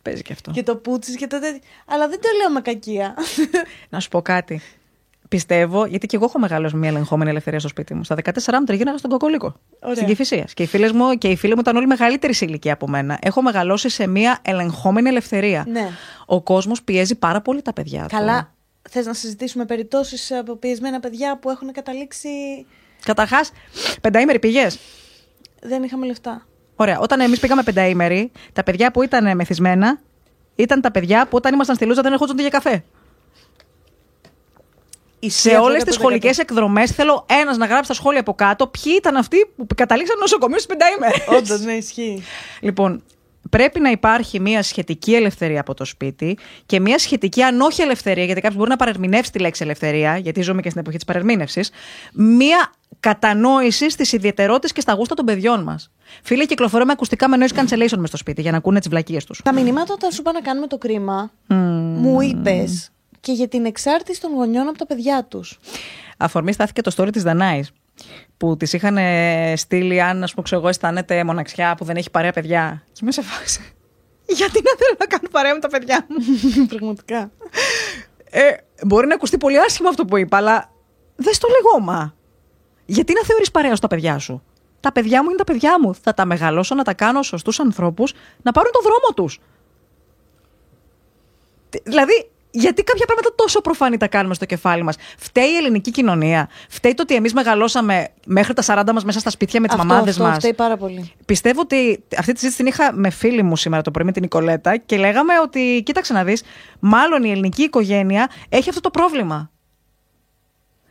Παίζει 0.01 0.21
και 0.21 0.33
αυτό. 0.33 0.51
Και 0.51 0.63
το 0.63 0.75
πούτσις 0.75 1.15
και 1.15 1.27
το 1.27 1.39
τέτοιο. 1.39 1.59
Αλλά 1.85 2.07
δεν 2.07 2.21
το 2.21 2.27
λέω 2.37 2.49
με 2.49 2.61
κακία. 2.61 3.15
Να 3.89 3.99
σου 3.99 4.09
πω 4.09 4.21
κάτι. 4.21 4.61
Πιστεύω, 5.35 5.85
γιατί 5.85 6.07
και 6.07 6.15
εγώ 6.15 6.25
έχω 6.25 6.39
μεγαλώσει 6.39 6.75
μια 6.75 6.89
ελεγχόμενη 6.89 7.29
ελευθερία 7.29 7.59
στο 7.59 7.67
σπίτι 7.67 7.93
μου. 7.93 8.03
Στα 8.03 8.15
14 8.23 8.29
μου 8.59 8.63
τριγύρναγα 8.65 8.97
στον 8.97 9.09
κοκολίκο. 9.09 9.55
Ωραία. 9.79 9.95
Στην 9.95 10.07
Κυφυσία. 10.07 10.47
Και 10.53 10.63
οι 10.63 10.65
φίλες 10.65 10.91
μου, 10.91 11.17
και 11.17 11.27
οι 11.27 11.35
φίλοι 11.35 11.53
μου 11.53 11.59
ήταν 11.59 11.75
όλοι 11.75 11.87
μεγαλύτερη 11.87 12.33
σε 12.33 12.45
ηλικία 12.45 12.73
από 12.73 12.87
μένα. 12.87 13.17
Έχω 13.21 13.41
μεγαλώσει 13.41 13.89
σε 13.89 14.07
μια 14.07 14.39
ελεγχόμενη 14.41 15.09
ελευθερία. 15.09 15.65
ναι. 15.67 15.89
Ο 16.25 16.41
κόσμος 16.41 16.83
πιέζει 16.83 17.15
πάρα 17.15 17.41
πολύ 17.41 17.61
τα 17.61 17.73
παιδιά 17.73 18.01
του. 18.01 18.15
Καλά. 18.15 18.53
Θες 18.89 19.05
να 19.05 19.13
συζητήσουμε 19.13 19.65
περιπτώσεις 19.65 20.31
από 20.31 20.55
πιεσμένα 20.55 20.99
παιδιά 20.99 21.37
που 21.39 21.49
έχουν 21.49 21.71
καταλήξει. 21.71 22.29
Καταρχάς, 23.05 23.51
πενταήμερη 24.01 24.39
πήγες; 24.39 24.79
Δεν 25.61 25.83
είχαμε 25.83 26.05
λεφτά. 26.05 26.45
Ωραία. 26.75 26.99
Όταν 26.99 27.19
εμείς 27.19 27.39
πήγαμε 27.39 27.63
πενταήμερη, 27.63 28.31
τα 28.53 28.63
παιδιά 28.63 28.91
που 28.91 29.03
ήταν 29.03 29.35
μεθυσμένα 29.35 29.99
ήταν 30.55 30.81
τα 30.81 30.91
παιδιά 30.91 31.27
που 31.27 31.37
όταν 31.37 31.53
ήμασταν 31.53 31.75
στη 31.75 31.85
Λούζα 31.85 32.01
δεν 32.01 32.11
ερχόντουσαν 32.11 32.39
για 32.39 32.49
καφέ. 32.49 32.83
Σε 35.29 35.49
αυτό 35.49 35.63
όλε 35.63 35.77
τις 35.77 35.95
100%. 35.95 35.99
σχολικές 35.99 36.37
εκδρομές 36.37 36.91
θέλω 36.91 37.25
ένας 37.29 37.57
να 37.57 37.65
γράψει 37.65 37.83
στα 37.83 37.93
σχόλια 37.93 38.19
από 38.19 38.33
κάτω 38.33 38.67
ποιοι 38.67 38.93
ήταν 38.97 39.15
αυτοί 39.15 39.37
που 39.55 39.75
καταλήξαν 39.75 40.17
νοσοκομείο 40.19 40.59
στις 40.59 40.75
πενταήμερε. 40.77 41.23
Όντως, 41.37 41.61
ναι, 41.61 41.73
ισχύει. 41.73 42.23
Λοιπόν, 42.59 43.03
πρέπει 43.49 43.79
να 43.79 43.89
υπάρχει 43.89 44.39
μια 44.39 44.63
σχετική 44.63 45.15
ελευθερία 45.15 45.59
από 45.59 45.73
το 45.73 45.85
σπίτι 45.85 46.37
και 46.65 46.79
μια 46.79 46.97
σχετική, 46.97 47.43
αν 47.43 47.61
όχι 47.61 47.81
ελευθερία, 47.81 48.23
γιατί 48.23 48.41
κάποιος 48.41 48.57
μπορεί 48.57 48.69
να 48.69 48.75
παρερμηνεύσει 48.75 49.31
τη 49.31 49.39
λέξη 49.39 49.63
ελευθερία, 49.63 50.17
γιατί 50.17 50.41
ζούμε 50.41 50.61
και 50.61 50.69
στην 50.69 50.81
εποχή 50.81 50.95
της 50.95 51.05
παρερμήνευσης, 51.05 51.71
μια 52.13 52.71
κατανόηση 52.99 53.89
στις 53.89 54.11
ιδιαιτερότητες 54.11 54.71
και 54.71 54.81
στα 54.81 54.93
γούστα 54.93 55.15
των 55.15 55.25
παιδιών 55.25 55.63
μας. 55.63 55.91
Φίλε, 56.23 56.45
κυκλοφορώ 56.45 56.85
με 56.85 56.91
ακουστικά 56.91 57.29
με 57.29 57.37
noise 57.39 57.57
cancellation 57.59 57.97
μες 57.97 58.07
στο 58.07 58.17
σπίτι 58.17 58.41
για 58.41 58.51
να 58.51 58.57
ακούνε 58.57 58.79
τις 58.79 58.89
βλακίες 58.89 59.25
τους. 59.25 59.41
Τα 59.43 59.53
μηνύματα 59.53 59.93
όταν 59.93 60.11
σου 60.11 60.17
είπα 60.21 60.31
να 60.31 60.41
κάνουμε 60.41 60.67
το 60.67 60.77
κρίμα, 60.77 61.31
μου 61.47 62.21
είπες 62.21 62.92
και 63.23 63.31
για 63.31 63.47
την 63.47 63.65
εξάρτηση 63.65 64.21
των 64.21 64.33
γονιών 64.33 64.67
από 64.67 64.77
τα 64.77 64.85
παιδιά 64.85 65.25
τους. 65.25 65.59
Αφορμή 66.17 66.51
στάθηκε 66.53 66.81
το 66.81 66.91
story 66.97 67.09
της 67.11 67.23
Δανάης. 67.23 67.71
Που 68.37 68.57
της 68.57 68.73
είχαν 68.73 68.97
ε, 68.97 69.53
στείλει, 69.55 70.01
αν 70.01 70.23
ας 70.23 70.31
πούμε, 70.31 70.43
ξέρω 70.43 70.59
εγώ, 70.59 70.69
αισθάνεται 70.69 71.23
μοναξιά 71.23 71.75
που 71.75 71.85
δεν 71.85 71.95
έχει 71.95 72.11
παρέα 72.11 72.31
παιδιά. 72.31 72.83
Και 72.91 72.99
είμαι 73.01 73.11
σε 73.11 73.21
φάση. 73.21 73.73
Γιατί 74.27 74.61
να 74.63 74.71
θέλω 74.77 74.95
να 74.99 75.05
κάνω 75.05 75.27
παρέα 75.31 75.53
με 75.53 75.59
τα 75.59 75.67
παιδιά 75.67 76.05
μου; 76.09 76.17
Πραγματικά. 76.75 77.31
Ε, 78.29 78.51
μπορεί 78.85 79.07
να 79.07 79.15
ακουστεί 79.15 79.37
πολύ 79.37 79.59
άσχημα 79.59 79.89
αυτό 79.89 80.05
που 80.05 80.17
είπα, 80.17 80.37
αλλά 80.37 80.71
δεν 81.15 81.33
στο 81.33 81.47
λεγόμα. 81.47 82.15
Γιατί 82.85 83.13
να 83.13 83.23
θεωρείς 83.23 83.51
παρέα 83.51 83.73
σου 83.75 83.81
τα 83.81 83.87
παιδιά 83.87 84.17
σου; 84.19 84.43
Τα 84.79 84.91
παιδιά 84.91 85.23
μου 85.23 85.29
είναι 85.29 85.37
τα 85.37 85.43
παιδιά 85.43 85.79
μου. 85.81 85.95
Θα 85.95 86.13
τα 86.13 86.25
μεγαλώσω 86.25 86.75
να 86.75 86.83
τα 86.83 86.93
κάνω 86.93 87.23
σωστούς 87.23 87.59
ανθρώπους 87.59 88.13
να 88.41 88.51
πάρουν 88.51 88.71
το 88.71 88.79
δρόμο 88.81 89.13
τους. 89.15 89.39
Δηλαδή, 91.83 92.32
γιατί 92.55 92.83
κάποια 92.83 93.05
πράγματα 93.05 93.35
τόσο 93.35 93.61
προφανή 93.61 93.97
τα 93.97 94.07
κάνουμε 94.07 94.33
στο 94.33 94.45
κεφάλι 94.45 94.83
μας. 94.83 94.95
Φταίει 95.17 95.49
η 95.51 95.55
ελληνική 95.55 95.91
κοινωνία. 95.91 96.49
Φταίει 96.69 96.93
το 96.93 97.01
ότι 97.01 97.15
εμείς 97.15 97.33
μεγαλώσαμε 97.33 98.07
μέχρι 98.25 98.53
τα 98.53 98.63
40 98.87 98.91
μας 98.93 99.03
μέσα 99.03 99.19
στα 99.19 99.29
σπίτια 99.29 99.59
με 99.59 99.67
τις 99.67 99.75
αυτό, 99.75 99.87
μαμάδες 99.87 100.13
αυτό 100.13 100.23
μας. 100.23 100.37
φταίει 100.37 100.53
πάρα 100.53 100.77
πολύ. 100.77 101.11
Πιστεύω 101.25 101.61
ότι 101.61 102.03
αυτή 102.17 102.33
τη 102.33 102.39
συζήτηση 102.39 102.63
την 102.63 102.65
είχα 102.65 102.93
με 102.93 103.09
φίλη 103.09 103.43
μου 103.43 103.55
σήμερα 103.55 103.81
το 103.81 103.91
πρωί 103.91 104.05
με 104.05 104.11
την 104.11 104.21
Νικολέτα 104.21 104.77
και 104.77 104.97
λέγαμε 104.97 105.39
ότι, 105.39 105.81
κοίταξε 105.85 106.13
να 106.13 106.23
δεις, 106.23 106.43
μάλλον 106.79 107.23
η 107.23 107.31
ελληνική 107.31 107.61
οικογένεια 107.63 108.29
έχει 108.49 108.69
αυτό 108.69 108.81
το 108.81 108.89
πρόβλημα. 108.89 109.51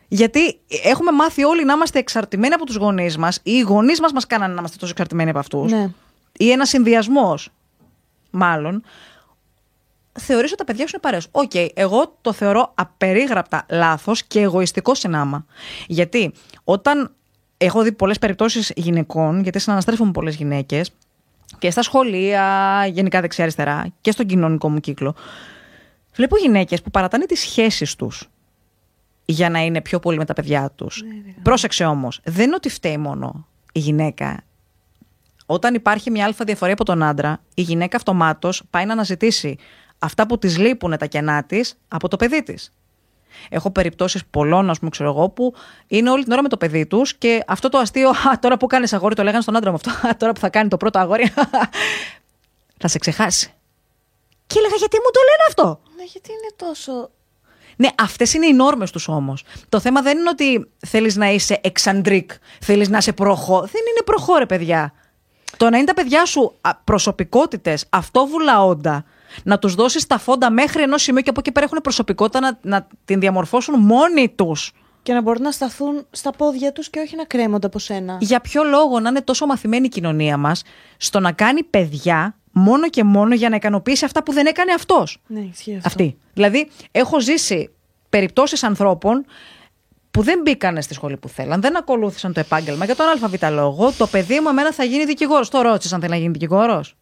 Γιατί 0.09 0.61
έχουμε 0.85 1.11
μάθει 1.13 1.45
όλοι 1.45 1.65
να 1.65 1.73
είμαστε 1.73 1.99
εξαρτημένοι 1.99 2.55
από 2.55 2.65
τους 2.67 2.77
γονείς 2.77 3.17
μας 3.17 3.37
ή 3.37 3.51
οι 3.53 3.61
γονείς 3.61 4.01
μας 4.01 4.13
μας 4.13 4.27
κάνανε 4.27 4.53
να 4.53 4.59
είμαστε 4.59 4.77
τόσο 4.77 4.93
εξαρτημένοι 4.93 5.31
από 5.31 5.39
αυτούς 5.39 5.73
Ναι. 5.73 5.91
ή 6.39 6.51
ένας 6.51 6.69
συνδυασμός, 6.69 7.49
μάλλον, 8.31 8.83
θεωρείς 10.21 10.53
ότι 10.53 10.57
τα 10.57 10.65
παιδιά 10.65 10.87
σου 10.87 10.91
είναι 10.95 11.03
παρέες. 11.03 11.29
Οκ, 11.31 11.73
εγώ 11.75 12.19
το 12.21 12.33
θεωρώ 12.33 12.73
απερίγραπτα 12.75 13.67
λάθος 13.71 14.23
και 14.23 14.41
εγωιστικό 14.41 14.95
συνάμα. 14.95 15.47
Γιατί 15.87 16.33
όταν 16.65 17.15
έχω 17.57 17.83
δει 17.83 17.93
πολλές 17.93 18.19
περιπτώσεις 18.19 18.73
γυναικών, 18.77 19.43
γιατί 19.43 19.59
συναναστρέφω 19.59 20.05
με 20.05 20.11
πολλές 20.11 20.35
γυναίκες, 20.35 20.91
και 21.59 21.71
στα 21.71 21.83
σχολεία, 21.83 22.87
γενικά 22.87 23.21
δεξιά-αριστερά, 23.21 23.87
και 24.01 24.11
στον 24.11 24.27
κοινωνικό 24.27 24.69
μου 24.69 24.81
κύκλο, 24.81 25.15
βλέπω 26.15 26.37
γυναίκες 26.37 26.83
που 26.83 26.91
παρατάνε 26.91 27.27
τις 27.27 27.41
σχέσεις 27.41 27.97
τους 27.97 28.31
για 29.25 29.51
να 29.51 29.59
είναι 29.59 29.81
πιο 29.81 29.99
πολύ 29.99 30.17
με 30.19 30.25
τα 30.25 30.33
παιδιά 30.33 30.73
τους. 30.77 31.03
Πρόσεξε 31.43 31.85
όμως, 31.85 32.21
δεν 32.25 32.47
είναι 32.47 32.55
ότι 32.55 32.69
φταίει 32.69 32.97
μόνο 32.97 33.47
η 33.73 33.79
γυναίκα 33.79 34.43
όταν 35.47 35.75
υπάρχει 35.75 36.11
μια 36.11 36.25
αλφα 36.25 36.45
διαφορία 36.45 36.75
από 36.75 36.85
τον 36.85 37.03
άντρα, 37.03 37.41
η 37.55 37.63
γυναίκα 37.63 37.97
αυτομάτως 37.97 38.63
πάει 38.71 38.85
να 38.85 38.93
αναζητήσει 38.93 39.57
αυτά 40.03 40.27
που 40.27 40.39
της 40.39 40.59
λείπουν 40.59 40.97
τα 40.99 41.07
κενά 41.07 41.45
της 41.45 41.79
από 41.89 42.09
το 42.09 42.17
παιδί 42.17 42.43
της. 42.43 42.73
Έχω 43.49 43.71
περιπτώσεις 43.71 44.25
πολλών, 44.27 44.71
ας 44.71 44.79
πούμε, 44.79 44.91
ξέρω 44.91 45.09
εγώ, 45.11 45.29
που 45.29 45.55
είναι 45.87 46.11
όλη 46.11 46.23
την 46.23 46.33
ώρα 46.33 46.43
με 46.43 46.49
το 46.49 46.57
παιδί 46.57 46.87
τους 46.87 47.15
και 47.15 47.43
αυτό 47.47 47.69
το 47.69 47.79
αστείο, 47.79 48.09
«Α, 48.31 48.39
τώρα 48.41 48.57
που 48.57 48.67
κάνεις 48.67 48.93
αγόρι, 48.93 49.15
το 49.15 49.23
λέγανε 49.23 49.43
στον 49.43 49.57
άντρα 49.57 49.71
μου 49.71 49.77
αυτό. 49.77 50.09
«Α, 50.09 50.17
τώρα 50.17 50.33
που 50.33 50.41
θα 50.41 50.49
κάνει 50.49 50.69
το 50.69 50.77
πρώτο 50.77 50.99
αγόρι, 50.99 51.33
θα 52.81 52.89
σε 52.89 52.99
ξεχάσει. 52.99 53.53
Και 54.47 54.59
έλεγα, 54.59 54.75
γιατί 54.77 54.97
μου 54.97 55.11
το 55.13 55.21
λένε 55.21 55.45
αυτό; 55.49 55.81
Ναι, 55.97 56.05
γιατί 56.05 56.31
είναι 56.31 56.71
τόσο. 56.73 57.11
Ναι, 57.77 57.89
αυτές 57.99 58.35
είναι 58.35 58.47
οι 58.47 58.53
νόρμες 58.53 58.91
τους 58.91 59.09
όμως. 59.09 59.45
Το 59.69 59.81
θέμα 59.81 60.03
δεν 60.03 60.19
είναι 60.19 60.29
ότι 60.29 60.71
θέλεις 60.87 61.17
να 61.17 61.31
είσαι 61.31 61.61
εξαντρίκ, 61.63 62.31
θέλεις 62.61 62.89
να 62.89 62.99
είσαι 62.99 63.13
προχώ. 63.13 63.61
Δεν 63.61 63.83
είναι 63.91 64.03
προχώ, 64.05 64.37
ρε 64.37 64.47
παιδιά. 64.47 64.93
Το 65.57 65.71
να 65.71 65.77
είναι 65.77 65.87
τα 65.87 65.95
παιδιά 65.95 66.25
σου 66.27 66.59
προσωπικότητες, 66.85 67.87
αυτόβουλα 67.91 68.65
όντα, 68.65 69.05
να 69.45 69.59
τους 69.59 69.75
δώσεις 69.75 70.07
τα 70.07 70.19
φόντα 70.19 70.51
μέχρι 70.51 70.83
ενός 70.83 71.03
σημείου 71.03 71.23
και 71.23 71.31
από 71.31 71.41
εκεί 71.41 71.53
πέρα 71.53 71.67
έχουν 71.67 71.79
προσωπικότητα 71.83 72.41
να, 72.41 72.59
να 72.63 72.87
την 73.05 73.21
διαμορφώσουν 73.21 73.81
μόνοι 73.81 74.29
τους. 74.29 74.73
Και 75.03 75.13
να 75.13 75.23
μπορούν 75.23 75.43
να 75.43 75.51
σταθούν 75.51 76.07
στα 76.11 76.31
πόδια 76.31 76.73
τους 76.73 76.91
και 76.91 77.01
όχι 77.01 77.17
να 77.17 77.25
κρέμονται 77.25 77.67
από 77.67 77.79
σένα. 77.79 78.17
Για 78.21 78.41
ποιο 78.41 78.65
λόγο 78.65 79.01
να 79.01 79.09
είναι 79.09 79.21
τόσο 79.21 79.47
μαθημένη 79.47 79.87
η 79.87 79.89
κοινωνία 79.89 80.37
μας 80.37 80.63
στο 80.97 81.21
να 81.21 81.33
κάνει 81.33 81.63
παιδιά 81.63 82.37
μόνο 82.53 82.89
και 82.89 83.05
μόνο 83.05 83.35
για 83.35 83.49
να 83.49 83.57
ικανοποιήσει 83.57 84.05
αυτά 84.05 84.23
που 84.23 84.33
δεν 84.33 84.47
έκανε 84.47 84.73
αυτός; 84.73 85.19
Ναι, 85.27 85.41
ισχύει 85.41 85.75
αυτό. 85.75 85.89
Αυτή. 85.89 86.19
Δηλαδή, 86.33 86.71
έχω 86.91 87.21
ζήσει 87.21 87.71
περιπτώσεις 88.09 88.63
ανθρώπων 88.63 89.25
που 90.11 90.23
δεν 90.23 90.41
μπήκανε 90.41 90.81
στη 90.81 90.95
σχολή 90.95 91.17
που 91.17 91.29
θέλαν, 91.29 91.61
δεν 91.61 91.77
ακολούθησαν 91.77 92.33
το 92.33 92.41
επάγγελμα 92.41 92.85
για 92.85 92.97
τον 92.97 93.07
ΑΒ 93.07 93.53
λόγο, 93.53 93.93
το 93.93 94.07
παιδί 94.07 94.41
μου 94.41 94.49
εμένα 94.49 94.73
θα 94.73 94.85
γίνει 94.85 95.05
δικηγόρος. 95.05 95.49
Το 95.49 95.61
ρώτησες 95.61 95.93
αν 95.93 96.01
θέλει 96.01 96.13
να 96.13 96.19
γίνει 96.19 96.31
δικηγόρος; 96.31 96.97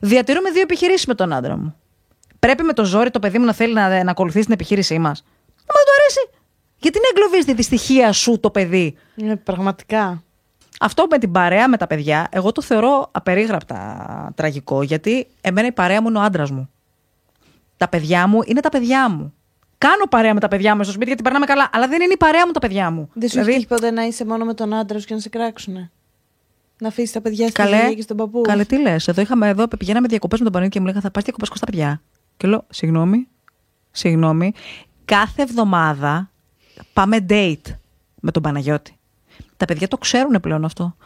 Διατηρούμε 0.00 0.50
δύο 0.50 0.62
επιχειρήσεις 0.62 1.06
με 1.06 1.14
τον 1.14 1.32
άντρα 1.32 1.56
μου. 1.56 1.74
Πρέπει 2.38 2.62
με 2.62 2.72
το 2.72 2.84
ζόρι 2.84 3.10
το 3.10 3.18
παιδί 3.18 3.38
μου 3.38 3.44
να 3.44 3.52
θέλει 3.52 3.72
να, 3.72 4.04
να 4.04 4.10
ακολουθήσει 4.10 4.44
την 4.44 4.54
επιχείρησή 4.54 4.98
μας. 4.98 5.22
Μα 5.46 5.74
δεν 5.74 5.84
του 5.84 5.92
αρέσει. 6.00 6.30
Γιατί 6.76 6.98
να 6.98 7.08
εγκλωβίζει 7.14 7.44
τη 7.44 7.54
δυστυχία 7.54 8.12
σου 8.12 8.40
το 8.40 8.50
παιδί; 8.50 8.96
Είναι 9.16 9.36
πραγματικά. 9.36 10.22
Αυτό 10.80 11.06
με 11.10 11.18
την 11.18 11.32
παρέα 11.32 11.68
με 11.68 11.76
τα 11.76 11.86
παιδιά, 11.86 12.28
εγώ 12.30 12.52
το 12.52 12.62
θεωρώ 12.62 13.08
απερίγραπτα 13.12 14.32
τραγικό, 14.34 14.82
γιατί 14.82 15.26
εμένα 15.40 15.66
η 15.66 15.72
παρέα 15.72 16.02
μου 16.02 16.08
είναι 16.08 16.18
ο 16.18 16.20
άντρας 16.20 16.50
μου. 16.50 16.70
Τα 17.76 17.88
παιδιά 17.88 18.26
μου 18.26 18.40
είναι 18.44 18.60
τα 18.60 18.68
παιδιά 18.68 19.10
μου. 19.10 19.32
Κάνω 19.78 20.04
παρέα 20.10 20.34
με 20.34 20.40
τα 20.40 20.48
παιδιά 20.48 20.76
μου 20.76 20.82
στο 20.82 20.92
σπίτι 20.92 21.06
γιατί 21.06 21.22
περνάμε 21.22 21.46
καλά, 21.46 21.70
αλλά 21.72 21.88
δεν 21.88 22.00
είναι 22.00 22.12
η 22.12 22.16
παρέα 22.16 22.46
μου 22.46 22.52
τα 22.52 22.60
παιδιά 22.60 22.90
μου. 22.90 23.10
Δεν 23.12 23.28
σου 23.28 23.34
Δηλαδή, 23.34 23.50
έχει 23.50 23.58
τύχει 23.58 23.74
ποτέ 23.74 23.90
να 23.90 24.02
είσαι 24.02 24.24
μόνο 24.24 24.44
με 24.44 24.54
τον 24.54 24.74
άντρα 24.74 24.98
σου 24.98 25.06
και 25.06 25.14
να 25.14 25.20
σε 25.20 25.28
κράξουνε; 25.28 25.90
Να 26.80 26.88
αφήσεις 26.88 27.12
τα 27.12 27.20
παιδιά 27.20 27.46
στη 27.46 27.54
Καλέ, 27.56 27.76
γυναίκα 27.76 27.94
και 27.94 28.02
στον 28.02 28.16
παππού. 28.16 28.40
καλέ, 28.40 28.64
τι 28.64 28.80
λες. 28.80 29.08
Εδώ, 29.08 29.20
είχαμε, 29.20 29.48
εδώ 29.48 29.68
πηγαίναμε 29.68 30.08
διακοπές 30.08 30.38
με 30.38 30.44
τον 30.44 30.52
Παναγιώτη 30.52 30.76
και 30.76 30.80
μου 30.80 30.86
λέγανε 30.86 31.04
Θα 31.04 31.10
πας 31.10 31.22
διακοπές 31.22 31.48
κοντά 31.48 31.66
παιδιά. 31.66 32.02
Και 32.36 32.46
λέω, 32.46 32.64
Συγγνώμη, 32.68 33.28
συγγνώμη. 33.90 34.52
Κάθε 35.04 35.42
εβδομάδα 35.42 36.30
πάμε 36.92 37.26
date 37.28 37.74
με 38.20 38.30
τον 38.30 38.42
Παναγιώτη. 38.42 38.96
Τα 39.56 39.64
παιδιά 39.64 39.88
το 39.88 39.98
ξέρουν 39.98 40.40
πλέον 40.40 40.64
αυτό. 40.64 40.96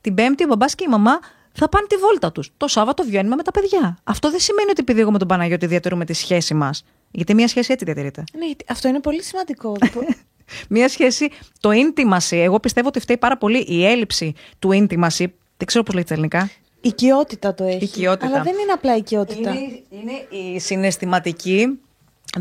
Την 0.00 0.14
Πέμπτη 0.14 0.44
ο 0.44 0.46
μπαμπάς 0.46 0.74
και 0.74 0.84
η 0.86 0.90
μαμά 0.90 1.18
θα 1.52 1.68
πάνε 1.68 1.86
τη 1.86 1.96
βόλτα 1.96 2.32
τους. 2.32 2.50
Το 2.56 2.68
Σάββατο 2.68 3.02
βγαίνουμε 3.02 3.36
με 3.36 3.42
τα 3.42 3.50
παιδιά. 3.50 3.98
Αυτό 4.04 4.30
δεν 4.30 4.40
σημαίνει 4.40 4.70
ότι 4.70 4.80
επειδή 4.80 5.00
εγώ 5.00 5.10
με 5.10 5.18
τον 5.18 5.28
Παναγιώτη 5.28 5.66
διατηρούμε 5.66 6.04
τη 6.04 6.12
σχέση 6.12 6.54
μας. 6.54 6.84
Γιατί 7.10 7.34
μια 7.34 7.48
σχέση 7.48 7.72
έτσι 7.72 7.84
διατηρείται. 7.84 8.24
Ναι, 8.38 8.46
γιατί 8.46 8.64
αυτό 8.68 8.88
είναι 8.88 9.00
πολύ 9.00 9.22
σημαντικό. 9.22 9.76
Μια 10.68 10.88
σχέση, 10.88 11.28
το 11.60 11.70
intimacy, 11.72 12.36
εγώ 12.36 12.60
πιστεύω 12.60 12.88
ότι 12.88 13.00
φταίει 13.00 13.16
πάρα 13.16 13.36
πολύ 13.38 13.58
η 13.58 13.86
έλλειψη 13.86 14.34
του 14.58 14.68
intimacy. 14.72 15.26
Δεν 15.56 15.66
ξέρω 15.66 15.82
πώς 15.84 15.94
λέγεται 15.94 16.02
στα 16.02 16.14
ελληνικά. 16.14 16.50
οικειότητα 16.80 17.54
το 17.54 17.64
έχει. 17.64 17.84
Οικειότητα. 17.84 18.26
Αλλά 18.26 18.42
δεν 18.42 18.52
είναι 18.62 18.72
απλά 18.72 18.96
οικειότητα. 18.96 19.50
Είναι, 19.50 19.82
είναι 19.90 20.52
η 20.54 20.58
συναισθηματική. 20.58 21.78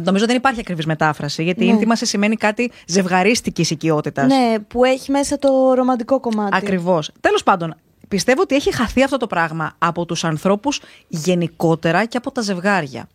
Νομίζω 0.03 0.25
δεν 0.25 0.35
υπάρχει 0.35 0.59
ακριβής 0.59 0.85
μετάφραση, 0.85 1.43
γιατί 1.43 1.65
Ναι. 1.65 1.71
η 1.71 1.79
intimacy 1.81 2.01
σημαίνει 2.01 2.35
κάτι 2.35 2.71
ζευγαρίστικης 2.87 3.69
οικειότητας. 3.71 4.27
Ναι, 4.27 4.59
που 4.59 4.83
έχει 4.85 5.11
μέσα 5.11 5.39
το 5.39 5.73
ρομαντικό 5.73 6.19
κομμάτι. 6.19 6.55
Ακριβώς. 6.57 7.11
Τέλος 7.19 7.43
πάντων, 7.43 7.75
πιστεύω 8.07 8.41
ότι 8.41 8.55
έχει 8.55 8.73
χαθεί 8.75 9.03
αυτό 9.03 9.17
το 9.17 9.27
πράγμα 9.27 9.75
από 9.77 10.05
τους 10.05 10.23
ανθρώπους 10.23 10.81
γενικότερα 11.07 12.05
και 12.05 12.17
από 12.17 12.31
τα 12.31 12.41
ζευγάρια. 12.41 13.07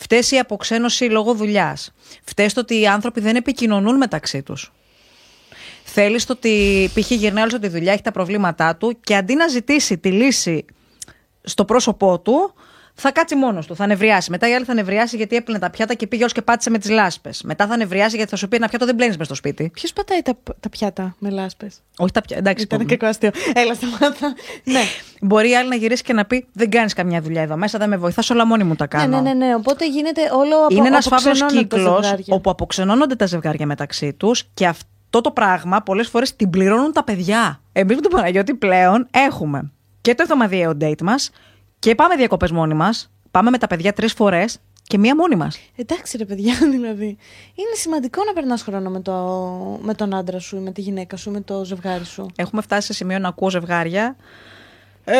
Φταίει 0.00 0.24
η 0.30 0.38
αποξένωση 0.38 1.04
λόγω 1.04 1.34
δουλειάς. 1.34 1.92
Φταίει 2.24 2.46
το 2.46 2.60
ότι 2.60 2.80
οι 2.80 2.86
άνθρωποι 2.86 3.20
δεν 3.20 3.36
επικοινωνούν 3.36 3.96
μεταξύ 3.96 4.42
τους. 4.42 4.72
Θέλεις 5.84 6.24
το 6.24 6.32
ότι 6.32 6.90
π.χ. 6.94 7.10
γυρνάει 7.10 7.42
όλος 7.42 7.54
από 7.54 7.62
τη 7.62 7.68
δουλειά, 7.68 7.92
έχει 7.92 8.02
τα 8.02 8.12
προβλήματά 8.12 8.76
του 8.76 9.00
και 9.00 9.16
αντί 9.16 9.34
να 9.34 9.48
ζητήσει 9.48 9.98
τη 9.98 10.12
λύση 10.12 10.64
στο 11.42 11.64
πρόσωπό 11.64 12.20
του, 12.20 12.54
θα 13.00 13.12
κάτσει 13.12 13.36
μόνος 13.36 13.66
του. 13.66 13.74
Θα 13.76 13.86
νευριάσει. 13.86 14.30
Μετά 14.30 14.48
η 14.48 14.54
άλλη 14.54 14.64
θα 14.64 14.74
νευριάσει 14.74 15.16
γιατί 15.16 15.36
έπλυνε 15.36 15.58
τα 15.58 15.70
πιάτα 15.70 15.94
και 15.94 16.06
πήγε 16.06 16.22
όλο 16.22 16.32
και 16.34 16.42
πάτησε 16.42 16.70
με 16.70 16.78
τις 16.78 16.90
λάσπες. 16.90 17.42
Μετά 17.42 17.66
θα 17.66 17.76
νευριάσει 17.76 18.16
γιατί 18.16 18.30
θα 18.30 18.36
σου 18.36 18.48
πει 18.48 18.56
ένα 18.56 18.68
πιάτο 18.68 18.86
δεν 18.86 18.94
πλένεις 18.96 19.16
μες 19.16 19.26
στο 19.26 19.34
σπίτι. 19.34 19.70
Ποιος 19.74 19.92
πατάει 19.92 20.22
τα, 20.22 20.32
τα 20.60 20.68
πιάτα 20.68 21.14
με 21.18 21.30
λάσπες; 21.30 21.80
Όχι 21.98 22.12
τα 22.12 22.20
πιάτα. 22.20 22.40
Εντάξει, 22.40 22.64
Ήταν 22.64 22.78
πω- 22.78 22.86
κακό 22.88 23.06
αστείο. 23.06 23.30
Έλα, 23.52 23.74
σταμάτα. 23.74 24.34
ναι. 24.64 24.80
Μπορεί 25.20 25.50
η 25.50 25.56
άλλη 25.56 25.68
να 25.68 25.74
γυρίσει 25.74 26.02
και 26.02 26.12
να 26.12 26.24
πει: 26.24 26.46
Δεν 26.52 26.70
κάνεις 26.70 26.92
καμιά 26.94 27.20
δουλειά 27.20 27.42
εδώ 27.42 27.56
μέσα, 27.56 27.78
δεν 27.78 27.88
με 27.88 27.96
βοηθάς, 27.96 28.30
όλα 28.30 28.46
μόνη 28.46 28.64
μου 28.64 28.74
τα 28.74 28.84
ναι, 28.92 28.98
κάνω. 29.02 29.20
ναι, 29.20 29.32
ναι, 29.34 29.46
ναι. 29.46 29.54
Οπότε 29.54 29.88
γίνεται 29.88 30.20
όλο 30.32 30.56
από 30.64 30.74
Είναι 30.74 30.86
ένας 30.88 31.06
φαύλος 31.08 31.24
αποξενώνονται 31.42 31.66
τα 31.68 31.76
κύκλος 31.76 32.04
ζευγάρια. 32.04 32.34
όπου 32.34 32.50
αποξενώνονται 32.50 33.14
τα 33.16 33.26
ζευγάρια 33.26 33.66
μεταξύ 33.66 34.12
τους 34.12 34.44
και 34.54 34.66
αυτό 34.66 35.20
το 35.20 35.30
πράγμα 35.30 35.80
πολλές 35.82 36.08
φορές 36.08 36.36
την 36.36 36.50
πληρώνουν 36.50 36.92
τα 36.92 37.04
παιδιά. 37.04 37.60
Εμείς 37.72 37.96
με 37.96 38.02
τον 38.02 38.10
Παναγιώτη 38.10 38.54
πλέον 38.54 39.06
έχουμε 39.10 39.70
και 40.00 40.14
το 40.14 40.22
εβδομαδιαίο 40.22 40.76
date 40.80 41.02
μας 41.02 41.30
και 41.78 41.94
πάμε 41.94 42.16
διακοπές 42.16 42.50
μόνοι 42.50 42.74
μας. 42.74 43.10
Πάμε 43.30 43.50
με 43.50 43.58
τα 43.58 43.66
παιδιά 43.66 43.92
τρεις 43.92 44.12
φορές 44.12 44.58
και 44.82 44.98
μία 44.98 45.14
μόνη 45.16 45.36
μας. 45.36 45.58
Εντάξει, 45.76 46.16
ρε 46.16 46.24
παιδιά, 46.24 46.54
δηλαδή. 46.74 47.06
Είναι 47.54 47.74
σημαντικό 47.74 48.24
να 48.24 48.32
περνάς 48.32 48.62
χρόνο 48.62 48.90
με, 48.90 49.00
το, 49.00 49.12
με 49.82 49.94
τον 49.94 50.14
άντρα 50.14 50.38
σου, 50.38 50.56
ή 50.56 50.60
με 50.60 50.70
τη 50.72 50.80
γυναίκα 50.80 51.16
σου, 51.16 51.30
ή 51.30 51.32
με 51.32 51.40
το 51.40 51.64
ζευγάρι 51.64 52.04
σου. 52.04 52.26
Έχουμε 52.36 52.62
φτάσει 52.62 52.86
σε 52.86 52.92
σημείο 52.92 53.18
να 53.18 53.28
ακούω 53.28 53.50
ζευγάρια. 53.50 54.16
Ε, 55.04 55.14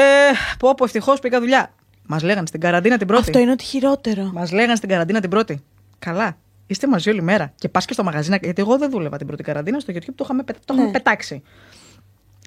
πω, 0.58 0.74
πω, 0.74 0.84
ευτυχώς 0.84 1.18
πήγα 1.20 1.40
δουλειά. 1.40 1.72
Μας 2.06 2.22
λέγανε 2.22 2.46
στην 2.46 2.60
καραντίνα 2.60 2.96
την 2.98 3.06
πρώτη. 3.06 3.22
Αυτό 3.22 3.38
είναι 3.38 3.50
ότι 3.50 3.64
χειρότερο. 3.64 4.30
Μας 4.32 4.52
λέγανε 4.52 4.76
στην 4.76 4.88
καραντίνα 4.88 5.20
την 5.20 5.30
πρώτη. 5.30 5.62
Καλά. 5.98 6.36
Είστε 6.66 6.86
μαζί 6.88 7.10
όλη 7.10 7.22
μέρα. 7.22 7.52
Και 7.56 7.68
πας 7.68 7.84
και 7.84 7.92
στο 7.92 8.04
μαγαζί. 8.04 8.30
να- 8.30 8.36
Γιατί 8.36 8.60
εγώ 8.62 8.78
δεν 8.78 8.90
δούλευα 8.90 9.16
την 9.16 9.26
πρώτη 9.26 9.42
καραντίνα. 9.42 9.80
Στο 9.80 9.92
YouTube 9.96 10.12
το 10.14 10.22
είχαμε, 10.24 10.42
πε- 10.42 10.56
το 10.64 10.72
Ναι. 10.72 10.78
είχαμε 10.80 10.92
πετάξει. 10.98 11.42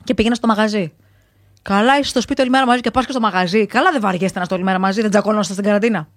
Και 0.04 0.14
πήγαινα 0.14 0.36
στο 0.36 0.48
μαγαζί. 0.48 0.94
Καλά, 1.62 1.98
είσαι 2.00 2.10
στο 2.10 2.22
σπίτι 2.22 2.42
όλη 2.42 2.50
μέρα 2.50 2.66
μαζί 2.66 2.82
και 2.82 2.92
πας 2.92 3.06
και 3.06 3.12
στο 3.12 3.22
μαγαζί. 3.22 3.66
Καλά, 3.66 3.92
δεν 3.92 4.02
βαριέστε 4.02 4.38
να 4.38 4.42
είστε 4.42 4.54
όλη 4.54 4.64
μέρα 4.64 4.80
μαζί, 4.80 5.02
δεν 5.02 5.10
τσακώναστε 5.10 5.54
στην 5.54 5.66
καραντίνα. 5.66 6.08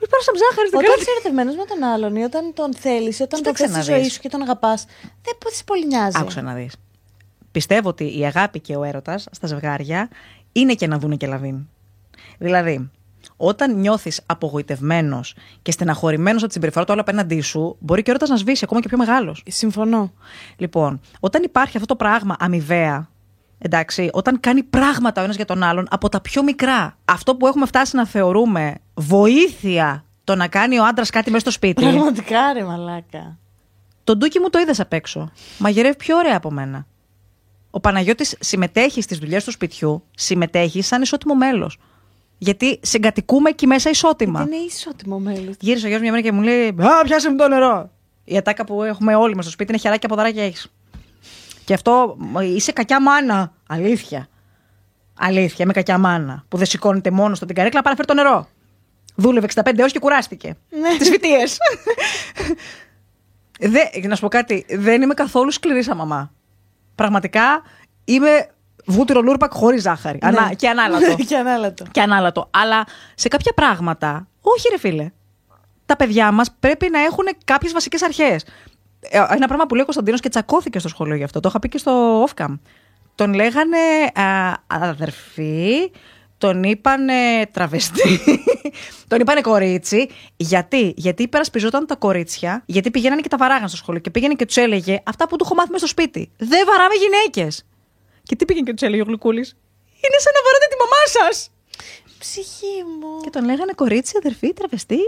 Μη 0.00 0.08
πέρασαμε 0.08 0.38
ζάχαρη 0.38 0.66
στην 0.66 0.78
Όταν 0.78 0.90
καραντίνα; 0.90 1.02
είσαι 1.02 1.10
ερωτευμένος 1.10 1.54
με 1.56 1.64
τον 1.64 1.82
άλλον 1.82 2.16
ή 2.16 2.22
όταν 2.22 2.52
τον 2.54 2.74
θέλεις, 2.74 3.20
όταν 3.20 3.28
τον 3.28 3.52
Κοίταξε 3.52 3.62
θες 3.62 3.70
στη 3.72 3.78
να 3.78 3.94
ζωή 3.94 4.02
δεις. 4.02 4.12
σου 4.12 4.20
και 4.20 4.28
τον 4.28 4.42
αγαπάς, 4.42 4.84
δεν 5.22 5.52
σε 5.52 5.64
πολύ 5.64 5.86
νοιάζει. 5.86 6.16
Άκουσα 6.20 6.42
να 6.42 6.54
δεις. 6.54 6.74
Πιστεύω 7.50 7.88
ότι 7.88 8.18
η 8.18 8.26
αγάπη 8.26 8.60
και 8.60 8.76
ο 8.76 8.84
έρωτας 8.84 9.26
στα 9.30 9.46
ζευγάρια 9.46 10.08
είναι 10.52 10.74
και 10.74 10.86
να 10.86 10.98
δούνε 10.98 11.16
και 11.16 11.26
λαβίν. 11.26 11.68
Δηλαδή, 12.38 12.90
όταν 13.36 13.78
νιώθεις 13.78 14.20
απογοητευμένος 14.26 15.34
και 15.62 15.70
στεναχωρημένος 15.70 16.38
από 16.38 16.46
τη 16.46 16.52
συμπεριφορά 16.52 16.84
του 16.84 16.92
άλλου 16.92 17.00
απέναντί 17.00 17.40
σου, 17.40 17.76
μπορεί 17.78 18.02
και 18.02 18.10
ο 18.10 18.12
έρωτας 18.12 18.28
να 18.28 18.36
σβήσει 18.36 18.64
ακόμα 18.64 18.80
και 18.80 18.88
πιο 18.88 18.98
μεγάλος. 18.98 19.42
Συμφωνώ. 19.46 20.12
Λοιπόν, 20.56 21.00
όταν 21.20 21.42
υπάρχει 21.42 21.76
αυτό 21.76 21.88
το 21.88 21.96
πράγμα 21.96 22.36
αμοιβαία, 22.38 23.08
εντάξει, 23.62 24.10
όταν 24.12 24.40
κάνει 24.40 24.62
πράγματα 24.62 25.20
ο 25.20 25.24
ένας 25.24 25.36
για 25.36 25.44
τον 25.44 25.62
άλλον 25.62 25.86
από 25.90 26.08
τα 26.08 26.20
πιο 26.20 26.42
μικρά, 26.42 26.98
αυτό 27.04 27.36
που 27.36 27.46
έχουμε 27.46 27.66
φτάσει 27.66 27.96
να 27.96 28.06
θεωρούμε 28.06 28.74
βοήθεια 28.94 30.04
το 30.24 30.34
να 30.34 30.48
κάνει 30.48 30.78
ο 30.78 30.84
άντρας 30.84 31.10
κάτι 31.10 31.30
μέσα 31.30 31.40
στο 31.40 31.50
σπίτι. 31.50 31.82
Πραγματικά, 31.82 32.52
ρε 32.52 32.64
μαλάκα. 32.64 33.38
Το 34.04 34.16
ντούκι 34.16 34.38
μου 34.38 34.50
το 34.50 34.58
είδες 34.58 34.80
απ' 34.80 34.92
έξω. 34.92 35.30
Μαγειρεύει 35.58 35.96
πιο 35.96 36.16
ωραία 36.16 36.36
από 36.36 36.50
μένα. 36.50 36.86
Ο 37.70 37.80
Παναγιώτης 37.80 38.36
συμμετέχει 38.40 39.02
στις 39.02 39.18
δουλειές 39.18 39.44
του 39.44 39.50
σπιτιού, 39.50 40.02
συμμετέχει 40.14 40.82
σαν 40.82 41.02
ισότιμο 41.02 41.34
μέλος. 41.34 41.78
Γιατί 42.38 42.80
συγκατοικούμε 42.82 43.48
εκεί 43.48 43.66
μέσα 43.66 43.90
ισότιμα. 43.90 44.40
Είναι 44.40 44.56
ισότιμο 44.56 45.18
μέλος. 45.18 45.54
Γύρισε 45.60 45.86
ο 45.86 45.88
γιος 45.88 46.00
μια 46.00 46.10
μέρα 46.10 46.22
και 46.22 46.32
μου 46.32 46.42
λέει: 46.42 46.68
Α, 46.68 47.04
πιάσε 47.04 47.30
μου 47.30 47.36
το 47.36 47.48
νερό. 47.48 47.90
Η 48.24 48.36
ατάκα 48.36 48.64
που 48.64 48.82
έχουμε 48.82 49.14
όλοι 49.14 49.34
μας 49.34 49.44
στο 49.44 49.52
σπίτι 49.52 49.72
είναι 49.72 49.80
χεράκια 49.80 50.08
ποδαράκια 50.08 50.44
έχεις. 50.44 50.66
Και 51.70 51.76
αυτό 51.76 52.16
μ, 52.18 52.38
είσαι 52.40 52.72
κακιά 52.72 53.02
μάνα. 53.02 53.52
Αλήθεια. 53.68 54.28
Αλήθεια, 55.18 55.64
είμαι 55.64 55.72
κακιά 55.72 55.98
μάνα. 55.98 56.44
Που 56.48 56.56
δεν 56.56 56.66
σηκώνεται 56.66 57.10
μόνος 57.10 57.36
στο 57.36 57.46
την 57.46 57.54
καρέκλα, 57.54 57.82
πάει 57.82 57.94
να 57.94 58.04
φέρει 58.04 58.18
το 58.18 58.24
νερό. 58.24 58.48
Δούλευε 59.14 59.46
65 59.54 59.60
ώρε 59.80 59.88
και 59.90 59.98
κουράστηκε. 59.98 60.56
Ναι. 60.70 60.96
Τις 60.98 61.08
φοιτίε. 61.08 61.44
Δε, 63.72 64.06
να 64.08 64.14
σου 64.14 64.20
πω 64.20 64.28
κάτι, 64.28 64.66
δεν 64.68 65.02
είμαι 65.02 65.14
καθόλου 65.14 65.50
σκληρή 65.50 65.82
σαν 65.82 65.96
μαμά. 65.96 66.32
Πραγματικά 66.94 67.62
είμαι 68.04 68.50
βούτυρο 68.86 69.20
λούρπακ 69.20 69.52
χωρίς 69.52 69.82
ζάχαρη. 69.82 70.18
Ανά, 70.22 70.46
Ναι. 70.48 70.54
Και 70.54 70.68
ανάλατο. 70.68 71.16
και 71.28 71.36
ανάλατο. 71.36 71.84
και 71.90 72.00
ανάλατο. 72.00 72.48
Αλλά 72.50 72.84
σε 73.14 73.28
κάποια 73.28 73.52
πράγματα, 73.52 74.28
όχι 74.40 74.68
ρε 74.70 74.78
φίλε. 74.78 75.10
Τα 75.86 75.96
παιδιά 75.96 76.32
μας 76.32 76.50
πρέπει 76.60 76.90
να 76.90 77.00
έχουν 77.00 77.24
κάποιες 77.44 77.72
βασικές 77.72 78.02
αρχές. 78.02 78.44
Ένα 79.08 79.46
πράγμα 79.46 79.66
που 79.66 79.74
λέει 79.74 79.82
ο 79.82 79.84
Κωνσταντίνος 79.84 80.20
και 80.20 80.28
τσακώθηκε 80.28 80.78
στο 80.78 80.88
σχολείο 80.88 81.14
γι' 81.14 81.24
αυτό. 81.24 81.40
Το 81.40 81.48
είχα 81.48 81.58
πει 81.58 81.68
και 81.68 81.78
στο 81.78 82.24
off-cam. 82.24 82.58
Τον 83.14 83.34
λέγανε 83.34 83.78
α, 84.14 84.52
αδερφή, 84.66 85.90
τον 86.38 86.62
είπανε 86.62 87.46
τραβεστή, 87.52 88.20
τον 89.08 89.20
είπανε 89.20 89.40
κορίτσι. 89.40 90.08
Γιατί, 90.36 90.92
γιατί 90.96 91.22
υπερασπιζόταν 91.22 91.86
τα 91.86 91.96
κορίτσια, 91.96 92.62
γιατί 92.66 92.90
πηγαίνανε 92.90 93.20
και 93.20 93.28
τα 93.28 93.36
βαράγαν 93.36 93.68
στο 93.68 93.76
σχολείο 93.76 94.00
και 94.00 94.10
πήγαινε 94.10 94.34
και 94.34 94.46
τους 94.46 94.56
έλεγε 94.56 95.02
αυτά 95.04 95.28
που 95.28 95.36
του 95.36 95.44
έχω 95.44 95.54
μάθει 95.54 95.70
μέσα 95.70 95.86
στο 95.86 96.02
σπίτι. 96.02 96.30
Δεν 96.36 96.66
βαράμε 96.66 96.94
γυναίκες. 96.94 97.64
Και 98.22 98.36
τι 98.36 98.44
πήγαινε 98.44 98.66
και 98.66 98.72
τους 98.72 98.86
έλεγε 98.86 99.02
ο 99.02 99.04
Γλυκούλης; 99.04 99.56
Είναι 100.04 100.18
σαν 100.18 100.32
να 100.36 100.40
βαράτε 100.44 100.66
τη 100.70 100.76
μαμά 100.82 101.02
σας. 101.06 101.50
Ψυχή 102.18 102.84
μου. 103.00 103.20
Και 103.22 103.30
τον 103.30 103.44
λέγανε 103.44 103.72
κορίτσι, 103.72 104.14
αδερφή, 104.16 104.52
τραβεστή. 104.52 104.98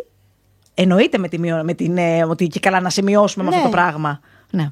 Εννοείται 0.74 1.18
με, 1.18 1.28
τη, 1.28 1.38
μειω- 1.38 1.62
με 1.64 1.74
την, 1.74 1.98
ε, 1.98 2.24
ότι 2.24 2.46
και 2.46 2.60
καλά 2.60 2.80
να 2.80 2.90
σημειώσουμε 2.90 3.44
με 3.44 3.50
Ναι. 3.50 3.56
αυτό 3.56 3.68
το 3.68 3.74
πράγμα. 3.76 4.20
Ναι. 4.50 4.70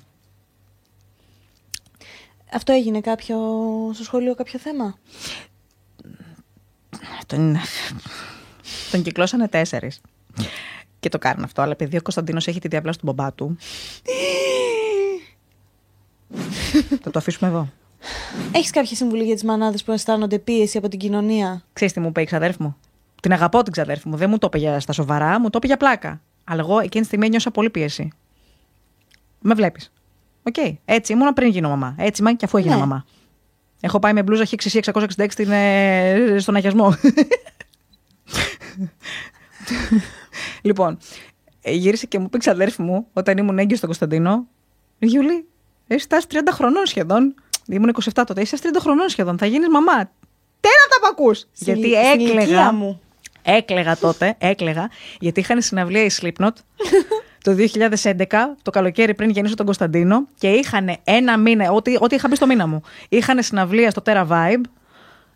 Αυτό 2.52 2.72
έγινε 2.72 3.00
κάποιο 3.00 3.36
στο 3.94 4.04
σχολείο, 4.04 4.34
κάποιο 4.34 4.58
θέμα; 4.58 4.98
Τον, 7.26 7.56
τον 8.90 9.02
κυκλώσανε 9.02 9.48
τέσσερις. 9.48 10.00
Και 11.00 11.08
το 11.08 11.18
κάνουν 11.18 11.44
αυτό. 11.44 11.62
Αλλά 11.62 11.72
επειδή 11.72 11.96
ο 11.96 12.02
Κωνσταντίνος 12.02 12.46
έχει 12.46 12.60
τη 12.60 12.68
διαπλάση 12.68 12.98
του 12.98 13.06
μπομπά 13.06 13.32
του. 13.32 13.56
θα 17.02 17.10
το 17.10 17.18
αφήσουμε 17.18 17.50
εδώ. 17.50 17.68
Έχεις 18.52 18.70
κάποια 18.70 18.96
συμβουλή 18.96 19.24
για 19.24 19.34
τις 19.34 19.44
μανάδες 19.44 19.84
που 19.84 19.92
αισθάνονται 19.92 20.38
πίεση 20.38 20.78
από 20.78 20.88
την 20.88 20.98
κοινωνία; 20.98 21.62
Ξέρεις 21.72 21.94
τι 21.94 22.00
μου 22.00 22.08
είπε 22.08 22.20
η 22.20 22.24
ξαδέρφη 22.24 22.62
μου; 22.62 22.76
Την 23.20 23.32
αγαπώ 23.32 23.62
την 23.62 23.72
ξαδέρφη 23.72 24.08
μου. 24.08 24.16
Δεν 24.16 24.30
μου 24.30 24.38
το 24.38 24.46
είπε 24.46 24.58
για 24.58 24.80
στα 24.80 24.92
σοβαρά, 24.92 25.40
μου 25.40 25.44
το 25.50 25.54
είπε 25.56 25.66
για 25.66 25.76
πλάκα. 25.76 26.20
Αλλά 26.44 26.60
εγώ 26.60 26.78
εκείνη 26.78 27.00
τη 27.00 27.06
στιγμή 27.06 27.26
ένιωσα 27.26 27.50
πολύ 27.50 27.70
πίεση. 27.70 28.12
Με 29.40 29.54
βλέπεις. 29.54 29.92
Οκ. 30.42 30.54
Έτσι 30.84 31.12
ήμουνα 31.12 31.32
πριν 31.32 31.48
γίνω 31.48 31.68
μαμά. 31.68 31.94
Έτσι 31.98 32.22
είμαι 32.22 32.32
και 32.32 32.44
αφού 32.44 32.56
έγινα 32.56 32.74
Ναι. 32.74 32.80
μαμά. 32.80 33.04
Έχω 33.80 33.98
πάει 33.98 34.12
με 34.12 34.22
μπλούζα 34.22 34.44
XXI 34.46 34.78
666 34.82 35.26
στην, 35.32 35.50
ε, 35.50 36.36
στον 36.38 36.54
αγιασμό. 36.54 36.94
λοιπόν, 40.62 40.98
ε, 41.62 41.72
γύρισε 41.72 42.06
και 42.06 42.18
μου 42.18 42.24
είπε 42.24 42.38
ξαδέρφη 42.38 42.82
μου 42.82 43.06
όταν 43.12 43.38
ήμουν 43.38 43.58
έγκυο 43.58 43.76
στον 43.76 43.88
Κωνσταντίνο. 43.88 44.46
Γιούλη, 44.98 45.46
έχει 45.86 46.00
φτάσει 46.02 46.26
30 46.30 46.36
χρονών 46.52 46.86
σχεδόν. 46.86 47.34
Ήμουν 47.66 47.94
27 48.04 48.22
τότε. 48.26 48.40
Είσαι 48.40 48.56
30 48.62 48.66
χρονών 48.80 49.08
σχεδόν. 49.08 49.38
Θα 49.38 49.46
γίνεις 49.46 49.68
μαμά. 49.68 49.92
Τέρατα 50.60 50.96
που 51.00 51.06
ακούς! 51.10 51.34
Στην 51.34 51.48
Γιατί 51.56 51.80
ηλι- 51.80 51.96
στην 52.06 52.20
ηλικία 52.20 52.40
έκλεγα. 52.42 52.72
μου. 52.72 53.00
Έκλεγα 53.42 53.96
τότε, 53.96 54.34
έκλεγα, 54.38 54.90
γιατί 55.20 55.40
είχαν 55.40 55.62
συναυλία 55.62 56.04
η 56.04 56.08
Slipknot 56.20 56.52
το 57.44 57.56
2011, 57.58 58.26
το 58.62 58.70
καλοκαίρι 58.70 59.14
πριν 59.14 59.30
γεννήσω 59.30 59.54
τον 59.54 59.64
Κωνσταντίνο 59.66 60.26
και 60.38 60.48
είχαν 60.50 60.96
ένα 61.04 61.38
μήνα, 61.38 61.70
ό,τι, 61.70 61.96
ό,τι 62.00 62.14
είχα 62.14 62.28
μπει 62.28 62.34
στο 62.36 62.46
μήνα 62.46 62.66
μου, 62.66 62.82
είχαν 63.08 63.42
συναυλία 63.42 63.90
στο 63.90 64.02
Terra 64.04 64.26
Vibe 64.28 64.60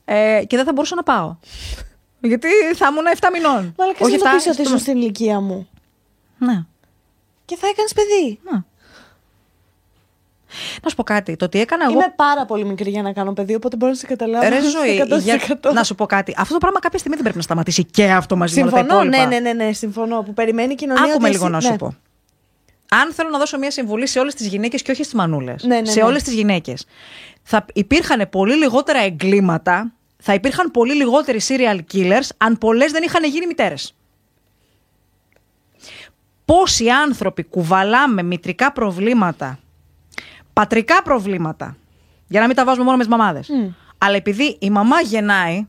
ε, 0.05 0.43
και 0.47 0.57
δεν 0.57 0.65
θα 0.65 0.73
μπορούσα 0.73 0.95
να 0.95 1.03
πάω. 1.03 1.37
Γιατί 2.21 2.49
θα 2.75 2.87
ήμουν 2.91 3.05
7 3.21 3.27
μηνών. 3.33 3.75
Μαλάκα, 3.79 3.99
Όχι 4.05 4.13
να 4.13 4.19
το 4.19 4.25
7, 4.31 4.33
πεις 4.35 4.45
ότι 4.47 4.55
στο- 4.55 4.63
ήσουν 4.63 4.79
στην 4.79 4.97
ηλικία 4.97 5.41
μου. 5.41 5.69
Ναι. 6.39 6.65
Και 7.45 7.57
θα 7.57 7.67
έκανες 7.69 7.93
παιδί. 7.93 8.39
Να. 8.51 8.65
Να 10.83 10.89
σου 10.89 10.97
πω 10.97 11.03
κάτι. 11.03 11.37
Το 11.37 11.45
ότι 11.45 11.61
έκανα 11.61 11.85
εγώ. 11.85 11.93
Είμαι 11.93 12.13
πάρα 12.17 12.45
πολύ 12.45 12.65
μικρή 12.65 12.91
για 12.91 13.03
να 13.03 13.13
κάνω 13.13 13.33
παιδί, 13.33 13.55
οπότε 13.55 13.77
μπορώ 13.77 13.93
να 13.93 13.99
σε 13.99 14.07
καταλάβω. 14.07 14.49
Ρε 14.49 14.61
ζωή, 14.61 15.07
100%. 15.19 15.21
για... 15.23 15.39
να 15.73 15.85
σου 15.85 15.95
πω 15.95 16.07
κάτι. 16.07 16.35
Αυτό 16.39 16.53
το 16.53 16.59
πράγμα 16.59 16.79
κάποια 16.81 16.99
στιγμή 16.99 17.15
δεν 17.17 17.25
πρέπει 17.25 17.39
να 17.39 17.45
σταματήσει 17.45 17.85
και 17.85 18.11
αυτό 18.11 18.37
μαζί 18.37 18.55
με 18.55 18.63
όλα 18.63 18.71
τα 18.71 18.79
Συμφωνώ, 18.79 19.03
ναι, 19.03 19.17
υπόλοιπα. 19.17 19.41
ναι, 19.41 19.53
ναι, 19.53 19.65
ναι, 19.65 19.73
συμφωνώ. 19.73 20.23
Που 20.23 20.33
περιμένει 20.35 20.73
η 20.73 20.77
κοινωνία. 20.77 21.03
Άκουμε 21.03 21.29
ότι 21.29 21.37
λίγο 21.37 21.45
εσύ- 21.45 21.55
να 21.55 21.61
σου 21.61 21.71
ναι. 21.71 21.79
πω. 21.79 21.95
Αν 22.89 23.13
θέλω 23.13 23.29
να 23.31 23.39
δώσω 23.39 23.59
μια 23.59 23.71
συμβουλή 23.71 24.07
σε 24.07 24.19
όλες 24.19 24.35
τις 24.35 24.47
γυναίκες 24.47 24.83
και 24.83 24.91
όχι 24.91 25.03
στις 25.03 25.15
μανούλες. 25.15 25.65
Ναι, 25.65 25.81
ναι, 25.81 25.87
σε 25.87 26.01
ναι. 26.01 26.07
όλες 26.07 26.23
τις 26.23 26.33
γυναίκες. 26.35 26.87
Θα 27.43 27.65
υπήρχαν 27.73 28.29
πολύ 28.31 28.55
λιγότερα 28.55 28.99
εγκλήματα, 28.99 29.93
θα 30.23 30.35
υπήρχαν 30.35 30.71
πολύ 30.71 30.95
λιγότεροι 30.95 31.41
serial 31.49 31.79
killers, 31.93 32.29
αν 32.37 32.59
πολλές 32.59 32.93
δεν 32.93 33.03
είχαν 33.03 33.25
γίνει 33.25 33.47
μητέρες. 33.47 33.95
Πόσοι 36.45 36.89
άνθρωποι 36.89 37.43
κουβαλάμε 37.43 38.23
μητρικά 38.23 38.73
προβλήματα, 38.73 39.59
πατρικά 40.55 41.03
προβλήματα, 41.03 41.77
για 42.27 42.41
να 42.41 42.47
μην 42.47 42.57
τα 42.57 42.65
βάζουμε 42.65 42.85
μόνο 42.85 42.97
με 42.97 43.03
τις 43.03 43.13
μαμάδες. 43.13 43.49
Αλλά 43.99 44.17
επειδή 44.17 44.57
η 44.61 44.71
μαμά 44.71 45.01
γεννάει, 45.01 45.67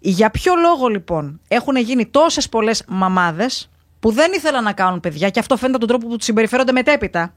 για 0.00 0.30
ποιο 0.30 0.54
λόγο 0.54 0.88
λοιπόν 0.88 1.40
έχουν 1.48 1.76
γίνει 1.76 2.06
τόσες 2.06 2.48
πολλές 2.48 2.84
μαμάδες 2.88 3.70
που 4.00 4.10
δεν 4.12 4.32
ήθελαν 4.34 4.64
να 4.64 4.72
κάνουν 4.72 5.00
παιδιά 5.00 5.30
και 5.30 5.38
αυτό 5.38 5.56
φαίνεται 5.56 5.76
από 5.76 5.86
τον 5.86 5.96
τρόπο 5.96 6.12
που 6.12 6.16
τους 6.16 6.26
συμπεριφέρονται 6.26 6.72
μετέπειτα; 6.72 7.34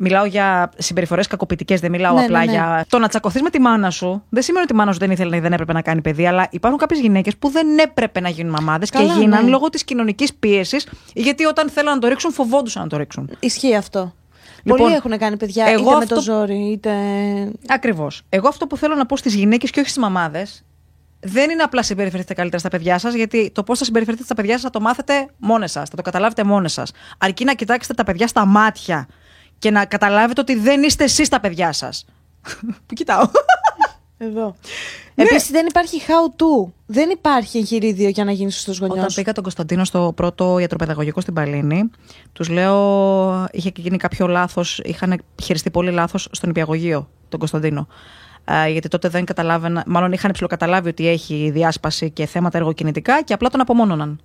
Μιλάω 0.00 0.24
για 0.24 0.70
συμπεριφορές 0.76 1.26
κακοποιητικές, 1.26 1.80
δεν 1.80 1.90
μιλάω 1.90 2.14
Ναι, 2.14 2.22
απλά 2.22 2.38
ναι, 2.38 2.44
ναι. 2.44 2.50
για. 2.52 2.86
Το 2.88 2.98
να 2.98 3.08
τσακωθείς 3.08 3.42
με 3.42 3.50
τη 3.50 3.60
μάνα 3.60 3.90
σου 3.90 4.22
δεν 4.28 4.42
σημαίνει 4.42 4.64
ότι 4.64 4.74
η 4.74 4.76
μάνα 4.76 4.92
σου 4.92 4.98
δεν 4.98 5.10
ήθελε 5.10 5.36
ή 5.36 5.40
δεν 5.40 5.52
έπρεπε 5.52 5.72
να 5.72 5.82
κάνει 5.82 6.00
παιδί, 6.00 6.26
αλλά 6.26 6.48
υπάρχουν 6.50 6.80
κάποιες 6.80 7.00
γυναίκες 7.00 7.36
που 7.36 7.48
δεν 7.50 7.78
έπρεπε 7.78 8.20
να 8.20 8.28
γίνουν 8.28 8.52
μαμάδες 8.52 8.90
και 8.90 8.98
Καλά, 8.98 9.12
γίναν 9.12 9.44
ναι. 9.44 9.50
λόγω 9.50 9.68
της 9.68 9.84
κοινωνικής 9.84 10.34
πίεσης, 10.34 10.88
γιατί 11.14 11.44
όταν 11.44 11.68
θέλαν 11.68 11.94
να 11.94 12.00
το 12.00 12.08
ρίξουν, 12.08 12.32
φοβόντουσαν 12.32 12.82
να 12.82 12.88
το 12.88 12.96
ρίξουν. 12.96 13.30
Ισχύει 13.40 13.74
αυτό. 13.74 14.14
Λοιπόν, 14.62 14.80
Πολλοί 14.80 14.94
έχουν 14.94 15.18
κάνει 15.18 15.36
παιδιά 15.36 15.66
εγώ 15.66 15.80
είτε 15.80 15.90
με 15.90 15.96
αυτό- 15.96 16.14
το 16.14 16.20
ζόρι, 16.20 16.70
είτε. 16.70 16.92
Ακριβώς. 17.68 18.22
Εγώ 18.28 18.48
αυτό 18.48 18.66
που 18.66 18.76
θέλω 18.76 18.94
να 18.94 19.06
πω 19.06 19.16
στις 19.16 19.34
γυναίκες 19.34 19.70
και 19.70 19.80
όχι 19.80 19.88
στις 19.88 20.02
μαμάδες 20.02 20.62
δεν 21.20 21.50
είναι 21.50 21.62
απλά 21.62 21.82
συμπεριφερθείτε 21.82 22.34
καλύτερα 22.34 22.58
στα 22.58 22.68
παιδιά 22.68 22.98
σας, 22.98 23.14
γιατί 23.14 23.50
το 23.54 23.62
πώς 23.62 23.78
θα 23.78 23.84
συμπεριφερθείτε 23.84 24.24
στα 24.26 24.34
παιδιά 24.34 24.52
σας 24.52 24.62
θα 24.62 24.70
το 24.70 24.80
μάθετε 24.80 25.28
μόνες 25.36 25.70
σας, 25.70 25.88
θα 25.88 25.96
το 25.96 26.02
καταλάβετε 26.02 26.44
μόνες 26.44 26.72
σας. 26.72 26.90
Αρκεί 27.18 27.44
να 27.44 27.54
κοιτάξετε 27.54 27.94
τα 27.94 28.04
παιδιά 28.04 28.26
στα 28.26 28.44
μάτια 28.46 29.08
και 29.58 29.70
να 29.70 29.84
καταλάβετε 29.84 30.40
ότι 30.40 30.54
δεν 30.54 30.82
είστε 30.82 31.04
εσείς 31.04 31.28
τα 31.28 31.40
παιδιά 31.40 31.72
σας. 31.72 32.04
που 32.86 32.94
κοιτάω. 32.94 33.30
Εδώ. 34.18 34.54
Ναι. 35.18 35.24
Επίσης 35.24 35.50
δεν 35.50 35.66
υπάρχει 35.66 36.00
how 36.06 36.42
to. 36.42 36.72
Δεν 36.86 37.10
υπάρχει 37.10 37.58
εγχειρίδιο 37.58 38.08
για 38.08 38.24
να 38.24 38.32
γίνεις 38.32 38.54
σωστός 38.54 38.78
γονιός. 38.78 38.98
Όταν 38.98 39.12
πήγα 39.14 39.32
τον 39.32 39.42
Κωνσταντίνο 39.42 39.84
στο 39.84 40.12
πρώτο 40.16 40.58
ιατροπαιδαγωγικό 40.58 41.20
στην 41.20 41.34
Παλίνη, 41.34 41.90
τους 42.32 42.48
λέω: 42.48 43.46
είχε 43.50 43.70
και 43.70 43.80
γίνει 43.80 43.96
κάποιο 43.96 44.26
λάθος. 44.26 44.80
Είχαν 44.84 45.22
χειριστεί 45.42 45.70
πολύ 45.70 45.90
λάθος 45.90 46.28
στον 46.30 46.50
υπηαγωγείο 46.50 47.08
τον 47.28 47.38
Κωνσταντίνο. 47.38 47.86
Ε, 48.44 48.68
γιατί 48.68 48.88
τότε 48.88 49.08
δεν 49.08 49.24
καταλάβαινα, 49.24 49.84
μάλλον 49.86 50.12
είχαν 50.12 50.30
ψηλοκαταλάβει 50.30 50.88
ότι 50.88 51.08
έχει 51.08 51.50
διάσπαση 51.50 52.10
και 52.10 52.26
θέματα 52.26 52.58
εργοκινητικά 52.58 53.22
και 53.22 53.32
απλά 53.32 53.48
τον 53.48 53.60
απομόνωναν. 53.60 54.20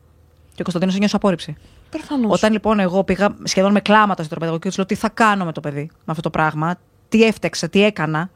Και 0.48 0.60
ο 0.60 0.64
Κωνσταντίνος 0.64 0.96
ένιωσε 0.96 1.16
απόρριψη. 1.16 1.56
Προφανώς. 1.90 2.32
Όταν 2.34 2.52
λοιπόν 2.52 2.80
εγώ 2.80 3.04
πήγα 3.04 3.36
σχεδόν 3.44 3.72
με 3.72 3.80
κλάματα 3.80 4.14
στο 4.14 4.22
ιατροπαιδαγωγικό, 4.22 4.68
τους 4.68 4.78
λέω: 4.78 4.86
Τι 4.86 4.96
θα 4.96 5.10
κάνω 5.10 5.46
με 5.46 5.52
το 5.52 5.60
παιδί, 5.60 5.90
με 5.92 6.04
αυτό 6.06 6.22
το 6.22 6.30
πράγμα, 6.30 6.76
τι 7.10 7.24
έφτεξα, 7.24 7.70
τι 7.70 7.84
έκανα. 7.84 8.30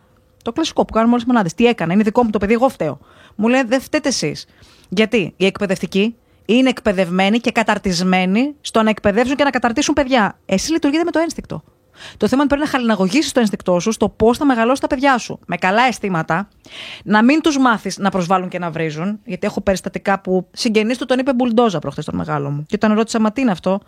Το 0.48 0.54
κλασικό 0.54 0.86
που 0.86 0.94
κάνουμε 0.94 1.12
όλες 1.12 1.24
τι 1.24 1.30
μονάδες. 1.30 1.54
Τι 1.54 1.66
έκανα, 1.66 1.94
είναι 1.94 2.04
δικό 2.04 2.24
μου 2.24 2.30
το 2.30 2.38
παιδί, 2.38 2.54
εγώ 2.54 2.70
φταίω. 2.70 3.00
Μου 3.36 3.48
λέει: 3.48 3.64
Δεν 3.64 3.82
φταίτε 3.82 4.08
εσείς. 4.08 4.46
Γιατί 4.90 5.34
οι 5.38 5.46
εκπαιδευτικοί 5.46 6.16
είναι 6.46 6.70
εκπαιδευμένοι 6.70 7.40
και 7.40 7.52
καταρτισμένοι 7.52 8.56
στο 8.62 8.84
να 8.84 8.90
εκπαιδεύσουν 8.90 9.36
και 9.36 9.44
να 9.44 9.50
καταρτήσουν 9.50 9.94
παιδιά. 9.94 10.40
Εσύ 10.46 10.72
λειτουργείτε 10.72 11.04
με 11.04 11.12
το 11.12 11.20
ένστικτο. 11.20 11.64
Το 12.18 12.28
θέμα 12.28 12.42
είναι 12.42 12.50
πρέπει 12.50 12.64
να 12.64 12.70
χαλιναγωγήσεις 12.70 13.32
το 13.32 13.40
ένστικτό 13.40 13.80
σου 13.80 13.92
στο 13.92 14.10
πώς 14.10 14.38
θα 14.38 14.46
μεγαλώσεις 14.46 14.80
τα 14.80 14.88
παιδιά 14.88 15.18
σου. 15.18 15.40
Με 15.46 15.58
καλά 15.58 15.84
αισθήματα, 15.84 16.48
να 17.04 17.24
μην 17.24 17.42
τους 17.42 17.58
μάθεις 17.58 17.98
να 17.98 18.10
προσβάλλουν 18.10 18.50
και 18.50 18.60
να 18.60 18.72
βρίζουν. 18.72 19.20
Γιατί 19.26 19.48
έχω 19.48 19.62
περιστατικά 19.62 20.20
που 20.20 20.48
συγγενή 20.52 20.96
του 20.96 21.06
τον 21.06 21.20
είπε 21.20 21.34
μπουλντόζα 21.34 21.80
προχθές 21.80 22.06
τον 22.06 22.16
μεγάλο 22.16 22.50
μου. 22.50 22.64
Και 22.68 22.76
όταν 22.76 22.94
ρώτησα, 22.94 23.20
Μα 23.20 23.32
τι 23.32 23.42
είναι 23.42 23.52
αυτό, 23.52 23.80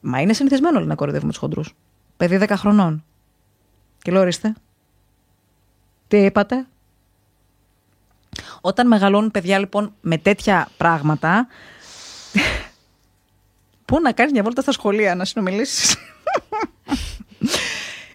Μα 0.00 0.20
είναι 0.20 0.32
συνηθισμένο 0.32 0.78
όλοι 0.78 0.86
να 0.86 0.94
κοροϊδεύουμε 0.94 1.30
τους 1.30 1.40
χοντρούς. 1.40 1.74
Παιδί 2.16 2.38
10 2.40 2.52
χρονών. 2.56 3.04
Και 4.02 4.10
λέω, 4.10 4.20
ορίστε. 4.20 4.54
Τι 6.08 6.16
είπατε; 6.16 6.66
Όταν 8.60 8.86
μεγαλώνουν 8.86 9.30
παιδιά 9.30 9.58
λοιπόν 9.58 9.94
με 10.00 10.18
τέτοια 10.18 10.68
πράγματα. 10.76 11.46
Πού 13.84 14.00
να 14.00 14.12
κάνεις 14.12 14.32
μια 14.32 14.42
βόλτα 14.42 14.62
στα 14.62 14.72
σχολεία, 14.72 15.14
να 15.14 15.24
συνομιλήσεις; 15.24 15.96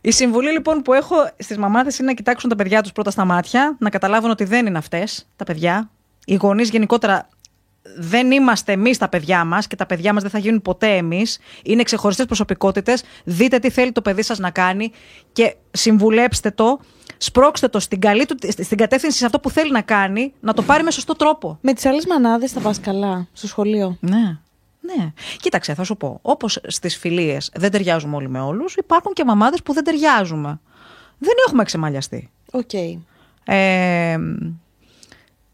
Η 0.02 0.12
συμβουλή 0.12 0.52
λοιπόν 0.52 0.82
που 0.82 0.94
έχω 0.94 1.16
στις 1.38 1.58
μαμάδες 1.58 1.98
είναι 1.98 2.08
να 2.08 2.14
κοιτάξουν 2.14 2.50
τα 2.50 2.56
παιδιά 2.56 2.82
τους 2.82 2.92
πρώτα 2.92 3.12
στα 3.12 3.26
μάτια, 3.26 3.76
να 3.80 3.90
καταλάβουν 3.90 4.30
ότι 4.30 4.44
δεν 4.44 4.66
είναι 4.66 4.78
αυτές 4.78 5.28
τα 5.36 5.44
παιδιά. 5.44 5.90
Οι 6.26 6.36
γονείς 6.36 6.70
γενικότερα 6.70 7.30
δεν 7.98 8.32
είμαστε 8.32 8.72
εμείς 8.72 8.98
τα 8.98 9.10
παιδιά 9.10 9.46
μας 9.46 9.68
και 9.68 9.76
τα 9.76 9.86
παιδιά 9.86 10.14
μας 10.14 10.22
δεν 10.22 10.32
θα 10.32 10.38
γίνουν 10.38 10.62
ποτέ 10.62 10.88
εμείς. 10.96 11.40
Είναι 11.64 11.84
ξεχωριστές 11.84 12.26
προσωπικότητες. 12.26 13.04
Δείτε 13.24 13.60
τι 13.60 13.70
θέλει 13.70 13.92
το 13.92 14.02
παιδί 14.02 14.22
σας 14.22 14.40
να 14.40 14.52
κάνει 14.52 14.92
και 15.32 15.56
συμβουλέψτε 15.72 16.52
το. 16.52 16.80
Σπρώξτε 17.24 17.68
το 17.68 17.80
στην, 17.80 18.00
καλή 18.00 18.26
του, 18.26 18.36
στην 18.64 18.78
κατεύθυνση 18.78 19.18
σε 19.18 19.26
αυτό 19.26 19.40
που 19.40 19.50
θέλει 19.50 19.72
να 19.72 19.82
κάνει, 19.82 20.34
να 20.40 20.54
το 20.54 20.62
πάρει 20.62 20.84
με 20.84 20.92
σωστό 20.92 21.14
τρόπο. 21.14 21.58
Με 21.62 21.74
τις 21.74 21.86
άλλες 21.86 22.06
μανάδες 22.06 22.52
θα 22.52 22.60
πας 22.60 22.80
καλά 22.80 23.28
στο 23.34 23.48
σχολείο. 23.48 23.98
Ναι. 24.00 24.38
Ναι. 24.80 25.14
Κοίταξε, 25.42 25.74
θα 25.74 25.84
σου 25.84 25.98
πω. 25.98 26.20
Όπως 26.22 26.60
στις 26.68 26.98
φιλίες 26.98 27.52
δεν 27.54 27.72
ταιριάζουμε 27.72 28.16
όλοι 28.16 28.30
με 28.30 28.40
όλους, 28.40 28.76
υπάρχουν 28.76 29.14
και 29.14 29.26
μαμάδες 29.26 29.64
που 29.64 29.74
δεν 29.74 29.84
ταιριάζουμε. 29.84 30.60
Δεν 31.18 31.34
έχουμε 31.48 31.64
ξεμαλιαστεί. 31.64 32.30
Οκ. 32.52 32.74
Ε, 33.46 34.18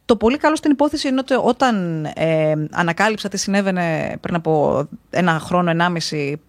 το 0.06 0.16
πολύ 0.16 0.38
καλό 0.38 0.56
στην 0.56 0.72
υπόθεση 0.72 1.08
είναι 1.08 1.20
ότι 1.20 1.34
όταν 1.34 2.06
ε, 2.06 2.54
ανακάλυψα 2.72 3.30
τι 3.30 3.38
συνέβαινε 3.38 4.18
πριν 4.22 4.36
από 4.36 4.84
ένα 5.10 5.40
χρόνο, 5.40 5.70
ενάμιση, 5.70 6.42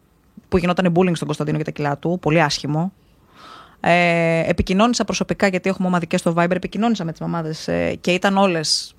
που 0.48 0.58
γινόταν 0.58 0.92
bullying 0.96 1.14
στον 1.14 1.26
Κωνσταντίνο 1.26 1.58
και 1.58 1.64
τα 1.64 1.70
κιλά 1.70 1.98
του, 1.98 2.18
πολύ 2.20 2.42
άσχημο. 2.42 2.92
Ε, 3.80 4.48
επικοινώνησα 4.48 5.04
προσωπικά, 5.04 5.46
γιατί 5.46 5.68
έχουμε 5.68 5.88
ομαδικές 5.88 6.20
στο 6.20 6.34
Viber, 6.36 6.50
επικοινώνησα 6.50 7.04
με 7.04 7.10
τις 7.10 7.20
μαμάδες 7.20 7.68
ε, 7.68 7.94
και 8.00 8.12
ήταν 8.12 8.36
όλες 8.36 8.94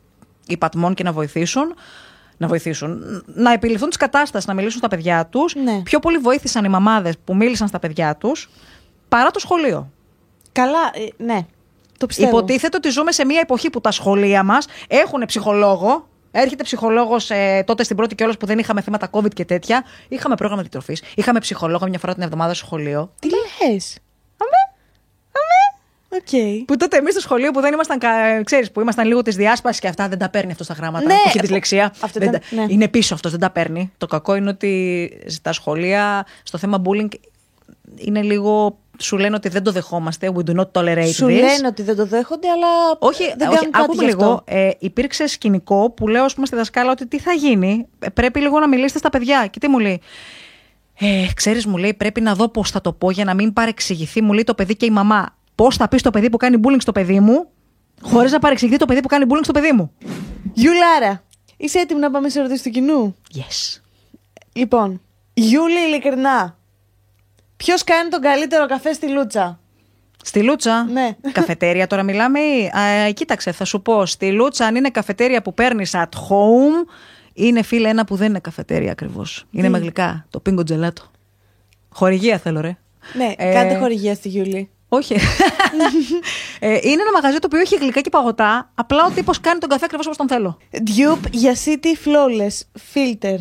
υπατμών 0.47 0.93
και 0.93 1.03
να 1.03 1.11
βοηθήσουν. 1.11 1.75
Να 2.37 2.47
βοηθήσουν, 2.47 3.23
να 3.25 3.53
επιληφθούν 3.53 3.89
τη 3.89 3.97
κατάσταση, 3.97 4.47
να 4.47 4.53
μιλήσουν 4.53 4.77
στα 4.77 4.87
παιδιά 4.87 5.25
τους. 5.25 5.55
Ναι. 5.55 5.81
Πιο 5.83 5.99
πολύ 5.99 6.17
βοήθησαν 6.17 6.65
οι 6.65 6.69
μαμάδες 6.69 7.13
που 7.23 7.35
μίλησαν 7.35 7.67
στα 7.67 7.79
παιδιά 7.79 8.15
τους 8.15 8.49
παρά 9.09 9.31
το 9.31 9.39
σχολείο. 9.39 9.91
Καλά, 10.51 10.91
ε, 10.93 11.23
ναι. 11.23 11.45
Το 11.97 12.05
πιστεύω. 12.05 12.29
Υποτίθεται 12.29 12.77
ότι 12.77 12.89
ζούμε 12.89 13.11
σε 13.11 13.25
μια 13.25 13.39
εποχή 13.39 13.69
που 13.69 13.81
τα 13.81 13.91
σχολεία 13.91 14.43
μας 14.43 14.67
έχουν 14.87 15.25
ψυχολόγο. 15.25 16.07
Έρχεται 16.31 16.63
ψυχολόγος 16.63 17.29
ε, 17.29 17.63
τότε 17.65 17.83
στην 17.83 17.95
πρώτη 17.95 18.15
κιόλας 18.15 18.37
που 18.37 18.45
δεν 18.45 18.59
είχαμε 18.59 18.81
θέματα 18.81 19.09
COVID 19.11 19.33
και 19.33 19.45
τέτοια. 19.45 19.83
Είχαμε 20.07 20.35
πρόγραμμα 20.35 20.61
διατροφή. 20.61 20.97
Είχαμε 21.15 21.39
ψυχολόγο 21.39 21.87
μια 21.87 21.99
φορά 21.99 22.13
την 22.13 22.23
εβδομάδα 22.23 22.53
στο 22.53 22.65
σχολείο. 22.65 23.13
Τι 23.19 23.27
λες; 23.29 23.97
Οκ. 26.13 26.65
Που 26.65 26.77
τότε 26.77 26.97
εμείς 26.97 27.11
στο 27.11 27.21
σχολείο 27.21 27.51
που 27.51 27.61
δεν 27.61 27.73
ήμασταν, 27.73 27.99
κα- 27.99 28.43
ξέρεις, 28.43 28.71
που 28.71 28.81
ήμασταν 28.81 29.07
λίγο 29.07 29.21
της 29.21 29.35
διάσπασης 29.35 29.79
και 29.81 29.87
αυτά 29.87 30.07
δεν 30.07 30.17
τα 30.17 30.29
παίρνει 30.29 30.51
αυτός 30.51 30.65
στα 30.65 30.75
γράμματα. 30.75 31.05
Ναι, 31.05 31.13
που 31.13 31.21
έχει 31.25 31.39
δυσλεξία. 31.39 31.93
αυτό 31.99 32.19
Δεν 32.19 32.27
ήταν- 32.29 32.41
τα- 32.49 32.55
ναι. 32.55 32.65
Είναι 32.73 32.87
πίσω 32.87 33.13
αυτός, 33.13 33.31
δεν 33.31 33.39
τα 33.39 33.49
παίρνει. 33.49 33.91
Το 33.97 34.05
κακό 34.05 34.35
είναι 34.35 34.49
ότι 34.49 35.09
στα 35.27 35.51
σχολεία, 35.53 36.25
στο 36.43 36.57
θέμα 36.57 36.81
bullying, 36.85 37.07
είναι 37.95 38.21
λίγο. 38.21 38.77
Σου 38.99 39.17
λένε 39.17 39.35
ότι 39.35 39.49
δεν 39.49 39.63
το 39.63 39.71
δεχόμαστε. 39.71 40.31
We 40.35 40.49
do 40.49 40.55
not 40.59 40.71
tolerate 40.71 41.11
Σου 41.13 41.25
this. 41.25 41.29
λένε 41.29 41.67
ότι 41.67 41.81
δεν 41.81 41.95
το 41.95 42.05
δέχονται, 42.05 42.47
αλλά 42.49 42.67
Όχι, 42.99 43.23
δεν 43.37 43.47
όχι 43.47 43.55
κάνουν 43.57 43.71
κάτι 43.71 43.83
άκου 43.85 43.97
με 43.97 44.03
γι' 44.03 44.09
λίγο. 44.09 44.23
αυτό. 44.23 44.43
Ε, 44.45 44.69
υπήρξε 44.79 45.27
σκηνικό 45.27 45.89
που 45.91 46.07
λέω, 46.07 46.23
ας 46.23 46.33
πούμε, 46.33 46.45
στη 46.45 46.55
δασκάλα 46.55 46.91
ότι 46.91 47.07
τι 47.07 47.19
θα 47.19 47.31
γίνει. 47.33 47.87
Ε, 47.99 48.09
πρέπει 48.09 48.39
λίγο 48.39 48.59
να 48.59 48.67
μιλήσετε 48.67 48.97
στα 48.99 49.09
παιδιά. 49.09 49.47
Και 49.47 49.59
τι 49.59 49.67
μου 49.67 49.79
λέει. 49.79 50.01
Ε, 50.99 51.25
ξέρεις, 51.33 51.65
μου 51.65 51.77
λέει, 51.77 51.93
πρέπει 51.93 52.21
να 52.21 52.33
δω 52.35 52.49
πώς 52.49 52.69
θα 52.71 52.81
το 52.81 52.93
πω 52.93 53.11
για 53.11 53.25
να 53.25 53.33
μην 53.33 53.53
παρεξηγηθεί, 53.53 54.21
μου 54.21 54.33
λέει 54.33 54.43
το 54.43 54.53
παιδί 54.55 54.75
και 54.75 54.85
η 54.85 54.89
μαμά. 54.89 55.35
Πώς 55.61 55.75
θα 55.75 55.87
πεις 55.87 55.99
στο 55.99 56.09
παιδί 56.09 56.29
που 56.29 56.37
κάνει 56.37 56.57
bullying 56.63 56.77
στο 56.79 56.91
παιδί 56.91 57.19
μου, 57.19 57.47
χωρίς 58.01 58.31
να 58.31 58.39
παρεξηγηθεί 58.39 58.77
το 58.77 58.85
παιδί 58.85 59.01
που 59.01 59.07
κάνει 59.07 59.25
bullying 59.29 59.43
στο 59.43 59.51
παιδί 59.53 59.71
μου. 59.71 59.91
Γιουλάρα, 60.53 61.23
είσαι 61.57 61.79
έτοιμη 61.79 61.99
να 61.99 62.11
πάμε 62.11 62.29
σε 62.29 62.39
ερωτήσεις 62.39 62.63
του 62.63 62.69
κοινού; 62.69 63.15
Yes. 63.35 63.79
Λοιπόν, 64.53 65.01
Γιούλη, 65.33 65.79
ειλικρινά. 65.87 66.57
Ποιος 67.57 67.83
κάνει 67.83 68.09
τον 68.09 68.21
καλύτερο 68.21 68.65
καφέ 68.65 68.93
στη 68.93 69.07
Λούτσα; 69.09 69.59
Στη 70.23 70.43
Λούτσα; 70.43 70.83
Ναι. 70.83 71.15
Καφετέρια 71.31 71.87
τώρα 71.87 72.03
μιλάμε. 72.03 72.39
ή- 72.39 72.65
Α, 72.77 73.11
κοίταξε, 73.11 73.51
θα 73.51 73.65
σου 73.65 73.81
πω. 73.81 74.05
Στη 74.05 74.31
Λούτσα, 74.31 74.65
αν 74.65 74.75
είναι 74.75 74.89
καφετέρια 74.89 75.41
που 75.41 75.53
παίρνεις 75.53 75.91
at 75.95 76.03
home, 76.19 76.87
είναι 77.33 77.61
φίλε 77.61 77.89
ένα 77.89 78.05
που 78.05 78.15
δεν 78.15 78.29
είναι 78.29 78.39
καφετέρια 78.39 78.91
ακριβώς. 78.91 79.45
Είναι 79.51 79.69
με 79.69 79.77
γλυκά. 79.77 80.25
Το 80.29 80.39
Pingo 80.39 80.63
Gelato. 80.63 81.03
Χορηγία 81.89 82.37
θέλω, 82.37 82.61
ρε. 82.61 82.77
Ναι, 83.13 83.33
Ε, 83.37 83.53
κάντε 83.53 83.77
χορηγία 83.77 84.15
στη 84.15 84.29
Γιούλη. 84.29 84.69
Όχι. 84.93 85.13
ε, 86.59 86.69
είναι 86.81 87.01
ένα 87.01 87.11
μαγαζί 87.13 87.39
το 87.39 87.45
οποίο 87.45 87.59
έχει 87.59 87.75
γλυκά 87.75 88.01
και 88.01 88.09
παγωτά. 88.09 88.71
Απλά 88.75 89.05
ο 89.05 89.09
τύπος 89.09 89.39
κάνει 89.39 89.59
τον 89.59 89.69
καφέ 89.69 89.85
ακριβώς 89.85 90.05
όπως 90.05 90.17
τον 90.17 90.27
θέλω. 90.27 90.57
Dupe 90.71 91.29
για 91.31 91.55
City 91.65 92.07
Flawless 92.07 92.79
Filter. 92.93 93.37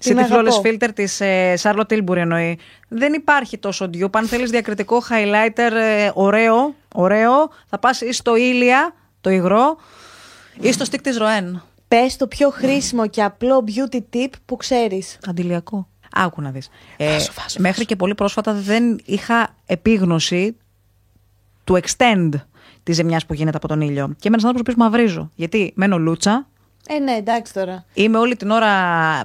Την 0.00 0.16
City 0.16 0.20
αγαπώ. 0.22 0.62
Flawless 0.62 0.66
Filter 0.66 0.88
της 0.94 1.20
ε, 1.20 1.54
Charlotte 1.62 1.86
Tilbury 1.88 2.16
εννοεί. 2.16 2.58
Δεν 2.88 3.12
υπάρχει 3.12 3.58
τόσο 3.58 3.90
dupe. 3.94 4.10
Αν 4.12 4.26
θέλεις 4.26 4.50
διακριτικό 4.50 5.02
highlighter 5.10 5.72
ε, 5.72 6.10
ωραίο, 6.14 6.74
ωραίο, 6.94 7.50
θα 7.66 7.78
πας 7.78 8.00
ή 8.00 8.12
στο 8.12 8.36
Ήλια, 8.36 8.94
το 9.20 9.30
υγρό, 9.30 9.76
ή 10.60 10.72
στο 10.72 10.84
stick 10.90 11.00
της 11.02 11.16
Ροέν. 11.16 11.62
Πες 11.88 12.16
το 12.16 12.26
πιο 12.26 12.50
χρήσιμο 12.50 13.06
και 13.08 13.22
απλό 13.22 13.64
beauty 13.66 13.98
tip 14.14 14.30
που 14.44 14.56
ξέρεις. 14.56 15.18
Αντιλιακό. 15.28 15.88
Άκου 16.12 16.42
να 16.42 16.50
δεις. 16.50 16.68
Ε, 16.96 17.12
Βάζω, 17.12 17.32
βάζω, 17.38 17.56
μέχρι 17.58 17.84
και 17.84 17.96
πολύ 17.96 18.14
πρόσφατα 18.14 18.52
δεν 18.52 19.00
είχα 19.04 19.54
επίγνωση 19.66 20.56
του 21.68 21.80
extend 21.82 22.28
τη 22.82 22.92
ζημιάς 22.92 23.26
που 23.26 23.34
γίνεται 23.34 23.56
από 23.56 23.68
τον 23.68 23.80
ήλιο. 23.80 24.14
Και 24.18 24.28
είμαι 24.28 24.36
ένα 24.40 24.48
άνθρωπο 24.48 24.72
που 24.72 24.78
μαυρίζω. 24.78 25.30
Γιατί 25.34 25.72
μένω 25.76 25.98
λούτσα, 25.98 26.46
Ε, 26.88 26.98
ναι, 26.98 27.12
εντάξει 27.12 27.52
τώρα. 27.52 27.84
είμαι 27.94 28.18
όλη 28.18 28.36
την 28.36 28.50
ώρα 28.50 28.70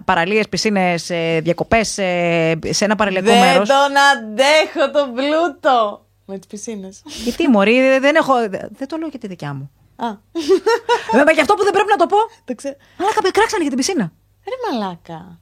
παραλίες, 0.06 0.50
πισίνες, 0.50 1.10
ε, 1.10 1.40
διακοπές 1.44 1.98
ε, 1.98 2.60
σε 2.70 2.86
ένα 2.86 2.96
παραλιακό 2.96 3.26
Δεν 3.26 3.40
μέρος. 3.40 3.68
τον 3.70 3.78
αντέχω 4.14 4.92
τον 4.92 5.14
πλούτο. 5.14 6.06
Με 6.26 6.38
τις 6.38 6.48
πισίνες. 6.48 7.02
Γιατί 7.24 7.48
μωρή, 7.48 7.82
δεν- 7.82 8.02
δεν 8.02 8.16
έχω. 8.16 8.34
Δεν 8.50 8.88
το 8.88 8.98
λέω 8.98 9.08
για 9.08 9.20
τη 9.20 9.28
δικιά 9.28 9.54
μου. 9.54 9.72
Α, 9.96 10.08
Βέβαια 11.14 11.34
και 11.34 11.42
αυτό 11.42 11.54
που 11.54 11.64
δεν 11.64 11.72
πρέπει 11.74 11.90
να 11.90 11.96
το 11.96 12.06
πω. 12.06 12.18
το 12.46 12.56
ξέρω. 12.56 12.76
Αλλά 13.00 13.14
κάποιοι 13.14 13.32
κράξανε 13.32 13.62
για 13.64 13.72
την 13.72 13.80
πισίνα. 13.80 14.12
Ρε 14.46 14.80
μαλάκα. 14.80 15.40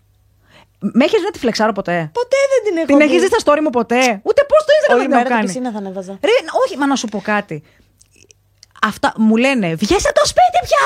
Με 0.98 1.04
έχεις 1.06 1.22
να 1.22 1.32
τη 1.32 1.40
φλεξάρω 1.40 1.72
ποτέ; 1.80 1.98
Ποτέ 2.20 2.40
δεν 2.52 2.60
την 2.66 2.78
έχω 2.78 2.86
Την 2.86 2.98
δει. 2.98 3.04
έχεις 3.04 3.20
δει 3.22 3.28
στα 3.34 3.40
story 3.46 3.62
μου 3.66 3.70
ποτέ; 3.80 4.02
Ούτε 4.30 4.42
πώς 4.52 4.62
το 4.68 4.72
ήθελα 4.78 4.94
Όλη 4.96 5.02
να 5.02 5.08
την 5.08 5.12
έχω 5.12 5.18
μέρα 5.18 5.24
την 5.30 5.36
κάνει. 5.36 5.46
πισίνα 5.48 5.70
θα 5.72 5.78
ανέβαζα. 5.78 6.14
Ρε, 6.30 6.38
όχι, 6.64 6.78
μα 6.78 6.86
να 6.92 6.96
σου 7.02 7.08
πω 7.14 7.20
κάτι. 7.34 7.64
Αυτά 8.82 9.14
μου 9.18 9.36
λένε, 9.46 9.68
βγες 9.76 10.04
από 10.10 10.16
το 10.20 10.26
σπίτι 10.34 10.60
πια! 10.68 10.86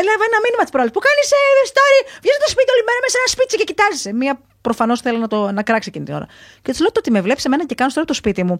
Έλαβα 0.00 0.24
ένα 0.30 0.38
μήνυμα 0.44 0.62
της 0.62 0.70
προάλλης 0.74 0.92
που 0.96 1.02
κάνεις 1.06 1.26
ε, 1.38 1.38
story. 1.72 2.00
Βγες 2.22 2.34
από 2.36 2.44
το 2.46 2.50
σπίτι 2.54 2.70
όλη 2.74 2.82
μέρα 2.88 2.98
μέσα 3.04 3.12
σε 3.16 3.18
ένα 3.22 3.30
σπίτι 3.34 3.52
και 3.60 3.64
κοιτάζει. 3.70 4.10
Μία 4.20 4.32
προφανώς 4.66 4.98
θέλω 5.00 5.18
να, 5.24 5.28
το, 5.28 5.38
να 5.58 5.62
κράξει 5.68 5.88
εκείνη 5.92 6.04
την 6.04 6.14
ώρα. 6.14 6.26
Και 6.62 6.70
της 6.70 6.80
λέω 6.80 6.92
το 6.92 6.98
ότι 7.02 7.10
με 7.10 7.20
βλέπεις 7.20 7.44
εμένα 7.44 7.66
και 7.66 7.74
κάνω 7.74 7.90
story 7.94 8.06
το 8.06 8.14
σπίτι 8.22 8.42
μου. 8.48 8.56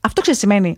Αυτό 0.00 0.20
ξέρεις 0.20 0.40
τι 0.40 0.46
σημαίνει; 0.46 0.70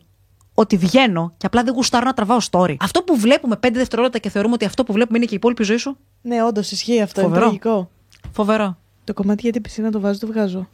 Ότι 0.54 0.76
βγαίνω 0.76 1.34
και 1.36 1.46
απλά 1.46 1.62
δεν 1.62 1.74
γουστάρω 1.74 2.04
να 2.10 2.14
τραβάω 2.14 2.38
story. 2.50 2.74
Αυτό 2.80 3.02
που 3.02 3.16
βλέπουμε 3.24 3.56
5 3.66 3.68
δευτερόλεπτα 3.72 4.18
και 4.18 4.28
θεωρούμε 4.30 4.54
ότι 4.54 4.64
αυτό 4.64 4.84
που 4.84 4.92
βλέπουμε 4.92 5.16
είναι 5.18 5.26
και 5.26 5.34
η 5.34 5.36
υπόλοιπη 5.36 5.62
ζωή 5.62 5.76
σου; 5.76 5.96
Ναι, 6.22 6.42
όντως 6.44 6.70
ισχύει 6.70 7.00
αυτό. 7.02 7.20
Είναι 7.20 7.28
Φοβερό. 7.28 7.46
τραγικό. 7.46 7.90
Φοβερό. 8.32 8.78
Το 9.04 9.12
κομμάτι 9.14 9.40
για 9.42 9.52
την 9.52 9.62
πισίνα 9.62 9.90
το 9.90 10.00
βάζω, 10.00 10.18
το 10.18 10.26
βγάζω. 10.26 10.68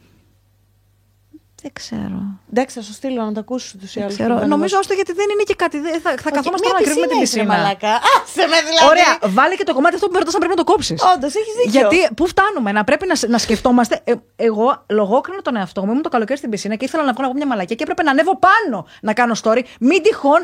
Δεν 1.63 1.73
ξέρω. 1.73 2.21
Εντάξει, 2.51 2.77
θα 2.77 2.83
σου 2.83 2.93
στείλω 2.93 3.23
να 3.23 3.31
το 3.31 3.39
ακούσεις 3.39 3.71
του 3.71 3.77
ή 3.83 3.87
Δεν 3.93 4.03
άλλου. 4.03 4.13
ξέρω. 4.13 4.45
Νομίζω 4.45 4.77
ώστε 4.77 4.93
γιατί 4.95 5.13
δεν 5.13 5.25
είναι 5.33 5.43
και 5.43 5.55
κάτι. 5.55 5.79
Δεν- 5.79 6.01
Θα, 6.01 6.09
θα 6.21 6.31
καθόμαστε 6.31 6.67
να 6.67 6.73
κρύβουμε 6.81 7.07
την 7.07 7.19
πισίνα. 7.19 7.43
Μαλάκα. 7.45 7.89
Άσε 7.93 8.47
με 8.47 8.57
δηλαδή. 8.69 8.85
Ωραία, 8.89 9.17
βάλε 9.33 9.55
και 9.55 9.63
το 9.63 9.73
κομμάτι 9.73 9.95
αυτό 9.95 10.07
που 10.07 10.13
με 10.13 10.19
ρωτάς 10.19 10.33
αν 10.33 10.39
πρέπει 10.39 10.55
να 10.57 10.63
το 10.63 10.71
κόψεις. 10.71 11.01
Όντως, 11.15 11.35
έχεις 11.35 11.53
δίκιο. 11.65 11.71
Γιατί 11.89 12.13
πού 12.15 12.27
φτάνουμε, 12.27 12.71
να 12.71 12.83
πρέπει 12.83 13.07
να, 13.07 13.15
σ- 13.15 13.27
να 13.27 13.37
σκεφτόμαστε. 13.37 14.01
Ε, 14.03 14.13
εγώ 14.35 14.83
λογόκρινα 14.89 15.41
τον 15.41 15.55
εαυτό 15.55 15.81
μου, 15.85 15.89
ήμουν 15.91 16.01
το 16.01 16.09
καλοκαίρι 16.09 16.37
στην 16.37 16.49
πισίνα 16.49 16.75
και 16.75 16.85
ήθελα 16.85 17.03
να 17.03 17.13
βγω 17.13 17.21
να 17.21 17.27
πω 17.27 17.33
μια 17.35 17.47
μαλακία 17.47 17.75
και 17.75 17.83
έπρεπε 17.83 18.03
να 18.03 18.11
ανέβω 18.11 18.37
πάνω 18.39 18.85
να 19.01 19.13
κάνω 19.13 19.35
story. 19.43 19.61
Μην 19.79 20.01
τυχόν. 20.03 20.39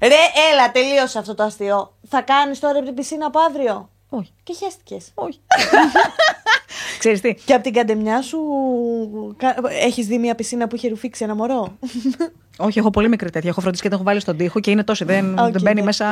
Ρε, 0.00 0.14
έλα, 0.52 0.70
τελείωσε 0.72 1.18
αυτό 1.18 1.34
το 1.34 1.42
αστείο. 1.42 1.94
Θα 2.08 2.20
κάνεις 2.20 2.58
τώρα 2.60 2.76
από 2.76 2.84
την 2.86 2.94
πισίνα 2.94 3.26
από 3.26 3.38
αύριο; 3.40 3.88
Όχι. 4.08 4.32
Και 4.42 4.54
χέστηκες. 4.54 5.10
Όχι. 5.14 5.40
Ξέρεις 6.98 7.20
τι. 7.20 7.34
Και 7.34 7.54
από 7.54 7.62
την 7.62 7.72
καντεμιά 7.72 8.22
σου 8.22 8.38
έχεις 9.82 10.06
δει 10.06 10.18
μια 10.18 10.34
πισίνα 10.34 10.66
που 10.66 10.76
είχε 10.76 10.88
ρουφήξει 10.88 11.24
ένα 11.24 11.34
μωρό; 11.34 11.78
Όχι, 12.56 12.78
έχω 12.78 12.90
πολύ 12.90 13.08
μικρή 13.08 13.30
τέτοια. 13.30 13.50
Έχω 13.50 13.60
φροντίσει 13.60 13.82
και 13.82 13.88
την 13.88 13.96
έχω 13.96 14.06
βάλει 14.06 14.20
στον 14.20 14.36
τοίχο 14.36 14.60
και 14.60 14.70
είναι 14.70 14.84
τόση. 14.84 15.04
Δεν, 15.04 15.38
Οκ, 15.38 15.50
δεν 15.50 15.62
μπαίνει 15.62 15.80
ναι. 15.80 15.86
μέσα. 15.86 16.06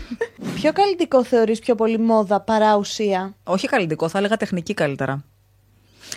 Ποιο 0.54 0.72
καλλυντικό 0.72 1.24
θεωρείς 1.24 1.58
πιο 1.58 1.74
πολύ 1.74 1.98
μόδα 1.98 2.40
παρά 2.40 2.76
ουσία; 2.76 3.34
Όχι 3.44 3.66
καλλυντικό, 3.68 4.08
θα 4.08 4.18
έλεγα 4.18 4.36
τεχνική 4.36 4.74
καλύτερα. 4.74 5.24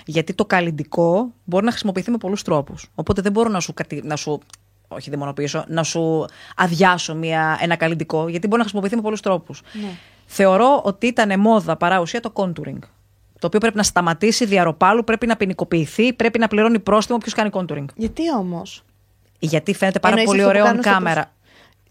Γιατί 0.05 0.34
το 0.34 0.45
καλλυντικό 0.45 1.34
μπορεί 1.43 1.65
να 1.65 1.71
χρησιμοποιηθεί 1.71 2.11
με 2.11 2.17
πολλούς 2.17 2.41
τρόπους. 2.41 2.91
Οπότε 2.95 3.21
δεν 3.21 3.31
μπορώ 3.31 3.49
να 3.49 3.59
σου, 3.59 3.73
κατη... 3.73 4.01
να 4.03 4.15
σου 4.15 4.41
όχι 4.88 5.09
δαιμονοποιήσω, 5.09 5.65
να 5.67 5.84
σου 5.84 6.25
αδειάσω 6.55 7.15
μια, 7.15 7.57
ένα 7.61 7.75
καλλιντικό, 7.75 8.27
γιατί 8.27 8.45
μπορεί 8.45 8.57
να 8.57 8.61
χρησιμοποιηθεί 8.61 8.95
με 8.95 9.01
πολλούς 9.01 9.21
τρόπους. 9.21 9.61
Ναι. 9.73 9.89
Θεωρώ 10.25 10.81
ότι 10.84 11.07
ήταν 11.07 11.39
μόδα 11.39 11.77
παρά 11.77 11.99
ουσία 11.99 12.19
το 12.19 12.34
contouring. 12.36 12.79
Το 13.44 13.50
οποίο 13.50 13.62
πρέπει 13.62 13.78
να 13.78 13.84
σταματήσει 13.84 14.46
διαρροπάλου, 14.46 15.04
πρέπει 15.04 15.28
να 15.28 15.38
ποινικοποιηθεί, 15.38 16.14
πρέπει 16.14 16.39
να 16.39 16.48
πληρώνει 16.48 16.80
πρόστιμο 16.80 17.18
ποιος 17.18 17.34
κάνει 17.34 17.50
contouring. 17.54 17.86
Γιατί 17.96 18.34
όμως; 18.38 18.84
Γιατί 19.39 19.74
φαίνεται 19.74 20.00
πάρα 20.00 20.16
Εννοείς 20.16 20.30
πολύ 20.30 20.41
αυτό 20.41 20.52
που 20.52 20.58
ωραίο 20.60 20.64
on 20.64 20.68
κάνουν 20.68 20.84
στο 20.84 20.91
κάμερα. 20.91 21.34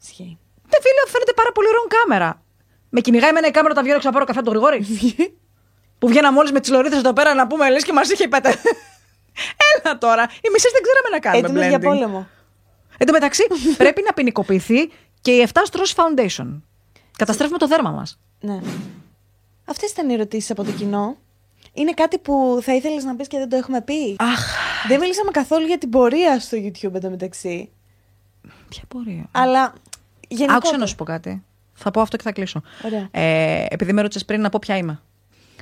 Ισχύει. 0.02 0.38
Δεν 0.68 0.80
φίλε, 0.82 1.10
φαίνεται 1.12 1.32
πάρα 1.32 1.52
πολύ 1.52 1.68
ωραίο 1.68 1.80
on 1.86 1.92
κάμερα. 1.96 2.42
Με 2.88 3.00
κυνηγάει 3.00 3.30
εμένα 3.30 3.46
η 3.46 3.50
κάμερα 3.50 3.72
όταν 3.72 3.84
βγαίνω 3.84 3.98
ξαναπάρω 3.98 4.24
καφέ 4.24 4.38
από 4.38 4.50
τον 4.50 4.58
Γρηγόρη. 4.58 4.86
που 5.98 6.08
βγαίνα 6.08 6.32
μόλι 6.32 6.52
με 6.52 6.60
τις 6.60 6.70
λωρίδες 6.70 6.98
εδώ 6.98 7.12
πέρα 7.12 7.34
να 7.34 7.46
πούμε 7.46 7.70
λες 7.70 7.84
και 7.84 7.92
μας 7.92 8.10
είχε 8.10 8.28
πέτα. 8.28 8.50
Έλα 9.72 9.98
τώρα. 9.98 10.22
Οι 10.22 10.48
μισές 10.52 10.72
δεν 10.72 10.82
ξέραμε 10.82 11.08
να 11.12 11.18
κάνουμε 11.18 11.48
Έτοιμο 11.48 11.68
για 11.68 11.78
blending. 11.78 11.98
πόλεμο. 11.98 12.28
Εν 12.98 13.06
τω 13.06 13.12
μεταξύ, 13.12 13.46
πρέπει 13.82 14.02
να 14.06 14.12
ποινικοποιηθεί 14.12 14.90
και 15.20 15.30
η 15.30 15.48
7 15.52 15.60
στρώσει 15.64 15.94
foundation. 15.96 16.60
Καταστρέφουμε 17.16 17.58
το 17.58 17.66
δέρμα 17.66 17.90
μας. 17.90 18.18
Ναι. 18.40 18.60
Αυτές 19.64 19.90
ήταν 19.90 20.08
οι 20.08 20.12
ερωτήσεις 20.12 20.50
από 20.50 20.64
το 20.64 20.70
κοινό. 20.70 21.16
Είναι 21.72 21.92
κάτι 21.92 22.18
που 22.18 22.58
θα 22.62 22.74
ήθελες 22.74 23.04
να 23.04 23.16
πεις 23.16 23.28
και 23.28 23.38
δεν 23.38 23.48
το 23.48 23.56
έχουμε 23.56 23.80
πει; 23.80 24.16
Αχ. 24.18 24.56
Δεν 24.88 25.00
μιλήσαμε 25.00 25.30
καθόλου 25.30 25.66
για 25.66 25.78
την 25.78 25.90
πορεία 25.90 26.40
στο 26.40 26.58
YouTube 26.60 26.94
εντωμεταξύ. 26.94 27.70
Ποια 28.68 28.82
πορεία; 28.88 29.28
Αλλά 29.30 29.72
γενικότερα. 30.28 30.56
Άκουσα 30.56 30.76
να 30.76 30.86
σου 30.86 30.94
πω 30.94 31.04
κάτι. 31.04 31.42
Θα 31.72 31.90
πω 31.90 32.00
αυτό 32.00 32.16
και 32.16 32.22
θα 32.22 32.32
κλείσω. 32.32 32.62
Ωραία. 32.84 33.08
Ε, 33.10 33.66
επειδή 33.68 33.92
με 33.92 34.00
ρώτησες 34.00 34.24
πριν 34.24 34.40
να 34.40 34.48
πω 34.48 34.58
ποια 34.60 34.76
είμαι. 34.76 35.00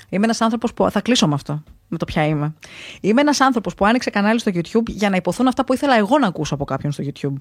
Είμαι 0.08 0.24
ένας 0.24 0.40
άνθρωπος 0.40 0.74
που. 0.74 0.90
Θα 0.90 1.00
κλείσω 1.00 1.28
με 1.28 1.34
αυτό. 1.34 1.62
Με 1.88 1.98
το 1.98 2.04
ποια 2.04 2.26
είμαι. 2.26 2.54
Είμαι 3.00 3.20
ένας 3.20 3.40
άνθρωπος 3.40 3.74
που 3.74 3.84
άνοιξε 3.84 4.10
κανάλι 4.10 4.40
στο 4.40 4.50
YouTube 4.54 4.86
για 4.86 5.10
να 5.10 5.16
υποθούν 5.16 5.46
αυτά 5.46 5.64
που 5.64 5.72
ήθελα 5.72 5.96
εγώ 5.96 6.18
να 6.18 6.26
ακούσω 6.26 6.54
από 6.54 6.64
κάποιον 6.64 6.92
στο 6.92 7.04
YouTube. 7.06 7.36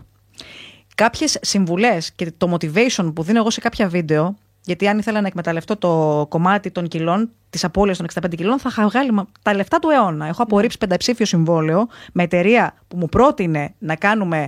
Κάποιες 0.95 1.37
συμβουλές 1.41 2.11
και 2.11 2.31
το 2.37 2.53
motivation 2.53 3.11
που 3.15 3.23
δίνω 3.23 3.39
εγώ 3.39 3.49
σε 3.49 3.59
κάποια 3.59 3.87
βίντεο, 3.87 4.37
γιατί 4.61 4.87
αν 4.87 4.97
ήθελα 4.97 5.21
να 5.21 5.27
εκμεταλλευτώ 5.27 5.77
το 5.77 6.25
κομμάτι 6.29 6.71
των 6.71 6.87
κιλών, 6.87 7.29
της 7.49 7.63
απώλειας 7.63 7.97
των 7.97 8.05
65 8.05 8.35
κιλών, 8.35 8.59
θα 8.59 8.69
είχα 8.71 8.87
βγάλει 8.87 9.11
μα- 9.11 9.27
τα 9.41 9.53
λεφτά 9.53 9.79
του 9.79 9.89
αιώνα. 9.89 10.25
Έχω 10.27 10.43
απορρίψει 10.43 10.77
πενταψήφιο 10.77 11.25
συμβόλαιο 11.25 11.87
με 12.13 12.23
εταιρεία 12.23 12.73
που 12.87 12.97
μου 12.97 13.09
πρότεινε 13.09 13.73
να 13.79 13.95
κάνουμε 13.95 14.47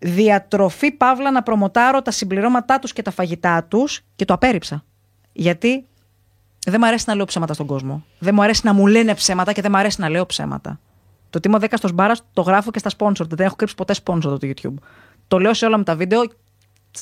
διατροφή 0.00 0.90
παύλα 0.90 1.30
να 1.30 1.42
προμοτάρω 1.42 2.02
τα 2.02 2.10
συμπληρώματά 2.10 2.78
τους 2.78 2.92
και 2.92 3.02
τα 3.02 3.10
φαγητά 3.10 3.64
τους 3.64 4.00
και 4.16 4.24
το 4.24 4.34
απέρριψα. 4.34 4.84
Γιατί 5.32 5.86
δεν 6.66 6.76
μου 6.80 6.86
αρέσει 6.86 7.04
να 7.08 7.14
λέω 7.14 7.24
ψέματα 7.24 7.54
στον 7.54 7.66
κόσμο. 7.66 8.04
Δεν 8.18 8.34
μου 8.34 8.42
αρέσει 8.42 8.60
να 8.64 8.72
μου 8.72 8.86
λένε 8.86 9.14
ψέματα 9.14 9.52
και 9.52 9.62
δεν 9.62 9.70
μου 9.74 9.78
αρέσει 9.78 10.00
να 10.00 10.08
λέω 10.08 10.26
ψέματα. 10.26 10.80
Το 11.30 11.40
τι 11.40 11.48
είμαι 11.48 11.56
ο 11.56 11.60
δέκαστος 11.60 11.92
μπάρας 11.92 12.22
το 12.32 12.42
γράφω 12.42 12.70
και 12.70 12.78
στα 12.78 12.90
sponsor. 12.98 13.26
Δεν 13.28 13.46
έχω 13.46 13.56
κρύψει 13.56 13.74
ποτέ 13.74 13.94
sponsor 14.04 14.20
το 14.22 14.38
YouTube. 14.42 14.74
Το 15.28 15.38
λέω 15.38 15.54
σε 15.54 15.66
όλα 15.66 15.76
μου 15.76 15.82
τα 15.82 15.96
βίντεο. 15.96 16.22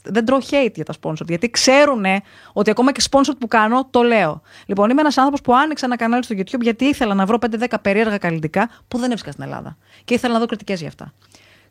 Δεν 0.05 0.25
τρώω 0.25 0.39
hate 0.51 0.73
για 0.75 0.85
τα 0.85 0.95
sponsor. 1.01 1.27
Γιατί 1.29 1.51
ξέρουν 1.51 2.05
ότι 2.53 2.71
ακόμα 2.71 2.93
και 2.93 3.03
sponsor 3.11 3.33
που 3.39 3.47
κάνω 3.47 3.87
το 3.91 4.03
λέω. 4.03 4.43
Λοιπόν, 4.67 4.91
είμαι 4.91 5.01
ένας 5.01 5.17
άνθρωπος 5.17 5.41
που 5.41 5.55
άνοιξα 5.55 5.87
ένα 5.87 5.97
κανάλι 5.97 6.25
στο 6.25 6.35
YouTube 6.39 6.61
γιατί 6.61 6.85
ήθελα 6.85 7.15
να 7.15 7.27
βρω 7.27 7.39
5-10 7.41 7.75
περίεργα 7.83 8.19
καλλιτικά 8.19 8.71
που 8.89 8.97
δεν 8.99 9.07
έβρισκα 9.07 9.31
στην 9.31 9.45
Ελλάδα. 9.45 9.77
Και 10.05 10.15
ήθελα 10.15 10.33
να 10.33 10.39
δω 10.39 10.47
κριτικές 10.47 10.79
για 10.79 10.89
αυτά. 10.89 11.13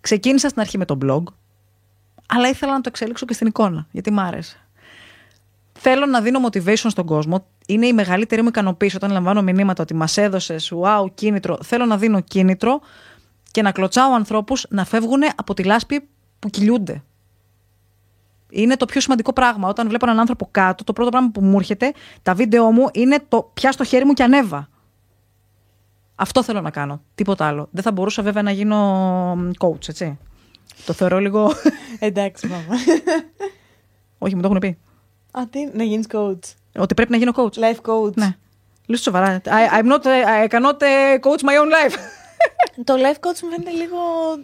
Ξεκίνησα 0.02 0.50
στην 0.50 0.62
αρχή 0.62 0.78
με 0.78 0.86
το 0.86 0.98
blog, 1.06 1.24
αλλά 2.28 2.50
ήθελα 2.50 2.72
να 2.72 2.82
το 2.82 2.90
εξελίξω 2.90 3.26
και 3.26 3.34
στην 3.34 3.48
εικόνα, 3.48 3.88
γιατί 3.92 4.12
μ' 4.12 4.20
άρεσε. 4.20 4.58
Θέλω 5.80 6.06
να 6.06 6.22
δίνω 6.22 6.40
motivation 6.48 6.76
στον 6.76 7.06
κόσμο. 7.06 7.46
Είναι 7.68 7.88
η 7.88 7.94
μεγαλύτερη 7.94 8.42
μου 8.42 8.48
ικανοποίηση 8.48 8.96
όταν 8.96 9.12
λαμβάνω 9.12 9.42
μηνύματα 9.42 9.84
ότι 9.84 9.94
μας 9.94 10.18
έδωσες, 10.18 10.74
wow, 10.82 11.06
κίνητρο. 11.14 11.58
Θέλω 11.64 11.86
να 11.86 11.98
δίνω 11.98 12.20
κίνητρο 12.22 12.82
και 13.52 13.62
να 13.62 13.72
κλωτσάω 13.72 14.14
ανθρώπους 14.14 14.66
να 14.70 14.86
φεύγουν 14.86 15.22
από 15.36 15.54
τη 15.54 15.64
λάσπη 15.64 16.08
που 16.40 16.50
κυλιούνται. 16.50 17.04
Είναι 18.56 18.76
το 18.76 18.86
πιο 18.86 19.02
σημαντικό 19.02 19.34
πράγμα. 19.34 19.68
Όταν 19.68 19.88
βλέπω 19.88 20.06
έναν 20.06 20.20
άνθρωπο 20.20 20.48
κάτω, 20.52 20.84
το 20.84 20.94
πρώτο 20.94 21.10
πράγμα 21.10 21.30
που 21.32 21.42
μου 21.42 21.58
έρχεται, 21.58 21.94
τα 22.22 22.34
βίντεο 22.34 22.72
μου 22.72 22.90
είναι 22.94 23.20
το 23.28 23.52
πια 23.54 23.72
στο 23.72 23.84
χέρι 23.84 24.06
μου 24.06 24.14
και 24.14 24.24
ανέβα. 24.24 24.70
Αυτό 26.16 26.44
θέλω 26.44 26.62
να 26.62 26.70
κάνω. 26.70 27.02
Τίποτα 27.16 27.46
άλλο. 27.46 27.68
Δεν 27.72 27.84
θα 27.84 27.92
μπορούσα 27.92 28.24
βέβαια 28.24 28.42
να 28.42 28.52
γίνω 28.52 28.78
μ, 29.36 29.50
coach, 29.58 29.90
έτσι. 29.90 30.18
Το 30.86 30.94
θεωρώ 30.94 31.20
λίγο. 31.20 31.52
Εντάξει, 32.00 32.48
μάμα. 32.48 32.80
Όχι, 34.18 34.36
μου 34.36 34.42
το 34.42 34.48
έχουν 34.48 34.60
πει. 34.60 34.78
Α, 35.32 35.48
τι, 35.50 35.70
να 35.74 35.84
γίνεις 35.84 36.06
coach. 36.12 36.54
Ότι 36.76 36.94
πρέπει 36.94 37.12
να 37.12 37.18
γίνω 37.18 37.32
coach. 37.36 37.54
Life 37.54 37.82
coach. 37.92 38.14
Ναι. 38.14 38.36
Λέω 38.86 38.98
σοβαρά. 38.98 39.42
I, 39.46 39.80
I'm 39.80 39.86
not, 39.92 40.06
I 40.06 40.48
cannot 40.48 40.82
uh, 40.82 41.20
coach 41.20 41.42
my 41.42 41.58
own 41.62 41.70
life. 41.70 41.98
Το 42.84 42.94
life 42.94 43.28
coach 43.28 43.40
μου 43.44 43.50
φαίνεται 43.50 43.72
λίγο 43.72 43.98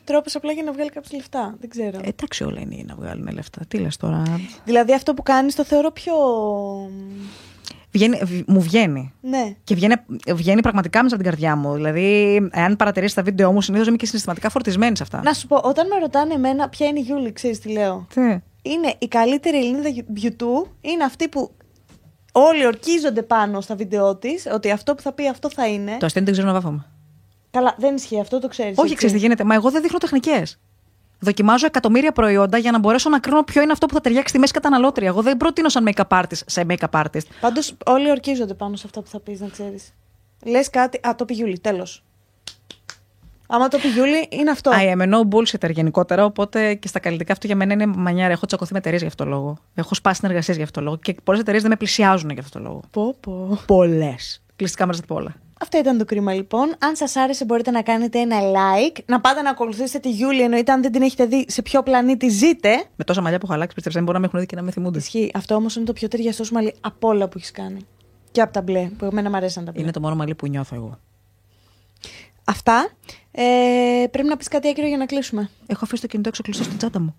τρόπος 0.04 0.36
απλά 0.36 0.52
για 0.52 0.64
να 0.64 0.72
βγάλει 0.72 0.90
κάποια 0.90 1.18
λεφτά. 1.18 1.56
Δεν 1.60 1.70
ξέρω. 1.70 2.00
Ε, 2.04 2.08
Εντάξει, 2.08 2.44
όλα 2.44 2.60
είναι 2.60 2.84
να 2.88 2.96
βγάλουν 2.96 3.30
λεφτά. 3.34 3.62
Τι 3.68 3.78
λες 3.78 3.98
τώρα; 3.98 4.24
Δηλαδή 4.66 4.94
αυτό 4.94 5.14
που 5.14 5.24
κάνεις 5.24 5.56
το 5.56 5.64
θεωρώ 5.64 5.92
πιο. 5.92 6.14
Βγαίνει, 7.92 8.20
β- 8.24 8.50
μου 8.50 8.62
βγαίνει. 8.62 9.14
Ναι. 9.22 9.56
Και 9.64 9.76
βγαίνει, 9.76 9.96
βγαίνει 10.34 10.62
πραγματικά 10.62 11.04
μέσα 11.04 11.16
από 11.16 11.24
την 11.24 11.32
καρδιά 11.34 11.56
μου. 11.56 11.74
Δηλαδή, 11.74 12.36
εάν 12.52 12.76
παρατηρήσεις 12.76 13.16
τα 13.16 13.22
βίντεο 13.24 13.52
μου, 13.52 13.62
συνήθως 13.62 13.88
είμαι 13.88 13.98
και 13.98 14.06
συναισθηματικά 14.06 14.50
φορτισμένη 14.50 14.98
σε 14.98 15.04
αυτά. 15.04 15.22
Να 15.24 15.34
σου 15.34 15.48
πω, 15.48 15.56
όταν 15.64 15.88
με 15.88 15.96
ρωτάνε 16.00 16.34
εμένα 16.34 16.70
ποια 16.70 16.88
είναι 16.88 17.00
η 17.00 17.02
Γιούλη, 17.02 17.32
ξέρεις 17.34 17.60
τι 17.60 17.70
λέω; 17.70 18.08
Τι; 18.14 18.22
Είναι 18.62 18.94
η 19.00 19.08
καλύτερη 19.08 19.58
Ελληνίδα 19.58 19.90
YouTube, 20.22 20.70
είναι 20.82 21.04
αυτή 21.04 21.28
που 21.28 21.52
όλοι 22.32 22.66
ορκίζονται 22.66 23.22
πάνω 23.22 23.62
στα 23.62 23.76
βίντεο 23.76 24.16
της, 24.16 24.48
ότι 24.54 24.72
αυτό 24.72 24.96
που 24.96 25.02
θα 25.02 25.12
πει 25.12 25.28
αυτό 25.28 25.50
θα 25.50 25.68
είναι. 25.68 25.98
Το 26.00 26.06
αστείο 26.06 26.22
δεν 26.24 26.34
ξέρω 26.34 26.48
να 26.48 26.54
βάφομαι. 26.54 26.86
Καλά, 27.52 27.76
δεν 27.78 27.96
ισχύει 27.96 28.20
αυτό, 28.20 28.40
το 28.40 28.48
ξέρεις. 28.48 28.78
Όχι, 28.78 28.96
ξέρεις 28.96 29.14
τι 29.16 29.22
γίνεται. 29.22 29.44
Μα 29.44 29.54
εγώ 29.56 29.72
δεν 29.72 29.82
δείχνω 29.82 29.98
τεχνικές. 29.98 30.60
Δοκιμάζω 31.20 31.66
εκατομμύρια 31.66 32.12
προϊόντα 32.12 32.58
για 32.58 32.72
να 32.72 32.80
μπορέσω 32.80 33.10
να 33.10 33.20
κρίνω 33.20 33.44
ποιο 33.44 33.62
είναι 33.62 33.72
αυτό 33.72 33.86
που 33.86 33.94
θα 33.94 34.02
ταιριάξει 34.02 34.30
στη 34.30 34.40
μέση 34.40 34.54
καταναλώτρια. 34.54 35.08
Εγώ 35.08 35.22
δεν 35.22 35.38
προτείνω 35.38 35.70
σαν 35.70 35.90
make-up 35.90 36.20
artist 36.20 36.42
σε 36.46 36.66
make-up 36.70 37.04
artist. 37.04 37.26
Πάντως, 37.42 37.76
όλοι 37.86 38.10
ορκίζονται 38.10 38.54
πάνω 38.54 38.76
σε 38.76 38.84
αυτά 38.86 39.02
που 39.02 39.08
θα 39.08 39.20
πεις, 39.20 39.40
να 39.40 39.48
ξέρεις. 39.48 39.94
Λες 40.46 40.70
κάτι. 40.70 41.00
Α, 41.08 41.16
το 41.16 41.26
πει 41.26 41.34
Γιούλη, 41.34 41.60
τέλος. 41.60 42.04
Άμα 43.48 43.68
το 43.68 43.78
πει 43.78 43.88
Γιούλη, 43.88 44.28
είναι 44.30 44.52
αυτό. 44.52 44.72
I 44.74 44.98
am 44.98 45.02
a 45.02 45.14
no 45.14 45.20
bullshitter 45.30 45.72
γενικότερα, 45.72 46.26
οπότε 46.26 46.74
και 46.74 46.88
στα 46.88 47.00
καλλιτικά 47.00 47.32
αυτό 47.32 47.48
για 47.48 47.56
μένα 47.56 47.74
είναι 47.74 47.86
μανιάρα. 47.86 48.32
Έχω 48.32 48.46
τσακωθεί 48.46 48.74
με 48.74 48.80
εταιρείες 48.80 49.02
για 49.02 49.10
αυτό 49.10 49.24
το 49.24 49.30
λόγο. 49.30 49.58
Έχω 49.76 49.96
σπάσει 49.96 50.20
συνεργασίες 50.20 50.56
για 50.56 50.66
αυτό 50.66 50.80
το 50.80 50.86
λόγο. 50.86 50.98
Και 50.98 51.16
πολλές 51.24 51.42
εταιρείες 51.42 51.64
δεν 51.64 51.72
με 51.72 51.78
πλησιάζουν 51.78 52.30
για 52.30 52.42
αυτό 52.42 52.58
το 52.60 52.66
λόγο. 52.66 52.82
Πω, 52.92 53.16
πω. 53.20 53.60
Πολλές. 53.66 54.44
Κλειστικά 54.56 54.86
μέσα 54.86 55.02
από 55.04 55.16
όλα. 55.16 55.36
Αυτό 55.62 55.78
ήταν 55.78 55.98
το 55.98 56.06
κρίμα 56.06 56.34
λοιπόν. 56.34 56.76
Αν 56.80 56.96
σας 56.96 57.16
άρεσε, 57.16 57.46
μπορείτε 57.46 57.72
να 57.72 57.82
κάνετε 57.82 58.20
ένα 58.20 58.38
like. 58.40 58.98
Να 59.06 59.22
πάτε 59.22 59.42
να 59.42 59.50
ακολουθήσετε 59.50 60.00
τη 60.00 60.10
Γιούλη, 60.10 60.42
εννοείται 60.42 60.72
αν 60.72 60.82
δεν 60.82 60.92
την 60.92 61.02
έχετε 61.02 61.26
δει 61.26 61.46
σε 61.48 61.62
ποιο 61.62 61.84
πλανήτη 61.84 62.30
ζείτε. 62.30 62.84
Με 62.96 63.04
τόσα 63.04 63.22
μαλλιά 63.22 63.40
που 63.40 63.46
έχω 63.46 63.54
αλλάξει, 63.54 63.76
πιστεύω 63.76 63.96
δεν 63.96 64.06
μπορούν 64.06 64.22
να 64.22 64.28
με 64.28 64.34
έχουν 64.34 64.40
δει 64.40 64.46
και 64.46 64.56
να 64.56 64.62
με 64.62 64.72
θυμούνται. 64.72 64.98
Ισχύει. 64.98 65.32
Αυτό 65.34 65.56
όμως 65.56 65.76
είναι 65.76 65.86
το 65.86 65.94
πιο 65.94 66.08
ταιριαστό 66.08 66.44
σου 66.44 66.54
μαλλί 66.54 66.74
από 66.82 67.08
όλα 67.08 67.28
που 67.28 67.38
έχεις 67.38 67.52
κάνει. 67.52 67.80
Και 68.32 68.42
από 68.42 68.54
τα 68.54 68.62
μπλε, 68.62 68.90
που 68.98 69.06
εμένα 69.06 69.30
μου 69.30 69.36
αρέσαν 69.36 69.66
τα 69.66 69.72
μπλε. 69.72 69.82
Είναι 69.82 69.92
το 69.92 70.00
μόνο 70.00 70.16
μαλλί 70.16 70.36
που 70.36 70.48
νιώθω 70.48 70.76
εγώ. 70.76 71.00
Αυτά. 72.44 72.90
Ε, 73.32 74.06
πρέπει 74.12 74.28
να 74.28 74.38
πεις 74.38 74.48
κάτι 74.48 74.70
άκυρο 74.70 74.88
για 74.88 74.98
να 74.98 75.06
κλείσουμε. 75.06 75.50
Έχω 75.68 75.80
αφήσει 75.84 76.02
το 76.02 76.08
κινητό 76.08 76.30
έξω 76.30 76.44
κλειστό 76.44 76.64
στην 76.64 76.78
τσάντα 76.78 77.00
μου. 77.00 77.16